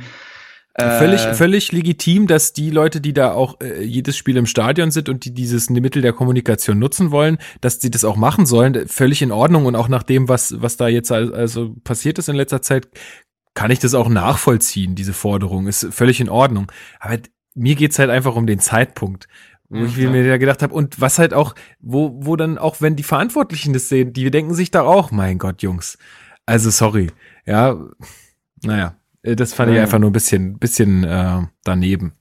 Völlig, 0.78 1.26
äh, 1.26 1.34
völlig 1.34 1.72
legitim, 1.72 2.28
dass 2.28 2.54
die 2.54 2.70
Leute, 2.70 3.02
die 3.02 3.12
da 3.12 3.34
auch 3.34 3.60
äh, 3.62 3.84
jedes 3.84 4.16
Spiel 4.16 4.38
im 4.38 4.46
Stadion 4.46 4.92
sind 4.92 5.10
und 5.10 5.26
die 5.26 5.34
dieses 5.34 5.70
Mittel 5.70 6.02
der 6.02 6.14
Kommunikation 6.14 6.80
nutzen 6.80 7.12
wollen, 7.12 7.38
dass 7.60 7.82
sie 7.82 7.92
das 7.92 8.06
auch 8.06 8.16
machen 8.16 8.46
sollen, 8.46 8.88
völlig 8.88 9.22
in 9.22 9.32
Ordnung 9.32 9.66
und 9.66 9.76
auch 9.76 9.90
nach 9.90 10.04
dem, 10.04 10.30
was, 10.30 10.62
was 10.62 10.78
da 10.78 10.88
jetzt 10.88 11.12
also 11.12 11.76
passiert 11.84 12.18
ist 12.18 12.30
in 12.30 12.36
letzter 12.36 12.62
Zeit, 12.62 12.88
kann 13.56 13.72
ich 13.72 13.80
das 13.80 13.94
auch 13.94 14.08
nachvollziehen, 14.08 14.96
diese 14.96 15.14
Forderung, 15.14 15.68
ist 15.68 15.88
völlig 15.92 16.22
in 16.22 16.30
Ordnung. 16.30 16.72
Aber 17.00 17.18
mir 17.56 17.76
geht's 17.76 18.00
halt 18.00 18.10
einfach 18.10 18.36
um 18.36 18.48
den 18.48 18.60
Zeitpunkt, 18.60 19.28
wo 19.70 19.84
ich 19.84 19.98
mir 19.98 20.26
ja 20.26 20.38
gedacht 20.38 20.64
habe 20.64 20.74
und 20.74 21.00
was 21.00 21.20
halt 21.20 21.34
auch, 21.34 21.56
wo, 21.80 22.18
wo 22.22 22.36
dann 22.36 22.58
auch, 22.58 22.82
wenn 22.82 22.96
die 22.96 23.04
Verantwortlichen 23.04 23.74
das 23.74 23.88
sehen, 23.90 24.14
die 24.14 24.30
denken 24.32 24.54
sich 24.54 24.72
da 24.72 24.82
auch, 24.82 25.12
mein 25.12 25.38
Gott, 25.38 25.62
Jungs, 25.62 25.98
also 26.46 26.70
sorry, 26.70 27.12
ja, 27.46 27.78
naja. 28.64 28.96
Äh, 29.22 29.36
das 29.36 29.54
fand 29.54 29.70
ja. 29.70 29.76
ich 29.76 29.82
einfach 29.82 30.00
nur 30.00 30.10
ein 30.10 30.14
bisschen, 30.14 30.58
bisschen 30.58 31.04
äh, 31.04 31.42
daneben. 31.64 32.14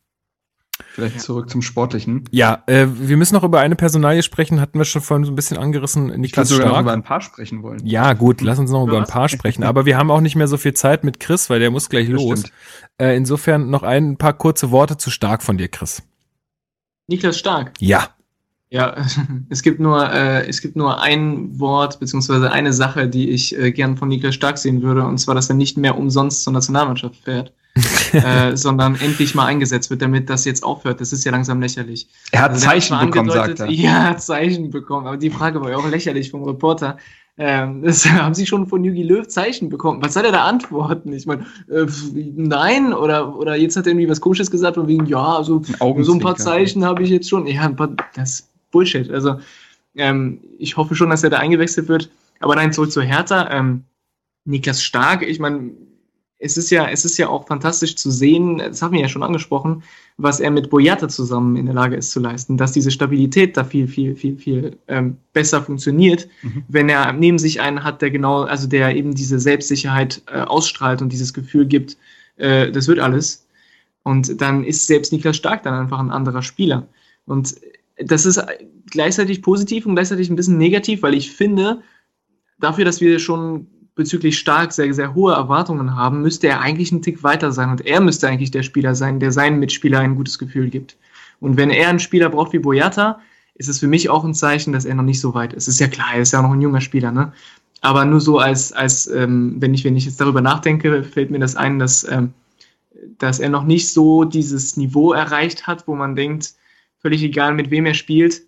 Vielleicht 0.90 1.20
zurück 1.20 1.50
zum 1.50 1.62
Sportlichen. 1.62 2.24
Ja, 2.30 2.62
äh, 2.66 2.86
wir 2.88 3.16
müssen 3.16 3.34
noch 3.34 3.44
über 3.44 3.60
eine 3.60 3.74
Personalie 3.74 4.22
sprechen, 4.22 4.60
hatten 4.60 4.78
wir 4.78 4.84
schon 4.84 5.02
vorhin 5.02 5.24
so 5.24 5.32
ein 5.32 5.34
bisschen 5.34 5.56
angerissen. 5.56 6.06
Niklas 6.20 6.50
ich 6.50 6.56
Stark. 6.56 6.82
über 6.82 6.92
ein 6.92 7.02
paar 7.02 7.20
sprechen 7.20 7.62
wollen. 7.62 7.84
Ja, 7.84 8.12
gut, 8.12 8.40
lass 8.40 8.58
uns 8.58 8.70
noch 8.70 8.84
über, 8.84 8.92
über 8.92 9.00
ein 9.00 9.08
paar 9.08 9.28
sprechen. 9.28 9.64
Aber 9.64 9.86
wir 9.86 9.96
haben 9.96 10.10
auch 10.10 10.20
nicht 10.20 10.36
mehr 10.36 10.48
so 10.48 10.56
viel 10.56 10.74
Zeit 10.74 11.04
mit 11.04 11.20
Chris, 11.20 11.50
weil 11.50 11.60
der 11.60 11.70
muss 11.70 11.88
gleich 11.88 12.08
das 12.08 12.14
los. 12.14 12.44
Äh, 13.00 13.16
insofern 13.16 13.70
noch 13.70 13.82
ein 13.82 14.18
paar 14.18 14.34
kurze 14.34 14.70
Worte 14.70 14.96
zu 14.96 15.10
Stark 15.10 15.42
von 15.42 15.58
dir, 15.58 15.68
Chris. 15.68 16.02
Niklas 17.08 17.38
Stark. 17.38 17.72
Ja. 17.80 18.08
Ja, 18.70 18.96
es 19.48 19.62
gibt 19.62 19.80
nur, 19.80 20.12
äh, 20.12 20.46
es 20.46 20.60
gibt 20.60 20.76
nur 20.76 21.00
ein 21.00 21.58
Wort 21.58 21.98
beziehungsweise 22.00 22.52
eine 22.52 22.72
Sache, 22.72 23.08
die 23.08 23.30
ich 23.30 23.58
äh, 23.58 23.72
gern 23.72 23.96
von 23.96 24.08
Niklas 24.08 24.34
Stark 24.34 24.58
sehen 24.58 24.82
würde, 24.82 25.04
und 25.04 25.18
zwar, 25.18 25.34
dass 25.34 25.48
er 25.48 25.56
nicht 25.56 25.78
mehr 25.78 25.96
umsonst 25.96 26.44
zur 26.44 26.52
Nationalmannschaft 26.52 27.16
fährt, 27.16 27.52
äh, 28.12 28.54
sondern 28.56 28.94
endlich 28.96 29.34
mal 29.34 29.46
eingesetzt 29.46 29.88
wird, 29.88 30.02
damit 30.02 30.28
das 30.28 30.44
jetzt 30.44 30.62
aufhört. 30.62 31.00
Das 31.00 31.14
ist 31.14 31.24
ja 31.24 31.32
langsam 31.32 31.62
lächerlich. 31.62 32.08
Er 32.30 32.42
hat 32.42 32.50
also, 32.52 32.66
Zeichen 32.66 32.98
bekommen, 33.00 33.30
sagt 33.30 33.60
er. 33.60 33.66
Ja, 33.70 33.90
er 33.90 34.10
hat 34.10 34.22
Zeichen 34.22 34.70
bekommen, 34.70 35.06
aber 35.06 35.16
die 35.16 35.30
Frage 35.30 35.62
war 35.62 35.70
ja 35.70 35.78
auch 35.78 35.88
lächerlich 35.88 36.30
vom 36.30 36.44
Reporter. 36.44 36.98
Ähm, 37.38 37.82
das 37.84 38.04
haben 38.06 38.34
Sie 38.34 38.46
schon 38.46 38.66
von 38.66 38.84
Jürgen 38.84 39.02
Löw 39.02 39.26
Zeichen 39.26 39.68
bekommen? 39.68 40.02
Was 40.02 40.14
soll 40.14 40.24
er 40.24 40.32
da 40.32 40.44
antworten? 40.44 41.12
Ich 41.12 41.26
meine, 41.26 41.46
äh, 41.70 41.86
nein, 42.14 42.92
oder, 42.92 43.36
oder 43.36 43.56
jetzt 43.56 43.76
hat 43.76 43.86
er 43.86 43.92
irgendwie 43.92 44.08
was 44.08 44.20
Komisches 44.20 44.50
gesagt, 44.50 44.74
von 44.74 44.88
wegen, 44.88 45.06
ja, 45.06 45.36
also, 45.36 45.62
so 46.00 46.12
ein 46.12 46.20
paar 46.20 46.36
Zeichen 46.36 46.84
habe 46.84 47.02
ich 47.02 47.10
jetzt 47.10 47.28
schon. 47.28 47.46
Ja, 47.46 47.62
ein 47.62 47.76
paar, 47.76 47.90
das 48.14 48.48
Bullshit. 48.70 49.10
Also 49.10 49.36
ähm, 49.96 50.40
ich 50.58 50.76
hoffe 50.76 50.94
schon, 50.94 51.10
dass 51.10 51.24
er 51.24 51.30
da 51.30 51.38
eingewechselt 51.38 51.88
wird. 51.88 52.10
Aber 52.40 52.54
nein, 52.54 52.72
zurück 52.72 52.92
zu 52.92 53.02
Hertha. 53.02 53.50
Ähm, 53.50 53.84
Niklas 54.44 54.82
Stark, 54.82 55.22
ich 55.22 55.38
meine, 55.38 55.72
es 56.38 56.56
ist 56.56 56.70
ja, 56.70 56.88
es 56.88 57.04
ist 57.04 57.18
ja 57.18 57.28
auch 57.28 57.46
fantastisch 57.46 57.96
zu 57.96 58.10
sehen, 58.10 58.58
das 58.58 58.80
haben 58.80 58.92
wir 58.92 59.00
ja 59.00 59.08
schon 59.08 59.22
angesprochen, 59.22 59.82
was 60.16 60.40
er 60.40 60.50
mit 60.50 60.70
Boyata 60.70 61.08
zusammen 61.08 61.56
in 61.56 61.66
der 61.66 61.74
Lage 61.74 61.96
ist 61.96 62.12
zu 62.12 62.20
leisten, 62.20 62.56
dass 62.56 62.72
diese 62.72 62.90
Stabilität 62.90 63.56
da 63.56 63.64
viel, 63.64 63.88
viel, 63.88 64.14
viel, 64.14 64.36
viel 64.36 64.76
ähm, 64.86 65.16
besser 65.32 65.62
funktioniert, 65.62 66.28
mhm. 66.42 66.64
wenn 66.68 66.88
er 66.88 67.12
neben 67.12 67.38
sich 67.38 67.60
einen 67.60 67.82
hat, 67.82 68.02
der 68.02 68.10
genau, 68.10 68.42
also 68.42 68.68
der 68.68 68.94
eben 68.94 69.14
diese 69.14 69.40
Selbstsicherheit 69.40 70.22
äh, 70.26 70.40
ausstrahlt 70.40 71.02
und 71.02 71.12
dieses 71.12 71.34
Gefühl 71.34 71.66
gibt, 71.66 71.96
äh, 72.36 72.70
das 72.70 72.86
wird 72.86 73.00
alles. 73.00 73.46
Und 74.04 74.40
dann 74.40 74.64
ist 74.64 74.86
selbst 74.86 75.12
Niklas 75.12 75.36
Stark 75.36 75.64
dann 75.64 75.74
einfach 75.74 75.98
ein 75.98 76.10
anderer 76.10 76.42
Spieler. 76.42 76.86
Und 77.26 77.56
das 77.96 78.26
ist 78.26 78.40
gleichzeitig 78.90 79.42
positiv 79.42 79.86
und 79.86 79.96
gleichzeitig 79.96 80.30
ein 80.30 80.36
bisschen 80.36 80.56
negativ, 80.56 81.02
weil 81.02 81.14
ich 81.14 81.32
finde, 81.32 81.82
dafür, 82.58 82.84
dass 82.84 83.00
wir 83.00 83.18
schon 83.18 83.66
bezüglich 83.98 84.38
stark 84.38 84.72
sehr, 84.72 84.94
sehr 84.94 85.14
hohe 85.14 85.34
Erwartungen 85.34 85.96
haben, 85.96 86.22
müsste 86.22 86.46
er 86.46 86.60
eigentlich 86.60 86.92
einen 86.92 87.02
Tick 87.02 87.22
weiter 87.22 87.52
sein. 87.52 87.68
Und 87.68 87.84
er 87.84 88.00
müsste 88.00 88.28
eigentlich 88.28 88.52
der 88.52 88.62
Spieler 88.62 88.94
sein, 88.94 89.20
der 89.20 89.32
seinen 89.32 89.58
Mitspieler 89.58 89.98
ein 89.98 90.14
gutes 90.14 90.38
Gefühl 90.38 90.70
gibt. 90.70 90.96
Und 91.40 91.56
wenn 91.56 91.68
er 91.68 91.88
einen 91.88 91.98
Spieler 91.98 92.30
braucht 92.30 92.52
wie 92.52 92.60
Boyata, 92.60 93.20
ist 93.56 93.68
es 93.68 93.80
für 93.80 93.88
mich 93.88 94.08
auch 94.08 94.24
ein 94.24 94.34
Zeichen, 94.34 94.72
dass 94.72 94.84
er 94.84 94.94
noch 94.94 95.02
nicht 95.02 95.20
so 95.20 95.34
weit 95.34 95.52
ist. 95.52 95.66
Ist 95.66 95.80
ja 95.80 95.88
klar, 95.88 96.14
er 96.14 96.22
ist 96.22 96.32
ja 96.32 96.40
noch 96.40 96.52
ein 96.52 96.62
junger 96.62 96.80
Spieler, 96.80 97.10
ne? 97.10 97.32
Aber 97.80 98.04
nur 98.04 98.20
so 98.20 98.38
als, 98.38 98.72
als 98.72 99.08
ähm, 99.08 99.56
wenn, 99.58 99.74
ich, 99.74 99.84
wenn 99.84 99.96
ich 99.96 100.04
jetzt 100.04 100.20
darüber 100.20 100.40
nachdenke, 100.40 101.02
fällt 101.02 101.30
mir 101.30 101.38
das 101.38 101.56
ein, 101.56 101.78
dass, 101.78 102.08
ähm, 102.08 102.32
dass 103.18 103.40
er 103.40 103.50
noch 103.50 103.64
nicht 103.64 103.92
so 103.92 104.24
dieses 104.24 104.76
Niveau 104.76 105.12
erreicht 105.12 105.66
hat, 105.66 105.86
wo 105.86 105.94
man 105.94 106.16
denkt, 106.16 106.54
völlig 106.98 107.22
egal, 107.22 107.54
mit 107.54 107.70
wem 107.70 107.86
er 107.86 107.94
spielt, 107.94 108.42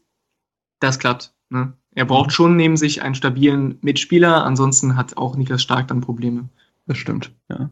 das 0.80 0.98
klappt. 0.98 1.32
Ne? 1.48 1.72
Er 1.94 2.04
braucht 2.04 2.32
schon 2.32 2.56
neben 2.56 2.76
sich 2.76 3.02
einen 3.02 3.14
stabilen 3.14 3.78
Mitspieler, 3.82 4.44
ansonsten 4.44 4.96
hat 4.96 5.16
auch 5.16 5.36
Niklas 5.36 5.62
Stark 5.62 5.88
dann 5.88 6.00
Probleme. 6.00 6.48
Das 6.86 6.98
stimmt, 6.98 7.32
ja. 7.48 7.70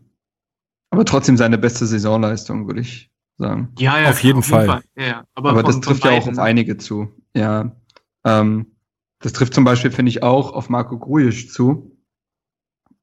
Aber 0.90 1.04
trotzdem 1.04 1.36
seine 1.36 1.58
beste 1.58 1.86
Saisonleistung, 1.86 2.66
würde 2.66 2.80
ich 2.80 3.10
sagen. 3.36 3.72
Ja, 3.78 4.00
ja, 4.00 4.10
auf 4.10 4.22
jeden, 4.22 4.38
auf 4.38 4.46
Fall. 4.46 4.60
jeden 4.60 4.72
Fall. 4.72 4.82
Ja, 4.96 5.06
ja. 5.06 5.24
Aber, 5.34 5.50
Aber 5.50 5.60
von, 5.60 5.70
das 5.70 5.80
trifft 5.80 6.04
ja 6.04 6.12
auch 6.12 6.26
auf 6.26 6.38
einige 6.38 6.76
zu. 6.76 7.08
Ja. 7.34 7.72
Ähm, 8.24 8.66
das 9.20 9.32
trifft 9.32 9.54
zum 9.54 9.64
Beispiel, 9.64 9.90
finde 9.90 10.10
ich, 10.10 10.22
auch 10.22 10.52
auf 10.52 10.68
Marco 10.68 10.98
Grujic 10.98 11.50
zu. 11.50 11.96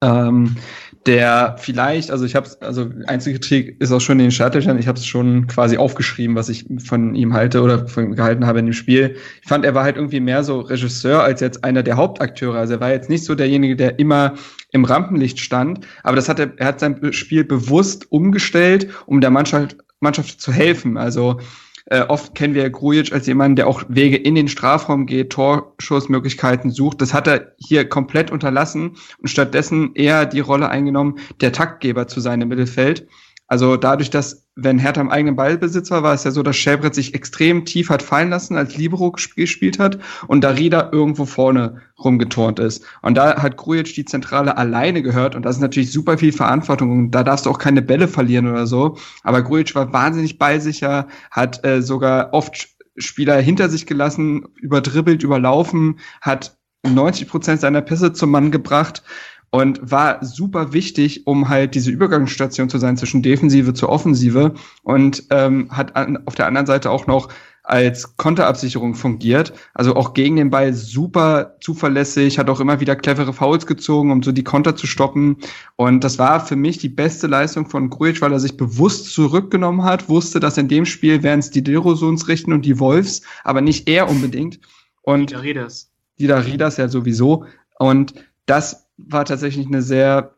Ähm, 0.01 0.57
der 1.06 1.56
vielleicht, 1.60 2.10
also 2.10 2.26
ich 2.26 2.36
habe 2.36 2.49
also 2.62 2.89
Einzelkritik 3.06 3.80
ist 3.80 3.91
auch 3.91 4.01
schon 4.01 4.20
in 4.20 4.26
den 4.26 4.32
Startlöchern, 4.32 4.80
ich 4.80 4.88
habe 4.88 4.97
es 4.97 5.06
schon 5.06 5.45
quasi 5.45 5.78
aufgeschrieben, 5.78 6.36
was 6.36 6.49
ich 6.49 6.66
von 6.84 7.14
ihm 7.14 7.34
halte 7.34 7.62
oder 7.62 7.88
von 7.88 8.06
ihm 8.06 8.16
gehalten 8.16 8.47
habe 8.47 8.60
in 8.60 8.66
dem 8.66 8.74
Spiel. 8.74 9.16
Ich 9.41 9.47
fand, 9.47 9.66
er 9.66 9.76
war 9.76 9.84
halt 9.84 9.97
irgendwie 9.97 10.20
mehr 10.20 10.43
so 10.43 10.62
Regisseur 10.62 11.24
als 11.24 11.41
jetzt 11.41 11.64
einer 11.64 11.84
der 11.84 11.97
Hauptakteure. 11.97 12.58
Also 12.58 12.74
er 12.74 12.80
war 12.80 12.89
jetzt 12.89 13.10
nicht 13.10 13.24
so 13.24 13.36
derjenige, 13.36 13.76
der 13.76 13.99
immer 13.99 14.34
im 14.72 14.84
Rampenlicht 14.84 15.39
stand, 15.39 15.86
aber 16.03 16.16
das 16.16 16.28
hat 16.28 16.39
er, 16.39 16.53
er 16.58 16.68
hat 16.68 16.80
sein 16.80 17.14
Spiel 17.14 17.43
bewusst 17.43 18.12
umgestellt, 18.12 18.88
um 19.06 19.22
der 19.22 19.30
Mannschaft, 19.30 19.78
Mannschaft 19.99 20.41
zu 20.41 20.51
helfen. 20.51 20.97
Also 20.97 21.39
äh, 21.88 22.02
oft 22.02 22.34
kennen 22.34 22.56
wir 22.56 22.70
Grujic 22.70 23.14
als 23.14 23.28
jemanden, 23.28 23.56
der 23.56 23.68
auch 23.68 23.84
Wege 23.88 24.18
in 24.18 24.36
den 24.36 24.48
Strafraum 24.48 25.06
geht, 25.06 25.32
Torschussmöglichkeiten 25.32 26.72
sucht. 26.72 27.02
Das 27.02 27.14
hat 27.14 27.28
er 27.28 27.54
hier 27.58 27.88
komplett 27.88 28.32
unterlassen 28.32 28.98
und 29.20 29.28
stattdessen 29.28 29.94
eher 29.94 30.26
die 30.26 30.40
Rolle 30.40 30.70
eingenommen, 30.70 31.20
der 31.42 31.52
Taktgeber 31.52 32.08
zu 32.08 32.20
sein 32.20 32.42
im 32.42 32.48
Mittelfeld. 32.48 33.08
Also 33.48 33.78
dadurch, 33.78 34.10
dass, 34.10 34.48
wenn 34.56 34.80
Hertha 34.80 35.02
im 35.02 35.12
eigenen 35.12 35.36
Ballbesitz 35.36 35.91
war, 35.91 36.02
war 36.02 36.14
es 36.14 36.24
ja 36.24 36.32
so, 36.32 36.41
dass 36.41 36.56
Schäbret 36.56 36.96
sich 36.96 37.14
extrem 37.14 37.64
tief 37.64 37.89
hat 37.89 38.02
fallen 38.02 38.32
lassen, 38.32 38.58
als 38.58 38.76
Libero 38.76 39.12
gespielt 39.12 39.78
hat 39.78 40.00
und 40.28 40.43
Darida 40.43 40.89
irgendwo 40.91 41.26
vorne 41.26 41.82
rumgeturnt 42.04 42.58
ist. 42.60 42.84
Und 43.04 43.16
da 43.16 43.41
hat 43.41 43.58
Grujic 43.58 43.93
die 43.93 44.06
Zentrale 44.06 44.58
alleine 44.58 45.04
gehört 45.04 45.36
und 45.36 45.43
das 45.43 45.58
ist 45.58 45.62
natürlich 45.62 45.91
super 45.91 46.18
viel 46.18 46.32
Verantwortung 46.32 46.91
und 46.91 47.12
da 47.12 47.24
darfst 47.24 47.46
du 47.46 47.52
auch 47.52 47.60
keine 47.60 47.84
Bälle 47.84 48.08
verlieren 48.08 48.48
oder 48.48 48.66
so. 48.66 48.98
Aber 49.24 49.43
Grujic 49.43 49.76
war 49.76 49.93
wahnsinnig 49.93 50.39
ballsicher, 50.39 51.08
hat 51.30 51.64
äh, 51.64 51.84
sogar 51.84 52.34
oft 52.34 52.70
Spieler 52.98 53.39
hinter 53.39 53.70
sich 53.70 53.86
gelassen, 53.86 54.46
überdribbelt, 54.56 55.22
überlaufen, 55.22 56.00
hat 56.22 56.58
90 56.84 57.28
Prozent 57.28 57.62
seiner 57.62 57.82
Pässe 57.82 58.14
zum 58.14 58.32
Mann 58.32 58.52
gebracht 58.52 59.04
und 59.50 59.80
war 59.89 60.24
super 60.24 60.74
wichtig, 60.74 61.28
um 61.28 61.50
halt 61.50 61.76
diese 61.76 61.91
Übergangsstation 61.91 62.70
zu 62.70 62.78
sein 62.78 62.98
zwischen 62.98 63.22
Defensive 63.22 63.74
zur 63.74 63.89
Offensive 63.89 64.54
und 64.84 65.24
ähm, 65.30 65.70
hat 65.72 65.96
an, 65.96 66.20
auf 66.26 66.36
der 66.36 66.48
anderen 66.48 66.68
Seite 66.68 66.91
auch 66.91 67.08
noch 67.08 67.30
als 67.66 68.16
Konterabsicherung 68.18 68.96
fungiert. 68.96 69.54
Also 69.74 69.96
auch 69.96 70.14
gegen 70.14 70.36
den 70.36 70.50
Ball 70.50 70.74
super 70.74 71.56
zuverlässig, 71.62 72.38
hat 72.38 72.50
auch 72.50 72.60
immer 72.60 72.80
wieder 72.80 72.96
clevere 72.96 73.34
Fouls 73.34 73.66
gezogen, 73.66 74.12
um 74.12 74.24
so 74.24 74.32
die 74.32 74.43
Konter 74.43 74.76
zu 74.76 74.88
stoppen. 74.88 75.38
Und 75.76 76.04
das 76.04 76.20
war 76.20 76.46
für 76.46 76.56
mich 76.56 76.78
die 76.78 76.89
beste 76.89 77.28
Leistung 77.28 77.68
von 77.68 77.89
Grujic, 77.89 78.22
weil 78.22 78.32
er 78.32 78.39
sich 78.39 78.58
bewusst 78.58 79.12
zurückgenommen 79.14 79.84
hat, 79.84 80.10
wusste, 80.10 80.39
dass 80.39 80.58
in 80.58 80.68
dem 80.68 80.86
Spiel 80.86 81.24
werden 81.24 81.39
es 81.39 81.50
die 81.50 81.64
Dilrosons 81.64 82.28
richten 82.28 82.54
und 82.54 82.66
die 82.66 82.80
Wolfs, 82.80 83.22
aber 83.43 83.62
nicht 83.62 83.89
er 83.89 84.10
unbedingt. 84.10 84.60
Und 85.02 85.32
die 85.32 85.36
Ridas. 85.36 85.91
Die 86.18 86.28
Ridas 86.28 86.78
ja 86.78 86.88
sowieso. 86.88 87.46
Und 87.78 88.14
das 88.46 88.85
war 88.98 89.26
tatsächlich 89.26 89.68
eine 89.68 89.82
sehr 89.82 90.36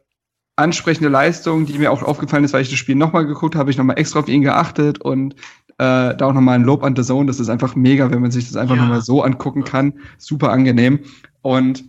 ansprechende 0.55 1.09
Leistung, 1.09 1.65
die 1.65 1.77
mir 1.77 1.91
auch 1.91 2.01
aufgefallen 2.01 2.43
ist, 2.43 2.53
weil 2.53 2.63
ich 2.63 2.69
das 2.69 2.79
Spiel 2.79 2.95
nochmal 2.95 3.25
geguckt 3.25 3.55
habe, 3.55 3.69
ich 3.69 3.77
nochmal 3.77 3.99
extra 3.99 4.19
auf 4.19 4.27
ihn 4.27 4.41
geachtet 4.41 4.99
und 4.99 5.35
äh, 5.77 6.15
da 6.15 6.21
auch 6.21 6.33
nochmal 6.33 6.55
ein 6.55 6.63
Lob 6.63 6.83
an 6.83 6.95
The 6.95 7.03
Zone. 7.03 7.27
Das 7.27 7.39
ist 7.39 7.49
einfach 7.49 7.75
mega, 7.75 8.09
wenn 8.11 8.21
man 8.21 8.31
sich 8.31 8.47
das 8.47 8.55
einfach 8.55 8.75
ja. 8.75 8.81
nochmal 8.81 9.01
so 9.01 9.21
angucken 9.21 9.63
kann. 9.63 9.93
Super 10.17 10.51
angenehm. 10.51 11.01
Und 11.41 11.85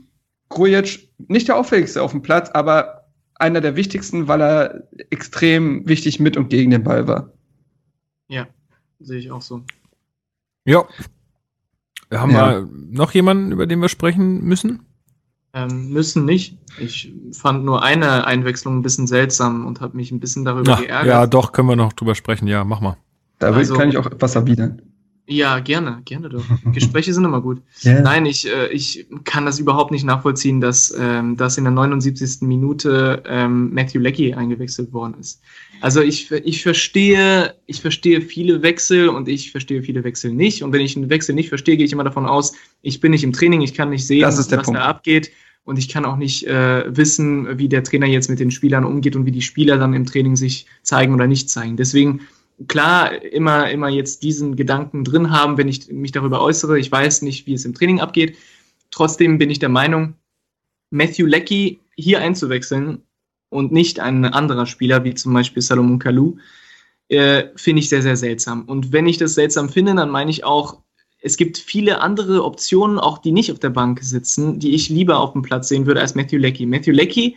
Grujic, 0.50 1.10
nicht 1.28 1.48
der 1.48 1.56
auffälligste 1.56 2.02
auf 2.02 2.10
dem 2.10 2.22
Platz, 2.22 2.50
aber 2.50 3.06
einer 3.34 3.60
der 3.60 3.76
wichtigsten, 3.76 4.28
weil 4.28 4.42
er 4.42 4.88
extrem 5.10 5.88
wichtig 5.88 6.20
mit 6.20 6.36
und 6.36 6.50
gegen 6.50 6.70
den 6.70 6.84
Ball 6.84 7.06
war. 7.06 7.32
Ja, 8.28 8.46
sehe 9.00 9.18
ich 9.18 9.30
auch 9.30 9.42
so. 9.42 9.62
Ja. 10.64 10.84
Haben 12.12 12.32
ja. 12.32 12.50
wir 12.50 12.68
noch 12.72 13.12
jemanden, 13.12 13.52
über 13.52 13.66
den 13.66 13.80
wir 13.80 13.88
sprechen 13.88 14.42
müssen? 14.42 14.87
Ähm, 15.58 15.90
müssen 15.90 16.24
nicht. 16.24 16.56
Ich 16.78 17.12
fand 17.32 17.64
nur 17.64 17.82
eine 17.82 18.26
Einwechslung 18.26 18.78
ein 18.78 18.82
bisschen 18.82 19.06
seltsam 19.06 19.66
und 19.66 19.80
habe 19.80 19.96
mich 19.96 20.12
ein 20.12 20.20
bisschen 20.20 20.44
darüber 20.44 20.74
Ach, 20.74 20.80
geärgert. 20.80 21.06
Ja, 21.06 21.26
doch, 21.26 21.52
können 21.52 21.68
wir 21.68 21.76
noch 21.76 21.92
drüber 21.92 22.14
sprechen. 22.14 22.46
Ja, 22.46 22.64
mach 22.64 22.80
mal. 22.80 22.96
Da 23.38 23.50
also, 23.50 23.74
kann 23.74 23.88
ich 23.88 23.96
auch 23.96 24.08
was 24.18 24.34
erwidern. 24.36 24.82
Ja, 25.30 25.58
gerne, 25.58 26.00
gerne 26.06 26.30
doch. 26.30 26.44
Gespräche 26.72 27.12
sind 27.12 27.24
immer 27.24 27.42
gut. 27.42 27.60
Yeah. 27.84 28.00
Nein, 28.00 28.24
ich, 28.24 28.48
äh, 28.48 28.68
ich 28.68 29.06
kann 29.24 29.44
das 29.44 29.58
überhaupt 29.58 29.90
nicht 29.90 30.04
nachvollziehen, 30.04 30.62
dass, 30.62 30.94
ähm, 30.98 31.36
dass 31.36 31.58
in 31.58 31.64
der 31.64 31.72
79. 31.72 32.42
Minute 32.42 33.22
ähm, 33.26 33.72
Matthew 33.74 33.98
Leckie 33.98 34.32
eingewechselt 34.32 34.90
worden 34.94 35.16
ist. 35.20 35.42
Also 35.82 36.00
ich, 36.00 36.30
ich 36.32 36.62
verstehe, 36.62 37.54
ich 37.66 37.82
verstehe 37.82 38.22
viele 38.22 38.62
Wechsel 38.62 39.10
und 39.10 39.28
ich 39.28 39.50
verstehe 39.50 39.82
viele 39.82 40.02
Wechsel 40.02 40.32
nicht. 40.32 40.62
Und 40.62 40.72
wenn 40.72 40.80
ich 40.80 40.96
einen 40.96 41.10
Wechsel 41.10 41.34
nicht 41.34 41.50
verstehe, 41.50 41.76
gehe 41.76 41.84
ich 41.84 41.92
immer 41.92 42.04
davon 42.04 42.24
aus, 42.24 42.54
ich 42.80 43.00
bin 43.00 43.10
nicht 43.10 43.22
im 43.22 43.34
Training, 43.34 43.60
ich 43.60 43.74
kann 43.74 43.90
nicht 43.90 44.06
sehen, 44.06 44.22
was 44.22 44.48
Punkt. 44.48 44.68
da 44.68 44.86
abgeht. 44.86 45.30
Und 45.68 45.78
ich 45.78 45.90
kann 45.90 46.06
auch 46.06 46.16
nicht 46.16 46.46
äh, 46.46 46.96
wissen, 46.96 47.58
wie 47.58 47.68
der 47.68 47.84
Trainer 47.84 48.06
jetzt 48.06 48.30
mit 48.30 48.40
den 48.40 48.50
Spielern 48.50 48.86
umgeht 48.86 49.14
und 49.16 49.26
wie 49.26 49.32
die 49.32 49.42
Spieler 49.42 49.76
dann 49.76 49.92
im 49.92 50.06
Training 50.06 50.34
sich 50.34 50.64
zeigen 50.82 51.12
oder 51.12 51.26
nicht 51.26 51.50
zeigen. 51.50 51.76
Deswegen 51.76 52.22
klar 52.68 53.22
immer, 53.22 53.70
immer 53.70 53.90
jetzt 53.90 54.22
diesen 54.22 54.56
Gedanken 54.56 55.04
drin 55.04 55.30
haben, 55.30 55.58
wenn 55.58 55.68
ich 55.68 55.92
mich 55.92 56.12
darüber 56.12 56.40
äußere. 56.40 56.78
Ich 56.78 56.90
weiß 56.90 57.20
nicht, 57.20 57.46
wie 57.46 57.52
es 57.52 57.66
im 57.66 57.74
Training 57.74 58.00
abgeht. 58.00 58.38
Trotzdem 58.90 59.36
bin 59.36 59.50
ich 59.50 59.58
der 59.58 59.68
Meinung, 59.68 60.14
Matthew 60.90 61.26
Leckie 61.26 61.80
hier 61.96 62.22
einzuwechseln 62.22 63.02
und 63.50 63.70
nicht 63.70 64.00
ein 64.00 64.24
anderer 64.24 64.64
Spieler, 64.64 65.04
wie 65.04 65.12
zum 65.12 65.34
Beispiel 65.34 65.60
Salomon 65.60 65.98
Kalou, 65.98 66.38
äh, 67.08 67.44
finde 67.56 67.80
ich 67.80 67.90
sehr, 67.90 68.00
sehr 68.00 68.16
seltsam. 68.16 68.62
Und 68.62 68.94
wenn 68.94 69.06
ich 69.06 69.18
das 69.18 69.34
seltsam 69.34 69.68
finde, 69.68 69.94
dann 69.94 70.08
meine 70.08 70.30
ich 70.30 70.44
auch, 70.44 70.82
es 71.20 71.36
gibt 71.36 71.58
viele 71.58 72.00
andere 72.00 72.44
Optionen, 72.44 72.98
auch 72.98 73.18
die 73.18 73.32
nicht 73.32 73.50
auf 73.50 73.58
der 73.58 73.70
Bank 73.70 74.00
sitzen, 74.02 74.58
die 74.58 74.74
ich 74.74 74.88
lieber 74.88 75.18
auf 75.18 75.32
dem 75.32 75.42
Platz 75.42 75.68
sehen 75.68 75.86
würde 75.86 76.00
als 76.00 76.14
Matthew 76.14 76.38
Leckie. 76.38 76.66
Matthew 76.66 76.92
Leckie 76.92 77.36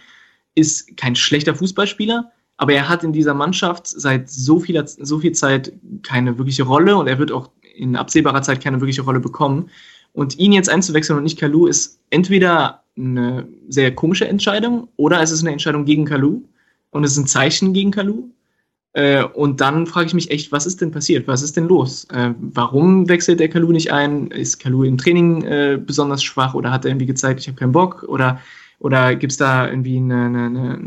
ist 0.54 0.96
kein 0.98 1.16
schlechter 1.16 1.56
Fußballspieler, 1.56 2.32
aber 2.58 2.74
er 2.74 2.90
hat 2.90 3.04
in 3.04 3.14
dieser 3.14 3.34
Mannschaft 3.34 3.88
seit 3.88 4.30
so 4.30 4.60
viel, 4.60 4.84
so 4.86 5.20
viel 5.20 5.32
Zeit 5.32 5.74
keine 6.04 6.38
wirkliche 6.38 6.64
Rolle 6.64 6.96
und 6.96 7.08
er 7.08 7.18
wird 7.18 7.32
auch 7.32 7.50
in 7.76 7.96
absehbarer 7.96 8.44
Zeit 8.44 8.62
keine 8.62 8.80
wirkliche 8.80 9.02
Rolle 9.02 9.20
bekommen. 9.20 9.70
Und 10.14 10.38
ihn 10.38 10.52
jetzt 10.52 10.70
einzuwechseln 10.70 11.18
und 11.18 11.24
nicht 11.24 11.40
Kalu 11.40 11.68
ist 11.68 12.00
entweder 12.10 12.84
eine 12.98 13.48
sehr 13.70 13.96
komische 13.96 14.28
Entscheidung 14.28 14.90
oder 14.98 15.22
es 15.22 15.32
ist 15.32 15.42
eine 15.42 15.52
Entscheidung 15.52 15.86
gegen 15.86 16.06
Kalu 16.06 16.42
und 16.92 17.04
es 17.04 17.14
ist 17.14 17.18
ein 17.18 17.28
Zeichen 17.28 17.74
gegen 17.74 17.92
Kalu. 17.92 18.30
Äh, 18.94 19.24
und 19.24 19.62
dann 19.62 19.88
frage 19.88 20.08
ich 20.08 20.14
mich 20.14 20.32
echt, 20.32 20.52
was 20.52 20.66
ist 20.66 20.82
denn 20.82 20.92
passiert? 20.92 21.28
Was 21.28 21.42
ist 21.42 21.56
denn 21.56 21.68
los? 21.68 22.06
Äh, 22.14 22.34
warum 22.40 23.08
wechselt 23.08 23.40
der 23.40 23.50
Kalu 23.50 23.72
nicht 23.72 23.92
ein? 23.92 24.28
Ist 24.32 24.60
Kalu 24.60 24.84
im 24.84 24.98
Training 24.98 25.44
äh, 25.44 25.80
besonders 25.84 26.24
schwach 26.24 26.54
oder 26.54 26.72
hat 26.72 26.86
er 26.86 26.92
irgendwie 26.92 27.06
gezeigt, 27.06 27.40
ich 27.40 27.48
habe 27.48 27.58
keinen 27.58 27.72
Bock? 27.72 28.04
Oder 28.04 28.40
oder 28.82 29.14
gibt 29.16 29.32
es 29.32 29.38
da 29.38 29.70
irgendwie 29.70 29.98
eine, 29.98 30.26
eine, 30.26 30.46
eine, 30.46 30.80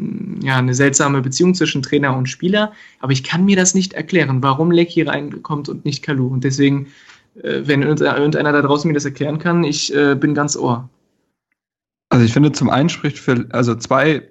ja, 0.43 0.57
eine 0.57 0.75
seltsame 0.75 1.23
Beziehung 1.23 1.55
zwischen 1.55 1.81
Trainer 1.81 2.17
und 2.17 2.29
Spieler? 2.29 2.73
Aber 2.99 3.13
ich 3.13 3.23
kann 3.23 3.45
mir 3.45 3.55
das 3.55 3.73
nicht 3.73 3.93
erklären, 3.93 4.43
warum 4.43 4.73
Lecky 4.73 5.03
reinkommt 5.03 5.69
und 5.69 5.85
nicht 5.85 6.03
Kalu. 6.03 6.27
Und 6.27 6.43
deswegen, 6.43 6.89
äh, 7.41 7.61
wenn 7.65 7.83
irgendeiner 7.83 8.53
da 8.53 8.63
draußen 8.63 8.89
mir 8.89 8.95
das 8.95 9.05
erklären 9.05 9.39
kann, 9.39 9.63
ich 9.63 9.95
äh, 9.95 10.17
bin 10.17 10.35
ganz 10.35 10.57
ohr. 10.57 10.91
Also 12.09 12.25
ich 12.25 12.33
finde, 12.33 12.51
zum 12.51 12.69
einen 12.69 12.89
spricht 12.89 13.17
für, 13.17 13.47
also 13.51 13.77
zwei 13.77 14.23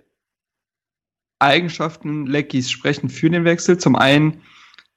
Eigenschaften 1.43 2.25
Leckys 2.25 2.71
sprechen 2.71 3.09
für 3.09 3.29
den 3.29 3.45
Wechsel. 3.45 3.77
Zum 3.77 3.95
einen, 3.95 4.41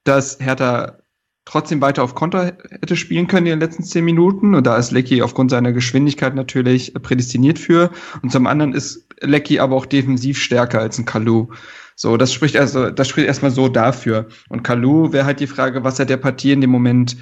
dass 0.05 0.39
Hertha 0.41 0.99
trotzdem 1.45 1.81
weiter 1.81 2.03
auf 2.03 2.15
Konter 2.15 2.57
hätte 2.71 2.97
spielen 2.97 3.27
können 3.27 3.47
in 3.47 3.53
den 3.53 3.61
letzten 3.61 3.85
zehn 3.85 4.05
Minuten. 4.05 4.55
Und 4.55 4.67
da 4.67 4.77
ist 4.77 4.91
Lecky 4.91 5.23
aufgrund 5.23 5.51
seiner 5.51 5.73
Geschwindigkeit 5.73 6.35
natürlich 6.35 6.93
prädestiniert 6.95 7.59
für. 7.59 7.91
Und 8.23 8.31
zum 8.31 8.47
anderen 8.47 8.73
ist 8.73 9.07
Lecky 9.21 9.59
aber 9.59 9.77
auch 9.77 9.87
defensiv 9.87 10.39
stärker 10.39 10.81
als 10.81 10.99
ein 10.99 11.05
Kalu. 11.05 11.49
So, 11.95 12.17
das 12.17 12.33
spricht 12.33 12.57
also, 12.57 12.91
das 12.91 13.09
spricht 13.09 13.27
erstmal 13.27 13.53
so 13.53 13.69
dafür. 13.69 14.27
Und 14.49 14.63
Kalu 14.63 15.13
wäre 15.13 15.25
halt 15.25 15.41
die 15.41 15.47
Frage, 15.47 15.85
was 15.85 15.99
er 15.99 16.05
der 16.05 16.19
Partie 16.19 16.53
in 16.53 16.61
dem 16.61 16.71
Moment 16.71 17.17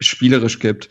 spielerisch 0.00 0.58
gibt. 0.58 0.90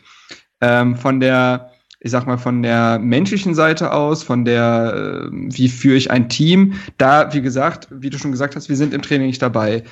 Ähm, 0.59 0.95
von 0.95 1.19
der 1.19 1.71
ich 1.99 2.11
sag 2.11 2.27
mal, 2.27 2.37
von 2.37 2.61
der 2.61 2.99
menschlichen 2.99 3.55
Seite 3.55 3.91
aus, 3.91 4.23
von 4.23 4.45
der, 4.45 5.25
äh, 5.25 5.29
wie 5.31 5.69
führe 5.69 5.95
ich 5.95 6.11
ein 6.11 6.29
Team, 6.29 6.73
da, 6.97 7.33
wie 7.33 7.41
gesagt, 7.41 7.87
wie 7.91 8.09
du 8.09 8.17
schon 8.17 8.31
gesagt 8.31 8.55
hast, 8.55 8.69
wir 8.69 8.75
sind 8.75 8.93
im 8.93 9.01
Training 9.01 9.27
nicht 9.27 9.41
dabei. 9.41 9.83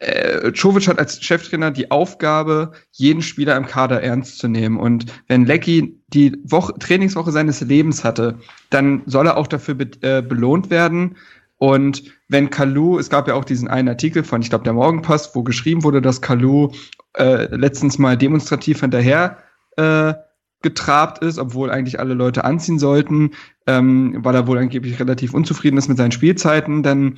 Äh, 0.00 0.52
Czovic 0.52 0.88
hat 0.88 0.98
als 0.98 1.22
Cheftrainer 1.22 1.70
die 1.70 1.90
Aufgabe, 1.90 2.72
jeden 2.92 3.22
Spieler 3.22 3.56
im 3.56 3.66
Kader 3.66 4.02
ernst 4.02 4.38
zu 4.38 4.48
nehmen. 4.48 4.78
Und 4.78 5.06
wenn 5.28 5.44
Lecky 5.44 5.98
die 6.08 6.36
Woche, 6.44 6.74
Trainingswoche 6.78 7.32
seines 7.32 7.60
Lebens 7.60 8.04
hatte, 8.04 8.38
dann 8.70 9.02
soll 9.06 9.26
er 9.26 9.36
auch 9.36 9.46
dafür 9.46 9.74
be 9.74 9.90
äh, 10.00 10.22
belohnt 10.22 10.70
werden. 10.70 11.16
Und 11.58 12.02
wenn 12.28 12.50
Kalu, 12.50 12.98
es 12.98 13.10
gab 13.10 13.28
ja 13.28 13.34
auch 13.34 13.44
diesen 13.44 13.68
einen 13.68 13.88
Artikel 13.88 14.24
von, 14.24 14.42
ich 14.42 14.48
glaube, 14.48 14.64
der 14.64 14.72
Morgenpost, 14.72 15.36
wo 15.36 15.42
geschrieben 15.42 15.84
wurde, 15.84 16.02
dass 16.02 16.20
Kalu 16.20 16.70
äh, 17.16 17.54
letztens 17.54 17.98
mal 17.98 18.16
demonstrativ 18.16 18.80
hinterher 18.80 19.38
äh, 19.76 20.14
getrabt 20.62 21.22
ist, 21.22 21.38
obwohl 21.38 21.70
eigentlich 21.70 22.00
alle 22.00 22.14
Leute 22.14 22.44
anziehen 22.44 22.78
sollten, 22.78 23.32
ähm, 23.66 24.18
weil 24.18 24.34
er 24.34 24.46
wohl 24.46 24.58
angeblich 24.58 24.98
relativ 24.98 25.34
unzufrieden 25.34 25.76
ist 25.76 25.88
mit 25.88 25.98
seinen 25.98 26.12
Spielzeiten, 26.12 26.82
dann 26.82 27.16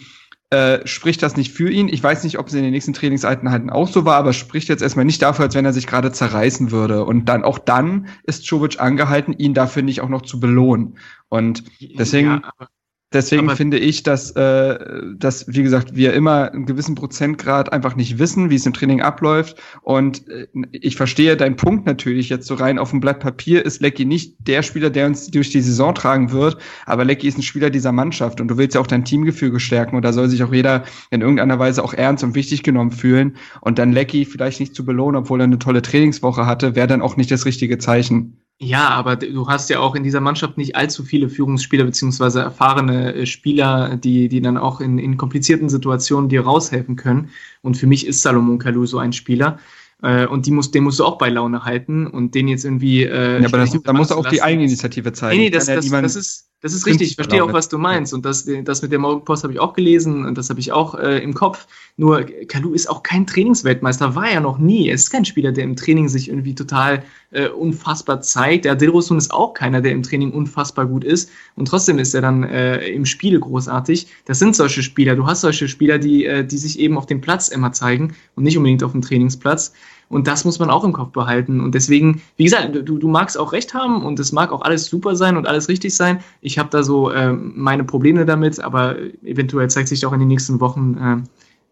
äh, 0.51 0.87
spricht 0.87 1.23
das 1.23 1.37
nicht 1.37 1.53
für 1.53 1.71
ihn. 1.71 1.89
Ich 1.89 2.03
weiß 2.03 2.23
nicht, 2.23 2.39
ob 2.39 2.47
es 2.47 2.55
in 2.55 2.63
den 2.63 2.71
nächsten 2.71 2.93
Trainingseinheiten 2.93 3.71
auch 3.71 3.89
so 3.89 4.05
war, 4.05 4.17
aber 4.17 4.33
spricht 4.33 4.69
jetzt 4.69 4.83
erstmal 4.83 5.05
nicht 5.05 5.21
dafür, 5.23 5.47
als 5.47 5.55
wenn 5.55 5.65
er 5.65 5.73
sich 5.73 5.87
gerade 5.87 6.13
zerreißen 6.13 6.71
würde. 6.71 7.05
Und 7.05 7.25
dann 7.25 7.45
auch 7.45 7.59
dann 7.59 8.07
ist 8.25 8.45
Czovic 8.45 8.81
angehalten, 8.81 9.33
ihn 9.33 9.55
dafür 9.55 9.83
nicht 9.83 10.01
auch 10.01 10.09
noch 10.09 10.23
zu 10.23 10.39
belohnen. 10.39 10.99
Und 11.29 11.65
deswegen. 11.81 12.43
Ja, 12.61 12.69
Deswegen 13.15 13.47
Aber 13.47 13.57
finde 13.57 13.79
ich, 13.79 14.03
dass, 14.03 14.33
äh, 14.33 14.77
dass, 15.17 15.47
wie 15.47 15.63
gesagt, 15.63 15.95
wir 15.95 16.13
immer 16.15 16.51
einen 16.51 16.67
gewissen 16.67 16.97
Prozentgrad 16.97 17.73
einfach 17.73 17.95
nicht 17.95 18.19
wissen, 18.19 18.51
wie 18.51 18.57
es 18.57 18.67
im 18.67 18.73
Training 18.73 19.03
abläuft. 19.03 19.57
Und 19.83 20.29
äh, 20.29 20.49
ich 20.73 20.97
verstehe 20.97 21.37
deinen 21.37 21.55
Punkt 21.55 21.87
natürlich 21.87 22.29
jetzt 22.29 22.49
so 22.49 22.55
rein 22.55 22.77
auf 22.77 22.91
dem 22.91 22.99
Blatt 22.99 23.21
Papier 23.21 23.65
ist 23.65 23.81
Lecky 23.81 24.05
nicht 24.05 24.35
der 24.41 24.65
Spieler, 24.65 24.91
der 24.91 25.07
uns 25.07 25.31
durch 25.31 25.51
die 25.51 25.61
Saison 25.61 25.95
tragen 25.95 26.33
wird. 26.33 26.59
Aber 26.87 27.05
Lecky 27.05 27.29
ist 27.29 27.39
ein 27.39 27.43
Spieler 27.43 27.71
dieser 27.71 27.93
Mannschaft 27.93 28.41
und 28.41 28.49
du 28.49 28.59
willst 28.59 28.75
ja 28.75 28.81
auch 28.81 28.87
dein 28.89 29.05
Teamgefüge 29.05 29.61
stärken 29.61 29.95
und 29.95 30.05
da 30.05 30.13
soll 30.13 30.29
sich 30.29 30.43
auch 30.43 30.53
jeder 30.53 30.83
in 31.11 31.21
irgendeiner 31.21 31.61
Weise 31.61 31.85
auch 31.85 31.95
ernst 31.95 32.25
und 32.25 32.35
wichtig 32.35 32.65
genommen 32.65 32.91
fühlen. 32.91 33.37
Und 33.61 33.79
dann 33.79 33.93
Lecky 33.93 34.25
vielleicht 34.25 34.59
nicht 34.59 34.75
zu 34.75 34.85
belohnen, 34.85 35.21
obwohl 35.21 35.41
er 35.41 35.45
eine 35.45 35.61
tolle 35.61 35.83
Trainingswoche 35.83 36.47
hatte, 36.47 36.75
wäre 36.75 36.89
dann 36.89 37.01
auch 37.01 37.17
nicht 37.17 37.31
das 37.31 37.47
richtige 37.47 37.79
Zeichen. 37.79 38.44
Ja, 38.61 38.89
aber 38.91 39.17
du 39.17 39.49
hast 39.49 39.69
ja 39.69 39.81
auch 39.81 39.95
in 39.95 40.05
dieser 40.05 40.21
Mannschaft 40.21 40.57
nicht 40.57 40.77
allzu 40.77 41.03
viele 41.03 41.29
Führungsspieler 41.29 41.85
beziehungsweise 41.85 42.41
erfahrene 42.41 43.15
äh, 43.15 43.27
Spieler, 43.27 43.97
die, 43.97 44.29
die 44.29 44.41
dann 44.41 44.57
auch 44.57 44.81
in, 44.81 44.99
in 44.99 45.17
komplizierten 45.17 45.69
Situationen 45.69 46.29
dir 46.29 46.43
raushelfen 46.43 46.97
können. 46.97 47.31
Und 47.63 47.77
für 47.77 47.87
mich 47.87 48.07
ist 48.07 48.23
Salomon 48.23 48.59
Kalou 48.59 48.87
so 48.87 48.99
ein 48.99 49.13
Spieler. 49.13 49.59
Äh, 50.03 50.27
und 50.27 50.47
die 50.47 50.53
muss, 50.53 50.71
den 50.71 50.85
musst 50.85 51.01
du 51.01 51.05
auch 51.05 51.19
bei 51.19 51.31
Laune 51.31 51.65
halten 51.65 52.07
und 52.07 52.35
den 52.35 52.47
jetzt 52.47 52.65
irgendwie. 52.65 53.03
Äh, 53.05 53.41
ja, 53.41 53.49
aber 53.49 53.59
das, 53.59 53.77
da 53.83 53.93
muss 53.93 54.13
auch 54.13 54.29
die 54.29 54.43
Eigeninitiative 54.43 55.13
zeigen. 55.13 55.37
Nee, 55.37 55.45
nee, 55.45 55.51
das, 55.51 55.67
das, 55.67 55.89
das, 55.89 56.17
ist, 56.17 56.51
das 56.65 56.73
ist 56.73 56.87
richtig, 56.87 57.11
ich 57.11 57.17
verstehe 57.17 57.45
auch, 57.45 57.53
was 57.53 57.69
du 57.69 57.77
meinst. 57.77 58.15
Und 58.15 58.25
das, 58.25 58.49
das 58.65 58.81
mit 58.81 58.91
der 58.91 58.99
Morgenpost 58.99 59.45
habe 59.45 59.53
ich 59.53 59.61
auch 59.61 59.75
gelesen 59.75 60.25
und 60.25 60.39
das 60.39 60.49
habe 60.49 60.61
ich 60.61 60.73
auch 60.73 60.95
äh, 60.95 61.19
im 61.19 61.35
Kopf. 61.35 61.67
Nur 61.99 62.25
Kalu 62.49 62.73
ist 62.73 62.89
auch 62.89 63.03
kein 63.03 63.27
Trainingsweltmeister, 63.27 64.15
war 64.15 64.31
er 64.31 64.41
noch 64.41 64.57
nie. 64.57 64.89
Er 64.89 64.95
ist 64.95 65.11
kein 65.11 65.27
Spieler, 65.27 65.53
der 65.53 65.65
im 65.65 65.77
Training 65.77 66.09
sich 66.09 66.31
irgendwie 66.31 66.55
total 66.55 67.03
äh, 67.33 67.49
unfassbar 67.49 68.23
zeigt. 68.23 68.65
Der 68.65 68.77
Dilrosun 68.77 69.19
ist 69.19 69.31
auch 69.31 69.53
keiner, 69.53 69.83
der 69.83 69.93
im 69.93 70.03
Training 70.03 70.33
unfassbar 70.33 70.87
gut 70.87 71.05
ist. 71.05 71.31
Und 71.55 71.69
trotzdem 71.69 71.99
ist 71.99 72.15
er 72.15 72.23
dann 72.23 72.45
äh, 72.45 72.87
im 72.89 73.05
Spiel 73.05 73.39
großartig. 73.39 74.07
Das 74.25 74.39
sind 74.39 74.57
solche 74.57 74.83
Spieler. 74.83 75.17
Du 75.17 75.27
hast 75.27 75.43
solche 75.43 75.69
Spieler, 75.69 75.99
die, 75.99 76.25
äh, 76.25 76.47
die 76.47 76.57
sich 76.57 76.79
eben 76.79 76.97
auf 76.97 77.05
dem 77.05 77.21
Platz 77.21 77.49
immer 77.49 77.73
zeigen 77.73 78.15
und 78.37 78.45
nicht 78.45 78.57
unbedingt 78.57 78.83
auf 78.83 78.93
dem 78.93 79.03
Trainingsplatz. 79.03 79.75
Und 80.09 80.27
das 80.27 80.45
muss 80.45 80.59
man 80.59 80.71
auch 80.71 80.85
im 80.85 80.93
Kopf 80.93 81.13
behalten. 81.13 81.61
Und 81.61 81.75
deswegen, 81.75 82.23
wie 82.37 82.45
gesagt, 82.45 82.75
du, 82.75 82.99
du 82.99 83.09
magst 83.09 83.39
auch 83.39 83.53
recht 83.53 83.75
haben 83.75 84.05
und 84.05 84.19
es 84.21 84.33
mag 84.33 84.53
auch 84.53 84.63
alles 84.63 84.87
super 84.87 85.17
sein 85.17 85.37
und 85.37 85.47
alles 85.47 85.69
richtig 85.69 85.95
sein. 85.97 86.21
Ich 86.41 86.59
habe 86.59 86.69
da 86.71 86.83
so 86.83 87.11
äh, 87.11 87.33
meine 87.33 87.85
Probleme 87.85 88.25
damit, 88.25 88.61
aber 88.61 88.97
eventuell 89.23 89.69
zeigt 89.71 89.89
sich 89.89 90.05
auch 90.07 90.13
in 90.13 90.21
den 90.21 90.29
nächsten 90.29 90.61
Wochen 90.61 91.25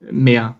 äh, 0.02 0.12
mehr. 0.12 0.56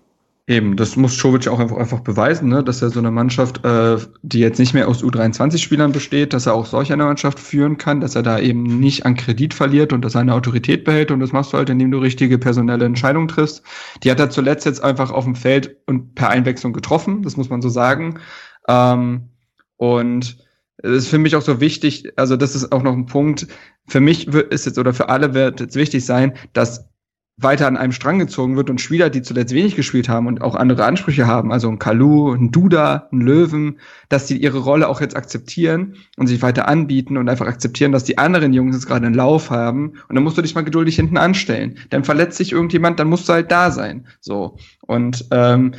Eben, 0.48 0.74
das 0.74 0.96
muss 0.96 1.16
Czovic 1.16 1.46
auch 1.46 1.60
einfach, 1.60 1.76
einfach 1.76 2.00
beweisen, 2.00 2.48
ne? 2.48 2.64
dass 2.64 2.82
er 2.82 2.90
so 2.90 2.98
eine 2.98 3.12
Mannschaft, 3.12 3.64
äh, 3.64 3.98
die 4.22 4.40
jetzt 4.40 4.58
nicht 4.58 4.74
mehr 4.74 4.88
aus 4.88 5.04
U23-Spielern 5.04 5.92
besteht, 5.92 6.32
dass 6.32 6.46
er 6.46 6.54
auch 6.54 6.66
solch 6.66 6.92
eine 6.92 7.04
Mannschaft 7.04 7.38
führen 7.38 7.78
kann, 7.78 8.00
dass 8.00 8.16
er 8.16 8.24
da 8.24 8.40
eben 8.40 8.64
nicht 8.80 9.06
an 9.06 9.14
Kredit 9.14 9.54
verliert 9.54 9.92
und 9.92 10.04
dass 10.04 10.16
er 10.16 10.22
eine 10.22 10.34
Autorität 10.34 10.82
behält. 10.82 11.12
Und 11.12 11.20
das 11.20 11.30
machst 11.30 11.52
du 11.52 11.58
halt, 11.58 11.70
indem 11.70 11.92
du 11.92 11.98
richtige 11.98 12.38
personelle 12.38 12.84
Entscheidungen 12.84 13.28
triffst. 13.28 13.62
Die 14.02 14.10
hat 14.10 14.18
er 14.18 14.30
zuletzt 14.30 14.66
jetzt 14.66 14.82
einfach 14.82 15.12
auf 15.12 15.24
dem 15.24 15.36
Feld 15.36 15.76
und 15.86 16.16
per 16.16 16.30
Einwechslung 16.30 16.72
getroffen, 16.72 17.22
das 17.22 17.36
muss 17.36 17.48
man 17.48 17.62
so 17.62 17.68
sagen. 17.68 18.18
Ähm, 18.66 19.28
und 19.76 20.38
es 20.78 21.04
ist 21.04 21.08
für 21.08 21.18
mich 21.18 21.36
auch 21.36 21.42
so 21.42 21.60
wichtig, 21.60 22.12
also 22.16 22.36
das 22.36 22.56
ist 22.56 22.72
auch 22.72 22.82
noch 22.82 22.94
ein 22.94 23.06
Punkt, 23.06 23.46
für 23.86 24.00
mich 24.00 24.26
ist 24.26 24.66
jetzt 24.66 24.78
oder 24.78 24.92
für 24.92 25.08
alle 25.08 25.34
wird 25.34 25.60
jetzt 25.60 25.76
wichtig 25.76 26.04
sein, 26.04 26.32
dass 26.52 26.91
weiter 27.42 27.66
an 27.66 27.76
einem 27.76 27.92
Strang 27.92 28.18
gezogen 28.18 28.56
wird 28.56 28.70
und 28.70 28.80
Spieler, 28.80 29.10
die 29.10 29.22
zuletzt 29.22 29.54
wenig 29.54 29.76
gespielt 29.76 30.08
haben 30.08 30.26
und 30.26 30.42
auch 30.42 30.54
andere 30.54 30.84
Ansprüche 30.84 31.26
haben, 31.26 31.52
also 31.52 31.68
ein 31.68 31.78
Kalu, 31.78 32.32
ein 32.32 32.50
Duda, 32.50 33.08
ein 33.12 33.20
Löwen, 33.20 33.78
dass 34.08 34.26
die 34.26 34.36
ihre 34.36 34.58
Rolle 34.58 34.88
auch 34.88 35.00
jetzt 35.00 35.16
akzeptieren 35.16 35.96
und 36.16 36.26
sich 36.26 36.42
weiter 36.42 36.68
anbieten 36.68 37.16
und 37.16 37.28
einfach 37.28 37.46
akzeptieren, 37.46 37.92
dass 37.92 38.04
die 38.04 38.18
anderen 38.18 38.52
Jungs 38.52 38.76
jetzt 38.76 38.86
gerade 38.86 39.06
einen 39.06 39.14
Lauf 39.14 39.50
haben 39.50 39.94
und 40.08 40.14
dann 40.14 40.24
musst 40.24 40.38
du 40.38 40.42
dich 40.42 40.54
mal 40.54 40.64
geduldig 40.64 40.96
hinten 40.96 41.16
anstellen. 41.16 41.78
Dann 41.90 42.04
verletzt 42.04 42.38
sich 42.38 42.52
irgendjemand, 42.52 43.00
dann 43.00 43.08
musst 43.08 43.28
du 43.28 43.32
halt 43.32 43.50
da 43.50 43.70
sein. 43.70 44.06
So. 44.20 44.56
Und 44.86 45.26
ähm, 45.30 45.72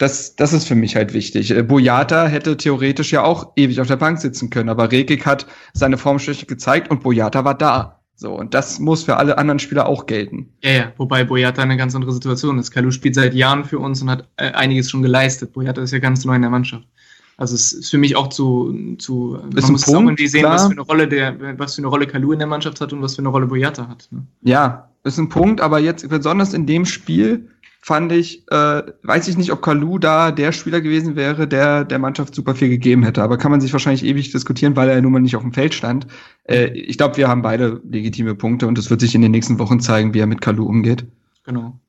das, 0.00 0.34
das 0.34 0.54
ist 0.54 0.66
für 0.66 0.74
mich 0.74 0.96
halt 0.96 1.12
wichtig. 1.12 1.50
Äh, 1.50 1.62
Boyata 1.62 2.26
hätte 2.26 2.56
theoretisch 2.56 3.12
ja 3.12 3.22
auch 3.22 3.52
ewig 3.56 3.80
auf 3.80 3.86
der 3.86 3.96
Bank 3.96 4.18
sitzen 4.18 4.48
können, 4.48 4.70
aber 4.70 4.90
Rekik 4.90 5.26
hat 5.26 5.46
seine 5.74 5.98
Formschwäche 5.98 6.46
gezeigt 6.46 6.90
und 6.90 7.02
Boyata 7.02 7.44
war 7.44 7.54
da. 7.54 7.99
So, 8.20 8.34
und 8.34 8.52
das 8.52 8.78
muss 8.78 9.04
für 9.04 9.16
alle 9.16 9.38
anderen 9.38 9.58
Spieler 9.58 9.88
auch 9.88 10.04
gelten. 10.04 10.52
Ja, 10.62 10.70
ja, 10.70 10.92
wobei 10.98 11.24
Boyata 11.24 11.62
eine 11.62 11.78
ganz 11.78 11.94
andere 11.94 12.12
Situation 12.12 12.58
ist. 12.58 12.70
Kalu 12.70 12.90
spielt 12.90 13.14
seit 13.14 13.32
Jahren 13.32 13.64
für 13.64 13.78
uns 13.78 14.02
und 14.02 14.10
hat 14.10 14.28
äh, 14.36 14.50
einiges 14.50 14.90
schon 14.90 15.00
geleistet. 15.00 15.54
Boyata 15.54 15.80
ist 15.80 15.90
ja 15.90 16.00
ganz 16.00 16.26
neu 16.26 16.34
in 16.34 16.42
der 16.42 16.50
Mannschaft. 16.50 16.86
Also 17.38 17.54
es 17.54 17.72
ist 17.72 17.88
für 17.88 17.96
mich 17.96 18.16
auch 18.16 18.28
zu, 18.28 18.94
zu 18.98 19.36
ist 19.54 19.62
man 19.62 19.72
muss 19.72 19.86
Punkt, 19.86 19.96
auch 19.96 20.02
irgendwie 20.02 20.26
sehen, 20.26 20.44
was 20.44 20.66
für 20.66 20.72
eine 20.72 20.82
Rolle 20.82 21.08
der, 21.08 21.58
was 21.58 21.76
für 21.76 21.80
eine 21.80 21.86
Rolle 21.86 22.06
Kalu 22.06 22.32
in 22.32 22.40
der 22.40 22.46
Mannschaft 22.46 22.82
hat 22.82 22.92
und 22.92 23.00
was 23.00 23.14
für 23.14 23.20
eine 23.20 23.30
Rolle 23.30 23.46
Boyata 23.46 23.88
hat. 23.88 24.06
Ne? 24.10 24.26
Ja, 24.42 24.90
ist 25.02 25.16
ein 25.16 25.30
Punkt, 25.30 25.62
aber 25.62 25.78
jetzt 25.78 26.06
besonders 26.06 26.52
in 26.52 26.66
dem 26.66 26.84
Spiel 26.84 27.48
fand 27.82 28.12
ich, 28.12 28.46
äh, 28.50 28.82
weiß 29.02 29.28
ich 29.28 29.38
nicht, 29.38 29.52
ob 29.52 29.62
Kalu 29.62 29.98
da 29.98 30.32
der 30.32 30.52
Spieler 30.52 30.80
gewesen 30.80 31.16
wäre, 31.16 31.48
der 31.48 31.84
der 31.84 31.98
Mannschaft 31.98 32.34
super 32.34 32.54
viel 32.54 32.68
gegeben 32.68 33.02
hätte. 33.02 33.22
Aber 33.22 33.38
kann 33.38 33.50
man 33.50 33.60
sich 33.60 33.72
wahrscheinlich 33.72 34.04
ewig 34.04 34.30
diskutieren, 34.30 34.76
weil 34.76 34.88
er 34.88 35.00
nun 35.00 35.12
mal 35.12 35.20
nicht 35.20 35.36
auf 35.36 35.42
dem 35.42 35.52
Feld 35.52 35.74
stand. 35.74 36.06
Äh, 36.44 36.68
ich 36.68 36.98
glaube, 36.98 37.16
wir 37.16 37.28
haben 37.28 37.42
beide 37.42 37.80
legitime 37.84 38.34
Punkte 38.34 38.66
und 38.66 38.78
es 38.78 38.90
wird 38.90 39.00
sich 39.00 39.14
in 39.14 39.22
den 39.22 39.30
nächsten 39.30 39.58
Wochen 39.58 39.80
zeigen, 39.80 40.14
wie 40.14 40.20
er 40.20 40.26
mit 40.26 40.40
Kalu 40.40 40.66
umgeht. 40.66 41.06
Genau. 41.44 41.80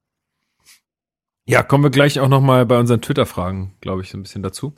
Ja, 1.46 1.64
kommen 1.64 1.84
wir 1.84 1.90
gleich 1.90 2.20
auch 2.20 2.30
noch 2.30 2.42
mal 2.42 2.66
bei 2.66 2.80
unseren 2.80 3.02
Twitter-Fragen, 3.02 3.74
glaube 3.82 4.02
ich, 4.02 4.10
so 4.10 4.18
ein 4.18 4.24
bisschen 4.24 4.44
dazu. 4.44 4.74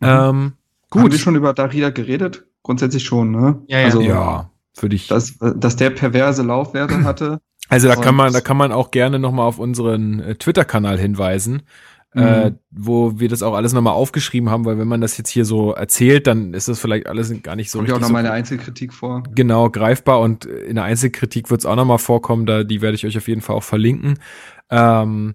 Mhm. 0.00 0.08
Ähm, 0.08 0.52
gut. 0.90 1.02
Haben 1.02 1.12
wir 1.12 1.18
schon 1.18 1.36
über 1.36 1.52
Darida 1.52 1.90
geredet? 1.90 2.46
Grundsätzlich 2.62 3.04
schon, 3.04 3.30
ne? 3.30 3.62
Ja, 3.68 3.78
ja. 3.78 3.84
Also, 3.84 4.00
ja 4.00 4.50
für 4.78 4.88
dich. 4.88 5.08
Dass, 5.08 5.36
dass 5.38 5.76
der 5.76 5.90
perverse 5.90 6.42
Laufwerte 6.42 7.04
hatte. 7.04 7.40
Also 7.68 7.88
da 7.88 7.96
kann 7.96 8.14
man, 8.14 8.32
da 8.32 8.40
kann 8.40 8.56
man 8.56 8.72
auch 8.72 8.90
gerne 8.90 9.18
nochmal 9.18 9.46
auf 9.46 9.58
unseren 9.58 10.20
äh, 10.20 10.34
Twitter-Kanal 10.34 10.98
hinweisen, 10.98 11.62
äh, 12.14 12.20
mhm. 12.20 12.26
äh, 12.26 12.52
wo 12.70 13.20
wir 13.20 13.28
das 13.28 13.42
auch 13.42 13.54
alles 13.54 13.72
nochmal 13.72 13.92
aufgeschrieben 13.92 14.50
haben, 14.50 14.64
weil 14.64 14.78
wenn 14.78 14.88
man 14.88 15.00
das 15.00 15.18
jetzt 15.18 15.28
hier 15.28 15.44
so 15.44 15.72
erzählt, 15.72 16.26
dann 16.26 16.54
ist 16.54 16.68
das 16.68 16.80
vielleicht 16.80 17.06
alles 17.06 17.30
gar 17.42 17.56
nicht 17.56 17.70
so 17.70 17.78
Kommt 17.78 17.88
richtig. 17.88 18.02
auch 18.02 18.08
nochmal 18.08 18.22
so, 18.22 18.28
eine 18.28 18.36
Einzelkritik 18.36 18.94
vor. 18.94 19.22
Genau, 19.34 19.68
greifbar 19.70 20.20
und 20.20 20.46
in 20.46 20.76
der 20.76 20.84
Einzelkritik 20.84 21.50
wird 21.50 21.60
es 21.60 21.66
auch 21.66 21.76
nochmal 21.76 21.98
vorkommen, 21.98 22.46
da 22.46 22.64
die 22.64 22.80
werde 22.80 22.94
ich 22.94 23.04
euch 23.04 23.16
auf 23.16 23.28
jeden 23.28 23.42
Fall 23.42 23.56
auch 23.56 23.62
verlinken. 23.62 24.18
Ähm, 24.70 25.34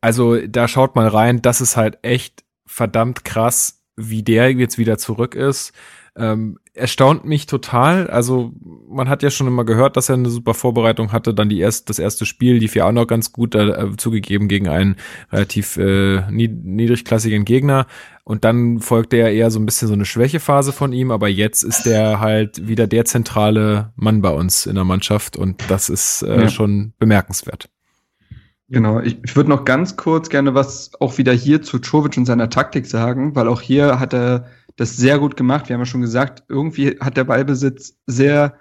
also 0.00 0.36
da 0.46 0.68
schaut 0.68 0.96
mal 0.96 1.08
rein, 1.08 1.42
das 1.42 1.60
ist 1.60 1.76
halt 1.76 1.98
echt 2.02 2.44
verdammt 2.66 3.24
krass, 3.24 3.82
wie 3.96 4.22
der 4.22 4.52
jetzt 4.52 4.78
wieder 4.78 4.98
zurück 4.98 5.34
ist. 5.34 5.72
Ähm, 6.18 6.58
erstaunt 6.74 7.24
mich 7.24 7.46
total. 7.46 8.08
Also 8.08 8.52
man 8.88 9.08
hat 9.08 9.22
ja 9.22 9.30
schon 9.30 9.46
immer 9.46 9.64
gehört, 9.64 9.96
dass 9.96 10.08
er 10.08 10.16
eine 10.16 10.30
super 10.30 10.52
Vorbereitung 10.52 11.12
hatte. 11.12 11.32
Dann 11.32 11.48
die 11.48 11.60
erst, 11.60 11.88
das 11.88 11.98
erste 11.98 12.26
Spiel 12.26 12.56
lief 12.56 12.74
ja 12.74 12.86
auch 12.86 12.92
noch 12.92 13.06
ganz 13.06 13.32
gut 13.32 13.54
äh, 13.54 13.96
zugegeben 13.96 14.48
gegen 14.48 14.68
einen 14.68 14.96
relativ 15.30 15.76
äh, 15.76 16.28
niedrigklassigen 16.30 17.44
Gegner. 17.44 17.86
Und 18.24 18.44
dann 18.44 18.80
folgte 18.80 19.16
ja 19.16 19.28
eher 19.28 19.50
so 19.50 19.60
ein 19.60 19.66
bisschen 19.66 19.88
so 19.88 19.94
eine 19.94 20.04
Schwächephase 20.04 20.72
von 20.72 20.92
ihm. 20.92 21.12
Aber 21.12 21.28
jetzt 21.28 21.62
ist 21.62 21.84
der 21.84 22.18
halt 22.20 22.66
wieder 22.66 22.88
der 22.88 23.04
zentrale 23.04 23.92
Mann 23.94 24.20
bei 24.20 24.30
uns 24.30 24.66
in 24.66 24.74
der 24.74 24.84
Mannschaft. 24.84 25.36
Und 25.36 25.62
das 25.68 25.88
ist 25.88 26.22
äh, 26.22 26.42
ja. 26.42 26.48
schon 26.48 26.94
bemerkenswert. 26.98 27.68
Genau, 28.70 29.00
ich, 29.00 29.16
ich 29.24 29.34
würde 29.34 29.48
noch 29.48 29.64
ganz 29.64 29.96
kurz 29.96 30.28
gerne 30.28 30.54
was 30.54 30.90
auch 31.00 31.16
wieder 31.16 31.32
hier 31.32 31.62
zu 31.62 31.78
Czovic 31.78 32.18
und 32.18 32.26
seiner 32.26 32.50
Taktik 32.50 32.86
sagen, 32.86 33.34
weil 33.34 33.48
auch 33.48 33.62
hier 33.62 33.98
hat 33.98 34.12
er 34.12 34.46
das 34.78 34.96
sehr 34.96 35.18
gut 35.18 35.36
gemacht. 35.36 35.68
Wir 35.68 35.74
haben 35.74 35.80
ja 35.82 35.86
schon 35.86 36.00
gesagt, 36.00 36.44
irgendwie 36.48 36.96
hat 37.00 37.16
der 37.16 37.24
Ballbesitz 37.24 37.98
sehr 38.06 38.54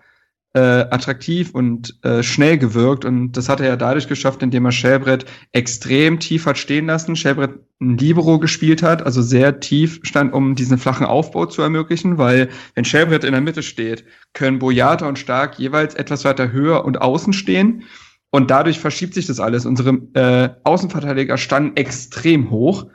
äh, 0.53 0.59
attraktiv 0.59 1.51
und 1.53 2.03
äh, 2.03 2.23
schnell 2.23 2.57
gewirkt. 2.57 3.05
Und 3.05 3.33
das 3.33 3.49
hat 3.49 3.59
er 3.59 3.67
ja 3.67 3.75
dadurch 3.75 4.07
geschafft, 4.07 4.41
indem 4.41 4.65
er 4.65 4.71
Schellbrett 4.71 5.25
extrem 5.51 6.19
tief 6.19 6.47
hat 6.47 6.57
stehen 6.57 6.87
lassen. 6.87 7.15
Schellbrett 7.15 7.59
ein 7.79 7.99
Libero 7.99 8.39
gespielt 8.39 8.81
hat, 8.81 9.05
also 9.05 9.21
sehr 9.21 9.59
tief 9.59 9.99
stand, 10.01 10.33
um 10.33 10.55
diesen 10.55 10.79
flachen 10.79 11.05
Aufbau 11.05 11.45
zu 11.45 11.61
ermöglichen, 11.61 12.17
weil 12.17 12.49
wenn 12.73 12.85
Schellbrett 12.85 13.23
in 13.23 13.33
der 13.33 13.41
Mitte 13.41 13.61
steht, 13.61 14.03
können 14.33 14.57
Boyata 14.57 15.07
und 15.07 15.19
Stark 15.19 15.59
jeweils 15.59 15.93
etwas 15.93 16.25
weiter 16.25 16.51
höher 16.51 16.83
und 16.83 16.99
außen 16.99 17.33
stehen. 17.33 17.83
Und 18.31 18.49
dadurch 18.49 18.79
verschiebt 18.79 19.13
sich 19.13 19.27
das 19.27 19.39
alles. 19.39 19.67
Unsere 19.67 19.91
äh, 20.13 20.49
Außenverteidiger 20.63 21.37
standen 21.37 21.77
extrem 21.77 22.49
hoch 22.49 22.87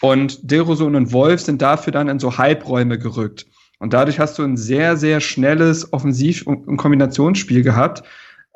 und 0.00 0.50
Dilrosun 0.50 0.94
und 0.94 1.12
Wolf 1.12 1.40
sind 1.40 1.62
dafür 1.62 1.92
dann 1.92 2.08
in 2.08 2.18
so 2.18 2.38
Halbräume 2.38 2.98
gerückt. 2.98 3.46
Und 3.78 3.92
dadurch 3.92 4.18
hast 4.18 4.38
du 4.38 4.42
ein 4.42 4.56
sehr, 4.56 4.96
sehr 4.96 5.20
schnelles 5.20 5.92
Offensiv- 5.92 6.46
und 6.46 6.76
Kombinationsspiel 6.76 7.62
gehabt. 7.62 8.02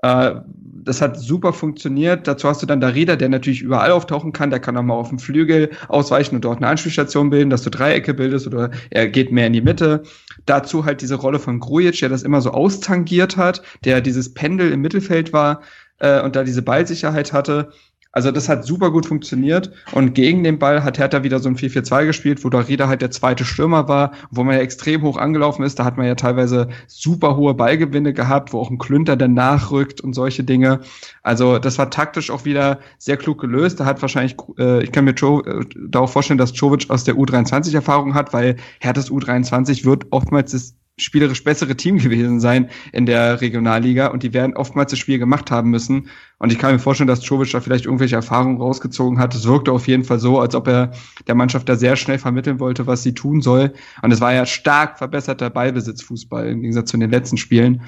Äh, 0.02 0.36
das 0.82 1.02
hat 1.02 1.18
super 1.18 1.52
funktioniert. 1.52 2.26
Dazu 2.26 2.48
hast 2.48 2.62
du 2.62 2.66
dann 2.66 2.80
Darida, 2.80 3.16
der 3.16 3.28
natürlich 3.28 3.60
überall 3.60 3.90
auftauchen 3.90 4.32
kann. 4.32 4.50
Der 4.50 4.60
kann 4.60 4.76
auch 4.76 4.82
mal 4.82 4.94
auf 4.94 5.10
dem 5.10 5.18
Flügel 5.18 5.70
ausweichen 5.88 6.36
und 6.36 6.44
dort 6.44 6.58
eine 6.58 6.68
Anspielstation 6.68 7.28
bilden, 7.28 7.50
dass 7.50 7.62
du 7.62 7.70
Dreiecke 7.70 8.14
bildest 8.14 8.46
oder 8.46 8.70
er 8.88 9.08
geht 9.08 9.30
mehr 9.30 9.46
in 9.46 9.52
die 9.52 9.60
Mitte. 9.60 10.02
Dazu 10.46 10.86
halt 10.86 11.02
diese 11.02 11.16
Rolle 11.16 11.38
von 11.38 11.60
Grujic, 11.60 12.00
der 12.00 12.08
das 12.08 12.22
immer 12.22 12.40
so 12.40 12.52
austangiert 12.52 13.36
hat, 13.36 13.62
der 13.84 14.00
dieses 14.00 14.32
Pendel 14.32 14.72
im 14.72 14.80
Mittelfeld 14.80 15.34
war 15.34 15.60
äh, 15.98 16.22
und 16.22 16.34
da 16.34 16.44
diese 16.44 16.62
Ballsicherheit 16.62 17.34
hatte. 17.34 17.70
Also 18.12 18.32
das 18.32 18.48
hat 18.48 18.64
super 18.64 18.90
gut 18.90 19.06
funktioniert 19.06 19.70
und 19.92 20.14
gegen 20.14 20.42
den 20.42 20.58
Ball 20.58 20.82
hat 20.82 20.98
Hertha 20.98 21.22
wieder 21.22 21.38
so 21.38 21.48
ein 21.48 21.56
4-4-2 21.56 22.06
gespielt, 22.06 22.44
wo 22.44 22.48
Darida 22.48 22.88
halt 22.88 23.02
der 23.02 23.12
zweite 23.12 23.44
Stürmer 23.44 23.86
war, 23.86 24.12
wo 24.30 24.42
man 24.42 24.56
ja 24.56 24.60
extrem 24.60 25.02
hoch 25.02 25.16
angelaufen 25.16 25.62
ist. 25.62 25.78
Da 25.78 25.84
hat 25.84 25.96
man 25.96 26.06
ja 26.06 26.16
teilweise 26.16 26.68
super 26.88 27.36
hohe 27.36 27.54
Ballgewinne 27.54 28.12
gehabt, 28.12 28.52
wo 28.52 28.58
auch 28.58 28.70
ein 28.70 28.78
Klünter 28.78 29.16
dann 29.16 29.34
nachrückt 29.34 30.00
und 30.00 30.14
solche 30.14 30.42
Dinge. 30.42 30.80
Also 31.22 31.60
das 31.60 31.78
war 31.78 31.90
taktisch 31.90 32.30
auch 32.32 32.44
wieder 32.44 32.80
sehr 32.98 33.16
klug 33.16 33.40
gelöst. 33.40 33.78
Da 33.78 33.84
hat 33.84 34.02
wahrscheinlich, 34.02 34.36
äh, 34.58 34.82
ich 34.82 34.90
kann 34.90 35.04
mir 35.04 35.14
jo 35.14 35.42
äh, 35.42 35.64
darauf 35.88 36.12
vorstellen, 36.12 36.38
dass 36.38 36.58
Jovic 36.58 36.90
aus 36.90 37.04
der 37.04 37.14
U23 37.14 37.74
Erfahrung 37.74 38.14
hat, 38.14 38.32
weil 38.32 38.56
Herthas 38.80 39.10
U23 39.10 39.84
wird 39.84 40.06
oftmals 40.10 40.50
das 40.50 40.74
spielerisch 41.00 41.42
bessere 41.44 41.76
Team 41.76 41.98
gewesen 41.98 42.40
sein 42.40 42.68
in 42.92 43.06
der 43.06 43.40
Regionalliga 43.40 44.08
und 44.08 44.22
die 44.22 44.32
werden 44.32 44.56
oftmals 44.56 44.90
das 44.90 44.98
Spiel 44.98 45.18
gemacht 45.18 45.50
haben 45.50 45.70
müssen. 45.70 46.08
Und 46.38 46.52
ich 46.52 46.58
kann 46.58 46.72
mir 46.72 46.78
vorstellen, 46.78 47.08
dass 47.08 47.20
Czovic 47.20 47.50
da 47.50 47.60
vielleicht 47.60 47.84
irgendwelche 47.84 48.16
Erfahrungen 48.16 48.58
rausgezogen 48.58 49.18
hat. 49.18 49.34
Es 49.34 49.46
wirkte 49.46 49.72
auf 49.72 49.88
jeden 49.88 50.04
Fall 50.04 50.18
so, 50.18 50.40
als 50.40 50.54
ob 50.54 50.68
er 50.68 50.92
der 51.26 51.34
Mannschaft 51.34 51.68
da 51.68 51.76
sehr 51.76 51.96
schnell 51.96 52.18
vermitteln 52.18 52.60
wollte, 52.60 52.86
was 52.86 53.02
sie 53.02 53.14
tun 53.14 53.42
soll. 53.42 53.72
Und 54.02 54.12
es 54.12 54.20
war 54.20 54.32
ja 54.32 54.46
stark 54.46 54.98
verbesserter 54.98 55.50
Ballbesitzfußball 55.50 56.46
im 56.48 56.60
Gegensatz 56.62 56.90
zu 56.90 56.98
den 56.98 57.10
letzten 57.10 57.36
Spielen. 57.36 57.82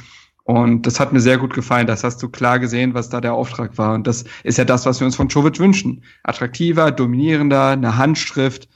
Und 0.44 0.86
das 0.86 0.98
hat 0.98 1.12
mir 1.12 1.20
sehr 1.20 1.38
gut 1.38 1.54
gefallen. 1.54 1.86
Das 1.86 2.02
hast 2.02 2.22
du 2.22 2.28
klar 2.28 2.58
gesehen, 2.58 2.94
was 2.94 3.08
da 3.08 3.20
der 3.20 3.34
Auftrag 3.34 3.78
war. 3.78 3.94
Und 3.94 4.06
das 4.06 4.24
ist 4.42 4.58
ja 4.58 4.64
das, 4.64 4.86
was 4.86 5.00
wir 5.00 5.06
uns 5.06 5.16
von 5.16 5.30
Czovic 5.30 5.58
wünschen. 5.58 6.02
Attraktiver, 6.24 6.90
dominierender, 6.90 7.68
eine 7.68 7.96
Handschrift. 7.96 8.68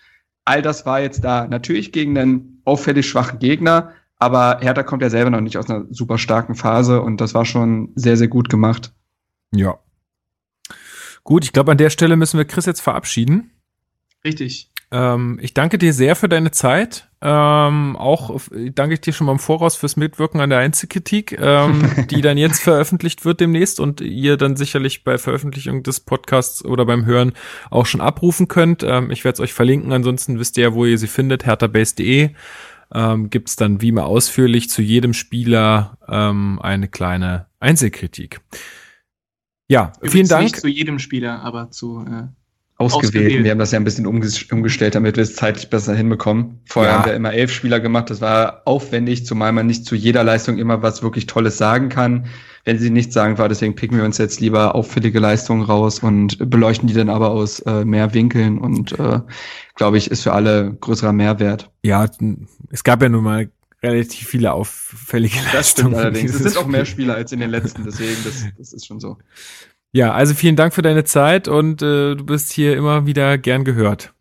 All 0.44 0.62
das 0.62 0.86
war 0.86 1.00
jetzt 1.00 1.24
da. 1.24 1.48
Natürlich 1.48 1.90
gegen 1.90 2.16
einen 2.16 2.62
auffällig 2.64 3.08
schwachen 3.08 3.40
Gegner, 3.40 3.92
aber 4.18 4.58
Hertha 4.60 4.82
kommt 4.82 5.02
ja 5.02 5.10
selber 5.10 5.30
noch 5.30 5.40
nicht 5.40 5.58
aus 5.58 5.68
einer 5.68 5.84
super 5.90 6.18
starken 6.18 6.54
Phase 6.54 7.02
und 7.02 7.20
das 7.20 7.34
war 7.34 7.44
schon 7.44 7.92
sehr, 7.94 8.16
sehr 8.16 8.28
gut 8.28 8.48
gemacht. 8.48 8.92
Ja. 9.54 9.78
Gut, 11.22 11.44
ich 11.44 11.52
glaube, 11.52 11.72
an 11.72 11.78
der 11.78 11.90
Stelle 11.90 12.16
müssen 12.16 12.38
wir 12.38 12.44
Chris 12.44 12.66
jetzt 12.66 12.80
verabschieden. 12.80 13.50
Richtig. 14.24 14.70
Ähm, 14.92 15.38
ich 15.42 15.52
danke 15.52 15.78
dir 15.78 15.92
sehr 15.92 16.14
für 16.14 16.28
deine 16.28 16.52
Zeit. 16.52 17.08
Ähm, 17.20 17.96
auch 17.96 18.40
danke 18.52 18.94
ich 18.94 19.00
dir 19.00 19.12
schon 19.12 19.26
mal 19.26 19.32
im 19.32 19.38
Voraus 19.38 19.74
fürs 19.74 19.96
Mitwirken 19.96 20.40
an 20.40 20.50
der 20.50 20.60
Einzelkritik, 20.60 21.36
ähm, 21.40 22.06
die 22.10 22.20
dann 22.20 22.38
jetzt 22.38 22.62
veröffentlicht 22.62 23.24
wird 23.24 23.40
demnächst 23.40 23.80
und 23.80 24.00
ihr 24.00 24.36
dann 24.36 24.56
sicherlich 24.56 25.02
bei 25.02 25.18
Veröffentlichung 25.18 25.82
des 25.82 26.00
Podcasts 26.00 26.64
oder 26.64 26.86
beim 26.86 27.04
Hören 27.04 27.32
auch 27.70 27.86
schon 27.86 28.00
abrufen 28.00 28.46
könnt. 28.46 28.84
Ähm, 28.84 29.10
ich 29.10 29.24
werde 29.24 29.34
es 29.34 29.40
euch 29.40 29.52
verlinken, 29.52 29.92
ansonsten 29.92 30.38
wisst 30.38 30.56
ihr 30.56 30.64
ja, 30.64 30.74
wo 30.74 30.84
ihr 30.84 30.98
sie 30.98 31.08
findet, 31.08 31.44
herterbase.de 31.44 32.30
ähm, 32.92 33.30
gibt 33.30 33.48
es 33.48 33.56
dann 33.56 33.80
wie 33.80 33.88
immer 33.88 34.06
ausführlich 34.06 34.70
zu 34.70 34.82
jedem 34.82 35.12
Spieler 35.12 35.98
ähm, 36.08 36.60
eine 36.62 36.88
kleine 36.88 37.46
Einzelkritik. 37.60 38.40
Ja, 39.68 39.92
Übrigens 39.96 40.12
vielen 40.12 40.28
Dank. 40.28 40.42
Nicht 40.44 40.60
zu 40.60 40.68
jedem 40.68 40.98
Spieler, 40.98 41.40
aber 41.42 41.70
zu 41.70 42.04
äh, 42.04 42.28
ausgewählt. 42.76 43.16
ausgewählt. 43.16 43.44
Wir 43.44 43.50
haben 43.50 43.58
das 43.58 43.72
ja 43.72 43.78
ein 43.78 43.84
bisschen 43.84 44.06
umgestellt, 44.06 44.94
damit 44.94 45.16
wir 45.16 45.22
es 45.22 45.36
zeitlich 45.36 45.70
besser 45.70 45.94
hinbekommen. 45.94 46.60
Vorher 46.66 46.92
ja. 46.92 46.98
haben 46.98 47.06
wir 47.06 47.14
immer 47.14 47.32
elf 47.32 47.52
Spieler 47.52 47.80
gemacht. 47.80 48.10
Das 48.10 48.20
war 48.20 48.62
aufwendig, 48.64 49.26
zumal 49.26 49.52
man 49.52 49.66
nicht 49.66 49.84
zu 49.86 49.94
jeder 49.94 50.24
Leistung 50.24 50.58
immer 50.58 50.82
was 50.82 51.02
wirklich 51.02 51.26
Tolles 51.26 51.58
sagen 51.58 51.88
kann 51.88 52.28
wenn 52.66 52.78
sie 52.78 52.90
nichts 52.90 53.14
sagen 53.14 53.38
war. 53.38 53.48
Deswegen 53.48 53.76
picken 53.76 53.96
wir 53.96 54.04
uns 54.04 54.18
jetzt 54.18 54.40
lieber 54.40 54.74
auffällige 54.74 55.20
Leistungen 55.20 55.62
raus 55.62 56.00
und 56.00 56.50
beleuchten 56.50 56.88
die 56.88 56.94
dann 56.94 57.08
aber 57.08 57.30
aus 57.30 57.60
äh, 57.60 57.84
mehr 57.84 58.12
Winkeln 58.12 58.58
und 58.58 58.98
äh, 58.98 59.20
glaube 59.76 59.96
ich, 59.96 60.10
ist 60.10 60.24
für 60.24 60.32
alle 60.32 60.74
größerer 60.80 61.12
Mehrwert. 61.12 61.70
Ja, 61.82 62.06
es 62.70 62.84
gab 62.84 63.00
ja 63.02 63.08
nun 63.08 63.22
mal 63.22 63.50
relativ 63.82 64.28
viele 64.28 64.52
auffällige 64.52 65.36
das 65.44 65.54
Leistungen. 65.54 65.90
Stimmt 65.90 65.94
allerdings. 65.94 66.34
Es 66.34 66.42
sind 66.42 66.56
auch 66.56 66.66
mehr 66.66 66.84
Spieler 66.84 67.14
als 67.14 67.30
in 67.30 67.38
den 67.38 67.50
letzten, 67.50 67.84
deswegen, 67.84 68.16
das, 68.24 68.44
das 68.58 68.72
ist 68.72 68.84
schon 68.84 68.98
so. 68.98 69.16
Ja, 69.96 70.12
also 70.12 70.34
vielen 70.34 70.56
Dank 70.56 70.74
für 70.74 70.82
deine 70.82 71.04
Zeit 71.04 71.48
und 71.48 71.80
äh, 71.80 72.16
du 72.16 72.26
bist 72.26 72.52
hier 72.52 72.76
immer 72.76 73.06
wieder 73.06 73.38
gern 73.38 73.64
gehört. 73.64 74.12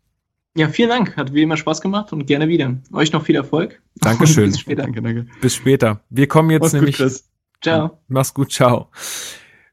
Ja, 0.56 0.70
vielen 0.70 0.88
Dank. 0.88 1.18
Hat 1.18 1.34
wie 1.34 1.42
immer 1.42 1.58
Spaß 1.58 1.82
gemacht 1.82 2.14
und 2.14 2.26
gerne 2.26 2.48
wieder. 2.48 2.78
Euch 2.94 3.12
noch 3.12 3.22
viel 3.22 3.36
Erfolg. 3.36 3.82
Dankeschön. 3.96 4.46
Bis 4.52 4.60
später. 4.60 4.84
Danke, 4.84 5.02
danke. 5.02 5.26
Bis 5.42 5.54
später. 5.54 6.00
Wir 6.08 6.28
kommen 6.28 6.48
jetzt 6.48 6.62
Mach's 6.62 6.72
nämlich. 6.72 6.96
Gut, 6.96 7.20
Ciao. 7.60 7.98
Mach's 8.08 8.32
gut, 8.32 8.52
ciao. 8.52 8.88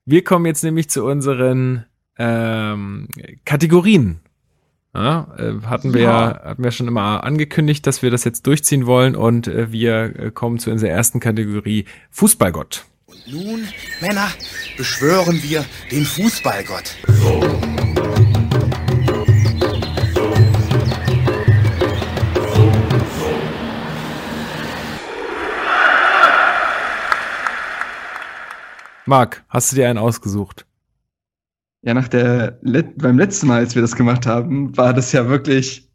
Wir 0.03 0.25
kommen 0.25 0.45
jetzt 0.45 0.65
nämlich 0.65 0.89
zu 0.89 1.05
unseren 1.05 1.85
ähm, 2.17 3.07
Kategorien. 3.45 4.19
Ja, 4.93 5.33
äh, 5.37 5.65
hatten 5.65 5.93
wir 5.93 6.01
ja. 6.01 6.41
hatten 6.43 6.65
wir 6.65 6.71
schon 6.71 6.89
immer 6.89 7.23
angekündigt, 7.23 7.87
dass 7.87 8.01
wir 8.01 8.11
das 8.11 8.25
jetzt 8.25 8.45
durchziehen 8.45 8.85
wollen 8.87 9.15
und 9.15 9.47
äh, 9.47 9.71
wir 9.71 10.19
äh, 10.19 10.31
kommen 10.31 10.59
zu 10.59 10.69
unserer 10.69 10.91
ersten 10.91 11.21
Kategorie 11.21 11.85
Fußballgott. 12.11 12.83
Nun, 13.25 13.65
Männer, 14.01 14.27
beschwören 14.75 15.41
wir 15.41 15.63
den 15.89 16.03
Fußballgott. 16.03 16.97
Marc, 29.05 29.43
hast 29.47 29.71
du 29.71 29.77
dir 29.77 29.87
einen 29.87 29.99
ausgesucht? 29.99 30.65
Ja, 31.81 31.93
nach 31.93 32.09
der 32.09 32.59
beim 32.61 33.17
letzten 33.17 33.47
Mal, 33.47 33.59
als 33.59 33.75
wir 33.75 33.81
das 33.81 33.95
gemacht 33.95 34.25
haben, 34.25 34.75
war 34.75 34.93
das 34.93 35.13
ja 35.13 35.29
wirklich 35.29 35.92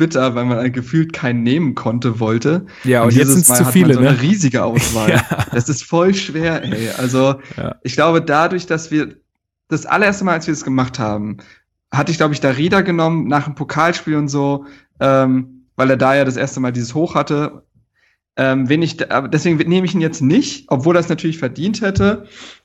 bitter, 0.00 0.34
weil 0.34 0.46
man 0.46 0.72
gefühlt 0.72 1.12
keinen 1.12 1.42
nehmen 1.42 1.74
konnte, 1.74 2.20
wollte. 2.20 2.64
Ja, 2.84 3.02
und, 3.02 3.08
und 3.08 3.16
jetzt 3.16 3.28
sind 3.28 3.42
es 3.42 3.54
zu 3.54 3.66
viele, 3.66 3.92
so 3.92 4.00
eine 4.00 4.12
ne? 4.12 4.22
riesige 4.22 4.64
Auswahl. 4.64 5.10
ja. 5.10 5.22
Das 5.52 5.68
ist 5.68 5.84
voll 5.84 6.14
schwer, 6.14 6.64
ey. 6.64 6.88
Also, 6.96 7.34
ja. 7.58 7.76
ich 7.82 7.92
glaube, 7.92 8.22
dadurch, 8.22 8.64
dass 8.64 8.90
wir 8.90 9.16
das 9.68 9.84
allererste 9.84 10.24
Mal, 10.24 10.32
als 10.32 10.46
wir 10.46 10.54
das 10.54 10.64
gemacht 10.64 10.98
haben, 10.98 11.36
hatte 11.92 12.10
ich, 12.12 12.16
glaube 12.16 12.32
ich, 12.32 12.40
da 12.40 12.50
Rieder 12.50 12.82
genommen 12.82 13.28
nach 13.28 13.44
dem 13.44 13.54
Pokalspiel 13.54 14.16
und 14.16 14.28
so, 14.28 14.64
ähm, 15.00 15.66
weil 15.76 15.90
er 15.90 15.98
da 15.98 16.14
ja 16.14 16.24
das 16.24 16.38
erste 16.38 16.60
Mal 16.60 16.72
dieses 16.72 16.94
Hoch 16.94 17.14
hatte. 17.14 17.62
Ähm, 18.36 18.70
wen 18.70 18.80
ich, 18.80 18.96
deswegen 18.96 19.58
nehme 19.68 19.84
ich 19.84 19.94
ihn 19.94 20.00
jetzt 20.00 20.22
nicht, 20.22 20.64
obwohl 20.68 20.96
er 20.96 21.00
es 21.00 21.10
natürlich 21.10 21.36
verdient 21.36 21.82
hätte. 21.82 22.24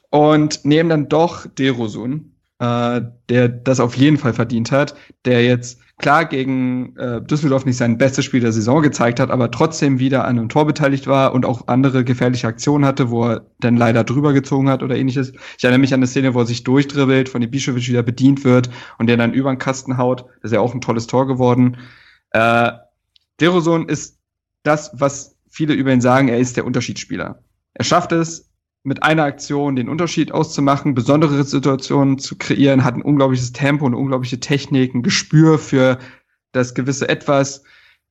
Und 0.10 0.64
nehme 0.64 0.90
dann 0.90 1.10
doch 1.10 1.48
Derosun, 1.48 2.32
äh, 2.60 3.02
der 3.28 3.50
das 3.50 3.82
auf 3.82 3.98
jeden 3.98 4.18
Fall 4.18 4.34
verdient 4.34 4.72
hat, 4.72 4.96
der 5.26 5.44
jetzt 5.44 5.82
klar 5.98 6.26
gegen 6.26 6.96
äh, 6.98 7.22
Düsseldorf 7.22 7.66
nicht 7.66 7.78
sein 7.78 7.98
bestes 7.98 8.26
Spiel 8.26 8.42
der 8.42 8.52
Saison 8.52 8.82
gezeigt 8.82 9.20
hat, 9.20 9.32
aber 9.32 9.50
trotzdem 9.50 10.00
wieder 10.00 10.26
an 10.26 10.38
einem 10.38 10.50
Tor 10.50 10.66
beteiligt 10.66 11.08
war 11.08 11.34
und 11.34 11.46
auch 11.46 11.68
andere 11.68 12.04
gefährliche 12.04 12.48
Aktionen 12.48 12.86
hatte, 12.86 13.10
wo 13.10 13.26
er 13.26 13.46
dann 13.60 13.78
leider 13.78 14.04
drüber 14.04 14.34
gezogen 14.34 14.70
hat 14.70 14.84
oder 14.84 14.98
ähnliches. 14.98 15.32
Ich 15.58 15.64
erinnere 15.64 15.80
mich 15.80 15.94
an 15.94 16.00
eine 16.00 16.08
Szene, 16.08 16.34
wo 16.34 16.40
er 16.40 16.46
sich 16.46 16.64
durchdribbelt, 16.64 17.30
von 17.30 17.42
Ibišević 17.42 17.88
wieder 17.88 18.04
bedient 18.04 18.44
wird 18.44 18.70
und 18.98 19.08
der 19.08 19.18
dann 19.18 19.34
über 19.34 19.52
den 19.54 19.58
Kasten 19.58 19.98
haut. 19.98 20.26
Das 20.42 20.52
ist 20.52 20.54
ja 20.54 20.60
auch 20.60 20.74
ein 20.74 20.82
tolles 20.82 21.08
Tor 21.08 21.28
geworden. 21.28 21.78
Äh, 22.32 22.72
Derosun 23.40 23.88
ist 23.88 24.20
das, 24.64 24.92
was 24.94 25.38
viele 25.50 25.74
über 25.74 25.94
ihn 25.94 26.02
sagen, 26.02 26.28
er 26.28 26.40
ist 26.40 26.58
der 26.58 26.66
Unterschiedsspieler. 26.66 27.42
Er 27.74 27.86
schafft 27.86 28.12
es, 28.12 28.50
mit 28.86 29.02
einer 29.02 29.24
Aktion 29.24 29.76
den 29.76 29.90
Unterschied 29.90 30.32
auszumachen, 30.32 30.94
besondere 30.94 31.44
Situationen 31.44 32.20
zu 32.20 32.38
kreieren, 32.38 32.84
hat 32.84 32.96
ein 32.96 33.02
unglaubliches 33.02 33.52
Tempo, 33.52 33.86
eine 33.86 33.98
unglaubliche 33.98 34.40
Technik, 34.40 34.94
ein 34.94 35.02
Gespür 35.02 35.58
für 35.58 35.98
das 36.52 36.76
gewisse 36.76 37.10
Etwas, 37.10 37.64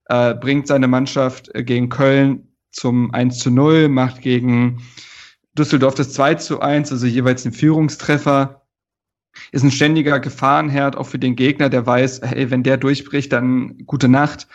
äh, 0.06 0.34
bringt 0.34 0.66
seine 0.66 0.88
Mannschaft 0.88 1.54
äh, 1.54 1.62
gegen 1.62 1.88
Köln 1.90 2.48
zum 2.72 3.14
1 3.14 3.38
zu 3.38 3.52
0, 3.52 3.88
macht 3.88 4.20
gegen 4.20 4.82
Düsseldorf 5.56 5.94
das 5.94 6.12
2 6.12 6.34
zu 6.34 6.60
1, 6.60 6.90
also 6.90 7.06
jeweils 7.06 7.44
einen 7.44 7.54
Führungstreffer, 7.54 8.62
ist 9.52 9.62
ein 9.62 9.70
ständiger 9.70 10.18
Gefahrenherd 10.18 10.96
auch 10.96 11.06
für 11.06 11.20
den 11.20 11.36
Gegner, 11.36 11.68
der 11.68 11.86
weiß, 11.86 12.20
hey, 12.24 12.50
wenn 12.50 12.64
der 12.64 12.78
durchbricht, 12.78 13.32
dann 13.32 13.78
gute 13.86 14.08
Nacht 14.08 14.48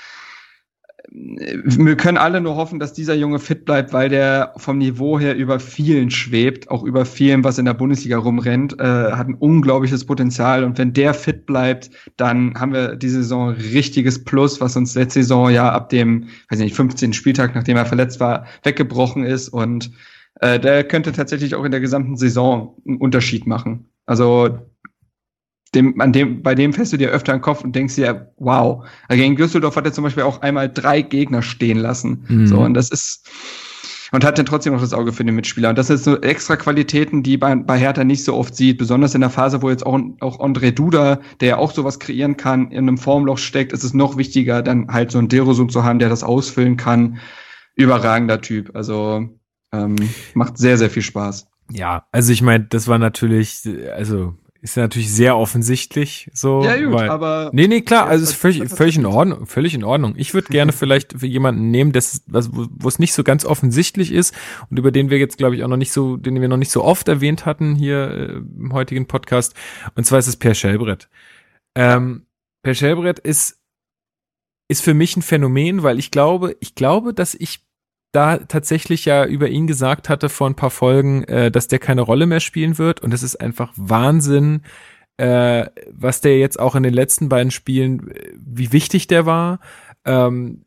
wir 1.11 1.97
können 1.97 2.17
alle 2.17 2.39
nur 2.39 2.55
hoffen, 2.55 2.79
dass 2.79 2.93
dieser 2.93 3.15
Junge 3.15 3.39
fit 3.39 3.65
bleibt, 3.65 3.93
weil 3.93 4.09
der 4.09 4.53
vom 4.57 4.77
Niveau 4.77 5.19
her 5.19 5.35
über 5.35 5.59
vielen 5.59 6.11
schwebt, 6.11 6.69
auch 6.69 6.83
über 6.83 7.05
vielen, 7.05 7.43
was 7.43 7.57
in 7.57 7.65
der 7.65 7.73
Bundesliga 7.73 8.17
rumrennt, 8.17 8.79
äh, 8.79 8.83
hat 8.83 9.27
ein 9.27 9.33
unglaubliches 9.33 10.05
Potenzial. 10.05 10.63
Und 10.63 10.77
wenn 10.77 10.93
der 10.93 11.15
fit 11.15 11.47
bleibt, 11.47 11.89
dann 12.17 12.53
haben 12.59 12.73
wir 12.73 12.95
diese 12.95 13.23
Saison 13.23 13.49
richtiges 13.49 14.23
Plus, 14.23 14.61
was 14.61 14.75
uns 14.75 14.93
letzte 14.93 15.21
Saison 15.21 15.49
ja 15.49 15.71
ab 15.71 15.89
dem, 15.89 16.27
weiß 16.49 16.59
nicht, 16.59 16.75
15. 16.75 17.13
Spieltag, 17.13 17.55
nachdem 17.55 17.77
er 17.77 17.85
verletzt 17.85 18.19
war, 18.19 18.45
weggebrochen 18.63 19.23
ist. 19.23 19.49
Und 19.49 19.91
äh, 20.41 20.59
der 20.59 20.83
könnte 20.83 21.11
tatsächlich 21.11 21.55
auch 21.55 21.63
in 21.63 21.71
der 21.71 21.81
gesamten 21.81 22.17
Saison 22.17 22.75
einen 22.87 22.97
Unterschied 22.97 23.47
machen. 23.47 23.89
Also 24.05 24.59
dem, 25.75 25.99
an 26.01 26.11
dem, 26.13 26.41
bei 26.41 26.55
dem 26.55 26.73
fährst 26.73 26.93
du 26.93 26.97
dir 26.97 27.09
öfter 27.09 27.33
den 27.33 27.41
Kopf 27.41 27.63
und 27.63 27.75
denkst 27.75 27.95
dir, 27.95 28.31
wow. 28.37 28.85
Also 29.07 29.21
gegen 29.21 29.35
Düsseldorf 29.35 29.75
hat 29.75 29.85
er 29.85 29.93
zum 29.93 30.03
Beispiel 30.03 30.23
auch 30.23 30.41
einmal 30.41 30.69
drei 30.69 31.01
Gegner 31.01 31.41
stehen 31.41 31.77
lassen. 31.77 32.25
Mhm. 32.27 32.47
So, 32.47 32.59
und 32.59 32.73
das 32.73 32.89
ist, 32.89 33.29
und 34.11 34.25
hat 34.25 34.37
dann 34.37 34.45
trotzdem 34.45 34.73
noch 34.73 34.81
das 34.81 34.93
Auge 34.93 35.13
für 35.13 35.23
den 35.23 35.35
Mitspieler. 35.35 35.69
Und 35.69 35.77
das 35.77 35.87
sind 35.87 35.99
so 35.99 36.19
extra 36.21 36.55
Qualitäten, 36.55 37.21
die 37.21 37.37
bei, 37.37 37.55
bei 37.55 37.77
Hertha 37.77 38.03
nicht 38.03 38.23
so 38.23 38.35
oft 38.35 38.55
sieht. 38.55 38.77
Besonders 38.77 39.13
in 39.13 39.21
der 39.21 39.29
Phase, 39.29 39.61
wo 39.61 39.69
jetzt 39.69 39.85
auch, 39.85 39.99
auch 40.21 40.39
André 40.39 40.71
Duda, 40.71 41.19
der 41.39 41.47
ja 41.47 41.57
auch 41.57 41.71
sowas 41.71 41.99
kreieren 41.99 42.35
kann, 42.35 42.71
in 42.71 42.87
einem 42.87 42.97
Formloch 42.97 43.37
steckt, 43.37 43.71
ist 43.71 43.83
es 43.83 43.93
noch 43.93 44.17
wichtiger, 44.17 44.61
dann 44.63 44.87
halt 44.91 45.11
so 45.11 45.19
einen 45.19 45.29
Derosum 45.29 45.69
zu 45.69 45.83
haben, 45.83 45.99
der 45.99 46.09
das 46.09 46.23
ausfüllen 46.23 46.77
kann. 46.77 47.19
Überragender 47.75 48.41
Typ. 48.41 48.75
Also 48.75 49.29
ähm, 49.71 49.95
macht 50.33 50.57
sehr, 50.57 50.77
sehr 50.77 50.89
viel 50.89 51.03
Spaß. 51.03 51.47
Ja, 51.71 52.07
also 52.11 52.33
ich 52.33 52.41
meine, 52.41 52.65
das 52.65 52.87
war 52.87 52.97
natürlich, 52.97 53.61
also 53.95 54.33
ist 54.61 54.75
natürlich 54.75 55.11
sehr 55.11 55.37
offensichtlich 55.37 56.29
so. 56.33 56.63
Ja, 56.63 56.75
gut, 56.75 56.93
weil, 56.93 57.09
aber. 57.09 57.49
Nee, 57.53 57.67
nee, 57.67 57.81
klar, 57.81 58.07
also 58.07 58.23
ist 58.23 58.33
völlig, 58.33 58.69
völlig 58.69 58.97
in 58.97 59.05
Ordnung, 59.05 59.45
völlig 59.45 59.73
in 59.73 59.83
Ordnung. 59.83 60.15
Ich 60.17 60.33
würde 60.33 60.49
gerne 60.49 60.71
vielleicht 60.73 61.19
für 61.19 61.27
jemanden 61.27 61.71
nehmen, 61.71 61.93
das, 61.93 62.23
was, 62.27 62.49
wo 62.51 62.87
es 62.87 62.99
nicht 62.99 63.13
so 63.13 63.23
ganz 63.23 63.45
offensichtlich 63.45 64.11
ist 64.11 64.35
und 64.69 64.77
über 64.77 64.91
den 64.91 65.09
wir 65.09 65.17
jetzt, 65.17 65.37
glaube 65.37 65.55
ich, 65.55 65.63
auch 65.63 65.69
noch 65.69 65.77
nicht 65.77 65.93
so, 65.93 66.17
den 66.17 66.41
wir 66.41 66.49
noch 66.49 66.57
nicht 66.57 66.71
so 66.71 66.83
oft 66.83 67.07
erwähnt 67.07 67.45
hatten 67.45 67.75
hier 67.75 68.11
äh, 68.11 68.25
im 68.33 68.73
heutigen 68.73 69.05
Podcast. 69.05 69.55
Und 69.95 70.05
zwar 70.05 70.19
ist 70.19 70.27
es 70.27 70.35
Per 70.35 70.53
Schellbrett. 70.53 71.09
Ähm, 71.75 72.25
per 72.61 72.75
Schellbrett 72.75 73.19
ist, 73.19 73.61
ist 74.67 74.83
für 74.83 74.93
mich 74.93 75.15
ein 75.15 75.21
Phänomen, 75.21 75.83
weil 75.83 75.99
ich 75.99 76.11
glaube, 76.11 76.57
ich 76.59 76.75
glaube, 76.75 77.13
dass 77.13 77.33
ich 77.33 77.65
da 78.11 78.37
tatsächlich 78.37 79.05
ja 79.05 79.25
über 79.25 79.49
ihn 79.49 79.67
gesagt 79.67 80.09
hatte 80.09 80.29
vor 80.29 80.49
ein 80.49 80.55
paar 80.55 80.71
Folgen, 80.71 81.23
äh, 81.25 81.51
dass 81.51 81.67
der 81.67 81.79
keine 81.79 82.01
Rolle 82.01 82.25
mehr 82.25 82.39
spielen 82.39 82.77
wird. 82.77 83.01
Und 83.01 83.13
es 83.13 83.23
ist 83.23 83.35
einfach 83.35 83.71
Wahnsinn, 83.75 84.63
äh, 85.17 85.65
was 85.91 86.21
der 86.21 86.39
jetzt 86.39 86.59
auch 86.59 86.75
in 86.75 86.83
den 86.83 86.93
letzten 86.93 87.29
beiden 87.29 87.51
Spielen, 87.51 88.09
äh, 88.09 88.33
wie 88.35 88.71
wichtig 88.71 89.07
der 89.07 89.25
war. 89.25 89.59
Ähm, 90.05 90.63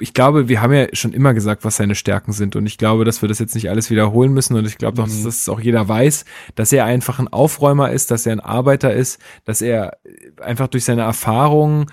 ich 0.00 0.12
glaube, 0.12 0.48
wir 0.48 0.60
haben 0.60 0.72
ja 0.72 0.86
schon 0.92 1.12
immer 1.12 1.34
gesagt, 1.34 1.64
was 1.64 1.76
seine 1.76 1.94
Stärken 1.94 2.32
sind. 2.32 2.56
Und 2.56 2.66
ich 2.66 2.78
glaube, 2.78 3.04
dass 3.04 3.22
wir 3.22 3.28
das 3.28 3.38
jetzt 3.38 3.54
nicht 3.54 3.70
alles 3.70 3.90
wiederholen 3.90 4.32
müssen. 4.32 4.56
Und 4.56 4.66
ich 4.66 4.76
glaube 4.76 4.96
doch, 4.96 5.06
mhm. 5.06 5.10
dass 5.10 5.22
das 5.22 5.48
auch 5.48 5.60
jeder 5.60 5.88
weiß, 5.88 6.24
dass 6.56 6.72
er 6.72 6.84
einfach 6.84 7.20
ein 7.20 7.28
Aufräumer 7.28 7.92
ist, 7.92 8.10
dass 8.10 8.26
er 8.26 8.32
ein 8.32 8.40
Arbeiter 8.40 8.92
ist, 8.92 9.20
dass 9.44 9.62
er 9.62 9.96
einfach 10.40 10.66
durch 10.68 10.84
seine 10.84 11.02
Erfahrungen 11.02 11.86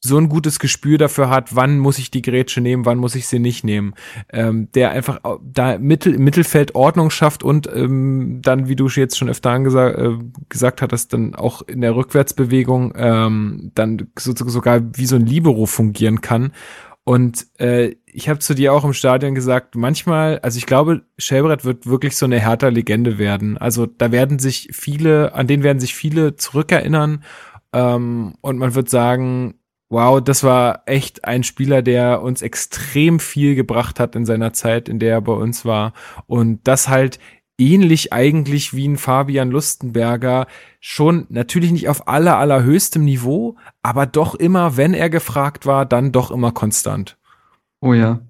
so 0.00 0.16
ein 0.16 0.28
gutes 0.28 0.58
Gespür 0.58 0.96
dafür 0.96 1.28
hat, 1.28 1.56
wann 1.56 1.78
muss 1.78 1.98
ich 1.98 2.10
die 2.10 2.22
Grätsche 2.22 2.60
nehmen, 2.60 2.86
wann 2.86 2.98
muss 2.98 3.16
ich 3.16 3.26
sie 3.26 3.40
nicht 3.40 3.64
nehmen, 3.64 3.94
ähm, 4.32 4.70
der 4.72 4.90
einfach 4.90 5.20
da 5.42 5.78
Mittel, 5.78 6.18
Mittelfeld 6.18 6.74
Ordnung 6.76 7.10
schafft 7.10 7.42
und 7.42 7.68
ähm, 7.74 8.40
dann, 8.42 8.68
wie 8.68 8.76
du 8.76 8.86
jetzt 8.88 9.18
schon 9.18 9.28
öfter 9.28 9.50
angesa 9.50 9.88
äh, 9.90 10.18
gesagt 10.48 10.82
hattest, 10.82 11.12
dann 11.12 11.34
auch 11.34 11.62
in 11.62 11.80
der 11.80 11.96
Rückwärtsbewegung 11.96 12.92
ähm, 12.96 13.72
dann 13.74 14.08
so, 14.18 14.32
sogar 14.36 14.82
wie 14.96 15.06
so 15.06 15.16
ein 15.16 15.26
Libero 15.26 15.66
fungieren 15.66 16.20
kann. 16.20 16.52
Und 17.02 17.46
äh, 17.58 17.94
ich 18.04 18.28
habe 18.28 18.38
zu 18.38 18.54
dir 18.54 18.74
auch 18.74 18.84
im 18.84 18.92
Stadion 18.92 19.34
gesagt, 19.34 19.74
manchmal, 19.74 20.40
also 20.40 20.58
ich 20.58 20.66
glaube, 20.66 21.02
Shelbrett 21.16 21.64
wird 21.64 21.86
wirklich 21.86 22.16
so 22.16 22.26
eine 22.26 22.38
härter 22.38 22.70
Legende 22.70 23.16
werden. 23.16 23.56
Also 23.56 23.86
da 23.86 24.12
werden 24.12 24.38
sich 24.38 24.68
viele, 24.72 25.34
an 25.34 25.46
den 25.46 25.62
werden 25.62 25.80
sich 25.80 25.94
viele 25.94 26.36
zurückerinnern. 26.36 27.24
Ähm, 27.72 28.34
und 28.42 28.58
man 28.58 28.74
wird 28.74 28.90
sagen, 28.90 29.54
wow, 29.88 30.20
das 30.22 30.44
war 30.44 30.82
echt 30.86 31.24
ein 31.24 31.42
Spieler, 31.42 31.82
der 31.82 32.22
uns 32.22 32.42
extrem 32.42 33.20
viel 33.20 33.54
gebracht 33.54 34.00
hat 34.00 34.14
in 34.16 34.26
seiner 34.26 34.52
Zeit, 34.52 34.88
in 34.88 34.98
der 34.98 35.12
er 35.12 35.20
bei 35.20 35.32
uns 35.32 35.64
war. 35.64 35.92
Und 36.26 36.60
das 36.64 36.88
halt 36.88 37.18
ähnlich 37.58 38.12
eigentlich 38.12 38.74
wie 38.74 38.86
ein 38.86 38.96
Fabian 38.96 39.50
Lustenberger, 39.50 40.46
schon 40.80 41.26
natürlich 41.28 41.72
nicht 41.72 41.88
auf 41.88 42.06
aller, 42.06 42.38
allerhöchstem 42.38 43.04
Niveau, 43.04 43.56
aber 43.82 44.06
doch 44.06 44.34
immer, 44.34 44.76
wenn 44.76 44.94
er 44.94 45.10
gefragt 45.10 45.66
war, 45.66 45.84
dann 45.84 46.12
doch 46.12 46.30
immer 46.30 46.52
konstant. 46.52 47.16
Oh 47.80 47.94
ja. 47.94 48.20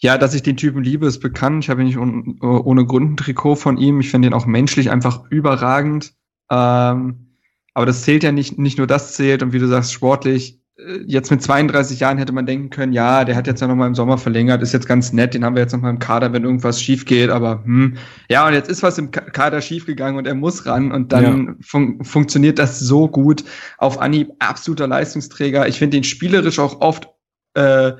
Ja, 0.00 0.16
dass 0.16 0.34
ich 0.34 0.42
den 0.42 0.56
Typen 0.56 0.82
liebe, 0.82 1.06
ist 1.06 1.18
bekannt. 1.20 1.64
Ich 1.64 1.70
habe 1.70 1.82
nicht 1.82 1.98
ohne 1.98 2.86
Grund 2.86 3.12
ein 3.12 3.16
Trikot 3.16 3.56
von 3.56 3.78
ihm. 3.78 3.98
Ich 4.00 4.10
finde 4.10 4.28
ihn 4.28 4.34
auch 4.34 4.46
menschlich 4.46 4.90
einfach 4.90 5.24
überragend. 5.28 6.14
Ähm, 6.50 7.34
aber 7.74 7.86
das 7.86 8.02
zählt 8.02 8.22
ja 8.22 8.30
nicht, 8.30 8.58
nicht 8.58 8.78
nur 8.78 8.86
das 8.86 9.14
zählt 9.14 9.42
und 9.42 9.52
wie 9.52 9.58
du 9.58 9.66
sagst, 9.66 9.92
sportlich 9.92 10.54
äh, 10.54 10.58
jetzt 11.06 11.30
mit 11.30 11.42
32 11.42 11.98
Jahren 12.00 12.18
hätte 12.18 12.32
man 12.32 12.46
denken 12.46 12.70
können, 12.70 12.92
ja, 12.92 13.24
der 13.24 13.34
hat 13.34 13.48
jetzt 13.48 13.60
ja 13.60 13.66
noch 13.66 13.74
mal 13.74 13.88
im 13.88 13.96
Sommer 13.96 14.16
verlängert, 14.16 14.62
ist 14.62 14.72
jetzt 14.72 14.86
ganz 14.86 15.12
nett, 15.12 15.34
den 15.34 15.44
haben 15.44 15.56
wir 15.56 15.62
jetzt 15.62 15.72
noch 15.72 15.80
mal 15.80 15.90
im 15.90 15.98
Kader, 15.98 16.32
wenn 16.32 16.44
irgendwas 16.44 16.80
schief 16.80 17.04
geht, 17.04 17.30
aber 17.30 17.64
hm, 17.64 17.96
ja, 18.28 18.46
und 18.46 18.52
jetzt 18.52 18.70
ist 18.70 18.82
was 18.82 18.96
im 18.96 19.10
Kader 19.10 19.60
schief 19.60 19.86
gegangen 19.86 20.16
und 20.16 20.26
er 20.26 20.34
muss 20.34 20.66
ran 20.66 20.92
und 20.92 21.12
dann 21.12 21.46
ja. 21.46 21.54
fun 21.60 22.04
funktioniert 22.04 22.60
das 22.60 22.78
so 22.78 23.08
gut 23.08 23.44
auf 23.78 24.00
Anhieb, 24.00 24.30
absoluter 24.38 24.86
Leistungsträger. 24.86 25.66
Ich 25.66 25.78
finde 25.78 25.96
ihn 25.96 26.04
spielerisch 26.04 26.60
auch 26.60 26.80
oft 26.80 27.08
äh, 27.54 27.92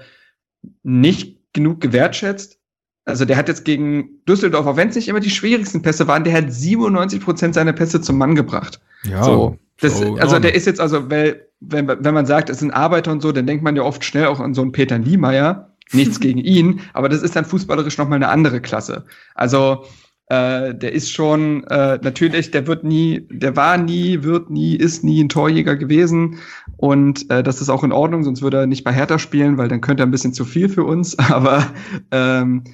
nicht 0.85 1.39
genug 1.53 1.81
gewertschätzt. 1.81 2.59
Also 3.05 3.25
der 3.25 3.37
hat 3.37 3.49
jetzt 3.49 3.65
gegen 3.65 4.23
Düsseldorf, 4.29 4.67
auch 4.67 4.77
wenn 4.77 4.91
es 4.91 4.95
nicht 4.95 5.09
immer 5.09 5.21
die 5.21 5.31
schwierigsten 5.31 5.83
Pässe 5.83 6.07
waren, 6.07 6.25
der 6.25 6.35
hat 6.35 6.53
97 6.53 7.21
Prozent 7.21 7.55
seiner 7.55 7.73
Pässe 7.73 8.01
zum 8.01 8.19
Mann 8.19 8.35
gebracht. 8.35 8.81
Ja. 9.05 9.25
So. 9.25 9.59
Das, 9.81 10.03
also 10.03 10.39
der 10.39 10.55
ist 10.55 10.67
jetzt 10.67 10.81
also, 10.81 11.11
weil 11.11 11.49
wenn, 11.61 11.89
wenn 11.89 12.15
man 12.15 12.27
sagt, 12.27 12.51
es 12.51 12.59
sind 12.59 12.71
Arbeiter 12.71 13.13
und 13.13 13.23
so, 13.23 13.33
dann 13.33 13.47
denkt 13.47 13.63
man 13.63 13.77
ja 13.77 13.83
oft 13.83 14.05
schnell 14.05 14.27
auch 14.27 14.41
an 14.41 14.55
so 14.55 14.63
einen 14.63 14.73
Peter 14.73 14.99
Niemeyer. 14.99 15.75
Nichts 15.93 16.21
gegen 16.21 16.41
ihn, 16.41 16.81
aber 16.93 17.09
das 17.09 17.23
ist 17.23 17.35
dann 17.35 17.45
fußballerisch 17.45 17.97
nochmal 17.97 18.17
eine 18.17 18.29
andere 18.29 18.61
Klasse. 18.61 19.07
Also 19.35 19.85
äh, 20.29 20.75
der 20.75 20.93
ist 20.93 21.11
schon 21.11 21.65
äh, 21.65 21.99
natürlich, 22.03 22.51
der 22.51 22.67
wird 22.67 22.85
nie, 22.85 23.27
der 23.31 23.57
war 23.57 23.79
nie, 23.79 24.23
wird 24.23 24.51
nie, 24.51 24.77
ist 24.77 25.03
nie 25.03 25.25
ein 25.25 25.31
Torjäger 25.31 25.77
gewesen 25.77 26.39
und 26.77 27.31
äh, 27.31 27.43
das 27.43 27.63
ist 27.63 27.71
auch 27.71 27.83
in 27.83 27.93
Ordnung, 27.93 28.25
sonst 28.25 28.43
würde 28.43 28.59
er 28.59 28.67
nicht 28.67 28.85
bei 28.85 28.93
Hertha 28.93 29.19
spielen, 29.19 29.57
weil 29.57 29.69
dann 29.69 29.81
könnte 29.81 30.03
er 30.03 30.07
ein 30.07 30.11
bisschen 30.11 30.35
zu 30.35 30.45
viel 30.45 30.69
für 30.69 30.85
uns. 30.85 31.19
Aber 31.31 31.67
ähm, 32.11 32.65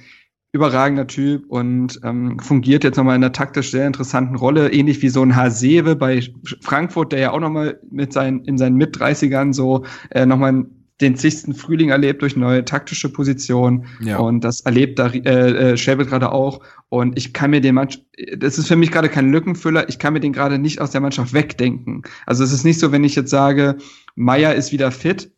überragender 0.55 1.05
Typ 1.05 1.45
und 1.47 1.99
ähm, 2.03 2.39
fungiert 2.39 2.83
jetzt 2.83 2.95
nochmal 2.97 3.15
in 3.15 3.23
einer 3.23 3.33
taktisch 3.33 3.71
sehr 3.71 3.85
interessanten 3.85 4.35
Rolle, 4.35 4.71
ähnlich 4.71 5.01
wie 5.01 5.09
so 5.09 5.21
ein 5.21 5.35
Hasebe 5.35 5.95
bei 5.95 6.21
Frankfurt, 6.61 7.11
der 7.11 7.19
ja 7.19 7.31
auch 7.31 7.39
nochmal 7.39 7.79
mit 7.91 8.13
seinen, 8.13 8.43
in 8.45 8.57
seinen 8.57 8.77
Mit-30ern 8.77 9.53
so 9.53 9.85
äh, 10.11 10.25
nochmal 10.25 10.65
den 11.01 11.17
zigsten 11.17 11.53
Frühling 11.53 11.89
erlebt 11.89 12.21
durch 12.21 12.37
neue 12.37 12.63
taktische 12.63 13.09
Positionen. 13.11 13.85
Ja. 13.99 14.17
Und 14.17 14.45
das 14.45 14.61
erlebt 14.61 14.97
da 14.97 15.07
äh, 15.07 15.73
äh, 15.73 15.77
Shelby 15.77 16.05
gerade 16.05 16.31
auch. 16.31 16.61
Und 16.87 17.17
ich 17.17 17.33
kann 17.33 17.51
mir 17.51 17.59
den 17.59 17.75
Mannschaft, 17.75 18.05
das 18.37 18.57
ist 18.57 18.67
für 18.67 18.77
mich 18.77 18.91
gerade 18.91 19.09
kein 19.09 19.29
Lückenfüller, 19.29 19.89
ich 19.89 19.99
kann 19.99 20.13
mir 20.13 20.21
den 20.21 20.31
gerade 20.31 20.57
nicht 20.57 20.79
aus 20.79 20.91
der 20.91 21.01
Mannschaft 21.01 21.33
wegdenken. 21.33 22.03
Also 22.25 22.45
es 22.45 22.53
ist 22.53 22.63
nicht 22.63 22.79
so, 22.79 22.93
wenn 22.93 23.03
ich 23.03 23.15
jetzt 23.15 23.29
sage, 23.29 23.75
Meier 24.15 24.55
ist 24.55 24.71
wieder 24.71 24.91
fit, 24.91 25.31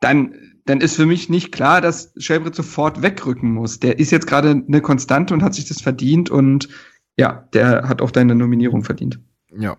dann 0.00 0.34
dann 0.64 0.80
ist 0.80 0.96
für 0.96 1.06
mich 1.06 1.28
nicht 1.28 1.52
klar, 1.52 1.80
dass 1.80 2.12
Shelbrett 2.16 2.54
sofort 2.54 3.02
wegrücken 3.02 3.52
muss. 3.52 3.80
Der 3.80 3.98
ist 3.98 4.10
jetzt 4.10 4.26
gerade 4.26 4.50
eine 4.50 4.80
Konstante 4.80 5.34
und 5.34 5.42
hat 5.42 5.54
sich 5.54 5.66
das 5.66 5.80
verdient 5.80 6.30
und 6.30 6.68
ja, 7.16 7.48
der 7.52 7.88
hat 7.88 8.00
auch 8.00 8.10
deine 8.10 8.34
Nominierung 8.34 8.84
verdient. 8.84 9.20
Ja. 9.56 9.76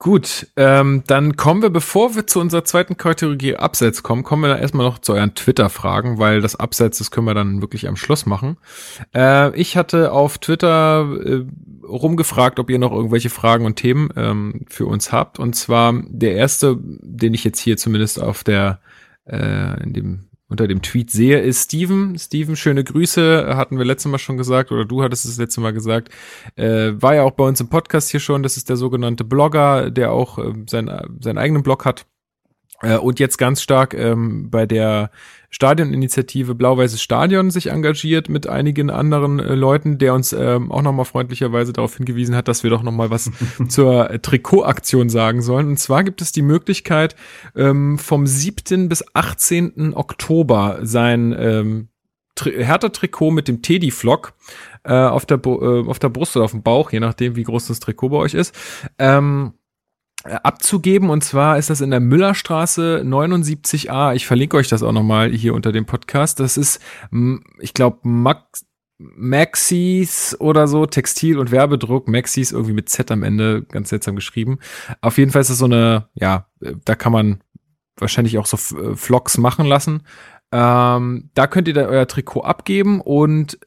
Gut, 0.00 0.46
ähm, 0.54 1.02
dann 1.08 1.34
kommen 1.34 1.60
wir, 1.60 1.70
bevor 1.70 2.14
wir 2.14 2.24
zu 2.24 2.38
unserer 2.38 2.64
zweiten 2.64 2.96
Kategorie 2.96 3.56
Abseits 3.56 4.04
kommen, 4.04 4.22
kommen 4.22 4.42
wir 4.42 4.48
dann 4.50 4.60
erstmal 4.60 4.86
noch 4.86 5.00
zu 5.00 5.12
euren 5.12 5.34
Twitter-Fragen, 5.34 6.18
weil 6.18 6.40
das 6.40 6.54
Abseits, 6.54 6.98
das 6.98 7.10
können 7.10 7.26
wir 7.26 7.34
dann 7.34 7.62
wirklich 7.62 7.88
am 7.88 7.96
Schluss 7.96 8.24
machen. 8.24 8.58
Äh, 9.12 9.54
ich 9.58 9.76
hatte 9.76 10.12
auf 10.12 10.38
Twitter 10.38 11.04
äh, 11.24 11.44
rumgefragt, 11.84 12.60
ob 12.60 12.70
ihr 12.70 12.78
noch 12.78 12.92
irgendwelche 12.92 13.28
Fragen 13.28 13.66
und 13.66 13.74
Themen 13.74 14.10
ähm, 14.14 14.66
für 14.68 14.86
uns 14.86 15.10
habt. 15.10 15.40
Und 15.40 15.56
zwar 15.56 15.92
der 16.06 16.36
erste, 16.36 16.78
den 16.80 17.34
ich 17.34 17.42
jetzt 17.42 17.58
hier 17.58 17.76
zumindest 17.76 18.22
auf 18.22 18.44
der 18.44 18.80
äh, 19.28 19.82
in 19.82 19.92
dem 19.92 20.28
unter 20.48 20.66
dem 20.66 20.80
Tweet 20.80 21.10
sehe, 21.10 21.40
ist 21.40 21.64
Steven. 21.64 22.18
Steven, 22.18 22.56
schöne 22.56 22.82
Grüße, 22.82 23.54
hatten 23.54 23.76
wir 23.76 23.84
letztes 23.84 24.10
Mal 24.10 24.18
schon 24.18 24.38
gesagt, 24.38 24.72
oder 24.72 24.86
du 24.86 25.02
hattest 25.02 25.26
es 25.26 25.36
letzte 25.36 25.60
Mal 25.60 25.72
gesagt. 25.74 26.08
Äh, 26.56 26.92
war 26.94 27.14
ja 27.14 27.22
auch 27.22 27.32
bei 27.32 27.44
uns 27.44 27.60
im 27.60 27.68
Podcast 27.68 28.10
hier 28.10 28.20
schon, 28.20 28.42
das 28.42 28.56
ist 28.56 28.70
der 28.70 28.76
sogenannte 28.76 29.24
Blogger, 29.24 29.90
der 29.90 30.10
auch 30.12 30.38
äh, 30.38 30.54
sein, 30.66 30.90
seinen 31.20 31.38
eigenen 31.38 31.62
Blog 31.62 31.84
hat. 31.84 32.06
Äh, 32.80 32.96
und 32.96 33.20
jetzt 33.20 33.36
ganz 33.36 33.60
stark 33.60 33.92
ähm, 33.94 34.50
bei 34.50 34.64
der 34.64 35.10
Stadioninitiative 35.50 36.54
Blau-Weißes 36.54 37.00
Stadion 37.00 37.50
sich 37.50 37.70
engagiert 37.70 38.28
mit 38.28 38.46
einigen 38.46 38.90
anderen 38.90 39.38
äh, 39.38 39.54
Leuten, 39.54 39.98
der 39.98 40.14
uns 40.14 40.32
ähm, 40.32 40.70
auch 40.70 40.82
nochmal 40.82 41.06
freundlicherweise 41.06 41.72
darauf 41.72 41.96
hingewiesen 41.96 42.36
hat, 42.36 42.48
dass 42.48 42.62
wir 42.62 42.70
doch 42.70 42.82
nochmal 42.82 43.10
was 43.10 43.30
zur 43.68 44.10
äh, 44.10 44.18
Trikotaktion 44.18 45.08
sagen 45.08 45.40
sollen. 45.40 45.68
Und 45.68 45.78
zwar 45.78 46.04
gibt 46.04 46.20
es 46.20 46.32
die 46.32 46.42
Möglichkeit, 46.42 47.16
ähm, 47.56 47.98
vom 47.98 48.26
7. 48.26 48.88
bis 48.88 49.04
18. 49.14 49.94
Oktober 49.94 50.80
sein 50.82 51.34
ähm, 51.38 51.88
Hertha-Trikot 52.44 53.30
mit 53.30 53.48
dem 53.48 53.62
Teddy-Flock 53.62 54.34
äh, 54.84 54.92
auf, 54.92 55.26
der, 55.26 55.40
äh, 55.44 55.86
auf 55.86 55.98
der 55.98 56.08
Brust 56.08 56.36
oder 56.36 56.44
auf 56.44 56.52
dem 56.52 56.62
Bauch, 56.62 56.92
je 56.92 57.00
nachdem, 57.00 57.36
wie 57.36 57.42
groß 57.42 57.66
das 57.68 57.80
Trikot 57.80 58.10
bei 58.10 58.18
euch 58.18 58.34
ist, 58.34 58.54
ähm, 58.98 59.54
äh, 59.54 59.57
abzugeben. 60.36 61.10
Und 61.10 61.24
zwar 61.24 61.58
ist 61.58 61.70
das 61.70 61.80
in 61.80 61.90
der 61.90 62.00
Müllerstraße 62.00 63.02
79a. 63.04 64.14
Ich 64.14 64.26
verlinke 64.26 64.56
euch 64.56 64.68
das 64.68 64.82
auch 64.82 64.92
nochmal 64.92 65.30
hier 65.30 65.54
unter 65.54 65.72
dem 65.72 65.86
Podcast. 65.86 66.40
Das 66.40 66.56
ist, 66.56 66.80
ich 67.60 67.74
glaube, 67.74 67.98
Max. 68.02 68.64
Maxis 69.00 70.36
oder 70.40 70.66
so, 70.66 70.84
Textil- 70.84 71.38
und 71.38 71.52
Werbedruck, 71.52 72.08
Maxis 72.08 72.50
irgendwie 72.50 72.72
mit 72.72 72.88
Z 72.88 73.12
am 73.12 73.22
Ende, 73.22 73.62
ganz 73.62 73.90
seltsam 73.90 74.16
geschrieben. 74.16 74.58
Auf 75.00 75.18
jeden 75.18 75.30
Fall 75.30 75.40
ist 75.40 75.50
das 75.50 75.58
so 75.58 75.66
eine, 75.66 76.08
ja, 76.14 76.48
da 76.84 76.96
kann 76.96 77.12
man 77.12 77.40
wahrscheinlich 77.96 78.38
auch 78.38 78.46
so 78.46 78.56
Vlogs 78.56 79.38
machen 79.38 79.66
lassen. 79.66 80.02
Ähm, 80.50 81.30
da 81.34 81.46
könnt 81.46 81.68
ihr 81.68 81.74
da 81.74 81.86
euer 81.86 82.08
Trikot 82.08 82.40
abgeben 82.40 83.00
und 83.00 83.58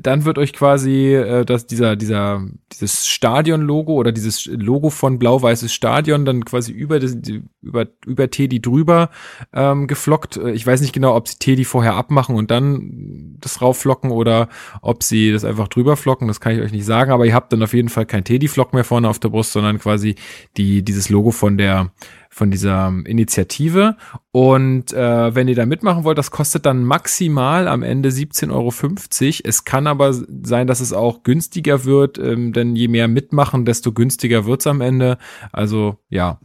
dann 0.00 0.24
wird 0.24 0.38
euch 0.38 0.52
quasi 0.52 1.14
äh, 1.14 1.44
das, 1.44 1.66
dieser, 1.66 1.96
dieser, 1.96 2.42
dieses 2.72 3.06
Stadion-Logo 3.06 3.94
oder 3.94 4.12
dieses 4.12 4.46
Logo 4.46 4.90
von 4.90 5.18
blau-weißes 5.18 5.72
Stadion 5.72 6.24
dann 6.24 6.44
quasi 6.44 6.72
über, 6.72 7.00
das, 7.00 7.16
über, 7.62 7.86
über 8.04 8.30
Teddy 8.30 8.60
drüber 8.60 9.10
ähm, 9.52 9.86
geflockt. 9.86 10.36
Äh, 10.36 10.52
ich 10.52 10.66
weiß 10.66 10.80
nicht 10.80 10.92
genau, 10.92 11.16
ob 11.16 11.28
sie 11.28 11.38
Teddy 11.38 11.64
vorher 11.64 11.94
abmachen 11.94 12.36
und 12.36 12.50
dann 12.50 13.36
das 13.40 13.62
raufflocken 13.62 14.10
oder 14.10 14.48
ob 14.82 15.02
sie 15.02 15.32
das 15.32 15.44
einfach 15.44 15.68
drüber 15.68 15.96
flocken. 15.96 16.28
Das 16.28 16.40
kann 16.40 16.54
ich 16.54 16.60
euch 16.60 16.72
nicht 16.72 16.86
sagen, 16.86 17.10
aber 17.10 17.26
ihr 17.26 17.34
habt 17.34 17.52
dann 17.52 17.62
auf 17.62 17.72
jeden 17.72 17.88
Fall 17.88 18.06
kein 18.06 18.24
Teddy-Flock 18.24 18.74
mehr 18.74 18.84
vorne 18.84 19.08
auf 19.08 19.18
der 19.18 19.30
Brust, 19.30 19.52
sondern 19.52 19.78
quasi 19.78 20.16
die, 20.56 20.82
dieses 20.82 21.08
Logo 21.08 21.30
von 21.30 21.56
der, 21.56 21.90
von 22.36 22.50
dieser 22.50 22.92
Initiative. 23.06 23.96
Und 24.30 24.92
äh, 24.92 25.34
wenn 25.34 25.48
ihr 25.48 25.54
da 25.54 25.64
mitmachen 25.64 26.04
wollt, 26.04 26.18
das 26.18 26.30
kostet 26.30 26.66
dann 26.66 26.84
maximal 26.84 27.66
am 27.66 27.82
Ende 27.82 28.10
17,50 28.10 28.52
Euro. 28.52 29.40
Es 29.42 29.64
kann 29.64 29.86
aber 29.86 30.12
sein, 30.12 30.66
dass 30.66 30.80
es 30.80 30.92
auch 30.92 31.22
günstiger 31.22 31.86
wird, 31.86 32.18
ähm, 32.18 32.52
denn 32.52 32.76
je 32.76 32.88
mehr 32.88 33.08
mitmachen, 33.08 33.64
desto 33.64 33.90
günstiger 33.92 34.44
wird's 34.44 34.66
am 34.66 34.82
Ende. 34.82 35.16
Also 35.50 35.96
ja, 36.10 36.38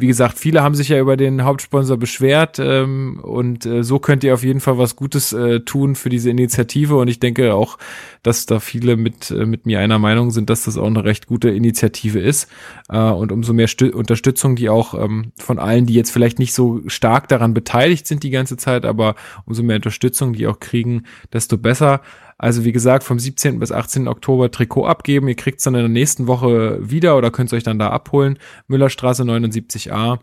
wie 0.00 0.06
gesagt, 0.06 0.38
viele 0.38 0.62
haben 0.62 0.76
sich 0.76 0.90
ja 0.90 1.00
über 1.00 1.16
den 1.16 1.42
Hauptsponsor 1.42 1.96
beschwert 1.96 2.60
ähm, 2.60 3.18
und 3.20 3.66
äh, 3.66 3.82
so 3.82 3.98
könnt 3.98 4.22
ihr 4.22 4.32
auf 4.32 4.44
jeden 4.44 4.60
Fall 4.60 4.78
was 4.78 4.94
Gutes 4.94 5.32
äh, 5.32 5.60
tun 5.60 5.96
für 5.96 6.08
diese 6.08 6.30
Initiative 6.30 6.96
und 6.96 7.08
ich 7.08 7.18
denke 7.18 7.52
auch, 7.54 7.78
dass 8.22 8.46
da 8.46 8.60
viele 8.60 8.96
mit, 8.96 9.32
äh, 9.32 9.44
mit 9.44 9.66
mir 9.66 9.80
einer 9.80 9.98
Meinung 9.98 10.30
sind, 10.30 10.50
dass 10.50 10.64
das 10.64 10.78
auch 10.78 10.86
eine 10.86 11.02
recht 11.02 11.26
gute 11.26 11.50
Initiative 11.50 12.20
ist 12.20 12.48
äh, 12.88 12.96
und 12.96 13.32
umso 13.32 13.52
mehr 13.52 13.66
Stü 13.66 13.90
Unterstützung, 13.90 14.54
die 14.54 14.68
auch 14.68 14.94
ähm, 14.94 15.32
von 15.36 15.58
allen, 15.58 15.86
die 15.86 15.94
jetzt 15.94 16.12
vielleicht 16.12 16.38
nicht 16.38 16.54
so 16.54 16.80
stark 16.86 17.26
daran 17.26 17.52
beteiligt 17.52 18.06
sind 18.06 18.22
die 18.22 18.30
ganze 18.30 18.56
Zeit, 18.56 18.84
aber 18.84 19.16
umso 19.46 19.64
mehr 19.64 19.76
Unterstützung, 19.76 20.32
die 20.32 20.46
auch 20.46 20.60
kriegen, 20.60 21.04
desto 21.32 21.58
besser. 21.58 22.02
Also 22.38 22.64
wie 22.64 22.72
gesagt, 22.72 23.02
vom 23.02 23.18
17. 23.18 23.58
bis 23.58 23.72
18. 23.72 24.06
Oktober 24.06 24.50
Trikot 24.50 24.86
abgeben. 24.86 25.26
Ihr 25.28 25.34
kriegt 25.34 25.58
es 25.58 25.64
dann 25.64 25.74
in 25.74 25.80
der 25.80 25.88
nächsten 25.88 26.28
Woche 26.28 26.78
wieder 26.80 27.18
oder 27.18 27.32
könnt 27.32 27.48
es 27.48 27.52
euch 27.52 27.64
dann 27.64 27.80
da 27.80 27.90
abholen. 27.90 28.38
Müllerstraße 28.68 29.24
79a. 29.24 30.20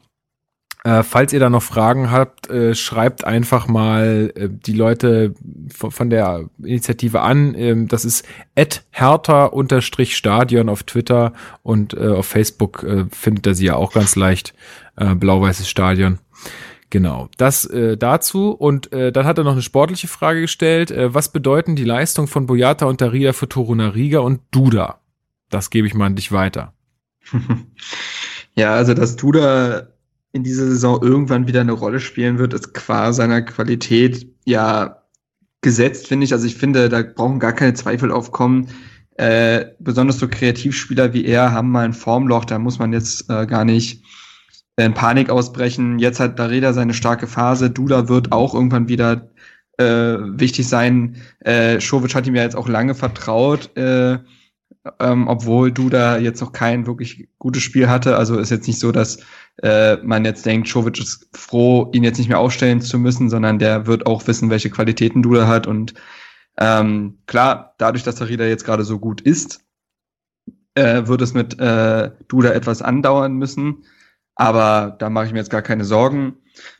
Äh, 0.86 1.04
falls 1.04 1.34
ihr 1.34 1.40
da 1.40 1.50
noch 1.50 1.64
Fragen 1.64 2.12
habt, 2.12 2.48
äh, 2.50 2.76
schreibt 2.76 3.26
einfach 3.26 3.68
mal 3.68 4.32
äh, 4.36 4.48
die 4.50 4.74
Leute 4.74 5.34
von, 5.74 5.90
von 5.90 6.12
der 6.12 6.46
Initiative 6.64 7.22
an. 7.22 7.56
Ähm, 7.56 7.88
das 7.88 8.06
ist 8.06 8.24
hertha-stadion 8.92 10.70
auf 10.70 10.84
Twitter 10.84 11.34
und 11.64 11.96
äh, 11.96 12.10
auf 12.10 12.28
Facebook 12.28 12.84
äh, 12.84 13.06
findet 13.12 13.48
ihr 13.48 13.56
sie 13.56 13.66
ja 13.66 13.76
auch 13.76 13.94
ganz 13.94 14.16
leicht. 14.16 14.54
Äh, 14.96 15.16
Blau-weißes 15.16 15.68
Stadion. 15.68 16.20
Genau, 16.90 17.30
das 17.38 17.66
äh, 17.66 17.98
dazu. 17.98 18.52
Und 18.52 18.94
äh, 18.94 19.12
dann 19.12 19.26
hat 19.26 19.38
er 19.38 19.44
noch 19.44 19.54
eine 19.54 19.62
sportliche 19.62 20.08
Frage 20.08 20.42
gestellt. 20.42 20.92
Äh, 20.92 21.14
was 21.14 21.32
bedeuten 21.32 21.76
die 21.76 21.84
Leistungen 21.84 22.28
von 22.28 22.46
Boyata 22.46 22.86
und 22.86 23.02
Daria 23.02 23.34
für 23.34 23.50
Torunariga 23.50 24.20
und 24.20 24.42
Duda? 24.52 25.02
Das 25.50 25.70
gebe 25.70 25.88
ich 25.88 25.94
mal 25.94 26.06
an 26.08 26.16
dich 26.16 26.32
weiter. 26.32 26.74
ja, 28.56 28.76
also 28.76 28.94
dass 28.94 29.16
Duda 29.16 29.88
in 30.32 30.44
dieser 30.44 30.68
Saison 30.68 31.02
irgendwann 31.02 31.48
wieder 31.48 31.62
eine 31.62 31.72
Rolle 31.72 32.00
spielen 32.00 32.38
wird, 32.38 32.54
ist 32.54 32.74
qua 32.74 33.14
seiner 33.14 33.42
Qualität 33.42 34.28
ja 34.46 35.02
gesetzt, 35.62 36.08
finde 36.08 36.26
ich. 36.26 36.34
Also 36.34 36.46
ich 36.46 36.56
finde, 36.56 36.90
da 36.90 37.02
brauchen 37.02 37.40
gar 37.40 37.54
keine 37.54 37.74
Zweifel 37.74 38.12
aufkommen. 38.12 38.68
Äh, 39.18 39.68
besonders 39.80 40.20
so 40.20 40.28
Kreativspieler 40.28 41.14
wie 41.14 41.26
er 41.26 41.54
haben 41.54 41.72
mal 41.72 41.86
ein 41.86 41.94
Formloch, 41.94 42.44
da 42.44 42.60
muss 42.60 42.80
man 42.80 42.92
jetzt 42.92 43.30
äh, 43.30 43.46
gar 43.46 43.64
nicht 43.64 44.04
in 44.78 44.94
Panik 44.94 45.30
ausbrechen. 45.30 46.00
Jetzt 46.00 46.20
hat 46.20 46.38
Dareda 46.38 46.74
seine 46.74 46.94
starke 46.94 47.28
Phase. 47.28 47.70
Duda 47.70 48.10
wird 48.10 48.32
auch 48.32 48.54
irgendwann 48.54 48.88
wieder 48.88 49.30
äh, 49.78 49.84
wichtig 49.86 50.68
sein. 50.68 51.18
Äh, 51.40 51.80
Schovic 51.80 52.16
hat 52.16 52.28
ihm 52.28 52.36
ja 52.36 52.44
jetzt 52.44 52.56
auch 52.56 52.68
lange 52.68 52.96
vertraut, 52.96 53.76
äh, 53.78 54.20
ähm, 55.00 55.28
obwohl 55.28 55.72
Duda 55.72 56.18
jetzt 56.18 56.42
noch 56.42 56.52
kein 56.52 56.88
wirklich 56.88 57.30
gutes 57.40 57.64
Spiel 57.64 57.90
hatte. 57.90 58.18
Also 58.18 58.38
ist 58.38 58.52
jetzt 58.52 58.68
nicht 58.68 58.80
so, 58.80 58.92
dass 58.92 59.20
äh, 59.64 59.98
man 59.98 60.26
jetzt 60.26 60.46
denkt, 60.46 60.68
Schovic 60.68 61.00
ist 61.00 61.30
froh, 61.34 61.90
ihn 61.94 62.04
jetzt 62.04 62.18
nicht 62.18 62.28
mehr 62.28 62.40
aufstellen 62.40 62.82
zu 62.82 63.00
müssen, 63.00 63.30
sondern 63.30 63.60
der 63.60 63.88
wird 63.88 64.06
auch 64.06 64.28
wissen, 64.28 64.50
welche 64.50 64.70
Qualitäten 64.70 65.24
Duda 65.24 65.48
hat. 65.48 65.68
Und 65.68 65.94
ähm, 66.58 67.20
klar, 67.26 67.76
dadurch, 67.78 68.04
dass 68.04 68.16
Darida 68.16 68.46
jetzt 68.46 68.66
gerade 68.66 68.84
so 68.84 69.00
gut 69.00 69.22
ist, 69.22 69.62
äh, 70.76 71.08
wird 71.08 71.22
es 71.22 71.34
mit 71.34 71.60
äh, 71.60 72.12
Duda 72.28 72.52
etwas 72.52 72.82
andauern 72.82 73.34
müssen. 73.36 73.86
Aber 74.36 74.96
da 75.00 75.10
mache 75.10 75.28
ich 75.28 75.32
mir 75.32 75.40
jetzt 75.40 75.50
gar 75.50 75.62
keine 75.62 75.86
Sorgen. 75.86 76.36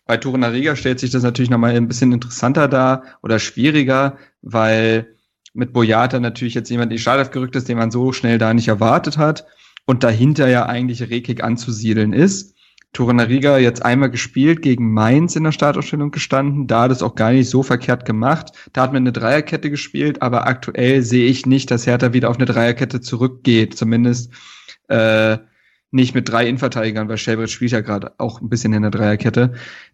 Bei 0.06 0.18
Torunariga 0.18 0.76
stellt 0.76 1.00
sich 1.00 1.12
das 1.12 1.24
natürlich 1.24 1.50
nochmal 1.50 1.76
ein 1.76 1.88
bisschen 1.88 2.12
interessanter 2.12 2.68
dar 2.68 3.04
oder 3.24 3.40
schwieriger, 3.40 4.18
weil 4.42 5.16
mit 5.54 5.74
Boyata 5.74 6.20
natürlich 6.20 6.54
jetzt 6.54 6.70
jemand 6.70 6.92
in 6.92 6.98
die 6.98 7.02
Startelf 7.02 7.32
gerückt 7.32 7.56
ist, 7.56 7.70
den 7.70 7.78
man 7.78 7.92
so 7.92 8.12
schnell 8.12 8.38
da 8.38 8.54
nicht 8.54 8.68
erwartet 8.68 9.18
hat 9.18 9.46
und 9.86 10.04
dahinter 10.04 10.48
ja 10.48 10.66
eigentlich 10.66 11.02
Rekik 11.10 11.44
anzusiedeln 11.44 12.14
ist. 12.14 12.56
Torunariga 12.96 13.58
jetzt 13.58 13.84
einmal 13.84 14.10
gespielt, 14.10 14.62
gegen 14.62 14.94
Mainz 14.94 15.36
in 15.36 15.44
der 15.44 15.52
Startausstellung 15.52 16.12
gestanden, 16.12 16.66
da 16.66 16.84
hat 16.84 16.92
es 16.92 17.04
auch 17.04 17.16
gar 17.16 17.32
nicht 17.32 17.50
so 17.50 17.62
verkehrt 17.62 18.06
gemacht. 18.06 18.54
Da 18.72 18.84
hat 18.84 18.94
man 18.94 19.04
eine 19.04 19.12
Dreierkette 19.12 19.70
gespielt, 19.70 20.22
aber 20.22 20.48
aktuell 20.48 21.02
sehe 21.02 21.28
ich 21.28 21.46
nicht, 21.46 21.72
dass 21.72 21.86
Hertha 21.86 22.14
wieder 22.14 22.30
auf 22.30 22.38
eine 22.38 22.46
Dreierkette 22.46 23.02
zurückgeht, 23.02 23.78
zumindest 23.78 24.32
äh, 24.88 25.38
nicht 25.96 26.14
mit 26.14 26.30
drei 26.30 26.48
Innenverteidigern, 26.48 27.10
weil 27.10 27.18
Shelbridge 27.18 27.52
spielt 27.52 27.72
ja 27.72 27.82
gerade 27.82 28.14
auch 28.20 28.42
ein 28.42 28.50
bisschen 28.50 28.74
in 28.74 28.84
der 28.84 28.92
Dreierkette. 28.92 29.54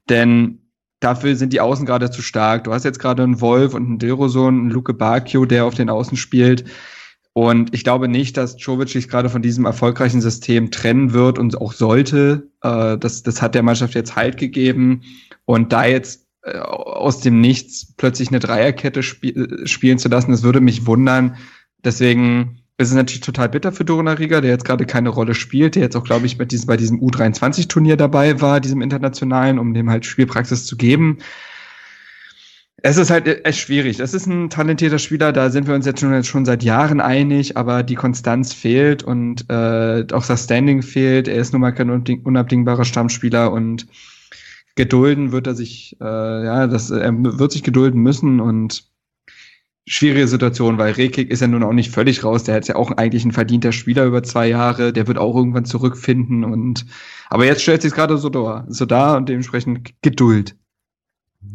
Denn 0.09 0.59
dafür 0.99 1.35
sind 1.35 1.53
die 1.53 1.61
Außen 1.61 1.85
gerade 1.85 2.11
zu 2.11 2.21
stark. 2.21 2.63
Du 2.63 2.73
hast 2.73 2.83
jetzt 2.83 2.99
gerade 2.99 3.23
einen 3.23 3.39
Wolf 3.39 3.73
und 3.73 3.85
einen 3.85 3.99
Dilroson, 3.99 4.59
einen 4.59 4.69
Luke 4.71 4.93
Bacchio, 4.93 5.45
der 5.45 5.65
auf 5.65 5.75
den 5.75 5.89
Außen 5.89 6.17
spielt. 6.17 6.65
Und 7.33 7.73
ich 7.73 7.83
glaube 7.83 8.07
nicht, 8.07 8.35
dass 8.35 8.55
Jovic 8.57 8.89
sich 8.89 9.07
gerade 9.07 9.29
von 9.29 9.41
diesem 9.41 9.65
erfolgreichen 9.65 10.21
System 10.21 10.69
trennen 10.71 11.13
wird 11.13 11.39
und 11.39 11.59
auch 11.61 11.71
sollte. 11.71 12.49
Äh, 12.61 12.97
das, 12.97 13.23
das 13.23 13.41
hat 13.41 13.55
der 13.55 13.63
Mannschaft 13.63 13.93
jetzt 13.93 14.15
Halt 14.15 14.37
gegeben. 14.37 15.03
Und 15.45 15.71
da 15.71 15.85
jetzt 15.85 16.27
äh, 16.41 16.57
aus 16.57 17.21
dem 17.21 17.39
Nichts 17.39 17.93
plötzlich 17.95 18.29
eine 18.29 18.39
Dreierkette 18.39 19.03
spiel 19.03 19.65
spielen 19.65 19.99
zu 19.99 20.09
lassen, 20.09 20.31
das 20.31 20.43
würde 20.43 20.59
mich 20.59 20.87
wundern. 20.87 21.37
Deswegen 21.83 22.60
es 22.81 22.89
ist 22.89 22.95
natürlich 22.95 23.21
total 23.21 23.49
bitter 23.49 23.71
für 23.71 23.85
Riga, 23.87 24.41
der 24.41 24.51
jetzt 24.51 24.65
gerade 24.65 24.85
keine 24.85 25.09
Rolle 25.09 25.35
spielt, 25.35 25.75
der 25.75 25.83
jetzt 25.83 25.95
auch, 25.95 26.03
glaube 26.03 26.25
ich, 26.25 26.37
bei 26.37 26.45
diesem, 26.45 26.67
bei 26.67 26.77
diesem 26.77 26.99
U23-Turnier 26.99 27.97
dabei 27.97 28.41
war, 28.41 28.59
diesem 28.59 28.81
internationalen, 28.81 29.59
um 29.59 29.73
dem 29.73 29.89
halt 29.89 30.05
Spielpraxis 30.05 30.65
zu 30.65 30.75
geben. 30.77 31.19
Es 32.83 32.97
ist 32.97 33.11
halt 33.11 33.45
echt 33.45 33.59
schwierig. 33.59 33.99
Es 33.99 34.15
ist 34.15 34.25
ein 34.25 34.49
talentierter 34.49 34.97
Spieler, 34.97 35.31
da 35.31 35.51
sind 35.51 35.67
wir 35.67 35.75
uns 35.75 35.85
jetzt 35.85 35.99
schon, 35.99 36.23
schon 36.23 36.45
seit 36.45 36.63
Jahren 36.63 36.99
einig, 36.99 37.55
aber 37.55 37.83
die 37.83 37.95
Konstanz 37.95 38.53
fehlt 38.53 39.03
und 39.03 39.45
äh, 39.49 40.05
auch 40.11 40.25
das 40.25 40.45
Standing 40.45 40.81
fehlt. 40.81 41.27
Er 41.27 41.35
ist 41.35 41.53
nun 41.53 41.61
mal 41.61 41.73
kein 41.73 41.91
unabdingbarer 41.91 42.85
Stammspieler 42.85 43.51
und 43.51 43.85
gedulden 44.75 45.31
wird 45.31 45.45
er 45.45 45.53
sich, 45.53 45.97
äh, 46.01 46.45
ja, 46.45 46.65
das, 46.65 46.89
er 46.89 47.13
wird 47.13 47.51
sich 47.51 47.61
gedulden 47.61 48.01
müssen 48.01 48.39
und 48.39 48.90
schwierige 49.87 50.27
Situation, 50.27 50.77
weil 50.77 50.93
Rekik 50.93 51.29
ist 51.29 51.41
ja 51.41 51.47
nun 51.47 51.63
auch 51.63 51.73
nicht 51.73 51.91
völlig 51.91 52.23
raus. 52.23 52.43
Der 52.43 52.59
ist 52.59 52.67
ja 52.67 52.75
auch 52.75 52.91
eigentlich 52.91 53.25
ein 53.25 53.31
verdienter 53.31 53.71
Spieler 53.71 54.05
über 54.05 54.23
zwei 54.23 54.47
Jahre. 54.47 54.93
Der 54.93 55.07
wird 55.07 55.17
auch 55.17 55.35
irgendwann 55.35 55.65
zurückfinden 55.65 56.43
und, 56.43 56.85
aber 57.29 57.45
jetzt 57.45 57.61
stellt 57.61 57.81
sich 57.81 57.93
gerade 57.93 58.17
so 58.17 58.29
da, 58.29 58.65
so 58.67 58.85
da 58.85 59.17
und 59.17 59.27
dementsprechend 59.27 59.93
Geduld. 60.01 60.55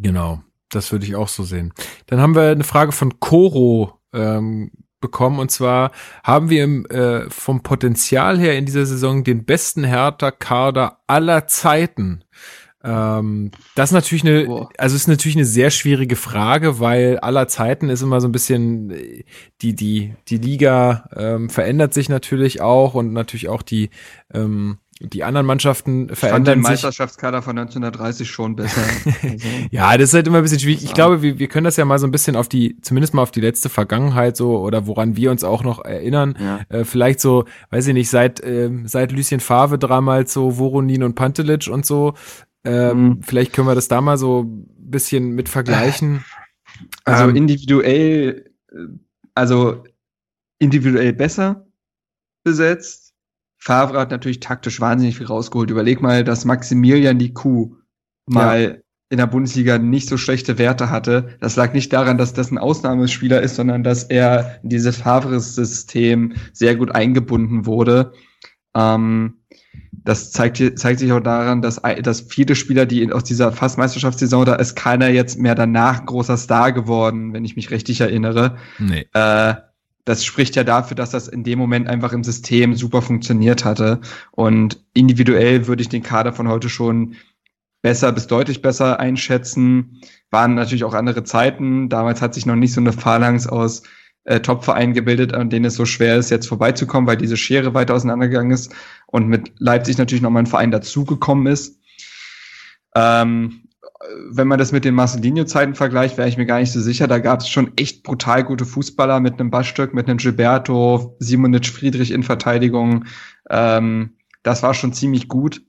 Genau. 0.01 0.41
Das 0.69 0.91
würde 0.91 1.05
ich 1.05 1.15
auch 1.15 1.29
so 1.29 1.43
sehen. 1.43 1.73
Dann 2.07 2.19
haben 2.19 2.35
wir 2.35 2.49
eine 2.49 2.65
Frage 2.65 2.91
von 2.91 3.21
Koro 3.21 3.97
ähm, 4.11 4.71
bekommen. 4.99 5.39
Und 5.39 5.51
zwar 5.51 5.91
haben 6.23 6.49
wir 6.49 6.63
im, 6.63 6.85
äh, 6.87 7.29
vom 7.29 7.63
Potenzial 7.63 8.37
her 8.39 8.57
in 8.57 8.65
dieser 8.65 8.85
Saison 8.85 9.23
den 9.23 9.45
besten 9.45 9.83
Hertha-Kader 9.83 10.99
aller 11.07 11.47
Zeiten. 11.47 12.23
Ähm, 12.83 13.51
das 13.75 13.89
ist 13.89 13.93
natürlich 13.93 14.23
eine, 14.23 14.45
Boah. 14.45 14.69
also 14.77 14.95
ist 14.95 15.07
natürlich 15.07 15.35
eine 15.35 15.45
sehr 15.45 15.71
schwierige 15.71 16.15
Frage, 16.15 16.79
weil 16.79 17.17
aller 17.19 17.47
Zeiten 17.47 17.89
ist 17.89 18.01
immer 18.01 18.21
so 18.21 18.27
ein 18.27 18.31
bisschen 18.31 18.89
die 19.61 19.75
die 19.75 20.13
die 20.27 20.37
Liga 20.37 21.09
ähm, 21.15 21.49
verändert 21.49 21.93
sich 21.93 22.07
natürlich 22.07 22.61
auch 22.61 22.93
und 22.93 23.13
natürlich 23.13 23.49
auch 23.49 23.63
die 23.63 23.89
ähm, 24.33 24.77
die 24.99 25.23
anderen 25.23 25.45
Mannschaften 25.45 26.09
verändern 26.15 26.17
ich 26.17 26.31
fand 26.31 26.47
den 26.47 26.61
Meisterschaftskader 26.61 27.41
von 27.41 27.57
1930 27.57 28.29
schon 28.29 28.55
besser. 28.55 28.81
also. 29.05 29.47
ja, 29.71 29.95
das 29.95 30.09
ist 30.09 30.13
halt 30.15 30.27
immer 30.27 30.37
ein 30.37 30.43
bisschen 30.43 30.59
schwierig. 30.59 30.83
Ich 30.83 30.93
glaube, 30.93 31.21
wir, 31.21 31.37
wir 31.37 31.47
können 31.47 31.65
das 31.65 31.77
ja 31.77 31.85
mal 31.85 31.99
so 31.99 32.07
ein 32.07 32.11
bisschen 32.11 32.35
auf 32.35 32.49
die, 32.49 32.79
zumindest 32.81 33.13
mal 33.13 33.21
auf 33.21 33.31
die 33.31 33.41
letzte 33.41 33.69
Vergangenheit 33.69 34.35
so 34.37 34.59
oder 34.59 34.87
woran 34.87 35.15
wir 35.15 35.29
uns 35.29 35.43
auch 35.43 35.63
noch 35.63 35.85
erinnern. 35.85 36.35
Ja. 36.39 36.59
Äh, 36.69 36.83
vielleicht 36.83 37.19
so, 37.19 37.45
weiß 37.69 37.87
ich 37.87 37.93
nicht, 37.93 38.09
seit 38.09 38.39
äh, 38.39 38.71
seit 38.85 39.11
Lucien 39.11 39.39
Favre 39.39 39.77
damals 39.77 40.33
so 40.33 40.57
Voronin 40.57 41.03
und 41.03 41.13
Pantelic 41.13 41.67
und 41.67 41.85
so. 41.85 42.15
Ähm, 42.67 43.03
mhm. 43.03 43.23
Vielleicht 43.23 43.53
können 43.53 43.67
wir 43.67 43.75
das 43.75 43.87
da 43.87 44.01
mal 44.01 44.17
so 44.17 44.43
ein 44.43 44.67
bisschen 44.77 45.31
mit 45.31 45.49
vergleichen. 45.49 46.23
Also 47.05 47.29
ähm, 47.29 47.35
individuell, 47.35 48.51
äh, 48.71 48.75
also 49.33 49.83
individuell 50.59 51.13
besser 51.13 51.65
besetzt 52.43 53.07
Favre 53.57 53.99
hat 53.99 54.11
natürlich 54.11 54.39
taktisch 54.39 54.79
wahnsinnig 54.79 55.17
viel 55.17 55.27
rausgeholt. 55.27 55.69
Überleg 55.69 56.01
mal, 56.01 56.23
dass 56.23 56.45
Maximilian 56.45 57.19
die 57.19 57.33
Kuh 57.33 57.75
mal 58.27 58.61
ja. 58.61 58.75
in 59.09 59.17
der 59.17 59.27
Bundesliga 59.27 59.77
nicht 59.77 60.07
so 60.07 60.17
schlechte 60.17 60.57
Werte 60.57 60.89
hatte. 60.89 61.35
Das 61.39 61.55
lag 61.55 61.73
nicht 61.73 61.91
daran, 61.91 62.17
dass 62.17 62.33
das 62.33 62.51
ein 62.51 62.57
Ausnahmespieler 62.57 63.41
ist, 63.41 63.55
sondern 63.55 63.83
dass 63.83 64.03
er 64.03 64.59
in 64.63 64.69
dieses 64.69 64.97
Favre-System 64.97 66.33
sehr 66.53 66.75
gut 66.75 66.93
eingebunden 66.93 67.65
wurde. 67.65 68.13
Ähm, 68.75 69.41
das 70.07 70.31
zeigt, 70.31 70.79
zeigt 70.79 71.01
sich 71.01 71.11
auch 71.11 71.19
daran, 71.19 71.61
dass, 71.61 71.81
dass 72.01 72.21
viele 72.21 72.55
Spieler, 72.55 72.85
die 72.85 73.11
aus 73.11 73.25
dieser 73.25 73.51
Fastmeisterschaftssaison, 73.51 74.45
da 74.45 74.55
ist 74.55 74.75
keiner 74.75 75.09
jetzt 75.09 75.37
mehr 75.37 75.53
danach 75.53 76.05
großer 76.05 76.37
Star 76.37 76.71
geworden, 76.71 77.33
wenn 77.33 77.43
ich 77.43 77.57
mich 77.57 77.71
richtig 77.71 77.99
erinnere. 77.99 78.55
Nee. 78.79 79.05
Äh, 79.11 79.55
das 80.05 80.23
spricht 80.23 80.55
ja 80.55 80.63
dafür, 80.63 80.95
dass 80.95 81.09
das 81.09 81.27
in 81.27 81.43
dem 81.43 81.59
Moment 81.59 81.89
einfach 81.89 82.13
im 82.13 82.23
System 82.23 82.73
super 82.75 83.01
funktioniert 83.01 83.65
hatte. 83.65 83.99
Und 84.31 84.81
individuell 84.93 85.67
würde 85.67 85.81
ich 85.81 85.89
den 85.89 86.03
Kader 86.03 86.31
von 86.31 86.47
heute 86.47 86.69
schon 86.69 87.15
besser 87.81 88.13
bis 88.13 88.27
deutlich 88.27 88.61
besser 88.61 89.01
einschätzen. 89.01 89.99
Waren 90.31 90.55
natürlich 90.55 90.85
auch 90.85 90.93
andere 90.93 91.25
Zeiten. 91.25 91.89
Damals 91.89 92.21
hat 92.21 92.33
sich 92.33 92.45
noch 92.45 92.55
nicht 92.55 92.71
so 92.71 92.79
eine 92.79 92.93
Phalanx 92.93 93.45
aus 93.45 93.83
äh, 94.27 94.41
Top-Vereinen 94.41 94.93
gebildet, 94.93 95.33
an 95.33 95.49
denen 95.49 95.65
es 95.65 95.75
so 95.75 95.85
schwer 95.85 96.17
ist, 96.17 96.29
jetzt 96.29 96.47
vorbeizukommen, 96.47 97.07
weil 97.07 97.17
diese 97.17 97.37
Schere 97.37 97.73
weiter 97.73 97.95
auseinandergegangen 97.95 98.51
ist 98.51 98.73
und 99.07 99.27
mit 99.27 99.53
Leipzig 99.57 99.97
natürlich 99.97 100.21
nochmal 100.21 100.43
ein 100.43 100.47
Verein 100.47 100.69
dazugekommen 100.69 101.47
ist. 101.47 101.79
Ähm, 102.93 103.63
wenn 104.29 104.47
man 104.47 104.59
das 104.59 104.71
mit 104.73 104.85
den 104.85 104.95
Marcelinho-Zeiten 104.95 105.75
vergleicht, 105.75 106.17
wäre 106.17 106.27
ich 106.27 106.37
mir 106.37 106.45
gar 106.45 106.59
nicht 106.59 106.71
so 106.71 106.81
sicher. 106.81 107.07
Da 107.07 107.19
gab 107.19 107.39
es 107.39 107.49
schon 107.49 107.71
echt 107.77 108.03
brutal 108.03 108.43
gute 108.43 108.65
Fußballer 108.65 109.19
mit 109.21 109.39
einem 109.39 109.49
Baststück, 109.49 109.93
mit 109.93 110.07
einem 110.07 110.17
Gilberto, 110.17 111.15
Simonic, 111.19 111.67
Friedrich 111.67 112.11
in 112.11 112.23
Verteidigung. 112.23 113.05
Ähm, 113.49 114.17
das 114.43 114.61
war 114.61 114.73
schon 114.73 114.93
ziemlich 114.93 115.27
gut. 115.27 115.61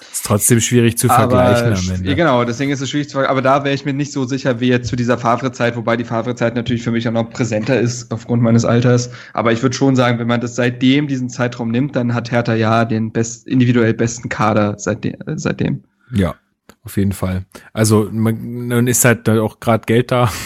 Ist 0.00 0.26
trotzdem 0.26 0.60
schwierig 0.60 0.98
zu 0.98 1.06
vergleichen 1.06 1.66
aber, 1.66 1.78
am 1.78 1.90
Ende. 1.90 2.16
Genau, 2.16 2.44
deswegen 2.44 2.72
ist 2.72 2.80
es 2.80 2.90
schwierig 2.90 3.08
zu 3.08 3.14
vergleichen. 3.14 3.30
Aber 3.30 3.42
da 3.42 3.64
wäre 3.64 3.74
ich 3.74 3.84
mir 3.84 3.92
nicht 3.92 4.12
so 4.12 4.24
sicher 4.24 4.58
wie 4.58 4.68
jetzt 4.68 4.88
zu 4.88 4.96
dieser 4.96 5.18
Favre-Zeit, 5.18 5.76
wobei 5.76 5.96
die 5.96 6.04
Favre-Zeit 6.04 6.56
natürlich 6.56 6.82
für 6.82 6.90
mich 6.90 7.06
auch 7.06 7.12
noch 7.12 7.30
präsenter 7.30 7.78
ist 7.78 8.12
aufgrund 8.12 8.42
meines 8.42 8.64
Alters. 8.64 9.10
Aber 9.32 9.52
ich 9.52 9.62
würde 9.62 9.76
schon 9.76 9.94
sagen, 9.94 10.18
wenn 10.18 10.26
man 10.26 10.40
das 10.40 10.56
seitdem 10.56 11.06
diesen 11.06 11.28
Zeitraum 11.28 11.70
nimmt, 11.70 11.94
dann 11.94 12.12
hat 12.12 12.32
Hertha 12.32 12.54
ja 12.54 12.84
den 12.84 13.12
best, 13.12 13.46
individuell 13.46 13.94
besten 13.94 14.28
Kader 14.28 14.74
seitdem. 14.78 15.16
seitdem. 15.36 15.84
Ja, 16.12 16.34
auf 16.82 16.96
jeden 16.96 17.12
Fall. 17.12 17.44
Also 17.72 18.08
man, 18.10 18.66
man 18.66 18.86
ist 18.88 19.04
halt 19.04 19.28
da 19.28 19.40
auch 19.40 19.60
gerade 19.60 19.84
Geld 19.86 20.10
da. 20.10 20.30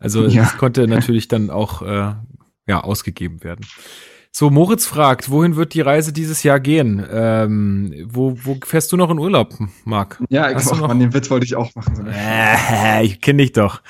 Also 0.00 0.26
ja. 0.26 0.42
es 0.42 0.58
konnte 0.58 0.86
natürlich 0.86 1.28
dann 1.28 1.48
auch 1.48 1.80
äh, 1.80 2.12
ja 2.66 2.80
ausgegeben 2.82 3.42
werden. 3.42 3.64
So, 4.38 4.50
Moritz 4.50 4.84
fragt, 4.84 5.30
wohin 5.30 5.56
wird 5.56 5.72
die 5.72 5.80
Reise 5.80 6.12
dieses 6.12 6.42
Jahr 6.42 6.60
gehen? 6.60 7.02
Ähm, 7.10 7.94
wo, 8.06 8.36
wo 8.44 8.58
fährst 8.62 8.92
du 8.92 8.98
noch 8.98 9.10
in 9.10 9.18
Urlaub, 9.18 9.56
Marc? 9.86 10.22
Ja, 10.28 10.52
Hast 10.52 10.72
genau, 10.72 10.88
noch? 10.88 10.98
den 10.98 11.14
Witz 11.14 11.30
wollte 11.30 11.46
ich 11.46 11.56
auch 11.56 11.74
machen. 11.74 12.06
Äh, 12.06 13.02
ich 13.02 13.22
kenne 13.22 13.38
dich 13.38 13.52
doch. 13.52 13.80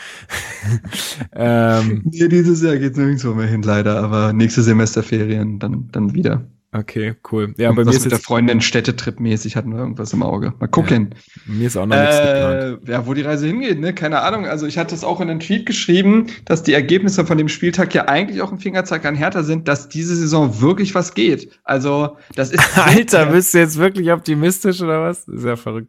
ähm, 1.33 2.03
nee, 2.05 2.29
dieses 2.29 2.63
Jahr 2.63 2.77
geht 2.77 2.97
nirgendwo 2.97 3.35
mehr 3.35 3.49
hin, 3.49 3.63
leider, 3.63 4.01
aber 4.01 4.33
nächste 4.33 4.63
Semesterferien 4.63 5.59
dann, 5.59 5.89
dann 5.91 6.15
wieder. 6.15 6.45
Okay, 6.79 7.15
cool. 7.33 7.55
Ja, 7.57 7.73
bei 7.73 7.85
mir 7.85 7.91
ist 7.91 8.03
mit 8.03 8.13
der 8.13 8.19
Freundin 8.19 8.61
Städtetrip-mäßig 8.61 9.57
hatten 9.57 9.73
wir 9.73 9.79
irgendwas 9.79 10.13
im 10.13 10.23
Auge. 10.23 10.53
Mal 10.59 10.67
gucken. 10.67 11.15
Ja, 11.47 11.55
mir 11.55 11.67
ist 11.67 11.77
auch 11.77 11.87
noch 11.87 11.97
nichts 11.97 12.17
äh, 12.17 12.21
geplant. 12.21 12.89
Ja, 12.89 13.07
wo 13.07 13.15
die 13.15 13.23
Reise 13.23 13.47
hingeht, 13.47 13.81
ne? 13.81 13.95
Keine 13.95 14.21
Ahnung. 14.21 14.47
Also 14.47 14.67
ich 14.67 14.77
hatte 14.77 14.95
es 14.95 15.03
auch 15.03 15.21
in 15.21 15.31
einem 15.31 15.41
Tweet 15.41 15.65
geschrieben, 15.65 16.27
dass 16.45 16.63
die 16.63 16.75
Ergebnisse 16.75 17.25
von 17.25 17.39
dem 17.39 17.49
Spieltag 17.49 17.95
ja 17.95 18.09
eigentlich 18.09 18.43
auch 18.43 18.53
ein 18.53 18.59
Fingerzeig 18.59 19.07
an 19.07 19.15
Härter 19.15 19.43
sind, 19.43 19.69
dass 19.69 19.89
diese 19.89 20.15
Saison 20.17 20.61
wirklich 20.61 20.95
was 20.95 21.15
geht. 21.15 21.59
Also 21.65 22.17
das 22.35 22.51
ist. 22.51 22.63
Alter, 22.79 23.27
bist 23.27 23.55
du 23.55 23.59
jetzt 23.59 23.79
wirklich 23.79 24.13
optimistisch 24.13 24.83
oder 24.83 25.03
was? 25.03 25.25
Das 25.25 25.37
ist 25.37 25.45
ja 25.45 25.57
verrückt. 25.57 25.89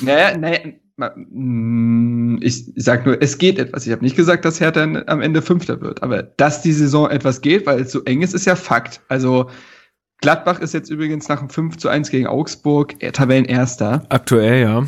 Naja, 0.00 0.36
naja, 0.36 0.58
mm, 0.96 2.38
ich 2.40 2.72
sag 2.76 3.04
nur, 3.06 3.20
es 3.20 3.38
geht 3.38 3.58
etwas. 3.58 3.86
Ich 3.86 3.92
habe 3.92 4.04
nicht 4.04 4.16
gesagt, 4.16 4.44
dass 4.44 4.60
Hertha 4.60 4.82
am 4.82 5.20
Ende 5.20 5.42
Fünfter 5.42 5.80
wird, 5.80 6.02
aber 6.02 6.22
dass 6.22 6.62
die 6.62 6.72
Saison 6.72 7.10
etwas 7.10 7.40
geht, 7.40 7.66
weil 7.66 7.80
es 7.80 7.92
so 7.92 8.02
eng 8.04 8.22
ist, 8.22 8.34
ist 8.34 8.46
ja 8.46 8.54
Fakt. 8.54 9.00
Also 9.08 9.50
Gladbach 10.20 10.60
ist 10.60 10.74
jetzt 10.74 10.90
übrigens 10.90 11.28
nach 11.28 11.40
einem 11.40 11.50
5 11.50 11.76
zu 11.76 11.88
1 11.88 12.10
gegen 12.10 12.26
Augsburg 12.26 12.98
Tabellenerster. 13.12 14.06
Aktuell, 14.08 14.62
ja. 14.62 14.86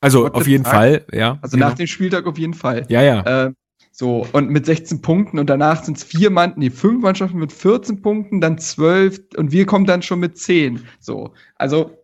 Also 0.00 0.28
auf 0.28 0.46
jeden. 0.46 0.64
Fall, 0.64 1.04
ja. 1.12 1.38
Also 1.42 1.56
genau. 1.56 1.68
nach 1.68 1.74
dem 1.74 1.86
Spieltag 1.86 2.26
auf 2.26 2.38
jeden 2.38 2.54
Fall. 2.54 2.86
Ja, 2.88 3.02
ja. 3.02 3.46
Äh, 3.46 3.52
so, 3.92 4.26
und 4.32 4.48
mit 4.48 4.64
16 4.64 5.02
Punkten 5.02 5.38
und 5.38 5.50
danach 5.50 5.84
sind 5.84 5.98
es 5.98 6.04
vier 6.04 6.30
Mann, 6.30 6.54
nee, 6.56 6.70
fünf 6.70 7.02
Mannschaften 7.02 7.38
mit 7.38 7.52
14 7.52 8.00
Punkten, 8.00 8.40
dann 8.40 8.56
12 8.56 9.20
und 9.36 9.52
wir 9.52 9.66
kommen 9.66 9.84
dann 9.84 10.00
schon 10.00 10.20
mit 10.20 10.38
10. 10.38 10.86
So, 11.00 11.34
also. 11.56 11.98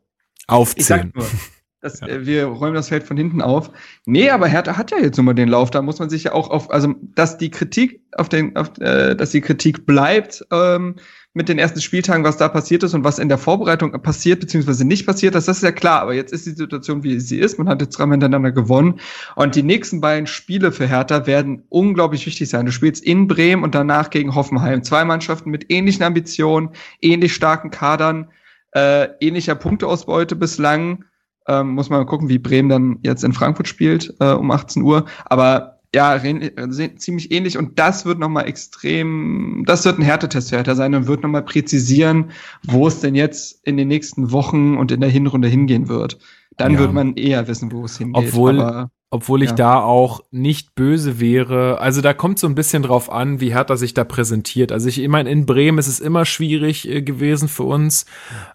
Auf 0.47 0.77
10. 0.77 1.13
Nur, 1.15 1.25
das, 1.81 2.01
ja. 2.01 2.09
äh, 2.09 2.27
wir 2.27 2.47
räumen 2.47 2.75
das 2.75 2.89
Feld 2.89 3.05
von 3.05 3.17
hinten 3.17 3.41
auf. 3.41 3.71
Nee, 4.05 4.29
aber 4.29 4.47
Hertha 4.47 4.77
hat 4.77 4.91
ja 4.91 4.99
jetzt 4.99 5.17
nun 5.17 5.27
mal 5.27 5.35
den 5.35 5.49
Lauf, 5.49 5.71
da 5.71 5.81
muss 5.81 5.99
man 5.99 6.11
sich 6.11 6.25
ja 6.25 6.33
auch 6.33 6.51
auf, 6.51 6.71
also, 6.71 6.95
dass 7.15 7.39
die 7.39 7.51
Kritik 7.51 8.03
auf 8.13 8.29
den, 8.29 8.57
auf, 8.57 8.77
äh, 8.79 9.15
dass 9.15 9.31
die 9.31 9.41
Kritik 9.41 9.87
bleibt, 9.87 10.45
ähm, 10.53 10.97
mit 11.37 11.51
den 11.51 11.59
ersten 11.59 11.83
Spieltagen, 11.83 12.25
was 12.25 12.39
da 12.39 12.49
passiert 12.49 12.83
ist 12.83 12.95
und 12.95 13.05
was 13.05 13.19
in 13.19 13.29
der 13.29 13.37
Vorbereitung 13.37 13.93
passiert 14.01 14.41
beziehungsweise 14.41 14.87
nicht 14.87 15.05
passiert 15.05 15.35
ist, 15.35 15.47
das 15.47 15.59
ist 15.59 15.65
ja 15.65 15.71
klar. 15.71 16.01
Aber 16.01 16.15
jetzt 16.15 16.33
ist 16.33 16.47
die 16.47 16.53
Situation, 16.53 17.03
wie 17.03 17.21
sie 17.21 17.39
ist. 17.39 17.59
Man 17.59 17.69
hat 17.69 17.83
jetzt 17.83 17.99
dreimal 17.99 18.15
hintereinander 18.15 18.53
gewonnen. 18.53 19.01
Und 19.35 19.55
die 19.55 19.63
nächsten 19.63 20.01
beiden 20.01 20.27
Spiele 20.27 20.73
für 20.73 20.87
Hertha 20.87 21.27
werden 21.27 21.65
unglaublich 21.69 22.25
wichtig 22.25 22.49
sein. 22.49 22.65
Du 22.65 22.73
spielst 22.73 23.05
in 23.05 23.29
Bremen 23.29 23.65
und 23.65 23.75
danach 23.75 24.09
gegen 24.09 24.35
Hoffenheim. 24.35 24.83
Zwei 24.83 25.05
Mannschaften 25.05 25.51
mit 25.51 25.71
ähnlichen 25.71 26.05
Ambitionen, 26.05 26.71
ähnlich 27.03 27.35
starken 27.35 27.71
Kadern, 27.71 28.31
äh, 28.71 29.09
ähnlicher 29.21 29.57
Punkteausbeute 29.57 30.37
bislang. 30.37 31.05
Ähm, 31.47 31.73
muss 31.73 31.91
man 31.91 32.07
gucken, 32.07 32.31
wie 32.31 32.39
Bremen 32.39 32.71
dann 32.71 32.99
jetzt 33.03 33.25
in 33.25 33.35
Frankfurt 33.35 33.69
spielt 33.69 34.15
äh, 34.21 34.33
um 34.33 34.51
18 34.51 34.81
Uhr. 34.81 35.05
Aber 35.27 35.76
ja, 35.97 36.21
ziemlich 36.97 37.31
ähnlich 37.33 37.57
und 37.57 37.79
das 37.79 38.05
wird 38.05 38.19
nochmal 38.19 38.47
extrem, 38.47 39.65
das 39.67 39.87
wird 39.87 39.99
ein 39.99 40.03
Härtetest 40.03 40.51
für 40.51 40.57
Hertha 40.57 40.75
sein 40.75 40.95
und 40.95 41.07
wird 41.07 41.23
nochmal 41.23 41.43
präzisieren, 41.43 42.33
wo 42.65 42.87
es 42.87 43.01
denn 43.01 43.15
jetzt 43.15 43.67
in 43.67 43.79
den 43.79 43.89
nächsten 43.89 44.31
Wochen 44.31 44.77
und 44.77 44.93
in 44.93 45.01
der 45.01 45.09
Hinrunde 45.09 45.49
hingehen 45.49 45.89
wird. 45.89 46.19
Dann 46.59 46.75
ja. 46.75 46.81
wird 46.81 46.93
man 46.93 47.15
eher 47.15 47.49
wissen, 47.49 47.73
wo 47.73 47.87
es 47.87 47.97
hingeht. 47.97 48.29
Obwohl, 48.29 48.61
Aber 48.61 48.91
obwohl 49.09 49.45
ich 49.45 49.51
ja. 49.51 49.57
da 49.57 49.81
auch 49.81 50.21
nicht 50.33 50.75
böse 50.75 51.21
wäre. 51.21 51.81
Also 51.81 52.01
da 52.01 52.13
kommt 52.13 52.41
so 52.41 52.49
ein 52.49 52.57
bisschen 52.57 52.83
drauf 52.83 53.11
an, 53.11 53.41
wie 53.41 53.55
Hertha 53.55 53.77
sich 53.77 53.95
da 53.95 54.03
präsentiert. 54.03 54.73
Also 54.73 54.89
ich, 54.89 55.01
ich 55.01 55.09
meine, 55.09 55.31
in 55.31 55.47
Bremen 55.47 55.79
ist 55.79 55.87
es 55.87 56.01
immer 56.01 56.25
schwierig 56.25 56.89
äh, 56.89 57.03
gewesen 57.03 57.49
für 57.49 57.63
uns. 57.63 58.07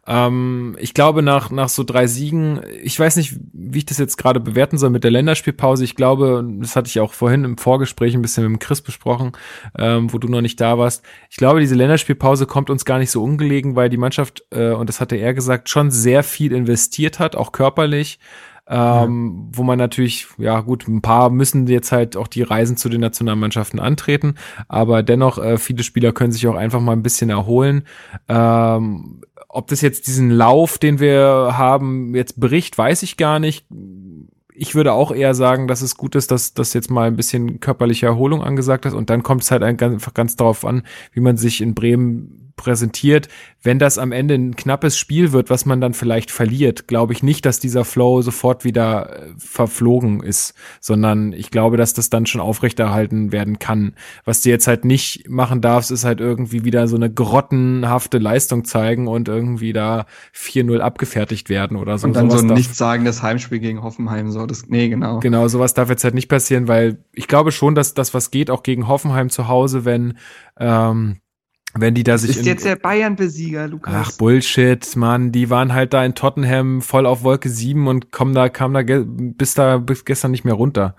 Ähm, 0.05 0.75
ich 0.77 0.93
glaube, 0.93 1.21
nach, 1.21 1.51
nach 1.51 1.69
so 1.69 1.85
drei 1.85 2.05
Siegen, 2.05 2.59
ich 2.83 2.99
weiß 2.99 3.15
nicht, 3.15 3.37
wie 3.53 3.77
ich 3.77 3.85
das 3.85 3.97
jetzt 3.97 4.17
gerade 4.17 4.41
bewerten 4.41 4.77
soll 4.77 4.89
mit 4.89 5.05
der 5.05 5.11
Länderspielpause. 5.11 5.85
Ich 5.85 5.95
glaube, 5.95 6.45
das 6.59 6.75
hatte 6.75 6.89
ich 6.89 6.99
auch 6.99 7.13
vorhin 7.13 7.45
im 7.45 7.57
Vorgespräch 7.57 8.13
ein 8.13 8.21
bisschen 8.21 8.43
mit 8.43 8.51
dem 8.51 8.59
Chris 8.59 8.81
besprochen, 8.81 9.31
ähm, 9.79 10.11
wo 10.11 10.17
du 10.17 10.27
noch 10.27 10.41
nicht 10.41 10.59
da 10.59 10.77
warst. 10.77 11.01
Ich 11.29 11.37
glaube, 11.37 11.61
diese 11.61 11.75
Länderspielpause 11.75 12.45
kommt 12.45 12.69
uns 12.69 12.83
gar 12.83 12.99
nicht 12.99 13.11
so 13.11 13.23
ungelegen, 13.23 13.77
weil 13.77 13.89
die 13.89 13.95
Mannschaft, 13.95 14.43
äh, 14.51 14.71
und 14.71 14.89
das 14.89 14.99
hatte 14.99 15.15
er 15.15 15.33
gesagt, 15.33 15.69
schon 15.69 15.91
sehr 15.91 16.23
viel 16.23 16.51
investiert 16.51 17.19
hat, 17.19 17.37
auch 17.37 17.53
körperlich 17.53 18.19
ähm, 18.71 19.49
ja. 19.51 19.57
wo 19.57 19.63
man 19.63 19.77
natürlich, 19.77 20.27
ja 20.37 20.61
gut, 20.61 20.87
ein 20.87 21.01
paar 21.01 21.29
müssen 21.29 21.67
jetzt 21.67 21.91
halt 21.91 22.15
auch 22.15 22.27
die 22.27 22.43
Reisen 22.43 22.77
zu 22.77 22.89
den 22.89 23.01
Nationalmannschaften 23.01 23.79
antreten, 23.79 24.35
aber 24.67 25.03
dennoch, 25.03 25.37
äh, 25.37 25.57
viele 25.57 25.83
Spieler 25.83 26.13
können 26.13 26.31
sich 26.31 26.47
auch 26.47 26.55
einfach 26.55 26.79
mal 26.79 26.93
ein 26.93 27.03
bisschen 27.03 27.29
erholen. 27.29 27.83
Ähm, 28.29 29.21
ob 29.49 29.67
das 29.67 29.81
jetzt 29.81 30.07
diesen 30.07 30.31
Lauf, 30.31 30.77
den 30.77 30.99
wir 30.99 31.57
haben, 31.57 32.15
jetzt 32.15 32.39
bricht, 32.39 32.77
weiß 32.77 33.03
ich 33.03 33.17
gar 33.17 33.39
nicht 33.39 33.65
ich 34.53 34.75
würde 34.75 34.93
auch 34.93 35.11
eher 35.11 35.33
sagen, 35.33 35.67
dass 35.67 35.81
es 35.81 35.97
gut 35.97 36.13
ist, 36.13 36.29
dass 36.29 36.53
das 36.53 36.73
jetzt 36.73 36.91
mal 36.91 37.07
ein 37.07 37.15
bisschen 37.15 37.59
körperliche 37.59 38.05
Erholung 38.05 38.43
angesagt 38.43 38.85
ist 38.85 38.93
und 38.93 39.09
dann 39.09 39.23
kommt 39.23 39.41
es 39.41 39.49
halt 39.49 39.63
einfach 39.63 40.13
ganz 40.13 40.35
darauf 40.35 40.65
an, 40.65 40.83
wie 41.13 41.19
man 41.19 41.35
sich 41.37 41.61
in 41.61 41.73
Bremen 41.73 42.40
präsentiert. 42.61 43.27
Wenn 43.63 43.79
das 43.79 43.97
am 43.97 44.11
Ende 44.11 44.35
ein 44.35 44.55
knappes 44.55 44.97
Spiel 44.97 45.31
wird, 45.31 45.49
was 45.49 45.65
man 45.65 45.81
dann 45.81 45.93
vielleicht 45.93 46.31
verliert, 46.31 46.87
glaube 46.87 47.13
ich 47.13 47.23
nicht, 47.23 47.45
dass 47.45 47.59
dieser 47.59 47.85
Flow 47.85 48.21
sofort 48.21 48.63
wieder 48.63 49.09
äh, 49.09 49.33
verflogen 49.37 50.21
ist, 50.21 50.53
sondern 50.79 51.33
ich 51.33 51.51
glaube, 51.51 51.77
dass 51.77 51.93
das 51.93 52.09
dann 52.09 52.25
schon 52.25 52.41
aufrechterhalten 52.41 53.31
werden 53.31 53.59
kann. 53.59 53.93
Was 54.25 54.41
du 54.41 54.49
jetzt 54.49 54.67
halt 54.67 54.85
nicht 54.85 55.29
machen 55.29 55.61
darfst, 55.61 55.91
ist 55.91 56.05
halt 56.05 56.19
irgendwie 56.19 56.63
wieder 56.63 56.87
so 56.87 56.95
eine 56.95 57.11
grottenhafte 57.11 58.17
Leistung 58.17 58.63
zeigen 58.63 59.07
und 59.07 59.27
irgendwie 59.27 59.73
da 59.73 60.05
4-0 60.35 60.79
abgefertigt 60.79 61.49
werden 61.49 61.77
oder 61.77 61.97
so. 61.97 62.07
Und 62.07 62.15
dann 62.15 62.29
sowas 62.29 62.41
so 62.41 62.47
ein 62.47 62.53
nichtssagendes 62.53 63.21
Heimspiel 63.21 63.59
gegen 63.59 63.81
Hoffenheim, 63.83 64.31
so 64.31 64.45
das, 64.45 64.67
nee, 64.67 64.89
genau. 64.89 65.19
Genau, 65.19 65.47
sowas 65.47 65.73
darf 65.73 65.89
jetzt 65.89 66.03
halt 66.03 66.13
nicht 66.13 66.29
passieren, 66.29 66.67
weil 66.67 67.03
ich 67.13 67.27
glaube 67.27 67.51
schon, 67.51 67.75
dass 67.75 67.93
das 67.93 68.13
was 68.13 68.31
geht, 68.31 68.49
auch 68.49 68.63
gegen 68.63 68.87
Hoffenheim 68.87 69.29
zu 69.29 69.47
Hause, 69.47 69.85
wenn, 69.85 70.17
ähm, 70.59 71.17
wenn 71.73 71.93
die 71.93 72.03
da 72.03 72.17
sich. 72.17 72.37
Ist 72.37 72.45
jetzt 72.45 72.65
der 72.65 72.75
Bayern-Besieger, 72.75 73.67
Lukas. 73.67 73.93
Ach, 73.95 74.11
Bullshit, 74.17 74.95
Mann. 74.95 75.31
Die 75.31 75.49
waren 75.49 75.73
halt 75.73 75.93
da 75.93 76.03
in 76.03 76.15
Tottenham 76.15 76.81
voll 76.81 77.05
auf 77.05 77.23
Wolke 77.23 77.49
7 77.49 77.87
und 77.87 78.11
kommen 78.11 78.33
da, 78.33 78.49
kamen 78.49 78.73
da 78.73 79.03
bis 79.05 79.53
da 79.53 79.77
bis 79.77 80.05
gestern 80.05 80.31
nicht 80.31 80.43
mehr 80.43 80.53
runter. 80.55 80.95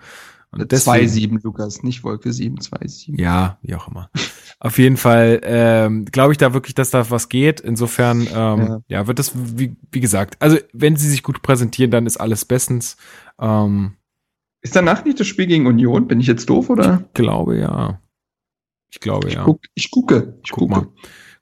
2-7, 0.54 1.40
Lukas, 1.42 1.82
nicht 1.82 2.04
Wolke 2.04 2.32
7, 2.32 2.58
2-7. 2.58 3.20
Ja, 3.20 3.58
wie 3.62 3.74
auch 3.74 3.88
immer. 3.88 4.10
auf 4.60 4.78
jeden 4.78 4.98
Fall 4.98 5.40
ähm, 5.44 6.04
glaube 6.04 6.32
ich 6.32 6.38
da 6.38 6.52
wirklich, 6.52 6.74
dass 6.74 6.90
da 6.90 7.08
was 7.10 7.28
geht. 7.28 7.60
Insofern, 7.60 8.20
ähm, 8.20 8.28
ja. 8.34 8.80
ja, 8.88 9.06
wird 9.06 9.18
das, 9.18 9.32
wie, 9.34 9.76
wie 9.90 10.00
gesagt, 10.00 10.36
also 10.40 10.58
wenn 10.72 10.96
sie 10.96 11.08
sich 11.08 11.22
gut 11.22 11.42
präsentieren, 11.42 11.90
dann 11.90 12.06
ist 12.06 12.18
alles 12.18 12.44
bestens. 12.44 12.96
Ähm, 13.40 13.94
ist 14.60 14.76
danach 14.76 15.04
nicht 15.04 15.18
das 15.18 15.26
Spiel 15.26 15.46
gegen 15.46 15.66
Union? 15.66 16.06
Bin 16.06 16.20
ich 16.20 16.26
jetzt 16.26 16.48
doof, 16.48 16.70
oder? 16.70 17.02
Ich 17.06 17.14
glaube, 17.14 17.58
ja. 17.58 17.98
Ich 18.92 19.00
glaube, 19.00 19.28
ich 19.28 19.34
ja. 19.34 19.44
Guck, 19.44 19.62
ich 19.74 19.90
gucke. 19.90 20.38
Ich 20.44 20.50
guck 20.50 20.70
gucke. 20.70 20.80
Mal. 20.80 20.88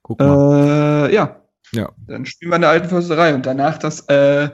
Guck 0.01 0.19
mal. 0.19 1.09
Äh, 1.09 1.13
ja. 1.13 1.41
Ja. 1.73 1.91
Dann 2.07 2.25
spielen 2.25 2.51
wir 2.51 2.55
in 2.55 2.61
der 2.61 2.71
alten 2.71 2.89
Försterei 2.89 3.33
und 3.33 3.45
danach 3.45 3.77
das 3.77 4.07
äh, 4.07 4.49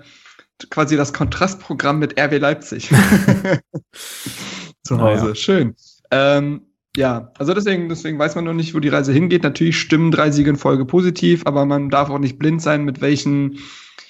quasi 0.70 0.98
das 0.98 1.14
Kontrastprogramm 1.14 2.00
mit 2.00 2.20
RW 2.20 2.38
Leipzig. 2.38 2.90
Zu 4.84 5.00
Hause. 5.00 5.24
Naja. 5.24 5.36
Schön. 5.36 5.76
Ähm, 6.12 6.62
ja, 6.96 7.32
also 7.38 7.54
deswegen, 7.54 7.90
deswegen 7.90 8.18
weiß 8.18 8.36
man 8.36 8.46
noch 8.46 8.54
nicht, 8.54 8.74
wo 8.74 8.80
die 8.80 8.90
Reise 8.90 9.14
hingeht. 9.14 9.44
Natürlich 9.44 9.80
stimmen 9.80 10.10
drei 10.10 10.32
Siege 10.32 10.50
in 10.50 10.56
Folge 10.56 10.86
positiv, 10.86 11.44
aber 11.46 11.66
man 11.66 11.90
darf 11.90 12.10
auch 12.10 12.18
nicht 12.18 12.40
blind 12.40 12.62
sein, 12.62 12.86
mit 12.86 13.02
welchen, 13.02 13.60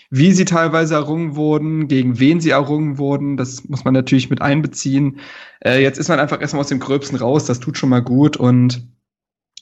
wie 0.10 0.32
sie 0.32 0.46
teilweise 0.46 0.96
errungen 0.96 1.36
wurden, 1.36 1.88
gegen 1.88 2.20
wen 2.20 2.40
sie 2.40 2.52
errungen 2.52 2.98
wurden. 2.98 3.38
Das 3.38 3.68
muss 3.68 3.84
man 3.84 3.94
natürlich 3.94 4.30
mit 4.30 4.42
einbeziehen. 4.42 5.20
Äh, 5.64 5.82
jetzt 5.82 5.98
ist 5.98 6.08
man 6.08 6.20
einfach 6.20 6.42
erstmal 6.42 6.62
aus 6.62 6.70
dem 6.70 6.80
Gröbsten 6.80 7.18
raus. 7.18 7.46
Das 7.46 7.60
tut 7.60 7.78
schon 7.78 7.90
mal 7.90 8.02
gut 8.02 8.38
und 8.38 8.88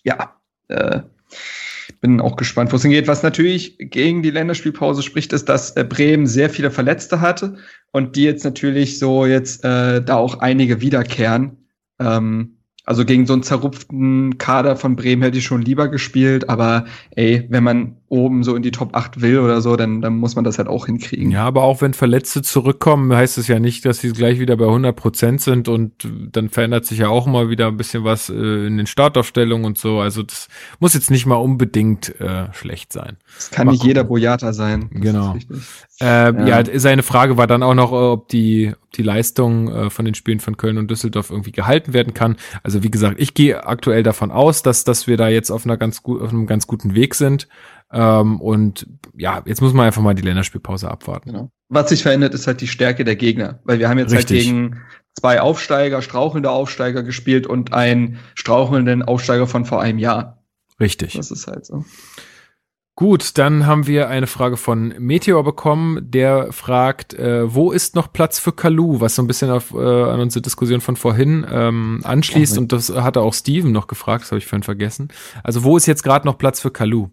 ja, 0.04 0.36
äh, 0.68 1.02
bin 2.02 2.22
auch 2.22 2.36
gespannt, 2.36 2.72
wo 2.72 2.76
es 2.76 2.84
hingeht. 2.84 3.08
Was 3.08 3.24
natürlich 3.24 3.78
gegen 3.80 4.22
die 4.22 4.32
Länderspielpause 4.32 5.02
spricht, 5.02 5.34
ist, 5.34 5.50
dass 5.50 5.72
äh, 5.72 5.84
Bremen 5.84 6.28
sehr 6.28 6.50
viele 6.50 6.72
Verletzte 6.72 7.22
hatte 7.22 7.58
und 7.92 8.16
die 8.16 8.24
jetzt 8.24 8.44
natürlich 8.44 9.00
so 9.00 9.26
jetzt 9.26 9.64
äh, 9.64 10.04
da 10.04 10.16
auch 10.16 10.40
einige 10.40 10.82
wiederkehren. 10.82 11.68
Ähm, 12.00 12.58
also 12.86 13.04
gegen 13.04 13.26
so 13.26 13.34
einen 13.34 13.44
zerrupften 13.44 14.38
Kader 14.38 14.76
von 14.76 14.96
Bremen 14.96 15.24
hätte 15.24 15.40
ich 15.40 15.46
schon 15.46 15.64
lieber 15.64 15.88
gespielt, 15.88 16.50
aber 16.50 16.86
ey, 17.16 17.48
wenn 17.50 17.64
man 17.64 17.98
oben 18.08 18.44
so 18.44 18.56
in 18.56 18.62
die 18.62 18.72
Top 18.72 18.96
8 18.96 19.22
will 19.22 19.40
oder 19.40 19.62
so, 19.62 19.76
dann, 19.76 20.02
dann 20.02 20.18
muss 20.18 20.36
man 20.36 20.44
das 20.44 20.60
halt 20.60 20.68
auch 20.68 20.86
hinkriegen. 20.86 21.32
Ja, 21.32 21.46
aber 21.46 21.64
auch 21.64 21.82
wenn 21.82 21.96
Verletzte 21.96 22.44
zurückkommen, 22.44 23.12
heißt 23.12 23.38
es 23.40 23.48
ja 23.48 23.60
nicht, 23.60 23.84
dass 23.86 24.00
sie 24.00 24.12
gleich 24.12 24.40
wieder 24.40 24.56
bei 24.58 24.66
100 24.66 24.96
Prozent 24.96 25.42
sind 25.42 25.68
und 25.68 26.08
dann 26.32 26.50
verändert 26.50 26.86
sich 26.86 27.00
ja 27.00 27.10
auch 27.10 27.26
mal 27.26 27.50
wieder 27.50 27.68
ein 27.68 27.78
bisschen 27.78 28.04
was 28.04 28.30
äh, 28.30 28.68
in 28.68 28.78
den 28.78 28.86
Startaufstellungen 28.86 29.66
und 29.66 29.80
so. 29.80 30.00
Also 30.00 30.22
das 30.22 30.50
muss 30.80 30.94
jetzt 30.94 31.10
nicht 31.10 31.26
mal 31.26 31.36
unbedingt 31.36 32.20
äh, 32.22 32.54
schlecht 32.54 32.94
sein. 32.94 33.18
Es 33.38 33.50
kann 33.50 33.66
mal 33.66 33.72
nicht 33.72 33.82
gucken. 33.82 33.90
jeder 33.90 34.04
Boyata 34.04 34.54
sein. 34.54 34.90
Das 34.92 35.02
genau. 35.02 35.36
Äh, 36.00 36.06
ja. 36.06 36.62
ja, 36.62 36.80
seine 36.80 37.04
Frage 37.04 37.38
war 37.38 37.48
dann 37.48 37.64
auch 37.64 37.74
noch, 37.74 37.92
ob 37.92 38.28
die, 38.28 38.74
ob 38.84 38.92
die 38.92 39.04
Leistung 39.04 39.70
äh, 39.70 39.90
von 39.90 40.06
den 40.06 40.14
Spielen 40.14 40.42
von 40.42 40.58
Köln 40.58 40.78
und 40.78 40.92
Düsseldorf 40.92 41.32
irgendwie 41.32 41.54
gehalten 41.54 41.94
werden 41.94 42.14
kann. 42.14 42.36
Also 42.62 42.84
wie 42.84 42.92
gesagt, 42.92 43.20
ich 43.20 43.34
gehe 43.34 43.66
aktuell 43.66 44.04
davon 44.04 44.30
aus, 44.30 44.62
dass, 44.62 44.84
dass 44.84 45.08
wir 45.08 45.18
da 45.18 45.30
jetzt 45.30 45.50
auf 45.50 45.66
einer 45.66 45.78
ganz 45.78 46.04
gut, 46.04 46.22
auf 46.22 46.30
einem 46.30 46.46
ganz 46.46 46.68
guten 46.68 46.94
Weg 46.94 47.16
sind. 47.16 47.48
Ähm, 47.92 48.42
und 48.42 48.88
ja, 49.16 49.42
jetzt 49.46 49.62
muss 49.62 49.74
man 49.74 49.86
einfach 49.86 50.02
mal 50.02 50.16
die 50.16 50.24
Länderspielpause 50.24 50.90
abwarten. 50.90 51.32
Genau. 51.32 51.50
Was 51.70 51.90
sich 51.90 52.04
verändert, 52.04 52.34
ist 52.34 52.48
halt 52.48 52.62
die 52.62 52.68
Stärke 52.68 53.04
der 53.04 53.16
Gegner. 53.16 53.60
Weil 53.64 53.80
wir 53.80 53.90
haben 53.90 53.98
jetzt 53.98 54.14
halt 54.14 54.30
Richtig. 54.30 54.48
halt 54.48 54.56
gegen 54.56 54.82
zwei 55.20 55.42
Aufsteiger, 55.42 56.02
strauchelnde 56.02 56.50
Aufsteiger 56.50 57.04
gespielt 57.04 57.48
und 57.48 57.74
einen 57.74 58.20
strauchelnden 58.36 59.04
Aufsteiger 59.04 59.48
von 59.48 59.66
vor 59.66 59.82
einem 59.82 60.00
Jahr. 60.00 60.44
Richtig. 60.80 61.14
Das 61.14 61.32
ist 61.32 61.48
halt 61.48 61.66
so. 61.66 61.86
Gut, 62.98 63.38
dann 63.38 63.66
haben 63.66 63.88
wir 63.88 64.08
eine 64.08 64.26
Frage 64.26 64.56
von 64.56 64.94
Meteor 64.98 65.44
bekommen, 65.44 66.10
der 66.10 66.54
fragt, 66.54 67.14
äh, 67.14 67.54
wo 67.54 67.72
ist 67.72 67.94
noch 67.94 68.14
Platz 68.14 68.40
für 68.40 68.54
Kalu, 68.54 69.02
was 69.02 69.16
so 69.16 69.22
ein 69.22 69.28
bisschen 69.28 69.52
auf, 69.52 69.74
äh, 69.74 69.78
an 69.78 70.22
unsere 70.22 70.42
Diskussion 70.42 70.80
von 70.80 70.96
vorhin 70.96 71.46
ähm, 71.50 72.00
anschließt 72.04 72.58
und 72.58 72.72
das 72.72 72.90
hatte 72.90 73.20
auch 73.20 73.34
Steven 73.34 73.74
noch 73.74 73.88
gefragt, 73.88 74.24
das 74.24 74.32
habe 74.32 74.40
ich 74.40 74.46
vorhin 74.46 74.64
vergessen. 74.64 75.10
Also 75.44 75.66
wo 75.66 75.76
ist 75.76 75.88
jetzt 75.88 76.04
gerade 76.04 76.26
noch 76.26 76.38
Platz 76.38 76.62
für 76.62 76.72
Kalu? 76.72 77.10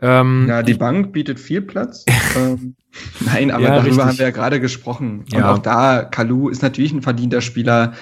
Ähm, 0.00 0.46
ja, 0.48 0.62
die 0.62 0.74
Bank 0.74 1.12
bietet 1.12 1.38
viel 1.38 1.62
Platz. 1.62 2.04
ähm, 2.36 2.74
nein, 3.20 3.50
aber 3.50 3.64
ja, 3.64 3.70
darüber 3.76 3.86
richtig. 3.86 4.04
haben 4.04 4.18
wir 4.18 4.26
ja 4.26 4.30
gerade 4.30 4.60
gesprochen. 4.60 5.20
Und 5.20 5.32
ja. 5.32 5.52
auch 5.52 5.58
da, 5.58 6.04
Kalu 6.04 6.48
ist 6.48 6.62
natürlich 6.62 6.92
ein 6.92 7.02
verdienter 7.02 7.40
Spieler. 7.40 7.92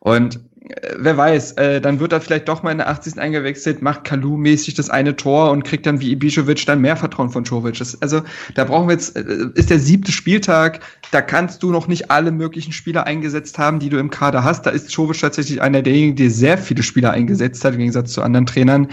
Und 0.00 0.40
äh, 0.62 0.94
wer 0.98 1.16
weiß, 1.16 1.52
äh, 1.52 1.80
dann 1.80 2.00
wird 2.00 2.12
er 2.12 2.20
vielleicht 2.20 2.48
doch 2.48 2.62
mal 2.62 2.70
in 2.70 2.78
der 2.78 2.88
80. 2.88 3.18
eingewechselt, 3.18 3.82
macht 3.82 4.04
Kalu 4.04 4.36
mäßig 4.36 4.74
das 4.74 4.88
eine 4.88 5.16
Tor 5.16 5.50
und 5.50 5.64
kriegt 5.64 5.86
dann 5.86 6.00
wie 6.00 6.14
Ibišević 6.16 6.64
dann 6.66 6.80
mehr 6.80 6.96
Vertrauen 6.96 7.30
von 7.30 7.44
Jovic. 7.44 7.78
Das, 7.78 8.00
also 8.00 8.22
da 8.54 8.64
brauchen 8.64 8.88
wir 8.88 8.94
jetzt, 8.94 9.16
äh, 9.16 9.48
ist 9.54 9.70
der 9.70 9.78
siebte 9.78 10.12
Spieltag, 10.12 10.80
da 11.10 11.20
kannst 11.20 11.62
du 11.62 11.70
noch 11.70 11.88
nicht 11.88 12.10
alle 12.10 12.30
möglichen 12.30 12.72
Spieler 12.72 13.06
eingesetzt 13.06 13.58
haben, 13.58 13.78
die 13.78 13.90
du 13.90 13.98
im 13.98 14.10
Kader 14.10 14.44
hast. 14.44 14.64
Da 14.64 14.70
ist 14.70 14.92
Jovic 14.92 15.20
tatsächlich 15.20 15.60
einer 15.60 15.82
derjenigen, 15.82 16.16
der 16.16 16.30
sehr 16.30 16.56
viele 16.56 16.82
Spieler 16.82 17.10
eingesetzt 17.10 17.64
hat, 17.64 17.74
im 17.74 17.80
Gegensatz 17.80 18.12
zu 18.12 18.22
anderen 18.22 18.46
Trainern 18.46 18.88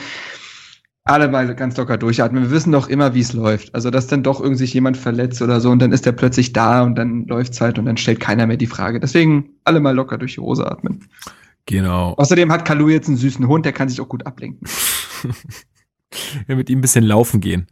alle 1.10 1.28
mal 1.28 1.54
ganz 1.56 1.76
locker 1.78 1.98
durchatmen. 1.98 2.44
Wir 2.44 2.52
wissen 2.52 2.72
doch 2.72 2.88
immer, 2.88 3.14
wie 3.14 3.22
es 3.22 3.34
läuft. 3.34 3.74
Also, 3.74 3.90
dass 3.90 4.08
dann 4.08 4.24
doch 4.24 4.40
irgendwie 4.40 4.60
sich 4.60 4.74
jemand 4.74 4.98
verletzt 4.98 5.42
oder 5.42 5.60
so 5.60 5.72
und 5.72 5.80
dann 5.82 5.92
ist 5.92 6.06
der 6.06 6.12
plötzlich 6.12 6.54
da 6.54 6.84
und 6.84 6.96
dann 6.96 7.26
läuft's 7.28 7.60
halt 7.62 7.80
und 7.80 7.86
dann 7.86 7.98
stellt 7.98 8.20
keiner 8.20 8.48
mehr 8.48 8.58
die 8.58 8.68
Frage. 8.68 9.00
Deswegen 9.00 9.50
alle 9.64 9.80
mal 9.80 9.96
locker 9.96 10.18
durch 10.18 10.36
die 10.36 10.42
Hose 10.42 10.70
atmen. 10.70 11.08
Genau. 11.66 12.14
Außerdem 12.18 12.52
hat 12.52 12.66
Kalu 12.66 12.90
jetzt 12.90 13.08
einen 13.08 13.18
süßen 13.18 13.48
Hund, 13.48 13.66
der 13.66 13.74
kann 13.74 13.90
sich 13.90 14.02
auch 14.02 14.10
gut 14.10 14.26
ablenken. 14.26 14.68
ja, 16.48 16.56
mit 16.56 16.70
ihm 16.70 16.80
ein 16.80 16.82
bisschen 16.82 17.06
laufen 17.06 17.42
gehen. 17.42 17.68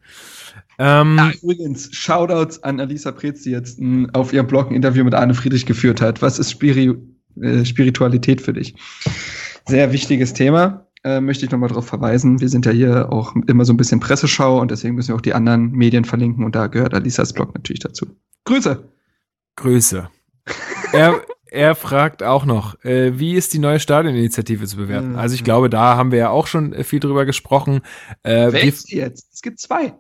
Ähm, 0.80 1.18
ja, 1.18 1.31
übrigens, 1.41 1.89
Shoutouts 1.95 2.64
an 2.64 2.80
Alisa 2.80 3.11
Pretz, 3.11 3.41
die 3.41 3.51
jetzt 3.51 3.80
ein, 3.80 4.14
auf 4.14 4.34
ihrem 4.34 4.47
Blog 4.47 4.69
ein 4.69 4.76
Interview 4.76 5.03
mit 5.03 5.15
Arne 5.15 5.34
Friedrich 5.34 5.65
geführt 5.65 6.01
hat. 6.01 6.22
Was 6.22 6.38
ist 6.38 6.51
Spiri 6.51 6.95
äh, 7.41 7.65
Spiritualität 7.65 8.41
für 8.41 8.53
dich? 8.53 8.76
Sehr 9.65 9.91
wichtiges 9.91 10.34
Thema 10.34 10.86
äh, 11.03 11.21
möchte 11.21 11.45
ich 11.45 11.51
nochmal 11.51 11.69
darauf 11.69 11.87
verweisen. 11.87 12.39
Wir 12.39 12.49
sind 12.49 12.65
ja 12.65 12.71
hier 12.71 13.11
auch 13.11 13.35
immer 13.47 13.65
so 13.65 13.73
ein 13.73 13.77
bisschen 13.77 13.99
Presseschau 13.99 14.59
und 14.59 14.71
deswegen 14.71 14.95
müssen 14.95 15.09
wir 15.09 15.15
auch 15.15 15.21
die 15.21 15.33
anderen 15.33 15.71
Medien 15.71 16.05
verlinken 16.05 16.43
und 16.43 16.55
da 16.55 16.67
gehört 16.67 16.93
Alisas 16.93 17.33
Blog 17.33 17.53
natürlich 17.53 17.79
dazu. 17.79 18.07
Grüße! 18.45 18.83
Grüße. 19.55 20.09
er, 20.93 21.21
er 21.47 21.75
fragt 21.75 22.23
auch 22.23 22.45
noch, 22.45 22.83
äh, 22.83 23.19
wie 23.19 23.33
ist 23.33 23.53
die 23.53 23.59
neue 23.59 23.79
Stadioninitiative 23.79 24.65
zu 24.65 24.77
bewerten? 24.77 25.15
Also 25.15 25.35
ich 25.35 25.43
glaube, 25.43 25.69
da 25.69 25.95
haben 25.95 26.11
wir 26.11 26.19
ja 26.19 26.29
auch 26.29 26.47
schon 26.47 26.73
äh, 26.73 26.83
viel 26.83 26.99
drüber 26.99 27.25
gesprochen. 27.25 27.81
Äh, 28.23 28.51
Wer 28.51 28.63
ist 28.63 28.91
jetzt? 28.91 29.33
Es 29.33 29.41
gibt 29.41 29.59
zwei. 29.59 29.93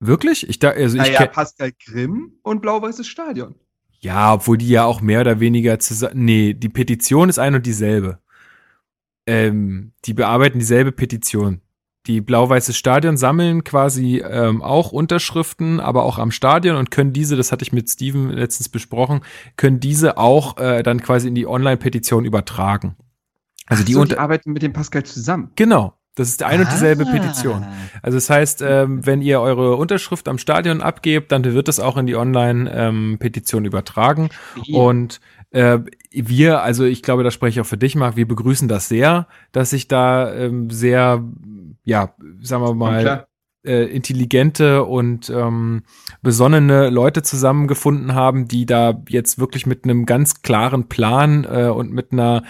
Wirklich? 0.00 0.48
Ich 0.48 0.58
da, 0.58 0.70
also 0.70 0.96
ich 0.96 1.02
naja, 1.02 1.26
Pascal 1.26 1.72
Grimm 1.84 2.32
und 2.42 2.60
Blau-Weißes 2.60 3.06
Stadion. 3.06 3.54
Ja, 4.00 4.34
obwohl 4.34 4.58
die 4.58 4.68
ja 4.68 4.84
auch 4.84 5.00
mehr 5.00 5.20
oder 5.20 5.38
weniger 5.38 5.78
zusammen. 5.78 6.24
Nee, 6.24 6.54
die 6.54 6.68
Petition 6.68 7.28
ist 7.28 7.38
ein 7.38 7.54
und 7.54 7.66
dieselbe 7.66 8.18
ähm, 9.26 9.92
die 10.04 10.14
bearbeiten 10.14 10.58
dieselbe 10.58 10.92
Petition. 10.92 11.60
Die 12.06 12.20
blau-weiße 12.20 12.72
Stadion 12.72 13.16
sammeln 13.16 13.62
quasi 13.62 14.18
ähm, 14.18 14.60
auch 14.60 14.90
Unterschriften, 14.90 15.78
aber 15.78 16.02
auch 16.02 16.18
am 16.18 16.32
Stadion 16.32 16.76
und 16.76 16.90
können 16.90 17.12
diese, 17.12 17.36
das 17.36 17.52
hatte 17.52 17.62
ich 17.62 17.72
mit 17.72 17.88
Steven 17.88 18.30
letztens 18.30 18.68
besprochen, 18.68 19.20
können 19.56 19.78
diese 19.78 20.18
auch 20.18 20.56
äh, 20.58 20.82
dann 20.82 21.00
quasi 21.00 21.28
in 21.28 21.36
die 21.36 21.46
Online-Petition 21.46 22.24
übertragen. 22.24 22.96
Also 23.66 23.84
die, 23.84 23.92
so, 23.92 24.04
die 24.04 24.18
arbeiten 24.18 24.52
mit 24.52 24.62
dem 24.62 24.72
Pascal 24.72 25.04
zusammen. 25.04 25.52
Genau. 25.54 25.94
Das 26.14 26.28
ist 26.28 26.42
eine 26.42 26.64
ah. 26.64 26.66
und 26.66 26.72
dieselbe 26.72 27.06
Petition. 27.06 27.64
Also 28.02 28.16
das 28.16 28.28
heißt, 28.28 28.62
ähm, 28.62 29.06
wenn 29.06 29.22
ihr 29.22 29.40
eure 29.40 29.76
Unterschrift 29.76 30.28
am 30.28 30.38
Stadion 30.38 30.82
abgebt, 30.82 31.32
dann 31.32 31.44
wird 31.44 31.68
das 31.68 31.80
auch 31.80 31.96
in 31.96 32.06
die 32.06 32.16
Online-Petition 32.16 33.64
ähm, 33.64 33.66
übertragen. 33.66 34.28
Ja. 34.64 34.78
Und 34.78 35.20
äh, 35.52 35.78
wir, 36.10 36.62
also 36.62 36.84
ich 36.84 37.02
glaube, 37.02 37.24
da 37.24 37.30
spreche 37.30 37.60
ich 37.60 37.64
auch 37.64 37.68
für 37.68 37.78
dich, 37.78 37.94
Marc, 37.94 38.16
wir 38.16 38.28
begrüßen 38.28 38.68
das 38.68 38.88
sehr, 38.88 39.26
dass 39.52 39.70
sich 39.70 39.88
da 39.88 40.32
ähm, 40.34 40.68
sehr, 40.68 41.24
ja, 41.84 42.14
sagen 42.40 42.62
wir 42.62 42.74
mal, 42.74 43.26
äh, 43.64 43.84
intelligente 43.84 44.84
und 44.84 45.30
ähm, 45.30 45.84
besonnene 46.20 46.90
Leute 46.90 47.22
zusammengefunden 47.22 48.14
haben, 48.14 48.48
die 48.48 48.66
da 48.66 49.02
jetzt 49.08 49.38
wirklich 49.38 49.66
mit 49.66 49.84
einem 49.84 50.04
ganz 50.04 50.42
klaren 50.42 50.88
Plan 50.88 51.44
äh, 51.44 51.68
und 51.68 51.92
mit 51.92 52.12
einer 52.12 52.42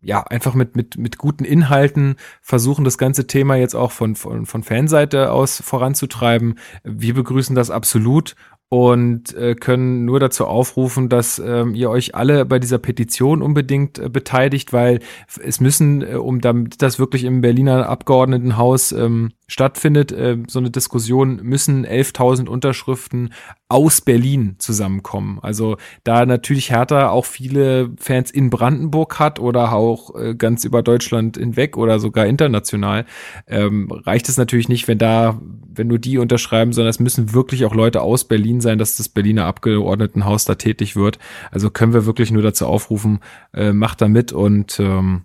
ja, 0.00 0.22
einfach 0.22 0.54
mit, 0.54 0.76
mit, 0.76 0.96
mit 0.96 1.18
guten 1.18 1.44
Inhalten 1.44 2.16
versuchen, 2.40 2.84
das 2.84 2.98
ganze 2.98 3.26
Thema 3.26 3.56
jetzt 3.56 3.74
auch 3.74 3.90
von, 3.90 4.14
von, 4.14 4.46
von 4.46 4.62
Fanseite 4.62 5.32
aus 5.32 5.60
voranzutreiben. 5.60 6.58
Wir 6.84 7.14
begrüßen 7.14 7.56
das 7.56 7.70
absolut 7.70 8.36
und 8.68 9.34
äh, 9.34 9.54
können 9.54 10.04
nur 10.04 10.20
dazu 10.20 10.46
aufrufen, 10.46 11.08
dass 11.08 11.38
ähm, 11.38 11.74
ihr 11.74 11.88
euch 11.88 12.14
alle 12.14 12.44
bei 12.44 12.58
dieser 12.58 12.78
Petition 12.78 13.42
unbedingt 13.42 13.98
äh, 13.98 14.10
beteiligt, 14.10 14.72
weil 14.72 15.00
es 15.42 15.60
müssen, 15.60 16.02
äh, 16.02 16.14
um 16.16 16.40
damit 16.40 16.82
das 16.82 16.98
wirklich 16.98 17.24
im 17.24 17.40
Berliner 17.40 17.88
Abgeordnetenhaus 17.88 18.92
ähm, 18.92 19.32
stattfindet, 19.48 20.12
äh, 20.12 20.36
so 20.46 20.58
eine 20.58 20.70
Diskussion, 20.70 21.40
müssen 21.42 21.86
11.000 21.86 22.48
Unterschriften 22.48 23.32
aus 23.68 24.02
Berlin 24.02 24.56
zusammenkommen. 24.58 25.38
Also 25.42 25.78
da 26.04 26.26
natürlich 26.26 26.70
Hertha 26.70 27.08
auch 27.08 27.24
viele 27.24 27.90
Fans 27.98 28.30
in 28.30 28.50
Brandenburg 28.50 29.18
hat 29.18 29.40
oder 29.40 29.72
auch 29.72 30.14
äh, 30.14 30.34
ganz 30.34 30.64
über 30.64 30.82
Deutschland 30.82 31.38
hinweg 31.38 31.76
oder 31.76 31.98
sogar 31.98 32.26
international, 32.26 33.06
ähm, 33.46 33.90
reicht 33.90 34.28
es 34.28 34.36
natürlich 34.36 34.68
nicht, 34.68 34.86
wenn 34.86 34.98
da, 34.98 35.40
wenn 35.74 35.88
nur 35.88 35.98
die 35.98 36.18
unterschreiben, 36.18 36.72
sondern 36.72 36.90
es 36.90 37.00
müssen 37.00 37.32
wirklich 37.32 37.64
auch 37.64 37.74
Leute 37.74 38.02
aus 38.02 38.24
Berlin 38.24 38.60
sein, 38.60 38.78
dass 38.78 38.96
das 38.96 39.08
Berliner 39.08 39.46
Abgeordnetenhaus 39.46 40.44
da 40.44 40.56
tätig 40.56 40.94
wird. 40.94 41.18
Also 41.50 41.70
können 41.70 41.94
wir 41.94 42.04
wirklich 42.04 42.30
nur 42.30 42.42
dazu 42.42 42.66
aufrufen, 42.66 43.20
äh, 43.54 43.72
macht 43.72 44.02
da 44.02 44.08
mit 44.08 44.32
und 44.32 44.78
ähm, 44.78 45.24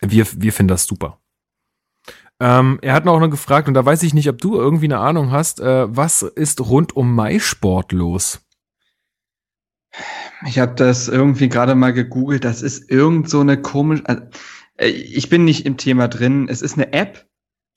wir, 0.00 0.26
wir 0.36 0.52
finden 0.52 0.68
das 0.68 0.84
super. 0.84 1.18
Ähm, 2.38 2.78
er 2.82 2.92
hat 2.92 3.04
noch 3.04 3.18
gefragt, 3.30 3.66
und 3.68 3.74
da 3.74 3.84
weiß 3.84 4.02
ich 4.02 4.12
nicht, 4.12 4.28
ob 4.28 4.38
du 4.38 4.56
irgendwie 4.56 4.86
eine 4.86 4.98
Ahnung 4.98 5.30
hast, 5.30 5.60
äh, 5.60 5.96
was 5.96 6.22
ist 6.22 6.60
rund 6.60 6.94
um 6.94 7.14
Maisport 7.14 7.92
los? 7.92 8.40
Ich 10.46 10.58
habe 10.58 10.74
das 10.74 11.08
irgendwie 11.08 11.48
gerade 11.48 11.74
mal 11.74 11.92
gegoogelt. 11.92 12.44
Das 12.44 12.60
ist 12.60 12.90
irgend 12.90 13.30
so 13.30 13.40
eine 13.40 13.60
komische. 13.60 14.06
Also, 14.06 14.22
äh, 14.76 14.88
ich 14.88 15.30
bin 15.30 15.44
nicht 15.44 15.64
im 15.64 15.76
Thema 15.78 16.08
drin. 16.08 16.48
Es 16.50 16.60
ist 16.60 16.74
eine 16.74 16.92
App, 16.92 17.26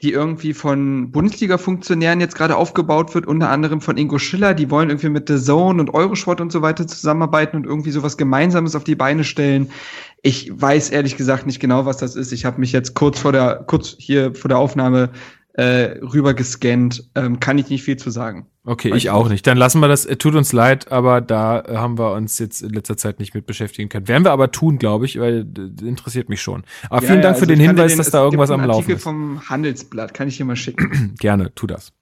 die 0.02 0.12
irgendwie 0.12 0.54
von 0.54 1.12
Bundesliga-Funktionären 1.12 2.22
jetzt 2.22 2.36
gerade 2.36 2.56
aufgebaut 2.56 3.14
wird, 3.16 3.26
unter 3.26 3.50
anderem 3.50 3.82
von 3.82 3.98
Ingo 3.98 4.18
Schiller. 4.18 4.54
Die 4.54 4.70
wollen 4.70 4.90
irgendwie 4.90 5.10
mit 5.10 5.28
The 5.28 5.38
Zone 5.38 5.82
und 5.82 5.94
Eurosport 5.94 6.42
und 6.42 6.52
so 6.52 6.62
weiter 6.62 6.88
zusammenarbeiten 6.88 7.58
und 7.58 7.66
irgendwie 7.66 7.92
sowas 7.92 8.18
Gemeinsames 8.18 8.76
auf 8.76 8.84
die 8.84 8.96
Beine 8.96 9.24
stellen. 9.24 9.72
Ich 10.22 10.52
weiß 10.54 10.90
ehrlich 10.90 11.18
gesagt 11.18 11.46
nicht 11.46 11.60
genau, 11.60 11.86
was 11.86 11.98
das 11.98 12.16
ist. 12.16 12.32
Ich 12.32 12.46
habe 12.46 12.60
mich 12.60 12.72
jetzt 12.72 12.94
kurz 12.94 13.20
vor 13.20 13.32
der, 13.32 13.64
kurz 13.68 13.96
hier 13.98 14.36
vor 14.36 14.50
der 14.50 14.58
Aufnahme 14.58 15.10
äh, 15.54 15.98
rüber 16.02 16.34
gescannt. 16.34 17.10
Ähm, 17.16 17.40
kann 17.40 17.58
ich 17.58 17.70
nicht 17.70 17.84
viel 17.84 17.98
zu 17.98 18.10
sagen. 18.10 18.48
Okay, 18.66 18.94
ich 18.96 19.10
auch 19.10 19.30
nicht. 19.30 19.48
Dann 19.48 19.58
lassen 19.58 19.80
wir 19.80 19.88
das. 19.88 20.04
Tut 20.20 20.36
uns 20.36 20.54
leid, 20.54 20.92
aber 20.92 21.22
da 21.22 21.62
äh, 21.62 21.78
haben 21.78 21.98
wir 21.98 22.14
uns 22.14 22.38
jetzt 22.38 22.62
in 22.62 22.70
letzter 22.70 22.98
Zeit 22.98 23.20
nicht 23.20 23.34
mit 23.34 23.46
beschäftigen 23.46 23.90
können. 23.90 24.08
Werden 24.08 24.24
wir 24.24 24.32
aber 24.32 24.52
tun, 24.52 24.78
glaube 24.78 25.06
ich, 25.06 25.20
weil 25.20 25.46
das 25.46 25.86
interessiert 25.88 26.30
mich 26.30 26.42
schon. 26.42 26.64
Aber 26.90 27.02
ja, 27.02 27.08
vielen 27.08 27.22
Dank 27.22 27.24
ja, 27.24 27.30
also 27.30 27.40
für 27.42 27.48
den 27.48 27.60
Hinweis, 27.60 27.94
den, 27.94 27.98
dass 27.98 28.12
da 28.12 28.24
irgendwas 28.24 28.52
am 28.52 28.64
Laufen 28.64 28.92
ist. 28.92 29.04
vom 29.04 29.42
Handelsblatt 29.50 30.14
kann 30.14 30.28
ich 30.28 30.38
hier 30.38 30.46
mal 30.46 30.56
schicken. 30.56 31.16
Gerne, 31.20 31.54
tu 31.56 31.68
das. 31.68 31.94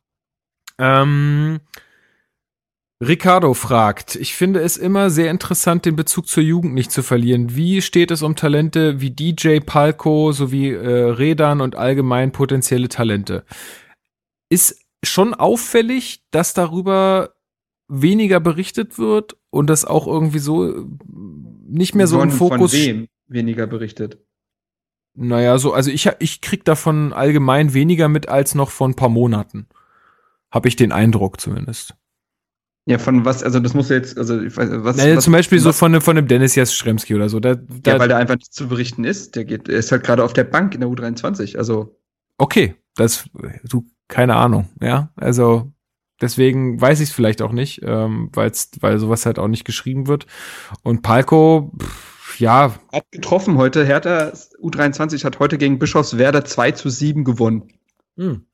Ähm, 0.79 1.59
Ricardo 2.99 3.53
fragt, 3.53 4.15
ich 4.15 4.33
finde 4.33 4.61
es 4.61 4.75
immer 4.75 5.11
sehr 5.11 5.29
interessant, 5.29 5.85
den 5.85 5.95
Bezug 5.95 6.27
zur 6.27 6.41
Jugend 6.41 6.73
nicht 6.73 6.91
zu 6.91 7.03
verlieren. 7.03 7.55
Wie 7.55 7.83
steht 7.83 8.09
es 8.09 8.23
um 8.23 8.35
Talente 8.35 8.99
wie 8.99 9.11
DJ 9.11 9.59
Palco 9.59 10.31
sowie 10.31 10.71
äh, 10.71 11.11
Redan 11.11 11.61
und 11.61 11.75
allgemein 11.75 12.31
potenzielle 12.31 12.89
Talente? 12.89 13.45
Ist 14.49 14.83
schon 15.03 15.35
auffällig, 15.35 16.23
dass 16.31 16.55
darüber 16.55 17.35
weniger 17.87 18.39
berichtet 18.39 18.97
wird 18.97 19.37
und 19.51 19.69
das 19.69 19.85
auch 19.85 20.07
irgendwie 20.07 20.39
so 20.39 20.87
nicht 21.67 21.93
mehr 21.93 22.07
so 22.07 22.19
im 22.21 22.31
Fokus. 22.31 22.71
Von 22.71 22.81
wem 22.81 23.07
weniger 23.27 23.67
berichtet? 23.67 24.17
Naja, 25.13 25.59
so, 25.59 25.73
also 25.73 25.91
ich, 25.91 26.09
ich 26.19 26.41
krieg 26.41 26.65
davon 26.65 27.13
allgemein 27.13 27.73
weniger 27.73 28.07
mit 28.07 28.27
als 28.27 28.55
noch 28.55 28.71
vor 28.71 28.87
ein 28.87 28.95
paar 28.95 29.09
Monaten. 29.09 29.67
Habe 30.49 30.67
ich 30.67 30.75
den 30.75 30.91
Eindruck 30.91 31.39
zumindest. 31.39 31.95
Ja, 32.87 32.97
von 32.99 33.25
was, 33.25 33.43
also 33.43 33.59
das 33.59 33.73
muss 33.73 33.89
jetzt, 33.89 34.17
also 34.17 34.39
was. 34.39 34.95
Naja, 34.95 35.17
was, 35.17 35.23
zum 35.25 35.33
Beispiel 35.33 35.57
was, 35.57 35.63
so 35.65 35.73
von, 35.73 35.99
von 35.99 36.15
dem 36.15 36.25
Dennis 36.25 36.55
Jastremski 36.55 37.15
oder 37.15 37.27
so. 37.27 37.41
Da, 37.41 37.55
da, 37.55 37.91
ja, 37.91 37.99
weil 37.99 38.07
der 38.07 38.15
einfach 38.15 38.37
nicht 38.37 38.53
zu 38.53 38.69
berichten 38.69 39.03
ist. 39.03 39.35
Der 39.35 39.43
geht, 39.43 39.67
er 39.67 39.77
ist 39.77 39.91
halt 39.91 40.05
gerade 40.05 40.23
auf 40.23 40.31
der 40.31 40.45
Bank 40.45 40.73
in 40.73 40.79
der 40.79 40.89
U23, 40.89 41.57
also. 41.57 41.99
Okay, 42.37 42.75
das, 42.95 43.25
du, 43.65 43.85
keine 44.07 44.37
Ahnung, 44.37 44.69
ja. 44.81 45.11
Also 45.17 45.69
deswegen 46.21 46.79
weiß 46.79 47.01
ich 47.01 47.09
es 47.09 47.15
vielleicht 47.15 47.41
auch 47.41 47.51
nicht, 47.51 47.81
ähm, 47.83 48.29
weil's, 48.31 48.71
weil 48.79 48.99
sowas 48.99 49.25
halt 49.25 49.37
auch 49.37 49.49
nicht 49.49 49.65
geschrieben 49.65 50.07
wird. 50.07 50.25
Und 50.81 51.01
Palko, 51.01 51.73
pff, 51.77 52.39
ja. 52.39 52.73
Hat 52.93 53.03
getroffen 53.11 53.57
heute. 53.57 53.85
Hertha 53.85 54.31
U23 54.61 55.25
hat 55.25 55.39
heute 55.39 55.57
gegen 55.57 55.77
Bischofswerder 55.77 56.45
2 56.45 56.71
zu 56.71 56.89
7 56.89 57.25
gewonnen. 57.25 57.67
Hm. 58.15 58.45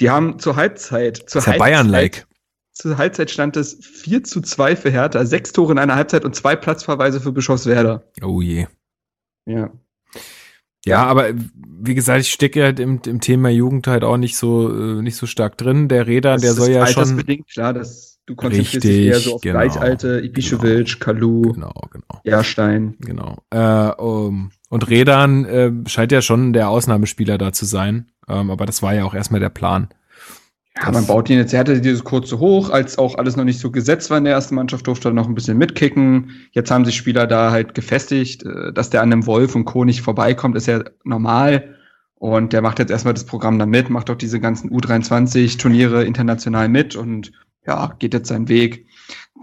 Die 0.00 0.08
haben 0.08 0.38
zur 0.38 0.56
Halbzeit, 0.56 1.18
zur 1.28 1.42
Halbzeit, 1.42 1.58
Bayern-like. 1.58 2.26
Zur 2.76 2.98
Halbzeit 2.98 3.30
stand 3.30 3.56
es 3.56 3.78
4 3.80 4.22
zu 4.22 4.42
2 4.42 4.76
für 4.76 4.90
Hertha, 4.90 5.24
sechs 5.24 5.50
Tore 5.52 5.72
in 5.72 5.78
einer 5.78 5.94
Halbzeit 5.94 6.26
und 6.26 6.36
zwei 6.36 6.56
Platzverweise 6.56 7.22
für 7.22 7.32
Bischofswerder. 7.32 8.04
Oh 8.22 8.42
je. 8.42 8.66
Ja. 9.46 9.70
Ja, 10.84 11.06
aber 11.06 11.30
wie 11.32 11.94
gesagt, 11.94 12.20
ich 12.20 12.30
stecke 12.30 12.64
halt 12.64 12.78
im, 12.78 13.00
im 13.06 13.22
Thema 13.22 13.48
Jugend 13.48 13.86
halt 13.86 14.04
auch 14.04 14.18
nicht 14.18 14.36
so 14.36 14.68
äh, 14.68 15.00
nicht 15.00 15.16
so 15.16 15.24
stark 15.24 15.56
drin. 15.56 15.88
Der 15.88 16.06
Räder, 16.06 16.34
das 16.34 16.42
der 16.42 16.52
soll 16.52 16.68
ja 16.68 16.86
schon 16.86 17.16
bedingt 17.16 17.48
klar, 17.48 17.72
dass 17.72 18.20
du 18.26 18.34
konzentrierst 18.36 18.84
dich 18.84 19.06
eher 19.06 19.20
so 19.20 19.36
auf 19.36 19.40
genau, 19.40 19.60
Gleichalte, 19.60 20.20
Ibišević, 20.20 20.84
genau, 20.84 20.98
Kalu, 21.00 21.42
genau, 21.54 21.72
genau. 21.90 22.20
Jahrstein. 22.24 22.96
Genau. 23.00 23.38
Äh, 23.48 23.88
um, 23.94 24.50
und 24.68 24.90
Rädern 24.90 25.46
äh, 25.46 25.72
scheint 25.86 26.12
ja 26.12 26.20
schon 26.20 26.52
der 26.52 26.68
Ausnahmespieler 26.68 27.38
da 27.38 27.54
zu 27.54 27.64
sein. 27.64 28.12
Ähm, 28.28 28.50
aber 28.50 28.66
das 28.66 28.82
war 28.82 28.92
ja 28.92 29.04
auch 29.04 29.14
erstmal 29.14 29.40
der 29.40 29.48
Plan. 29.48 29.88
Ja, 30.78 30.90
man 30.92 31.06
baut 31.06 31.30
ihn 31.30 31.38
jetzt, 31.38 31.54
er 31.54 31.60
hatte 31.60 31.80
dieses 31.80 32.04
kurze 32.04 32.38
hoch, 32.38 32.68
als 32.68 32.98
auch 32.98 33.16
alles 33.16 33.36
noch 33.36 33.44
nicht 33.44 33.60
so 33.60 33.70
gesetzt 33.70 34.10
war 34.10 34.18
in 34.18 34.24
der 34.24 34.34
ersten 34.34 34.54
Mannschaft, 34.54 34.86
durfte 34.86 35.08
er 35.08 35.14
noch 35.14 35.26
ein 35.26 35.34
bisschen 35.34 35.56
mitkicken. 35.56 36.48
Jetzt 36.52 36.70
haben 36.70 36.84
sich 36.84 36.96
Spieler 36.96 37.26
da 37.26 37.50
halt 37.50 37.74
gefestigt, 37.74 38.44
äh, 38.44 38.72
dass 38.74 38.90
der 38.90 39.00
an 39.00 39.12
einem 39.12 39.26
Wolf 39.26 39.54
und 39.54 39.64
Co. 39.64 39.84
nicht 39.84 40.02
vorbeikommt, 40.02 40.54
ist 40.54 40.66
ja 40.66 40.84
normal. 41.04 41.76
Und 42.18 42.52
der 42.52 42.62
macht 42.62 42.78
jetzt 42.78 42.90
erstmal 42.90 43.14
das 43.14 43.24
Programm 43.24 43.58
da 43.58 43.66
mit, 43.66 43.90
macht 43.90 44.10
auch 44.10 44.16
diese 44.16 44.40
ganzen 44.40 44.70
U23-Turniere 44.70 46.04
international 46.04 46.68
mit 46.68 46.94
und 46.94 47.32
ja, 47.66 47.94
geht 47.98 48.14
jetzt 48.14 48.28
seinen 48.28 48.48
Weg. 48.48 48.86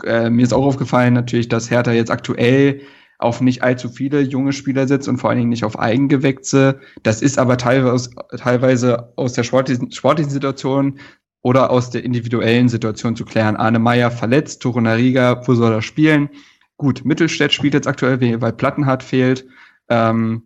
Äh, 0.03 0.29
mir 0.29 0.43
ist 0.43 0.53
auch 0.53 0.65
aufgefallen 0.65 1.13
natürlich, 1.13 1.49
dass 1.49 1.69
Hertha 1.69 1.91
jetzt 1.91 2.11
aktuell 2.11 2.81
auf 3.19 3.41
nicht 3.41 3.63
allzu 3.63 3.89
viele 3.89 4.21
junge 4.21 4.53
Spieler 4.53 4.87
setzt 4.87 5.07
und 5.07 5.17
vor 5.17 5.29
allen 5.29 5.39
Dingen 5.39 5.49
nicht 5.49 5.63
auf 5.63 5.79
Eigengewächse. 5.79 6.79
Das 7.03 7.21
ist 7.21 7.39
aber 7.39 7.57
teilweise, 7.57 8.09
teilweise 8.37 9.13
aus 9.15 9.33
der 9.33 9.43
sportlichen, 9.43 9.91
sportlichen 9.91 10.31
Situation 10.31 10.99
oder 11.43 11.69
aus 11.69 11.91
der 11.91 12.03
individuellen 12.03 12.69
Situation 12.69 13.15
zu 13.15 13.25
klären. 13.25 13.57
Arne 13.57 13.77
Meyer 13.77 14.09
verletzt, 14.09 14.61
Torunariga, 14.61 15.45
wo 15.45 15.53
soll 15.53 15.73
er 15.73 15.81
spielen? 15.81 16.29
Gut, 16.77 17.05
Mittelstädt 17.05 17.53
spielt 17.53 17.75
jetzt 17.75 17.87
aktuell, 17.87 18.41
weil 18.41 18.53
Plattenhardt 18.53 19.03
fehlt. 19.03 19.45
Ähm, 19.89 20.43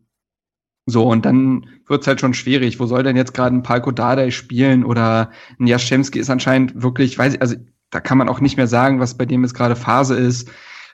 so, 0.88 1.07
und 1.07 1.26
dann 1.26 1.68
wird's 1.88 2.07
halt 2.07 2.19
schon 2.19 2.34
schwierig. 2.34 2.80
Wo 2.80 2.88
soll 2.88 3.03
denn 3.03 3.15
jetzt 3.15 3.34
gerade 3.34 3.56
ein 3.56 3.64
Palko 3.64 3.91
Dardai 3.91 4.32
spielen 4.32 4.84
oder 4.84 5.32
ein 5.60 5.68
Jaschemski 5.68 6.19
ist 6.19 6.30
anscheinend 6.30 6.82
wirklich, 6.82 7.18
weiß 7.18 7.36
ich, 7.36 7.41
also 7.41 7.56
da 7.91 7.99
kann 7.99 8.18
man 8.18 8.28
auch 8.28 8.41
nicht 8.41 8.57
mehr 8.57 8.68
sagen, 8.68 8.99
was 8.99 9.18
bei 9.18 9.26
dem 9.26 9.44
jetzt 9.44 9.53
gerade 9.53 9.76
Phase 9.76 10.15
ist. 10.15 10.49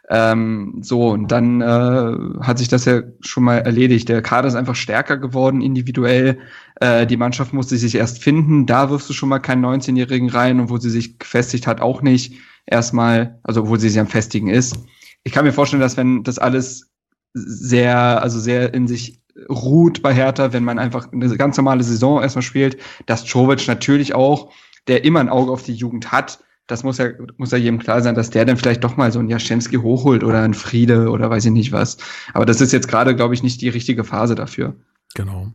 Ähm, 0.10 0.80
so, 0.82 1.12
und 1.12 1.32
dann 1.32 1.62
äh, 1.62 2.44
hat 2.46 2.58
sich 2.58 2.68
das 2.68 2.86
ja 2.86 3.02
schon 3.22 3.44
mal 3.44 3.60
erledigt. 3.60 4.10
Der 4.10 4.22
Kader 4.22 4.48
ist 4.48 4.56
einfach 4.56 4.76
stärker 4.76 5.18
geworden, 5.18 5.62
individuell. 5.62 6.40
Äh, 6.80 7.08
die 7.08 7.18
Mannschaft 7.18 7.54
musste 7.54 7.78
sich 7.78 7.96
erst 7.96 8.22
finden. 8.22 8.66
Da 8.66 8.90
wirfst 8.90 9.10
du 9.10 9.14
schon 9.14 9.30
mal 9.30 9.40
keinen 9.40 9.66
19-Jährigen 9.66 10.30
rein 10.30 10.60
und 10.60 10.70
wo 10.70 10.78
sie 10.78 10.90
sich 10.90 11.20
gefestigt 11.20 11.68
hat, 11.68 11.82
auch 11.82 12.02
nicht. 12.02 12.36
Erstmal, 12.66 13.40
also 13.44 13.68
wo 13.68 13.78
sie 13.78 13.90
sich 13.90 14.00
am 14.00 14.08
Festigen 14.08 14.50
ist. 14.50 14.78
Ich 15.24 15.32
kann 15.32 15.46
mir 15.46 15.54
vorstellen, 15.54 15.82
dass 15.82 15.98
wenn 15.98 16.24
das 16.24 16.38
alles 16.38 16.92
sehr, 17.34 18.22
also 18.22 18.40
sehr 18.40 18.74
in 18.74 18.88
sich 18.88 19.22
ruht 19.50 20.02
bei 20.02 20.14
Hertha, 20.14 20.54
wenn 20.54 20.64
man 20.64 20.80
einfach 20.80 21.12
eine 21.12 21.36
ganz 21.38 21.58
normale 21.58 21.84
Saison 21.84 22.22
erstmal 22.22 22.44
spielt, 22.44 22.78
dass 23.06 23.30
Jovic 23.32 23.68
natürlich 23.68 24.14
auch, 24.14 24.52
der 24.88 25.06
immer 25.06 25.22
ein 25.22 25.30
Auge 25.30 25.52
auf 25.52 25.64
die 25.64 25.74
Jugend 25.74 26.12
hat, 26.12 26.40
das 26.68 26.84
muss 26.84 26.98
ja, 26.98 27.10
muss 27.38 27.52
ja 27.52 27.58
jedem 27.58 27.80
klar 27.80 28.02
sein, 28.02 28.16
dass 28.16 28.30
der 28.30 28.46
dann 28.46 28.58
vielleicht 28.58 28.84
doch 28.84 28.96
mal 28.96 29.12
so 29.12 29.20
ein 29.20 29.30
Jaschemski 29.30 29.78
hochholt 29.78 30.24
oder 30.24 30.42
ein 30.42 30.54
Friede 30.54 31.10
oder 31.10 31.30
weiß 31.30 31.46
ich 31.46 31.52
nicht 31.52 31.72
was. 31.72 31.98
Aber 32.34 32.46
das 32.46 32.62
ist 32.62 32.72
jetzt 32.72 32.88
gerade, 32.88 33.16
glaube 33.16 33.34
ich, 33.34 33.44
nicht 33.44 33.62
die 33.62 33.70
richtige 33.70 34.04
Phase 34.04 34.36
dafür. 34.36 34.76
Genau. 35.14 35.54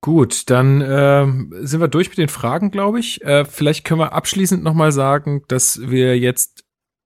Gut, 0.00 0.48
dann 0.48 0.80
äh, 0.80 1.26
sind 1.66 1.80
wir 1.80 1.88
durch 1.88 2.08
mit 2.08 2.18
den 2.18 2.28
Fragen, 2.28 2.70
glaube 2.70 3.00
ich. 3.00 3.22
Äh, 3.22 3.44
vielleicht 3.44 3.84
können 3.84 4.00
wir 4.00 4.12
abschließend 4.12 4.62
nochmal 4.62 4.92
sagen, 4.92 5.42
dass 5.48 5.80
wir 5.80 6.16
jetzt 6.18 6.64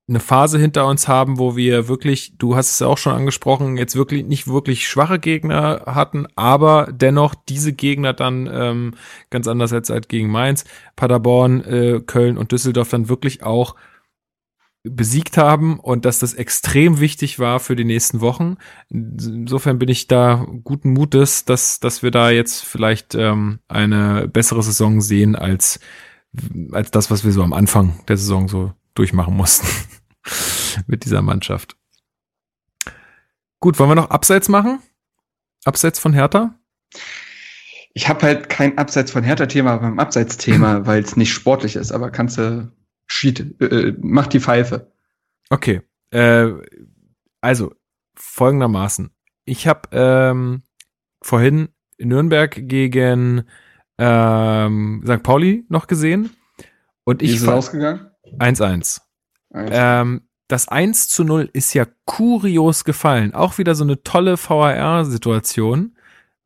eine 0.09 0.20
Phase 0.20 0.59
hinter 0.59 0.87
uns 0.87 1.07
haben, 1.07 1.39
wo 1.39 1.57
wir 1.57 1.89
wirklich, 1.89 2.35
du 2.37 2.57
hast 2.57 2.73
es 2.73 2.81
ja 2.81 2.89
auch 2.89 2.99
schon 2.99 3.15
angesprochen, 3.15 3.77
jetzt 3.77 3.95
wirklich 3.95 4.24
nicht 4.24 4.49
wirklich 4.49 4.87
schwache 4.87 5.19
Gegner 5.19 5.83
hatten, 5.87 6.27
aber 6.35 6.89
dennoch 6.93 7.35
diese 7.35 7.73
Gegner 7.73 8.12
dann 8.12 8.49
ähm, 8.53 8.95
ganz 9.31 9.47
anders 9.47 9.73
als, 9.73 9.91
als 9.91 10.09
gegen 10.09 10.29
Mainz, 10.29 10.65
Paderborn, 10.97 11.62
äh, 11.65 12.01
Köln 12.05 12.37
und 12.37 12.53
Düsseldorf 12.53 12.91
dann 12.91 13.09
wirklich 13.09 13.43
auch 13.45 13.77
besiegt 14.85 15.37
haben 15.37 15.79
und 15.79 16.05
dass 16.05 16.19
das 16.19 16.35
extrem 16.35 16.99
wichtig 16.99 17.39
war 17.39 17.61
für 17.61 17.77
die 17.77 17.85
nächsten 17.85 18.20
Wochen. 18.20 18.57
Insofern 18.91 19.79
bin 19.79 19.89
ich 19.89 20.09
da 20.09 20.45
guten 20.65 20.93
Mutes, 20.93 21.45
dass, 21.45 21.79
dass 21.79 22.03
wir 22.03 22.11
da 22.11 22.31
jetzt 22.31 22.65
vielleicht 22.65 23.15
ähm, 23.15 23.61
eine 23.69 24.27
bessere 24.27 24.62
Saison 24.65 25.01
sehen 25.01 25.37
als, 25.37 25.79
als 26.73 26.91
das, 26.91 27.12
was 27.12 27.24
wir 27.24 27.31
so 27.31 27.45
am 27.45 27.53
Anfang 27.53 28.01
der 28.09 28.16
Saison 28.16 28.49
so 28.49 28.73
durchmachen 28.94 29.35
mussten 29.35 29.69
mit 30.86 31.05
dieser 31.05 31.23
Mannschaft. 31.23 31.77
Gut, 33.60 33.78
wollen 33.78 33.90
wir 33.90 33.94
noch 33.94 34.10
Abseits 34.10 34.48
machen? 34.48 34.81
Abseits 35.64 35.98
von 35.98 36.12
Hertha? 36.12 36.59
Ich 37.94 38.09
habe 38.09 38.23
halt 38.23 38.48
kein 38.48 38.78
Abseits 38.78 39.12
von 39.12 39.23
Hertha-Thema 39.23 39.77
beim 39.77 39.98
Abseits-Thema, 39.98 40.86
weil 40.86 41.02
es 41.02 41.16
nicht 41.16 41.32
sportlich 41.32 41.77
ist, 41.77 41.93
aber 41.93 42.10
kannst 42.10 42.39
du 42.39 42.73
Schied, 43.06 43.60
äh, 43.60 43.94
mach 44.01 44.27
die 44.27 44.40
Pfeife. 44.40 44.90
Okay. 45.51 45.82
Äh, 46.10 46.48
also, 47.40 47.74
folgendermaßen. 48.14 49.10
Ich 49.44 49.66
habe 49.66 49.89
ähm, 49.93 50.62
vorhin 51.20 51.69
Nürnberg 51.98 52.69
gegen 52.69 53.44
ähm, 53.98 55.05
St. 55.06 55.23
Pauli 55.23 55.64
noch 55.69 55.86
gesehen. 55.86 56.31
Und 57.05 57.23
ich 57.23 57.31
Wie 57.31 57.35
ist 57.35 57.43
es 57.43 57.48
ausgegangen? 57.48 58.11
1-1. 58.39 59.01
Ähm, 59.55 60.23
das 60.49 60.69
1 60.69 61.09
zu 61.09 61.25
0 61.25 61.49
ist 61.53 61.73
ja 61.75 61.87
kurios 62.05 62.85
gefallen. 62.85 63.35
Auch 63.35 63.59
wieder 63.59 63.75
so 63.75 63.85
eine 63.85 64.03
tolle 64.03 64.37
VAR-Situation. 64.37 65.97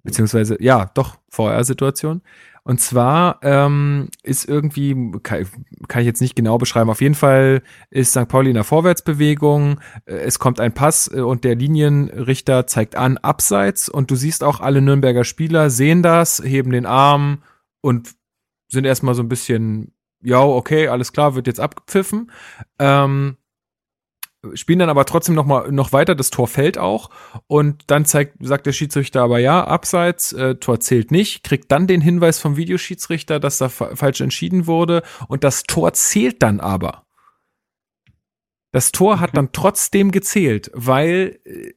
Beziehungsweise, 0.03 0.63
ja, 0.63 0.91
doch, 0.95 1.17
VAR-Situation. 1.31 2.23
Und 2.67 2.81
zwar 2.81 3.39
ähm, 3.43 4.09
ist 4.25 4.49
irgendwie, 4.49 5.13
kann, 5.23 5.47
kann, 5.87 6.01
ich 6.01 6.07
jetzt 6.07 6.21
nicht 6.21 6.35
genau 6.35 6.59
beschreiben, 6.59 6.91
auf 6.91 7.01
jeden 7.01 7.15
Fall 7.15 7.63
ist 7.91 8.11
St. 8.11 8.27
Pauli 8.27 8.51
in 8.51 8.55
der 8.55 8.65
Vorwärtsbewegung, 8.65 9.79
äh, 10.05 10.15
es 10.15 10.41
kommt 10.41 10.59
ein 10.59 10.75
Pass 10.75 11.09
äh, 11.15 11.21
und 11.21 11.45
der 11.45 11.55
Linienrichter 11.55 12.67
zeigt 12.67 12.97
an, 12.97 13.19
abseits 13.19 13.89
und 13.89 14.11
du 14.11 14.17
siehst 14.17 14.43
auch 14.43 14.59
alle 14.59 14.83
Nürnberger 14.83 15.23
Spieler 15.23 15.71
sehen 15.71 16.03
das, 16.03 16.43
heben 16.45 16.73
den 16.73 16.87
Arm 16.87 17.45
und 17.83 18.17
sind 18.67 18.85
erstmal 18.85 19.15
so 19.15 19.23
ein 19.23 19.29
bisschen 19.29 19.93
ja, 20.23 20.43
okay, 20.43 20.89
alles 20.89 21.13
klar, 21.13 21.35
wird 21.35 21.47
jetzt 21.47 21.61
abgepfiffen. 21.61 22.31
Ähm, 22.79 23.37
spielen 24.55 24.79
dann 24.79 24.91
aber 24.91 25.05
trotzdem 25.05 25.35
noch 25.35 25.47
mal 25.47 25.71
noch 25.73 25.93
weiter, 25.93 26.15
das 26.15 26.31
Tor 26.31 26.47
fällt 26.47 26.79
auch 26.79 27.11
und 27.47 27.85
dann 27.89 28.05
zeigt 28.05 28.37
sagt 28.41 28.67
der 28.67 28.73
Schiedsrichter 28.73 29.23
aber 29.23 29.39
ja, 29.39 29.65
abseits, 29.65 30.33
äh, 30.33 30.57
Tor 30.57 30.81
zählt 30.81 31.11
nicht, 31.11 31.43
kriegt 31.43 31.71
dann 31.73 31.87
den 31.87 32.01
Hinweis 32.01 32.39
vom 32.39 32.57
Videoschiedsrichter, 32.57 33.41
dass 33.41 33.59
da 33.59 33.69
fa 33.69 33.97
falsch 33.97 34.21
entschieden 34.21 34.67
wurde 34.67 35.03
und 35.29 35.45
das 35.45 35.65
Tor 35.65 35.93
zählt 35.95 36.43
dann 36.43 36.61
aber. 36.61 37.05
Das 38.73 38.93
Tor 38.93 39.21
hat 39.21 39.37
dann 39.37 39.53
trotzdem 39.53 40.11
gezählt, 40.11 40.71
weil 40.75 41.41
äh, 41.45 41.73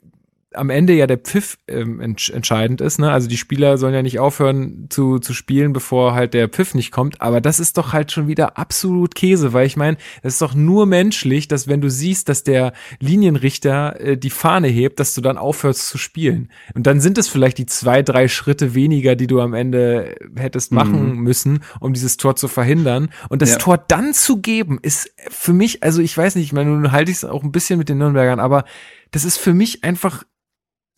am 0.54 0.72
Ende 0.72 0.94
ja 0.94 1.06
der 1.06 1.18
Pfiff 1.18 1.60
ähm, 1.68 2.00
entsch 2.00 2.32
entscheidend 2.32 2.82
ist. 2.82 2.98
Ne? 2.98 3.12
Also 3.12 3.28
die 3.28 3.38
Spieler 3.38 3.78
sollen 3.78 3.94
ja 3.94 4.02
nicht 4.02 4.20
aufhören 4.20 4.88
zu, 4.90 5.20
zu 5.20 5.34
spielen, 5.34 5.74
bevor 5.74 6.16
halt 6.16 6.34
der 6.34 6.50
Pfiff 6.50 6.74
nicht 6.74 6.92
kommt. 6.92 7.22
Aber 7.22 7.40
das 7.40 7.60
ist 7.60 7.78
doch 7.78 7.94
halt 7.94 8.12
schon 8.12 8.28
wieder 8.28 8.58
absolut 8.58 9.14
Käse, 9.14 9.54
weil 9.54 9.68
ich 9.68 9.78
meine, 9.78 9.98
es 10.24 10.34
ist 10.34 10.42
doch 10.42 10.56
nur 10.56 10.88
menschlich, 10.88 11.48
dass 11.48 11.68
wenn 11.68 11.82
du 11.82 11.90
siehst, 11.90 12.30
dass 12.30 12.44
der 12.44 12.74
Linienrichter 13.00 14.00
äh, 14.00 14.18
die 14.18 14.32
Fahne 14.32 14.68
hebt, 14.68 15.00
dass 15.00 15.14
du 15.14 15.22
dann 15.22 15.38
aufhörst 15.38 15.88
zu 15.88 16.00
spielen. 16.00 16.50
Und 16.74 16.88
dann 16.88 17.00
sind 17.00 17.20
es 17.20 17.28
vielleicht 17.28 17.60
die 17.60 17.68
zwei, 17.68 18.02
drei 18.02 18.28
Schritte 18.28 18.74
weniger, 18.74 19.16
die 19.16 19.28
du 19.28 19.42
am 19.42 19.54
Ende 19.54 20.16
hättest 20.36 20.72
machen 20.72 21.16
mhm. 21.16 21.20
müssen, 21.20 21.60
um 21.80 21.94
dieses 21.94 22.18
Tor 22.18 22.36
zu 22.36 22.48
verhindern. 22.48 23.10
Und 23.30 23.44
das 23.44 23.52
ja. 23.52 23.58
Tor 23.58 23.78
dann 23.78 24.14
zu 24.14 24.42
geben, 24.42 24.80
ist 24.82 25.14
für 25.30 25.54
mich, 25.54 25.84
also 25.84 26.02
ich 26.02 26.18
weiß 26.18 26.36
nicht, 26.36 26.46
ich 26.46 26.54
meine, 26.54 26.72
nun 26.72 26.92
halte 26.92 27.12
ich 27.12 27.18
es 27.18 27.26
auch 27.26 27.44
ein 27.44 27.52
bisschen 27.52 27.78
mit 27.78 27.88
den 27.88 28.00
Nürnbergern, 28.00 28.40
aber 28.40 28.66
das 29.12 29.26
ist 29.26 29.38
für 29.38 29.54
mich 29.54 29.84
einfach 29.84 30.24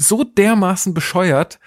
so 0.02 0.24
dermaßen 0.24 0.94
bescheuert, 0.94 1.60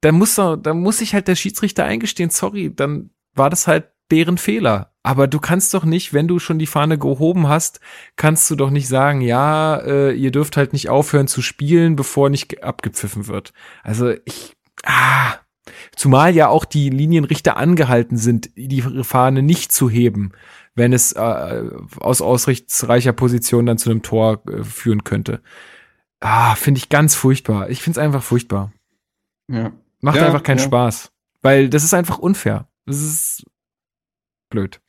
da 0.00 0.12
muss, 0.12 0.34
da 0.34 0.74
muss 0.74 0.98
sich 0.98 1.14
halt 1.14 1.28
der 1.28 1.36
Schiedsrichter 1.36 1.84
eingestehen, 1.84 2.30
sorry, 2.30 2.72
dann 2.74 3.10
war 3.34 3.50
das 3.50 3.66
halt 3.66 3.88
deren 4.10 4.38
Fehler. 4.38 4.92
Aber 5.02 5.26
du 5.26 5.38
kannst 5.38 5.74
doch 5.74 5.84
nicht, 5.84 6.14
wenn 6.14 6.28
du 6.28 6.38
schon 6.38 6.58
die 6.58 6.66
Fahne 6.66 6.98
gehoben 6.98 7.48
hast, 7.48 7.80
kannst 8.16 8.50
du 8.50 8.56
doch 8.56 8.70
nicht 8.70 8.88
sagen, 8.88 9.20
ja, 9.20 9.76
äh, 9.76 10.12
ihr 10.12 10.30
dürft 10.30 10.56
halt 10.56 10.72
nicht 10.72 10.88
aufhören 10.88 11.26
zu 11.26 11.42
spielen, 11.42 11.96
bevor 11.96 12.30
nicht 12.30 12.62
abgepfiffen 12.62 13.26
wird. 13.26 13.52
Also 13.82 14.14
ich, 14.24 14.56
ah, 14.84 15.34
zumal 15.96 16.34
ja 16.34 16.48
auch 16.48 16.64
die 16.64 16.90
Linienrichter 16.90 17.56
angehalten 17.56 18.16
sind, 18.16 18.50
die 18.56 18.82
Fahne 18.82 19.42
nicht 19.42 19.72
zu 19.72 19.90
heben, 19.90 20.32
wenn 20.74 20.92
es 20.92 21.12
äh, 21.12 21.64
aus 22.00 22.22
ausrichtsreicher 22.22 23.12
Position 23.12 23.66
dann 23.66 23.78
zu 23.78 23.90
einem 23.90 24.02
Tor 24.02 24.42
äh, 24.48 24.64
führen 24.64 25.04
könnte. 25.04 25.42
Ah, 26.26 26.54
finde 26.54 26.78
ich 26.78 26.88
ganz 26.88 27.14
furchtbar. 27.14 27.68
Ich 27.68 27.82
finde 27.82 28.00
es 28.00 28.02
einfach 28.02 28.22
furchtbar. 28.22 28.72
Ja. 29.46 29.72
Macht 30.00 30.16
ja, 30.16 30.24
einfach 30.24 30.42
keinen 30.42 30.56
ja. 30.56 30.64
Spaß. 30.64 31.12
Weil 31.42 31.68
das 31.68 31.84
ist 31.84 31.92
einfach 31.92 32.16
unfair. 32.16 32.66
Das 32.86 32.96
ist 32.96 33.44
blöd. 34.48 34.80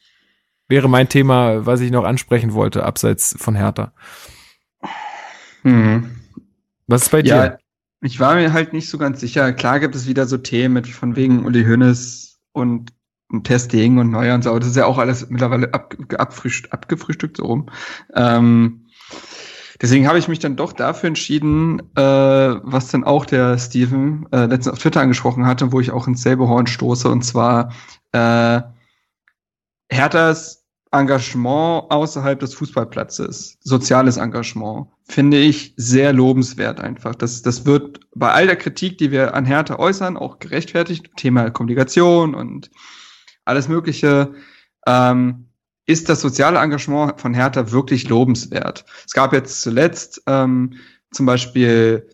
Wäre 0.70 0.88
mein 0.88 1.10
Thema, 1.10 1.66
was 1.66 1.82
ich 1.82 1.92
noch 1.92 2.06
ansprechen 2.06 2.54
wollte, 2.54 2.86
abseits 2.86 3.36
von 3.38 3.54
Hertha. 3.54 3.92
Mhm. 5.64 6.16
Was 6.88 7.04
ist 7.04 7.10
bei 7.10 7.22
dir? 7.22 7.36
Ja, 7.36 7.58
ich 8.00 8.22
war 8.22 8.36
mir 8.36 8.54
halt 8.54 8.72
nicht 8.72 8.90
so 8.90 8.98
ganz 8.98 9.20
sicher. 9.20 9.52
Klar 9.52 9.82
gibt 9.82 9.94
es 9.96 10.08
wieder 10.08 10.28
so 10.28 10.38
Themen 10.38 10.76
mit 10.76 10.88
von 10.88 11.18
wegen 11.18 11.46
Uli 11.46 11.66
Hönes 11.66 12.40
und 12.54 12.94
Testing 13.44 13.98
und 13.98 14.10
Neuer 14.10 14.36
und 14.36 14.46
so, 14.46 14.58
das 14.58 14.70
ist 14.70 14.78
ja 14.78 14.86
auch 14.86 15.00
alles 15.00 15.30
mittlerweile 15.30 15.74
ab, 15.74 15.98
abfrühstückt, 16.18 16.72
abgefrühstückt 16.72 17.36
so 17.36 17.44
rum. 17.44 17.70
Ähm, 18.14 18.86
Deswegen 19.82 20.08
habe 20.08 20.20
ich 20.20 20.28
mich 20.28 20.40
dann 20.40 20.56
doch 20.56 20.74
dafür 20.74 21.08
entschieden, 21.08 21.80
äh, 21.96 22.02
was 22.02 22.90
dann 22.90 23.04
auch 23.04 23.26
der 23.26 23.58
Steven 23.58 24.26
äh, 24.32 24.46
letztens 24.46 24.70
auf 24.70 24.80
Twitter 24.80 25.02
angesprochen 25.02 25.46
hatte, 25.46 25.72
wo 25.72 25.80
ich 25.80 25.92
auch 25.92 26.08
ins 26.08 26.22
selbe 26.22 26.48
Horn 26.48 26.68
stoße, 26.68 27.10
und 27.10 27.24
zwar 27.24 27.74
äh, 28.14 28.62
Herthas 29.90 30.66
Engagement 30.92 31.92
außerhalb 31.92 32.40
des 32.40 32.54
Fußballplatzes, 32.54 33.58
soziales 33.62 34.18
Engagement, 34.18 34.88
finde 35.04 35.38
ich 35.38 35.74
sehr 35.76 36.14
lobenswert 36.14 36.80
einfach. 36.80 37.16
Das, 37.16 37.42
das 37.42 37.66
wird 37.66 38.00
bei 38.16 38.32
all 38.32 38.48
der 38.48 38.56
Kritik, 38.56 38.98
die 38.98 39.12
wir 39.12 39.34
an 39.34 39.46
Hertha 39.46 39.78
äußern, 39.78 40.18
auch 40.18 40.40
gerechtfertigt. 40.40 41.10
Thema 41.18 41.50
Kommunikation 41.50 42.34
und 42.34 42.72
alles 43.44 43.68
Mögliche. 43.68 44.34
Ähm, 44.88 45.45
ist 45.86 46.10
das 46.10 46.22
soziale 46.22 46.60
Engagement 46.60 47.20
von 47.20 47.34
Hertha 47.34 47.72
wirklich 47.72 48.10
lobenswert. 48.10 48.86
Es 49.06 49.14
gab 49.14 49.34
jetzt 49.34 49.62
zuletzt 49.62 50.22
ähm, 50.28 50.74
zum 51.12 51.26
Beispiel 51.26 52.10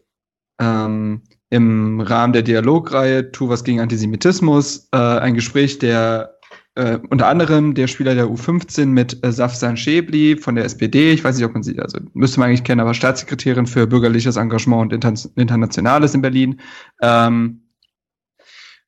ähm, 0.60 1.22
im 1.50 2.00
Rahmen 2.02 2.34
der 2.34 2.44
Dialogreihe 2.44 3.32
Tu 3.32 3.50
was 3.50 3.64
gegen 3.64 3.80
Antisemitismus 3.80 4.90
äh, 4.92 4.98
ein 4.98 5.34
Gespräch 5.34 5.80
der 5.80 6.38
äh, 6.76 7.00
unter 7.10 7.28
anderem 7.28 7.74
der 7.74 7.88
Spieler 7.88 8.16
der 8.16 8.28
U15 8.28 8.86
mit 8.86 9.24
äh, 9.26 9.32
Safsan 9.32 9.76
Schäbli 9.76 10.38
von 10.38 10.56
der 10.56 10.64
SPD, 10.64 11.12
ich 11.12 11.24
weiß 11.24 11.36
nicht, 11.36 11.46
ob 11.46 11.54
man 11.54 11.64
sie, 11.64 11.78
also 11.80 12.00
müsste 12.14 12.40
man 12.40 12.48
eigentlich 12.48 12.64
kennen, 12.64 12.80
aber 12.80 12.94
Staatssekretärin 12.94 13.68
für 13.68 13.88
bürgerliches 13.88 14.38
Engagement 14.38 14.84
und 14.84 14.94
Inter 14.94 15.14
Internationales 15.36 16.16
in 16.16 16.22
Berlin, 16.22 16.62
ähm, 17.02 17.61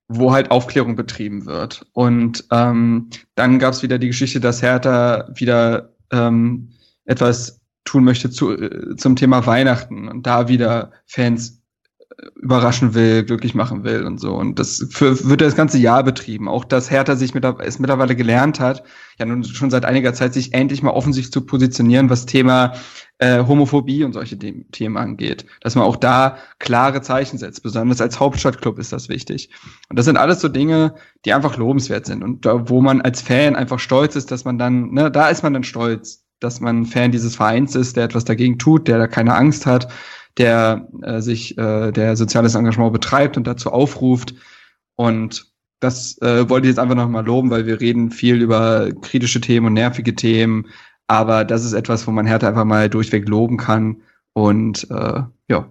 wo 0.07 0.31
halt 0.31 0.51
Aufklärung 0.51 0.95
betrieben 0.95 1.45
wird. 1.45 1.85
Und 1.93 2.45
ähm, 2.51 3.09
dann 3.35 3.59
gab 3.59 3.73
es 3.73 3.83
wieder 3.83 3.97
die 3.97 4.07
Geschichte, 4.07 4.39
dass 4.39 4.61
Hertha 4.61 5.29
wieder 5.33 5.93
ähm, 6.11 6.69
etwas 7.05 7.61
tun 7.85 8.03
möchte 8.03 8.29
zu, 8.29 8.51
äh, 8.51 8.95
zum 8.95 9.15
Thema 9.15 9.45
Weihnachten 9.45 10.07
und 10.07 10.25
da 10.27 10.47
wieder 10.47 10.91
Fans 11.05 11.62
überraschen 12.35 12.93
will, 12.93 13.23
glücklich 13.23 13.55
machen 13.55 13.83
will 13.83 14.05
und 14.05 14.19
so. 14.19 14.33
Und 14.35 14.59
das 14.59 14.87
für, 14.89 15.27
wird 15.27 15.41
das 15.41 15.55
ganze 15.55 15.77
Jahr 15.77 16.03
betrieben. 16.03 16.47
Auch 16.47 16.65
dass 16.65 16.91
Hertha 16.91 17.15
sich 17.15 17.33
mit, 17.33 17.43
es 17.43 17.79
mittlerweile 17.79 18.15
gelernt 18.15 18.59
hat, 18.59 18.83
ja 19.19 19.25
nun 19.25 19.43
schon 19.43 19.71
seit 19.71 19.85
einiger 19.85 20.13
Zeit, 20.13 20.33
sich 20.33 20.53
endlich 20.53 20.83
mal 20.83 20.91
offensichtlich 20.91 21.33
zu 21.33 21.41
positionieren, 21.41 22.09
was 22.09 22.25
Thema 22.25 22.73
äh, 23.19 23.43
Homophobie 23.45 24.03
und 24.03 24.13
solche 24.13 24.37
The 24.39 24.65
Themen 24.71 24.97
angeht. 24.97 25.45
Dass 25.61 25.75
man 25.75 25.85
auch 25.85 25.95
da 25.95 26.37
klare 26.59 27.01
Zeichen 27.01 27.37
setzt. 27.37 27.63
Besonders 27.63 28.01
als 28.01 28.19
Hauptstadtclub 28.19 28.79
ist 28.79 28.93
das 28.93 29.09
wichtig. 29.09 29.49
Und 29.89 29.97
das 29.97 30.05
sind 30.05 30.17
alles 30.17 30.41
so 30.41 30.47
Dinge, 30.47 30.95
die 31.25 31.33
einfach 31.33 31.57
lobenswert 31.57 32.05
sind 32.05 32.23
und 32.23 32.45
da, 32.45 32.69
wo 32.69 32.81
man 32.81 33.01
als 33.01 33.21
Fan 33.21 33.55
einfach 33.55 33.79
stolz 33.79 34.15
ist, 34.15 34.31
dass 34.31 34.45
man 34.45 34.57
dann, 34.57 34.91
ne, 34.91 35.11
da 35.11 35.29
ist 35.29 35.43
man 35.43 35.53
dann 35.53 35.63
stolz, 35.63 36.23
dass 36.39 36.59
man 36.59 36.85
Fan 36.85 37.11
dieses 37.11 37.35
Vereins 37.35 37.75
ist, 37.75 37.95
der 37.95 38.03
etwas 38.03 38.25
dagegen 38.25 38.59
tut, 38.59 38.87
der 38.87 38.97
da 38.97 39.07
keine 39.07 39.35
Angst 39.35 39.65
hat 39.65 39.87
der 40.37 40.87
äh, 41.01 41.21
sich, 41.21 41.57
äh, 41.57 41.91
der 41.91 42.15
soziales 42.15 42.55
Engagement 42.55 42.93
betreibt 42.93 43.37
und 43.37 43.45
dazu 43.45 43.71
aufruft. 43.71 44.33
Und 44.95 45.51
das 45.79 46.17
äh, 46.21 46.49
wollte 46.49 46.67
ich 46.67 46.71
jetzt 46.71 46.79
einfach 46.79 46.95
nochmal 46.95 47.25
loben, 47.25 47.49
weil 47.49 47.65
wir 47.65 47.79
reden 47.81 48.11
viel 48.11 48.41
über 48.41 48.91
kritische 49.01 49.41
Themen 49.41 49.67
und 49.67 49.73
nervige 49.73 50.15
Themen. 50.15 50.67
Aber 51.07 51.45
das 51.45 51.65
ist 51.65 51.73
etwas, 51.73 52.07
wo 52.07 52.11
man 52.11 52.25
Hertha 52.25 52.47
einfach 52.47 52.65
mal 52.65 52.89
durchweg 52.89 53.27
loben 53.27 53.57
kann. 53.57 54.01
Und 54.33 54.89
äh, 54.89 55.21
ja, 55.49 55.69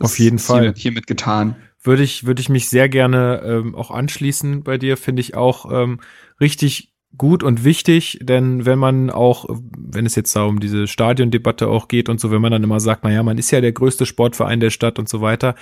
auf 0.00 0.18
jeden 0.18 0.38
Fall 0.38 0.62
hiermit, 0.62 0.78
hiermit 0.78 1.06
getan. 1.06 1.56
Würde 1.82 2.02
ich, 2.02 2.26
würde 2.26 2.40
ich 2.40 2.48
mich 2.48 2.68
sehr 2.68 2.88
gerne 2.88 3.42
ähm, 3.44 3.74
auch 3.74 3.90
anschließen 3.90 4.64
bei 4.64 4.78
dir, 4.78 4.96
finde 4.96 5.20
ich 5.20 5.34
auch 5.34 5.70
ähm, 5.70 6.00
richtig 6.40 6.89
gut 7.16 7.42
und 7.42 7.64
wichtig, 7.64 8.18
denn 8.22 8.64
wenn 8.66 8.78
man 8.78 9.10
auch, 9.10 9.46
wenn 9.76 10.06
es 10.06 10.14
jetzt 10.14 10.34
da 10.36 10.44
um 10.44 10.60
diese 10.60 10.86
Stadiondebatte 10.86 11.68
auch 11.68 11.88
geht 11.88 12.08
und 12.08 12.20
so, 12.20 12.30
wenn 12.30 12.40
man 12.40 12.52
dann 12.52 12.62
immer 12.62 12.80
sagt, 12.80 13.04
naja, 13.04 13.22
man 13.22 13.38
ist 13.38 13.50
ja 13.50 13.60
der 13.60 13.72
größte 13.72 14.06
Sportverein 14.06 14.60
der 14.60 14.70
Stadt 14.70 14.98
und 14.98 15.08
so 15.08 15.20
weiter, 15.20 15.54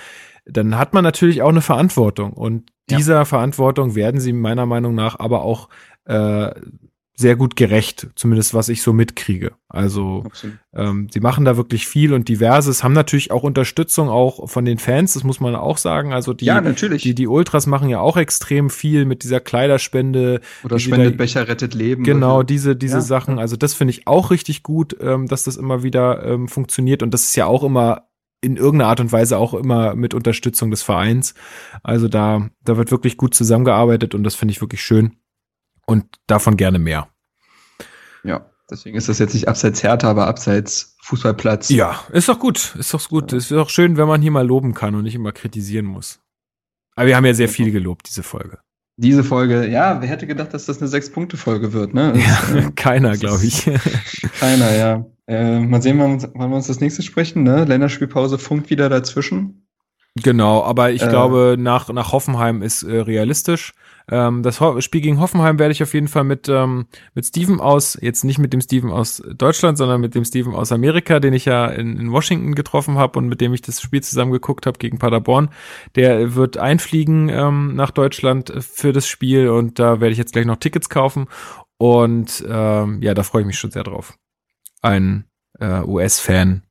dann 0.45 0.77
hat 0.77 0.93
man 0.93 1.03
natürlich 1.03 1.41
auch 1.41 1.49
eine 1.49 1.61
Verantwortung 1.61 2.33
und 2.33 2.71
dieser 2.89 3.15
ja. 3.15 3.25
Verantwortung 3.25 3.95
werden 3.95 4.21
sie 4.21 4.33
meiner 4.33 4.65
Meinung 4.65 4.95
nach 4.95 5.19
aber 5.19 5.41
auch 5.41 5.69
äh, 6.05 6.51
sehr 7.19 7.35
gut 7.35 7.57
gerecht, 7.57 8.07
zumindest 8.15 8.53
was 8.53 8.69
ich 8.69 8.81
so 8.81 8.93
mitkriege. 8.93 9.51
Also 9.67 10.23
ähm, 10.73 11.09
sie 11.11 11.19
machen 11.19 11.43
da 11.43 11.57
wirklich 11.57 11.85
viel 11.85 12.13
und 12.13 12.29
diverses, 12.29 12.81
haben 12.81 12.93
natürlich 12.93 13.31
auch 13.31 13.43
Unterstützung 13.43 14.07
auch 14.07 14.49
von 14.49 14.63
den 14.63 14.77
Fans, 14.77 15.15
das 15.15 15.25
muss 15.25 15.41
man 15.41 15.53
auch 15.53 15.77
sagen. 15.77 16.13
Also 16.13 16.31
die, 16.31 16.45
ja, 16.45 16.61
die, 16.61 17.13
die 17.13 17.27
Ultras 17.27 17.67
machen 17.67 17.89
ja 17.89 17.99
auch 17.99 18.15
extrem 18.15 18.69
viel 18.69 19.03
mit 19.03 19.23
dieser 19.23 19.41
Kleiderspende. 19.41 20.39
Oder 20.63 20.79
spendet 20.79 21.17
Becher 21.17 21.49
rettet 21.49 21.73
Leben. 21.73 22.05
Genau, 22.05 22.37
oder? 22.37 22.45
diese, 22.45 22.77
diese 22.77 22.95
ja. 22.95 23.01
Sachen. 23.01 23.37
Also 23.37 23.57
das 23.57 23.73
finde 23.73 23.91
ich 23.91 24.07
auch 24.07 24.31
richtig 24.31 24.63
gut, 24.63 24.95
ähm, 25.01 25.27
dass 25.27 25.43
das 25.43 25.57
immer 25.57 25.83
wieder 25.83 26.23
ähm, 26.23 26.47
funktioniert 26.47 27.03
und 27.03 27.13
das 27.13 27.23
ist 27.23 27.35
ja 27.35 27.47
auch 27.47 27.65
immer 27.65 28.07
in 28.41 28.55
irgendeiner 28.55 28.89
Art 28.89 29.01
und 29.01 29.11
Weise 29.11 29.37
auch 29.37 29.53
immer 29.53 29.93
mit 29.95 30.13
Unterstützung 30.13 30.71
des 30.71 30.83
Vereins. 30.83 31.33
Also 31.83 32.07
da, 32.07 32.47
da 32.63 32.77
wird 32.77 32.91
wirklich 32.91 33.17
gut 33.17 33.35
zusammengearbeitet 33.35 34.15
und 34.15 34.23
das 34.23 34.35
finde 34.35 34.53
ich 34.53 34.61
wirklich 34.61 34.81
schön 34.81 35.17
und 35.89 36.05
davon 36.27 36.55
gerne 36.55 36.77
mehr. 36.77 37.07
Ja, 38.23 38.45
deswegen 38.69 38.95
ist 38.95 39.09
das 39.09 39.17
jetzt 39.17 39.33
nicht 39.33 39.47
abseits 39.47 39.81
Hertha, 39.81 40.09
aber 40.09 40.27
abseits 40.27 40.95
Fußballplatz. 41.01 41.69
Ja, 41.69 41.99
ist 42.13 42.29
doch 42.29 42.39
gut, 42.39 42.75
ist 42.77 42.93
doch 42.93 43.09
gut. 43.09 43.31
Ja. 43.31 43.39
Ist 43.39 43.49
doch 43.49 43.69
schön, 43.69 43.97
wenn 43.97 44.07
man 44.07 44.21
hier 44.21 44.29
mal 44.29 44.45
loben 44.45 44.75
kann 44.75 44.93
und 44.93 45.03
nicht 45.03 45.15
immer 45.15 45.31
kritisieren 45.31 45.85
muss. 45.85 46.19
Aber 46.95 47.07
wir 47.07 47.15
haben 47.15 47.25
ja 47.25 47.33
sehr 47.33 47.49
viel 47.49 47.71
gelobt, 47.71 48.07
diese 48.07 48.21
Folge. 48.21 48.59
Diese 48.97 49.23
Folge, 49.23 49.67
ja, 49.67 49.99
wer 50.01 50.09
hätte 50.09 50.27
gedacht, 50.27 50.53
dass 50.53 50.65
das 50.65 50.79
eine 50.79 50.89
Sechs-Punkte-Folge 50.89 51.73
wird, 51.73 51.93
ne? 51.93 52.13
Ja, 52.15 52.57
äh, 52.57 52.71
keiner, 52.75 53.17
glaube 53.17 53.45
ich. 53.45 53.63
keiner, 54.39 54.75
ja. 54.75 55.05
Äh, 55.25 55.61
mal 55.61 55.81
sehen, 55.81 55.97
wann, 55.97 56.21
wann 56.35 56.49
wir 56.49 56.57
uns 56.57 56.67
das 56.67 56.81
nächste 56.81 57.01
sprechen, 57.01 57.43
ne? 57.43 57.63
Länderspielpause 57.63 58.37
funkt 58.37 58.69
wieder 58.69 58.89
dazwischen. 58.89 59.65
Genau, 60.15 60.63
aber 60.63 60.91
ich 60.91 61.01
äh, 61.01 61.07
glaube, 61.07 61.55
nach, 61.57 61.89
nach 61.89 62.11
Hoffenheim 62.11 62.61
ist 62.61 62.83
äh, 62.83 62.99
realistisch. 62.99 63.73
Ähm, 64.11 64.41
das 64.41 64.59
Spiel 64.79 65.01
gegen 65.01 65.19
Hoffenheim 65.19 65.59
werde 65.59 65.71
ich 65.71 65.83
auf 65.83 65.93
jeden 65.93 66.07
Fall 66.07 66.23
mit, 66.23 66.49
ähm, 66.49 66.87
mit 67.13 67.25
Steven 67.25 67.59
aus, 67.61 67.97
jetzt 68.01 68.23
nicht 68.23 68.39
mit 68.39 68.53
dem 68.53 68.61
Steven 68.61 68.91
aus 68.91 69.21
Deutschland, 69.35 69.77
sondern 69.77 70.01
mit 70.01 70.15
dem 70.15 70.25
Steven 70.25 70.55
aus 70.55 70.71
Amerika, 70.71 71.19
den 71.19 71.33
ich 71.33 71.45
ja 71.45 71.67
in, 71.67 71.97
in 71.97 72.11
Washington 72.11 72.55
getroffen 72.55 72.97
habe 72.97 73.19
und 73.19 73.27
mit 73.27 73.39
dem 73.39 73.53
ich 73.53 73.61
das 73.61 73.81
Spiel 73.81 74.01
zusammen 74.01 74.31
geguckt 74.31 74.65
habe 74.65 74.79
gegen 74.79 74.97
Paderborn. 74.97 75.49
Der 75.95 76.35
wird 76.35 76.57
einfliegen 76.57 77.29
ähm, 77.29 77.75
nach 77.75 77.91
Deutschland 77.91 78.51
für 78.59 78.93
das 78.93 79.07
Spiel 79.07 79.49
und 79.49 79.77
da 79.77 80.01
werde 80.01 80.11
ich 80.11 80.17
jetzt 80.17 80.33
gleich 80.33 80.45
noch 80.45 80.57
Tickets 80.57 80.89
kaufen. 80.89 81.27
Und 81.77 82.43
ähm, 82.47 83.01
ja, 83.01 83.13
da 83.13 83.23
freue 83.23 83.43
ich 83.43 83.47
mich 83.47 83.59
schon 83.59 83.71
sehr 83.71 83.83
drauf. 83.83 84.17
Ein 84.81 85.25
äh, 85.59 85.81
US-Fan, 85.81 86.63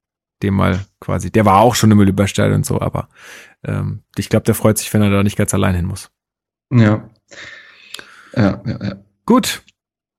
dem 0.43 0.55
mal 0.55 0.85
quasi, 1.01 1.31
der 1.31 1.45
war 1.45 1.61
auch 1.61 1.75
schon 1.75 1.91
im 1.91 1.99
Olympiastadion 1.99 2.57
und 2.57 2.67
so, 2.67 2.81
aber 2.81 3.09
ähm, 3.65 4.03
ich 4.17 4.29
glaube, 4.29 4.45
der 4.45 4.55
freut 4.55 4.79
sich, 4.79 4.93
wenn 4.93 5.03
er 5.03 5.11
da 5.11 5.23
nicht 5.23 5.39
ganz 5.39 5.55
allein 5.55 5.75
hin 5.75 5.87
muss. 5.87 6.11
Ja, 6.71 7.09
ja, 8.37 8.63
ja, 8.65 8.79
ja. 8.83 8.97
Gut. 9.27 9.63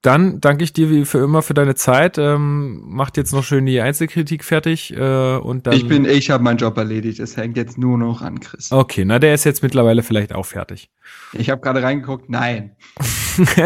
Dann 0.01 0.39
danke 0.39 0.63
ich 0.63 0.71
dir 0.71 0.89
wie 0.89 1.03
für 1.03 1.17
immer 1.17 1.41
für 1.41 1.53
deine 1.53 1.75
Zeit. 1.75 2.17
Ähm, 2.17 2.81
macht 2.85 3.17
jetzt 3.17 3.33
noch 3.33 3.43
schön 3.43 3.65
die 3.65 3.81
Einzelkritik 3.81 4.45
fertig 4.45 4.95
äh, 4.95 5.35
und 5.35 5.67
dann. 5.67 5.73
Ich 5.73 5.89
bin, 5.89 6.05
ich 6.05 6.29
habe 6.29 6.41
meinen 6.41 6.55
Job 6.55 6.77
erledigt. 6.77 7.19
Es 7.19 7.35
hängt 7.35 7.57
jetzt 7.57 7.77
nur 7.77 7.97
noch 7.97 8.21
an 8.21 8.39
Chris. 8.39 8.71
Okay, 8.71 9.03
na 9.03 9.19
der 9.19 9.33
ist 9.33 9.43
jetzt 9.43 9.61
mittlerweile 9.61 10.01
vielleicht 10.01 10.33
auch 10.33 10.45
fertig. 10.45 10.89
Ich 11.33 11.49
habe 11.49 11.59
gerade 11.59 11.83
reingeguckt. 11.83 12.29
Nein. 12.29 12.77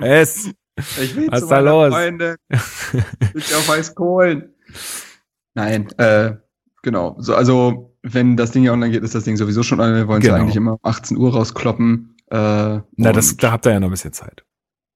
es. 0.00 0.50
Ich 1.02 1.16
will 1.16 1.28
Was 1.30 1.40
zu 1.40 1.48
da 1.48 1.58
los? 1.58 1.92
Freunde. 1.92 2.36
Ich 3.34 3.54
auf 3.54 3.68
Weißkohlen. 3.68 4.54
Nein, 5.52 5.88
äh, 5.98 6.36
genau. 6.82 7.14
So, 7.18 7.34
also 7.34 7.87
wenn 8.02 8.36
das 8.36 8.52
Ding 8.52 8.64
ja 8.64 8.72
online 8.72 8.92
geht, 8.92 9.02
ist 9.02 9.14
das 9.14 9.24
Ding 9.24 9.36
sowieso 9.36 9.62
schon 9.62 9.80
online. 9.80 9.98
Wir 9.98 10.08
wollen 10.08 10.22
es 10.22 10.26
genau. 10.26 10.40
eigentlich 10.40 10.56
immer 10.56 10.78
18 10.82 11.16
Uhr 11.16 11.32
rauskloppen. 11.32 12.16
Äh, 12.30 12.36
Na, 12.36 13.12
das, 13.12 13.36
da 13.36 13.52
habt 13.52 13.66
ihr 13.66 13.72
ja 13.72 13.80
noch 13.80 13.88
ein 13.88 13.92
bisschen 13.92 14.12
Zeit. 14.12 14.44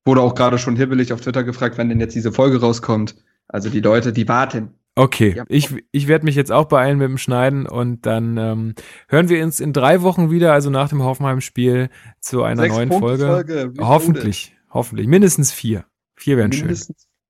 Wurde 0.05 0.20
auch 0.20 0.35
gerade 0.35 0.59
schon 0.59 0.77
hibbelig 0.77 1.12
auf 1.12 1.20
Twitter 1.20 1.45
gefragt, 1.45 1.79
wann 1.79 1.89
denn 1.89 2.01
jetzt 2.01 2.15
diese 2.15 2.33
Folge 2.33 2.61
rauskommt. 2.61 3.16
Also 3.49 3.70
die 3.70 3.81
Leute, 3.81 4.12
die 4.12 4.29
warten. 4.29 4.74
Okay, 4.95 5.35
ja. 5.37 5.45
ich, 5.49 5.74
ich 5.91 6.07
werde 6.07 6.27
mich 6.27 6.35
jetzt 6.35 6.53
auch 6.53 6.66
beeilen 6.66 6.99
mit 6.99 7.09
dem 7.09 7.16
Schneiden 7.16 7.66
und 7.66 8.05
dann 8.05 8.37
ähm, 8.37 8.74
hören 9.09 9.31
wir 9.31 9.43
uns 9.43 9.59
in 9.59 9.73
drei 9.73 10.03
Wochen 10.03 10.31
wieder, 10.31 10.53
also 10.53 10.69
nach 10.69 10.91
dem 10.91 11.03
Hoffenheim-Spiel, 11.03 11.89
zu 12.20 12.43
einer 12.43 12.62
Sechs 12.62 12.74
neuen 12.74 12.93
Folge. 12.93 13.27
Folge. 13.27 13.73
Hoffentlich, 13.79 14.55
hoffentlich. 14.70 15.07
Mindestens 15.07 15.51
vier. 15.51 15.87
Vier 16.16 16.37
wären 16.37 16.53
schön. 16.53 16.77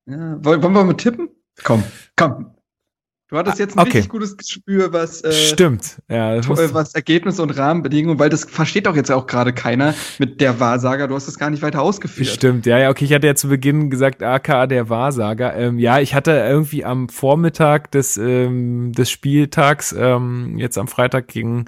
Ja. 0.06 0.44
Wollen 0.44 0.60
wir 0.60 0.68
mal 0.70 0.94
tippen? 0.94 1.28
Komm, 1.62 1.84
komm. 2.16 2.52
Du 3.32 3.38
hattest 3.38 3.58
jetzt 3.58 3.78
ein 3.78 3.80
okay. 3.80 3.92
richtig 3.92 4.10
gutes 4.10 4.36
Gespür, 4.36 4.92
was 4.92 5.24
äh, 5.24 5.32
stimmt, 5.32 6.02
ja, 6.10 6.38
was 6.46 6.94
Ergebnis 6.94 7.40
und 7.40 7.48
Rahmenbedingungen, 7.56 8.18
weil 8.18 8.28
das 8.28 8.44
versteht 8.44 8.84
doch 8.84 8.94
jetzt 8.94 9.10
auch 9.10 9.26
gerade 9.26 9.54
keiner 9.54 9.94
mit 10.18 10.42
der 10.42 10.60
Wahrsager. 10.60 11.08
Du 11.08 11.14
hast 11.14 11.28
das 11.28 11.38
gar 11.38 11.48
nicht 11.48 11.62
weiter 11.62 11.80
ausgeführt. 11.80 12.28
Stimmt, 12.28 12.66
ja, 12.66 12.76
ja, 12.76 12.90
okay. 12.90 13.06
Ich 13.06 13.14
hatte 13.14 13.26
ja 13.26 13.34
zu 13.34 13.48
Beginn 13.48 13.88
gesagt, 13.88 14.22
aka 14.22 14.66
der 14.66 14.90
Wahrsager. 14.90 15.56
Ähm, 15.56 15.78
ja, 15.78 15.98
ich 15.98 16.14
hatte 16.14 16.32
irgendwie 16.32 16.84
am 16.84 17.08
Vormittag 17.08 17.90
des 17.90 18.18
ähm, 18.18 18.92
des 18.92 19.10
Spieltags 19.10 19.94
ähm, 19.98 20.58
jetzt 20.58 20.76
am 20.76 20.86
Freitag 20.86 21.28
gegen 21.28 21.64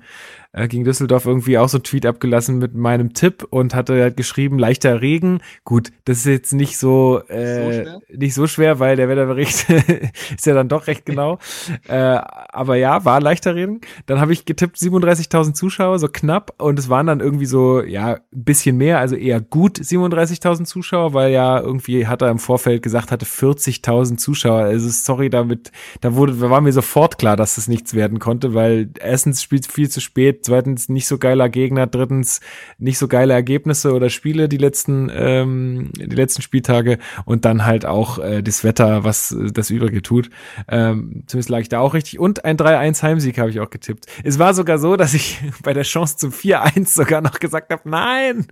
äh, 0.54 0.68
gegen 0.68 0.84
Düsseldorf 0.84 1.26
irgendwie 1.26 1.58
auch 1.58 1.68
so 1.68 1.78
ein 1.78 1.82
Tweet 1.82 2.06
abgelassen 2.06 2.58
mit 2.58 2.74
meinem 2.74 3.12
Tipp 3.12 3.46
und 3.50 3.74
hatte 3.74 4.00
halt 4.00 4.16
geschrieben, 4.16 4.58
leichter 4.58 5.02
Regen. 5.02 5.40
Gut, 5.64 5.90
das 6.04 6.18
ist 6.18 6.26
jetzt 6.26 6.52
nicht 6.52 6.78
so, 6.78 7.20
äh, 7.28 7.84
so 7.84 8.00
nicht 8.16 8.34
so 8.34 8.46
schwer, 8.46 8.78
weil 8.78 8.96
der 8.96 9.08
Wetterbericht 9.08 9.66
ist 10.36 10.46
ja 10.46 10.54
dann 10.54 10.68
doch 10.68 10.86
recht 10.86 11.04
genau. 11.04 11.38
äh, 11.88 11.94
aber 11.94 12.76
ja, 12.76 13.04
war 13.04 13.20
leichter 13.20 13.54
Regen. 13.54 13.80
Dann 14.06 14.20
habe 14.20 14.32
ich 14.32 14.44
getippt 14.44 14.76
37.000 14.76 15.54
Zuschauer, 15.54 15.98
so 15.98 16.08
knapp. 16.08 16.54
Und 16.58 16.78
es 16.78 16.88
waren 16.88 17.06
dann 17.06 17.20
irgendwie 17.20 17.46
so, 17.46 17.82
ja, 17.82 18.14
ein 18.14 18.20
bisschen 18.30 18.76
mehr, 18.76 19.00
also 19.00 19.16
eher 19.16 19.40
gut 19.40 19.78
37.000 19.78 20.64
Zuschauer, 20.64 21.14
weil 21.14 21.32
ja 21.32 21.60
irgendwie 21.60 22.06
hat 22.06 22.22
er 22.22 22.30
im 22.30 22.38
Vorfeld 22.38 22.82
gesagt, 22.82 23.10
hatte 23.10 23.26
40.000 23.26 24.18
Zuschauer. 24.18 24.60
Also 24.60 24.88
sorry, 24.88 25.30
damit, 25.30 25.72
da 26.00 26.14
wurde, 26.14 26.38
war 26.38 26.60
mir 26.60 26.72
sofort 26.72 27.18
klar, 27.18 27.36
dass 27.36 27.56
das 27.56 27.66
nichts 27.66 27.94
werden 27.94 28.20
konnte, 28.20 28.54
weil 28.54 28.90
erstens 29.00 29.42
spielt 29.42 29.66
viel 29.66 29.88
zu 29.88 30.00
spät, 30.00 30.43
zweitens 30.44 30.88
nicht 30.88 31.06
so 31.06 31.18
geiler 31.18 31.48
Gegner, 31.48 31.86
drittens 31.86 32.40
nicht 32.78 32.98
so 32.98 33.08
geile 33.08 33.34
Ergebnisse 33.34 33.92
oder 33.92 34.10
Spiele 34.10 34.48
die 34.48 34.56
letzten, 34.56 35.10
ähm, 35.14 35.90
die 35.96 36.14
letzten 36.14 36.42
Spieltage 36.42 36.98
und 37.24 37.44
dann 37.44 37.64
halt 37.64 37.86
auch 37.86 38.18
äh, 38.18 38.42
das 38.42 38.64
Wetter, 38.64 39.04
was 39.04 39.32
äh, 39.32 39.52
das 39.52 39.70
Übrige 39.70 40.02
tut. 40.02 40.30
Ähm, 40.68 41.24
zumindest 41.26 41.48
lag 41.48 41.60
ich 41.60 41.68
da 41.68 41.80
auch 41.80 41.94
richtig. 41.94 42.18
Und 42.18 42.44
ein 42.44 42.56
3-1 42.56 43.02
Heimsieg 43.02 43.38
habe 43.38 43.50
ich 43.50 43.60
auch 43.60 43.70
getippt. 43.70 44.06
Es 44.22 44.38
war 44.38 44.54
sogar 44.54 44.78
so, 44.78 44.96
dass 44.96 45.14
ich 45.14 45.40
bei 45.62 45.72
der 45.72 45.84
Chance 45.84 46.16
zum 46.16 46.30
4-1 46.30 46.94
sogar 46.94 47.20
noch 47.20 47.40
gesagt 47.40 47.72
habe, 47.72 47.88
nein! 47.88 48.46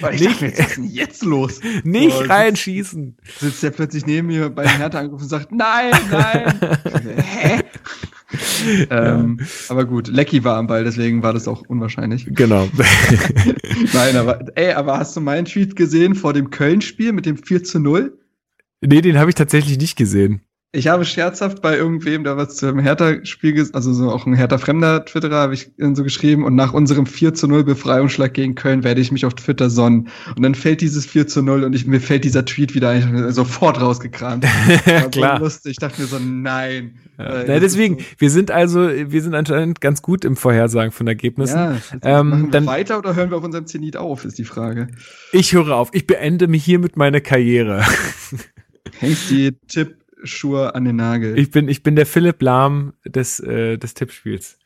Weil 0.00 0.14
ich 0.14 0.20
nicht, 0.20 0.42
dachte, 0.42 0.52
was 0.52 0.66
ist 0.68 0.76
denn 0.76 0.84
jetzt 0.84 1.24
los? 1.24 1.60
Nicht 1.84 2.16
oh, 2.16 2.24
reinschießen. 2.28 3.16
Sitzt 3.38 3.62
der 3.62 3.70
plötzlich 3.70 4.06
neben 4.06 4.28
mir 4.28 4.50
bei 4.50 4.62
den 4.62 4.76
Hertha 4.76 5.00
angerufen 5.00 5.24
und 5.24 5.28
sagt, 5.28 5.52
nein, 5.52 5.92
nein. 6.10 6.60
Hä? 7.16 7.60
ähm, 8.90 9.40
aber 9.68 9.84
gut, 9.84 10.08
Lecky 10.08 10.44
war 10.44 10.56
am 10.56 10.66
Ball, 10.66 10.84
deswegen 10.84 11.22
war 11.22 11.32
das 11.32 11.48
auch 11.48 11.62
unwahrscheinlich. 11.68 12.26
Genau. 12.30 12.68
Nein, 13.92 14.16
aber 14.16 14.46
ey, 14.56 14.72
aber 14.72 14.98
hast 14.98 15.16
du 15.16 15.20
meinen 15.20 15.44
Tweet 15.44 15.76
gesehen 15.76 16.14
vor 16.14 16.32
dem 16.32 16.50
Köln-Spiel 16.50 17.12
mit 17.12 17.26
dem 17.26 17.36
4 17.36 17.64
zu 17.64 17.80
0? 17.80 18.18
Nee, 18.80 19.00
den 19.00 19.18
habe 19.18 19.30
ich 19.30 19.34
tatsächlich 19.34 19.78
nicht 19.78 19.96
gesehen. 19.96 20.42
Ich 20.74 20.88
habe 20.88 21.04
scherzhaft 21.04 21.62
bei 21.62 21.76
irgendwem, 21.76 22.24
da 22.24 22.36
was 22.36 22.56
zum 22.56 22.80
Hertha-Spiel, 22.80 23.70
also 23.72 23.92
so 23.92 24.10
auch 24.10 24.26
ein 24.26 24.34
Hertha-Fremder 24.34 25.04
Twitterer, 25.04 25.36
habe 25.36 25.54
ich 25.54 25.70
so 25.78 26.02
geschrieben, 26.02 26.44
und 26.44 26.56
nach 26.56 26.74
unserem 26.74 27.06
4 27.06 27.32
zu 27.32 27.46
0 27.46 27.62
Befreiungsschlag 27.62 28.34
gegen 28.34 28.56
Köln 28.56 28.82
werde 28.82 29.00
ich 29.00 29.12
mich 29.12 29.24
auf 29.24 29.34
Twitter 29.34 29.70
sonnen. 29.70 30.08
Und 30.34 30.42
dann 30.42 30.56
fällt 30.56 30.80
dieses 30.80 31.06
4 31.06 31.28
zu 31.28 31.42
0 31.42 31.62
und 31.62 31.76
ich, 31.76 31.86
mir 31.86 32.00
fällt 32.00 32.24
dieser 32.24 32.44
Tweet 32.44 32.74
wieder 32.74 33.30
sofort 33.30 33.80
rausgekramt. 33.80 34.44
Klar. 35.12 35.38
So 35.38 35.44
lustig. 35.44 35.70
Ich 35.72 35.78
dachte 35.78 36.02
mir 36.02 36.08
so, 36.08 36.18
nein. 36.18 36.98
Ja. 37.18 37.42
Äh, 37.42 37.60
deswegen, 37.60 38.00
so. 38.00 38.04
wir 38.18 38.30
sind 38.30 38.50
also, 38.50 38.88
wir 38.88 39.22
sind 39.22 39.34
anscheinend 39.34 39.80
ganz 39.80 40.02
gut 40.02 40.24
im 40.24 40.34
Vorhersagen 40.34 40.90
von 40.90 41.06
Ergebnissen. 41.06 41.56
Ja, 41.56 41.76
ähm, 42.02 42.30
machen 42.30 42.44
wir 42.46 42.50
dann, 42.50 42.66
weiter 42.66 42.98
oder 42.98 43.14
hören 43.14 43.30
wir 43.30 43.36
auf 43.36 43.44
unserem 43.44 43.66
Zenit 43.66 43.96
auf, 43.96 44.24
ist 44.24 44.38
die 44.38 44.44
Frage. 44.44 44.88
Ich 45.30 45.52
höre 45.52 45.76
auf. 45.76 45.90
Ich 45.92 46.08
beende 46.08 46.48
mich 46.48 46.64
hiermit 46.64 46.96
meine 46.96 47.20
Karriere. 47.20 47.84
Die 49.00 49.52
Tipp 49.68 50.03
Schuhe 50.24 50.74
an 50.74 50.84
den 50.84 50.96
Nagel. 50.96 51.38
Ich 51.38 51.50
bin, 51.50 51.68
ich 51.68 51.82
bin 51.82 51.96
der 51.96 52.06
Philipp 52.06 52.42
Lahm 52.42 52.94
des, 53.04 53.40
äh, 53.40 53.78
des 53.78 53.94
Tippspiels. 53.94 54.58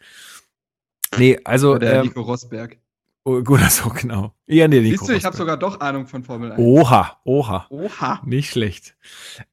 Nee, 1.17 1.39
also. 1.45 1.71
Oder 1.71 1.79
der 1.81 1.95
ähm, 1.97 2.07
Nico 2.07 2.21
Rosberg. 2.23 2.79
Oh, 3.25 3.43
gut, 3.43 3.61
so 3.71 3.91
genau. 3.91 4.33
Ja, 4.47 4.69
nee, 4.69 4.81
Siehst 4.83 5.09
du, 5.09 5.13
ich 5.13 5.25
habe 5.25 5.37
sogar 5.37 5.59
doch 5.59 5.81
Ahnung 5.81 6.07
von 6.07 6.25
Formel 6.25 6.53
1. 6.53 6.59
Oha, 6.59 7.19
oha. 7.25 7.67
Oha. 7.69 8.23
Nicht 8.25 8.51
schlecht. 8.51 8.97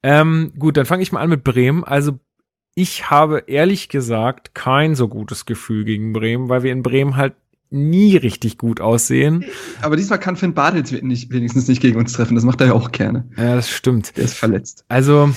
Ähm, 0.01 0.53
gut, 0.57 0.77
dann 0.77 0.85
fange 0.85 1.03
ich 1.03 1.11
mal 1.11 1.19
an 1.19 1.29
mit 1.29 1.43
Bremen. 1.43 1.83
Also 1.83 2.19
ich 2.73 3.09
habe 3.09 3.43
ehrlich 3.47 3.89
gesagt 3.89 4.55
kein 4.55 4.95
so 4.95 5.07
gutes 5.07 5.45
Gefühl 5.45 5.85
gegen 5.85 6.13
Bremen, 6.13 6.49
weil 6.49 6.63
wir 6.63 6.71
in 6.71 6.83
Bremen 6.83 7.15
halt 7.17 7.33
nie 7.69 8.15
richtig 8.15 8.57
gut 8.57 8.79
aussehen. 8.79 9.45
Aber 9.81 9.95
diesmal 9.95 10.19
kann 10.19 10.35
Finn 10.35 10.53
Bartels 10.53 10.91
nicht, 10.91 11.31
wenigstens 11.31 11.67
nicht 11.67 11.81
gegen 11.81 11.97
uns 11.97 12.13
treffen. 12.13 12.35
Das 12.35 12.43
macht 12.43 12.61
er 12.61 12.67
ja 12.67 12.73
auch 12.73 12.91
gerne. 12.91 13.27
Ja, 13.37 13.55
das 13.55 13.69
stimmt. 13.69 14.15
Der 14.17 14.25
ist 14.25 14.35
verletzt. 14.35 14.85
Also, 14.87 15.31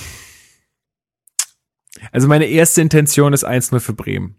also 2.11 2.27
meine 2.27 2.45
erste 2.45 2.81
Intention 2.81 3.33
ist 3.33 3.47
1-0 3.47 3.79
für 3.79 3.93
Bremen. 3.93 4.35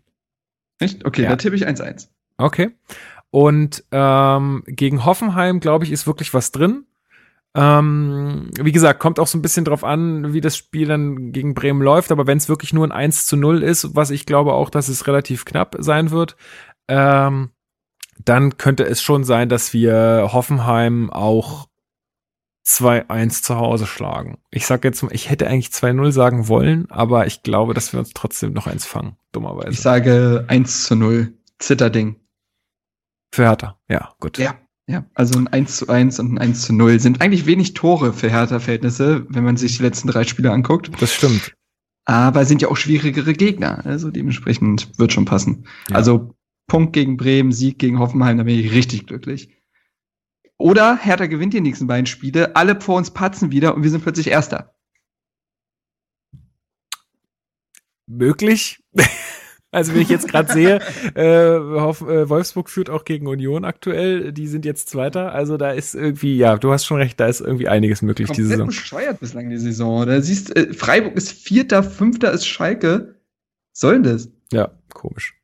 Echt? 0.78 1.04
Okay, 1.04 1.22
ja. 1.22 1.30
da 1.30 1.36
tippe 1.36 1.56
ich 1.56 1.66
1-1. 1.66 2.08
Okay. 2.38 2.70
Und 3.30 3.84
ähm, 3.92 4.64
gegen 4.66 5.04
Hoffenheim, 5.04 5.60
glaube 5.60 5.84
ich, 5.84 5.92
ist 5.92 6.06
wirklich 6.06 6.34
was 6.34 6.50
drin. 6.52 6.86
Ähm, 7.54 8.50
wie 8.60 8.72
gesagt, 8.72 9.00
kommt 9.00 9.18
auch 9.18 9.26
so 9.26 9.36
ein 9.36 9.42
bisschen 9.42 9.64
drauf 9.64 9.84
an, 9.84 10.32
wie 10.32 10.40
das 10.40 10.56
Spiel 10.56 10.86
dann 10.86 11.32
gegen 11.32 11.54
Bremen 11.54 11.82
läuft. 11.82 12.12
Aber 12.12 12.26
wenn 12.26 12.38
es 12.38 12.48
wirklich 12.48 12.72
nur 12.72 12.86
ein 12.86 12.92
1 12.92 13.26
zu 13.26 13.36
0 13.36 13.62
ist, 13.62 13.94
was 13.94 14.10
ich 14.10 14.26
glaube 14.26 14.52
auch, 14.54 14.70
dass 14.70 14.88
es 14.88 15.06
relativ 15.06 15.44
knapp 15.44 15.76
sein 15.78 16.10
wird, 16.10 16.36
ähm, 16.88 17.50
dann 18.24 18.56
könnte 18.56 18.84
es 18.84 19.02
schon 19.02 19.24
sein, 19.24 19.48
dass 19.48 19.72
wir 19.72 20.30
Hoffenheim 20.32 21.10
auch 21.10 21.66
2-1 22.66 23.42
zu 23.42 23.56
Hause 23.56 23.86
schlagen. 23.86 24.38
Ich 24.50 24.66
sag 24.66 24.84
jetzt 24.84 25.02
mal, 25.02 25.12
ich 25.12 25.30
hätte 25.30 25.46
eigentlich 25.46 25.68
2-0 25.68 26.12
sagen 26.12 26.48
wollen, 26.48 26.90
aber 26.90 27.26
ich 27.26 27.42
glaube, 27.42 27.74
dass 27.74 27.92
wir 27.92 28.00
uns 28.00 28.10
trotzdem 28.14 28.52
noch 28.52 28.66
eins 28.66 28.86
fangen, 28.86 29.16
dummerweise. 29.32 29.70
Ich 29.70 29.80
sage 29.80 30.44
1 30.48 30.84
zu 30.84 30.96
0. 30.96 31.34
Zitterding. 31.58 32.16
Für 33.32 33.44
Hertha, 33.44 33.78
ja, 33.88 34.14
gut. 34.18 34.38
Ja, 34.38 34.54
ja. 34.86 35.04
Also 35.14 35.38
ein 35.38 35.46
1 35.46 35.76
zu 35.76 35.88
1 35.88 36.18
und 36.18 36.32
ein 36.34 36.38
1 36.38 36.62
zu 36.62 36.72
0 36.72 36.98
sind 37.00 37.20
eigentlich 37.20 37.46
wenig 37.46 37.74
Tore 37.74 38.12
für 38.12 38.30
Hertha-Verhältnisse, 38.30 39.26
wenn 39.28 39.44
man 39.44 39.56
sich 39.56 39.76
die 39.76 39.82
letzten 39.82 40.08
drei 40.08 40.24
Spiele 40.24 40.50
anguckt. 40.50 40.90
Das 41.00 41.12
stimmt. 41.14 41.54
Aber 42.06 42.44
sind 42.44 42.62
ja 42.62 42.68
auch 42.68 42.76
schwierigere 42.76 43.34
Gegner. 43.34 43.84
Also 43.84 44.10
dementsprechend 44.10 44.98
wird 44.98 45.12
schon 45.12 45.26
passen. 45.26 45.66
Ja. 45.90 45.96
Also 45.96 46.34
Punkt 46.66 46.92
gegen 46.92 47.16
Bremen, 47.16 47.52
Sieg 47.52 47.78
gegen 47.78 47.98
Hoffenheim, 47.98 48.38
da 48.38 48.44
bin 48.44 48.58
ich 48.58 48.72
richtig 48.72 49.06
glücklich. 49.06 49.50
Oder 50.60 50.98
Hertha 50.98 51.24
gewinnt 51.24 51.54
die 51.54 51.62
nächsten 51.62 51.86
beiden 51.86 52.04
Spiele, 52.04 52.54
alle 52.54 52.78
vor 52.78 52.96
uns 52.96 53.10
patzen 53.10 53.50
wieder 53.50 53.74
und 53.74 53.82
wir 53.82 53.88
sind 53.88 54.02
plötzlich 54.02 54.28
Erster. 54.28 54.74
Möglich. 58.06 58.82
Also 59.72 59.94
wenn 59.94 60.02
ich 60.02 60.08
jetzt 60.08 60.26
gerade 60.26 60.52
sehe, 60.52 60.80
äh, 61.14 61.54
äh, 61.54 62.28
Wolfsburg 62.28 62.68
führt 62.68 62.90
auch 62.90 63.04
gegen 63.04 63.28
Union 63.28 63.64
aktuell, 63.64 64.32
die 64.32 64.48
sind 64.48 64.64
jetzt 64.64 64.88
Zweiter, 64.88 65.32
also 65.32 65.56
da 65.56 65.70
ist 65.70 65.94
irgendwie, 65.94 66.36
ja, 66.36 66.58
du 66.58 66.72
hast 66.72 66.86
schon 66.86 66.96
recht, 66.96 67.20
da 67.20 67.28
ist 67.28 67.40
irgendwie 67.40 67.68
einiges 67.68 68.02
möglich 68.02 68.26
Komplett 68.26 68.38
diese 68.38 68.48
Saison. 68.48 68.66
bescheuert 68.66 69.20
bislang 69.20 69.48
die 69.48 69.58
Saison. 69.58 70.08
Da 70.08 70.20
siehst 70.22 70.56
äh, 70.56 70.74
Freiburg 70.74 71.14
ist 71.14 71.30
Vierter, 71.30 71.84
Fünfter 71.84 72.32
ist 72.32 72.48
Schalke. 72.48 73.14
soll 73.72 74.02
denn 74.02 74.12
das? 74.12 74.28
Ja, 74.52 74.72
komisch. 74.92 75.36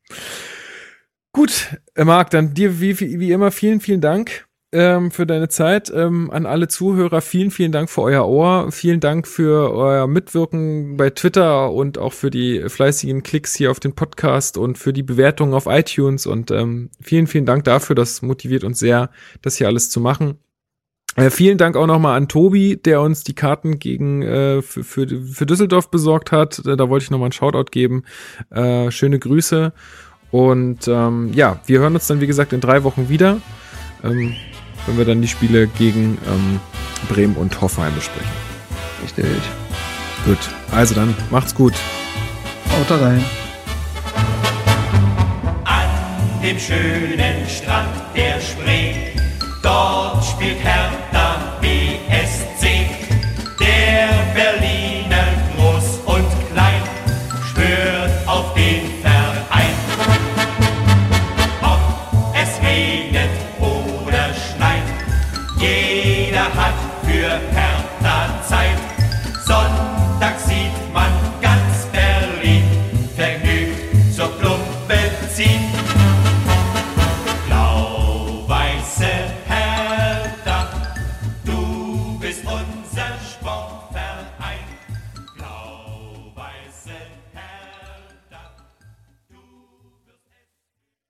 Gut, 1.31 1.77
Marc, 1.95 2.29
dann 2.31 2.53
dir 2.53 2.81
wie, 2.81 2.99
wie 2.99 3.31
immer 3.31 3.51
vielen, 3.51 3.79
vielen 3.79 4.01
Dank 4.01 4.46
ähm, 4.71 5.11
für 5.11 5.25
deine 5.25 5.47
Zeit. 5.47 5.91
Ähm, 5.93 6.29
an 6.31 6.45
alle 6.45 6.67
Zuhörer, 6.67 7.21
vielen, 7.21 7.51
vielen 7.51 7.71
Dank 7.71 7.89
für 7.89 8.01
euer 8.01 8.27
Ohr. 8.27 8.71
Vielen 8.71 8.99
Dank 8.99 9.27
für 9.27 9.73
euer 9.73 10.07
Mitwirken 10.07 10.97
bei 10.97 11.09
Twitter 11.09 11.71
und 11.71 11.97
auch 11.97 12.13
für 12.13 12.29
die 12.29 12.67
fleißigen 12.67 13.23
Klicks 13.23 13.55
hier 13.55 13.71
auf 13.71 13.79
den 13.79 13.93
Podcast 13.93 14.57
und 14.57 14.77
für 14.77 14.93
die 14.93 15.03
Bewertungen 15.03 15.53
auf 15.53 15.65
iTunes. 15.67 16.25
Und 16.25 16.51
ähm, 16.51 16.89
vielen, 17.01 17.27
vielen 17.27 17.45
Dank 17.45 17.63
dafür. 17.63 17.95
Das 17.95 18.21
motiviert 18.21 18.63
uns 18.63 18.79
sehr, 18.79 19.09
das 19.41 19.57
hier 19.57 19.67
alles 19.67 19.89
zu 19.89 19.99
machen. 19.99 20.39
Äh, 21.15 21.31
vielen 21.31 21.57
Dank 21.57 21.75
auch 21.75 21.87
nochmal 21.87 22.15
an 22.17 22.27
Tobi, 22.27 22.77
der 22.77 23.01
uns 23.01 23.23
die 23.23 23.33
Karten 23.33 23.79
gegen 23.79 24.21
äh, 24.21 24.61
für, 24.61 24.83
für, 24.83 25.07
für 25.07 25.45
Düsseldorf 25.45 25.89
besorgt 25.89 26.31
hat. 26.31 26.59
Äh, 26.65 26.77
da 26.77 26.89
wollte 26.89 27.05
ich 27.05 27.11
nochmal 27.11 27.27
einen 27.27 27.31
Shoutout 27.31 27.71
geben. 27.71 28.03
Äh, 28.51 28.91
schöne 28.91 29.17
Grüße. 29.17 29.73
Und 30.29 30.87
ähm, 30.87 31.31
ja, 31.33 31.61
wir 31.65 31.79
hören 31.79 31.95
uns 31.95 32.07
dann, 32.07 32.21
wie 32.21 32.27
gesagt, 32.27 32.53
in 32.53 32.61
drei 32.61 32.83
Wochen 32.83 33.09
wieder. 33.09 33.41
Ähm, 34.03 34.35
wenn 34.87 34.97
wir 34.97 35.05
dann 35.05 35.21
die 35.21 35.27
Spiele 35.27 35.67
gegen 35.67 36.17
ähm, 36.27 36.59
Bremen 37.09 37.35
und 37.35 37.61
Hoffenheim 37.61 37.93
besprechen. 37.93 38.31
Richtig. 39.03 39.25
Gut, 40.25 40.39
also 40.71 40.95
dann 40.95 41.15
macht's 41.29 41.53
gut. 41.53 41.73
Haut 42.71 42.99
rein. 42.99 43.23
An 45.63 46.41
dem 46.41 46.59
schönen 46.59 47.47
Strand 47.47 47.89
der 48.15 48.39
Spree, 48.41 48.93
dort 49.61 50.25
spielt 50.25 50.59
Hertha 50.63 51.56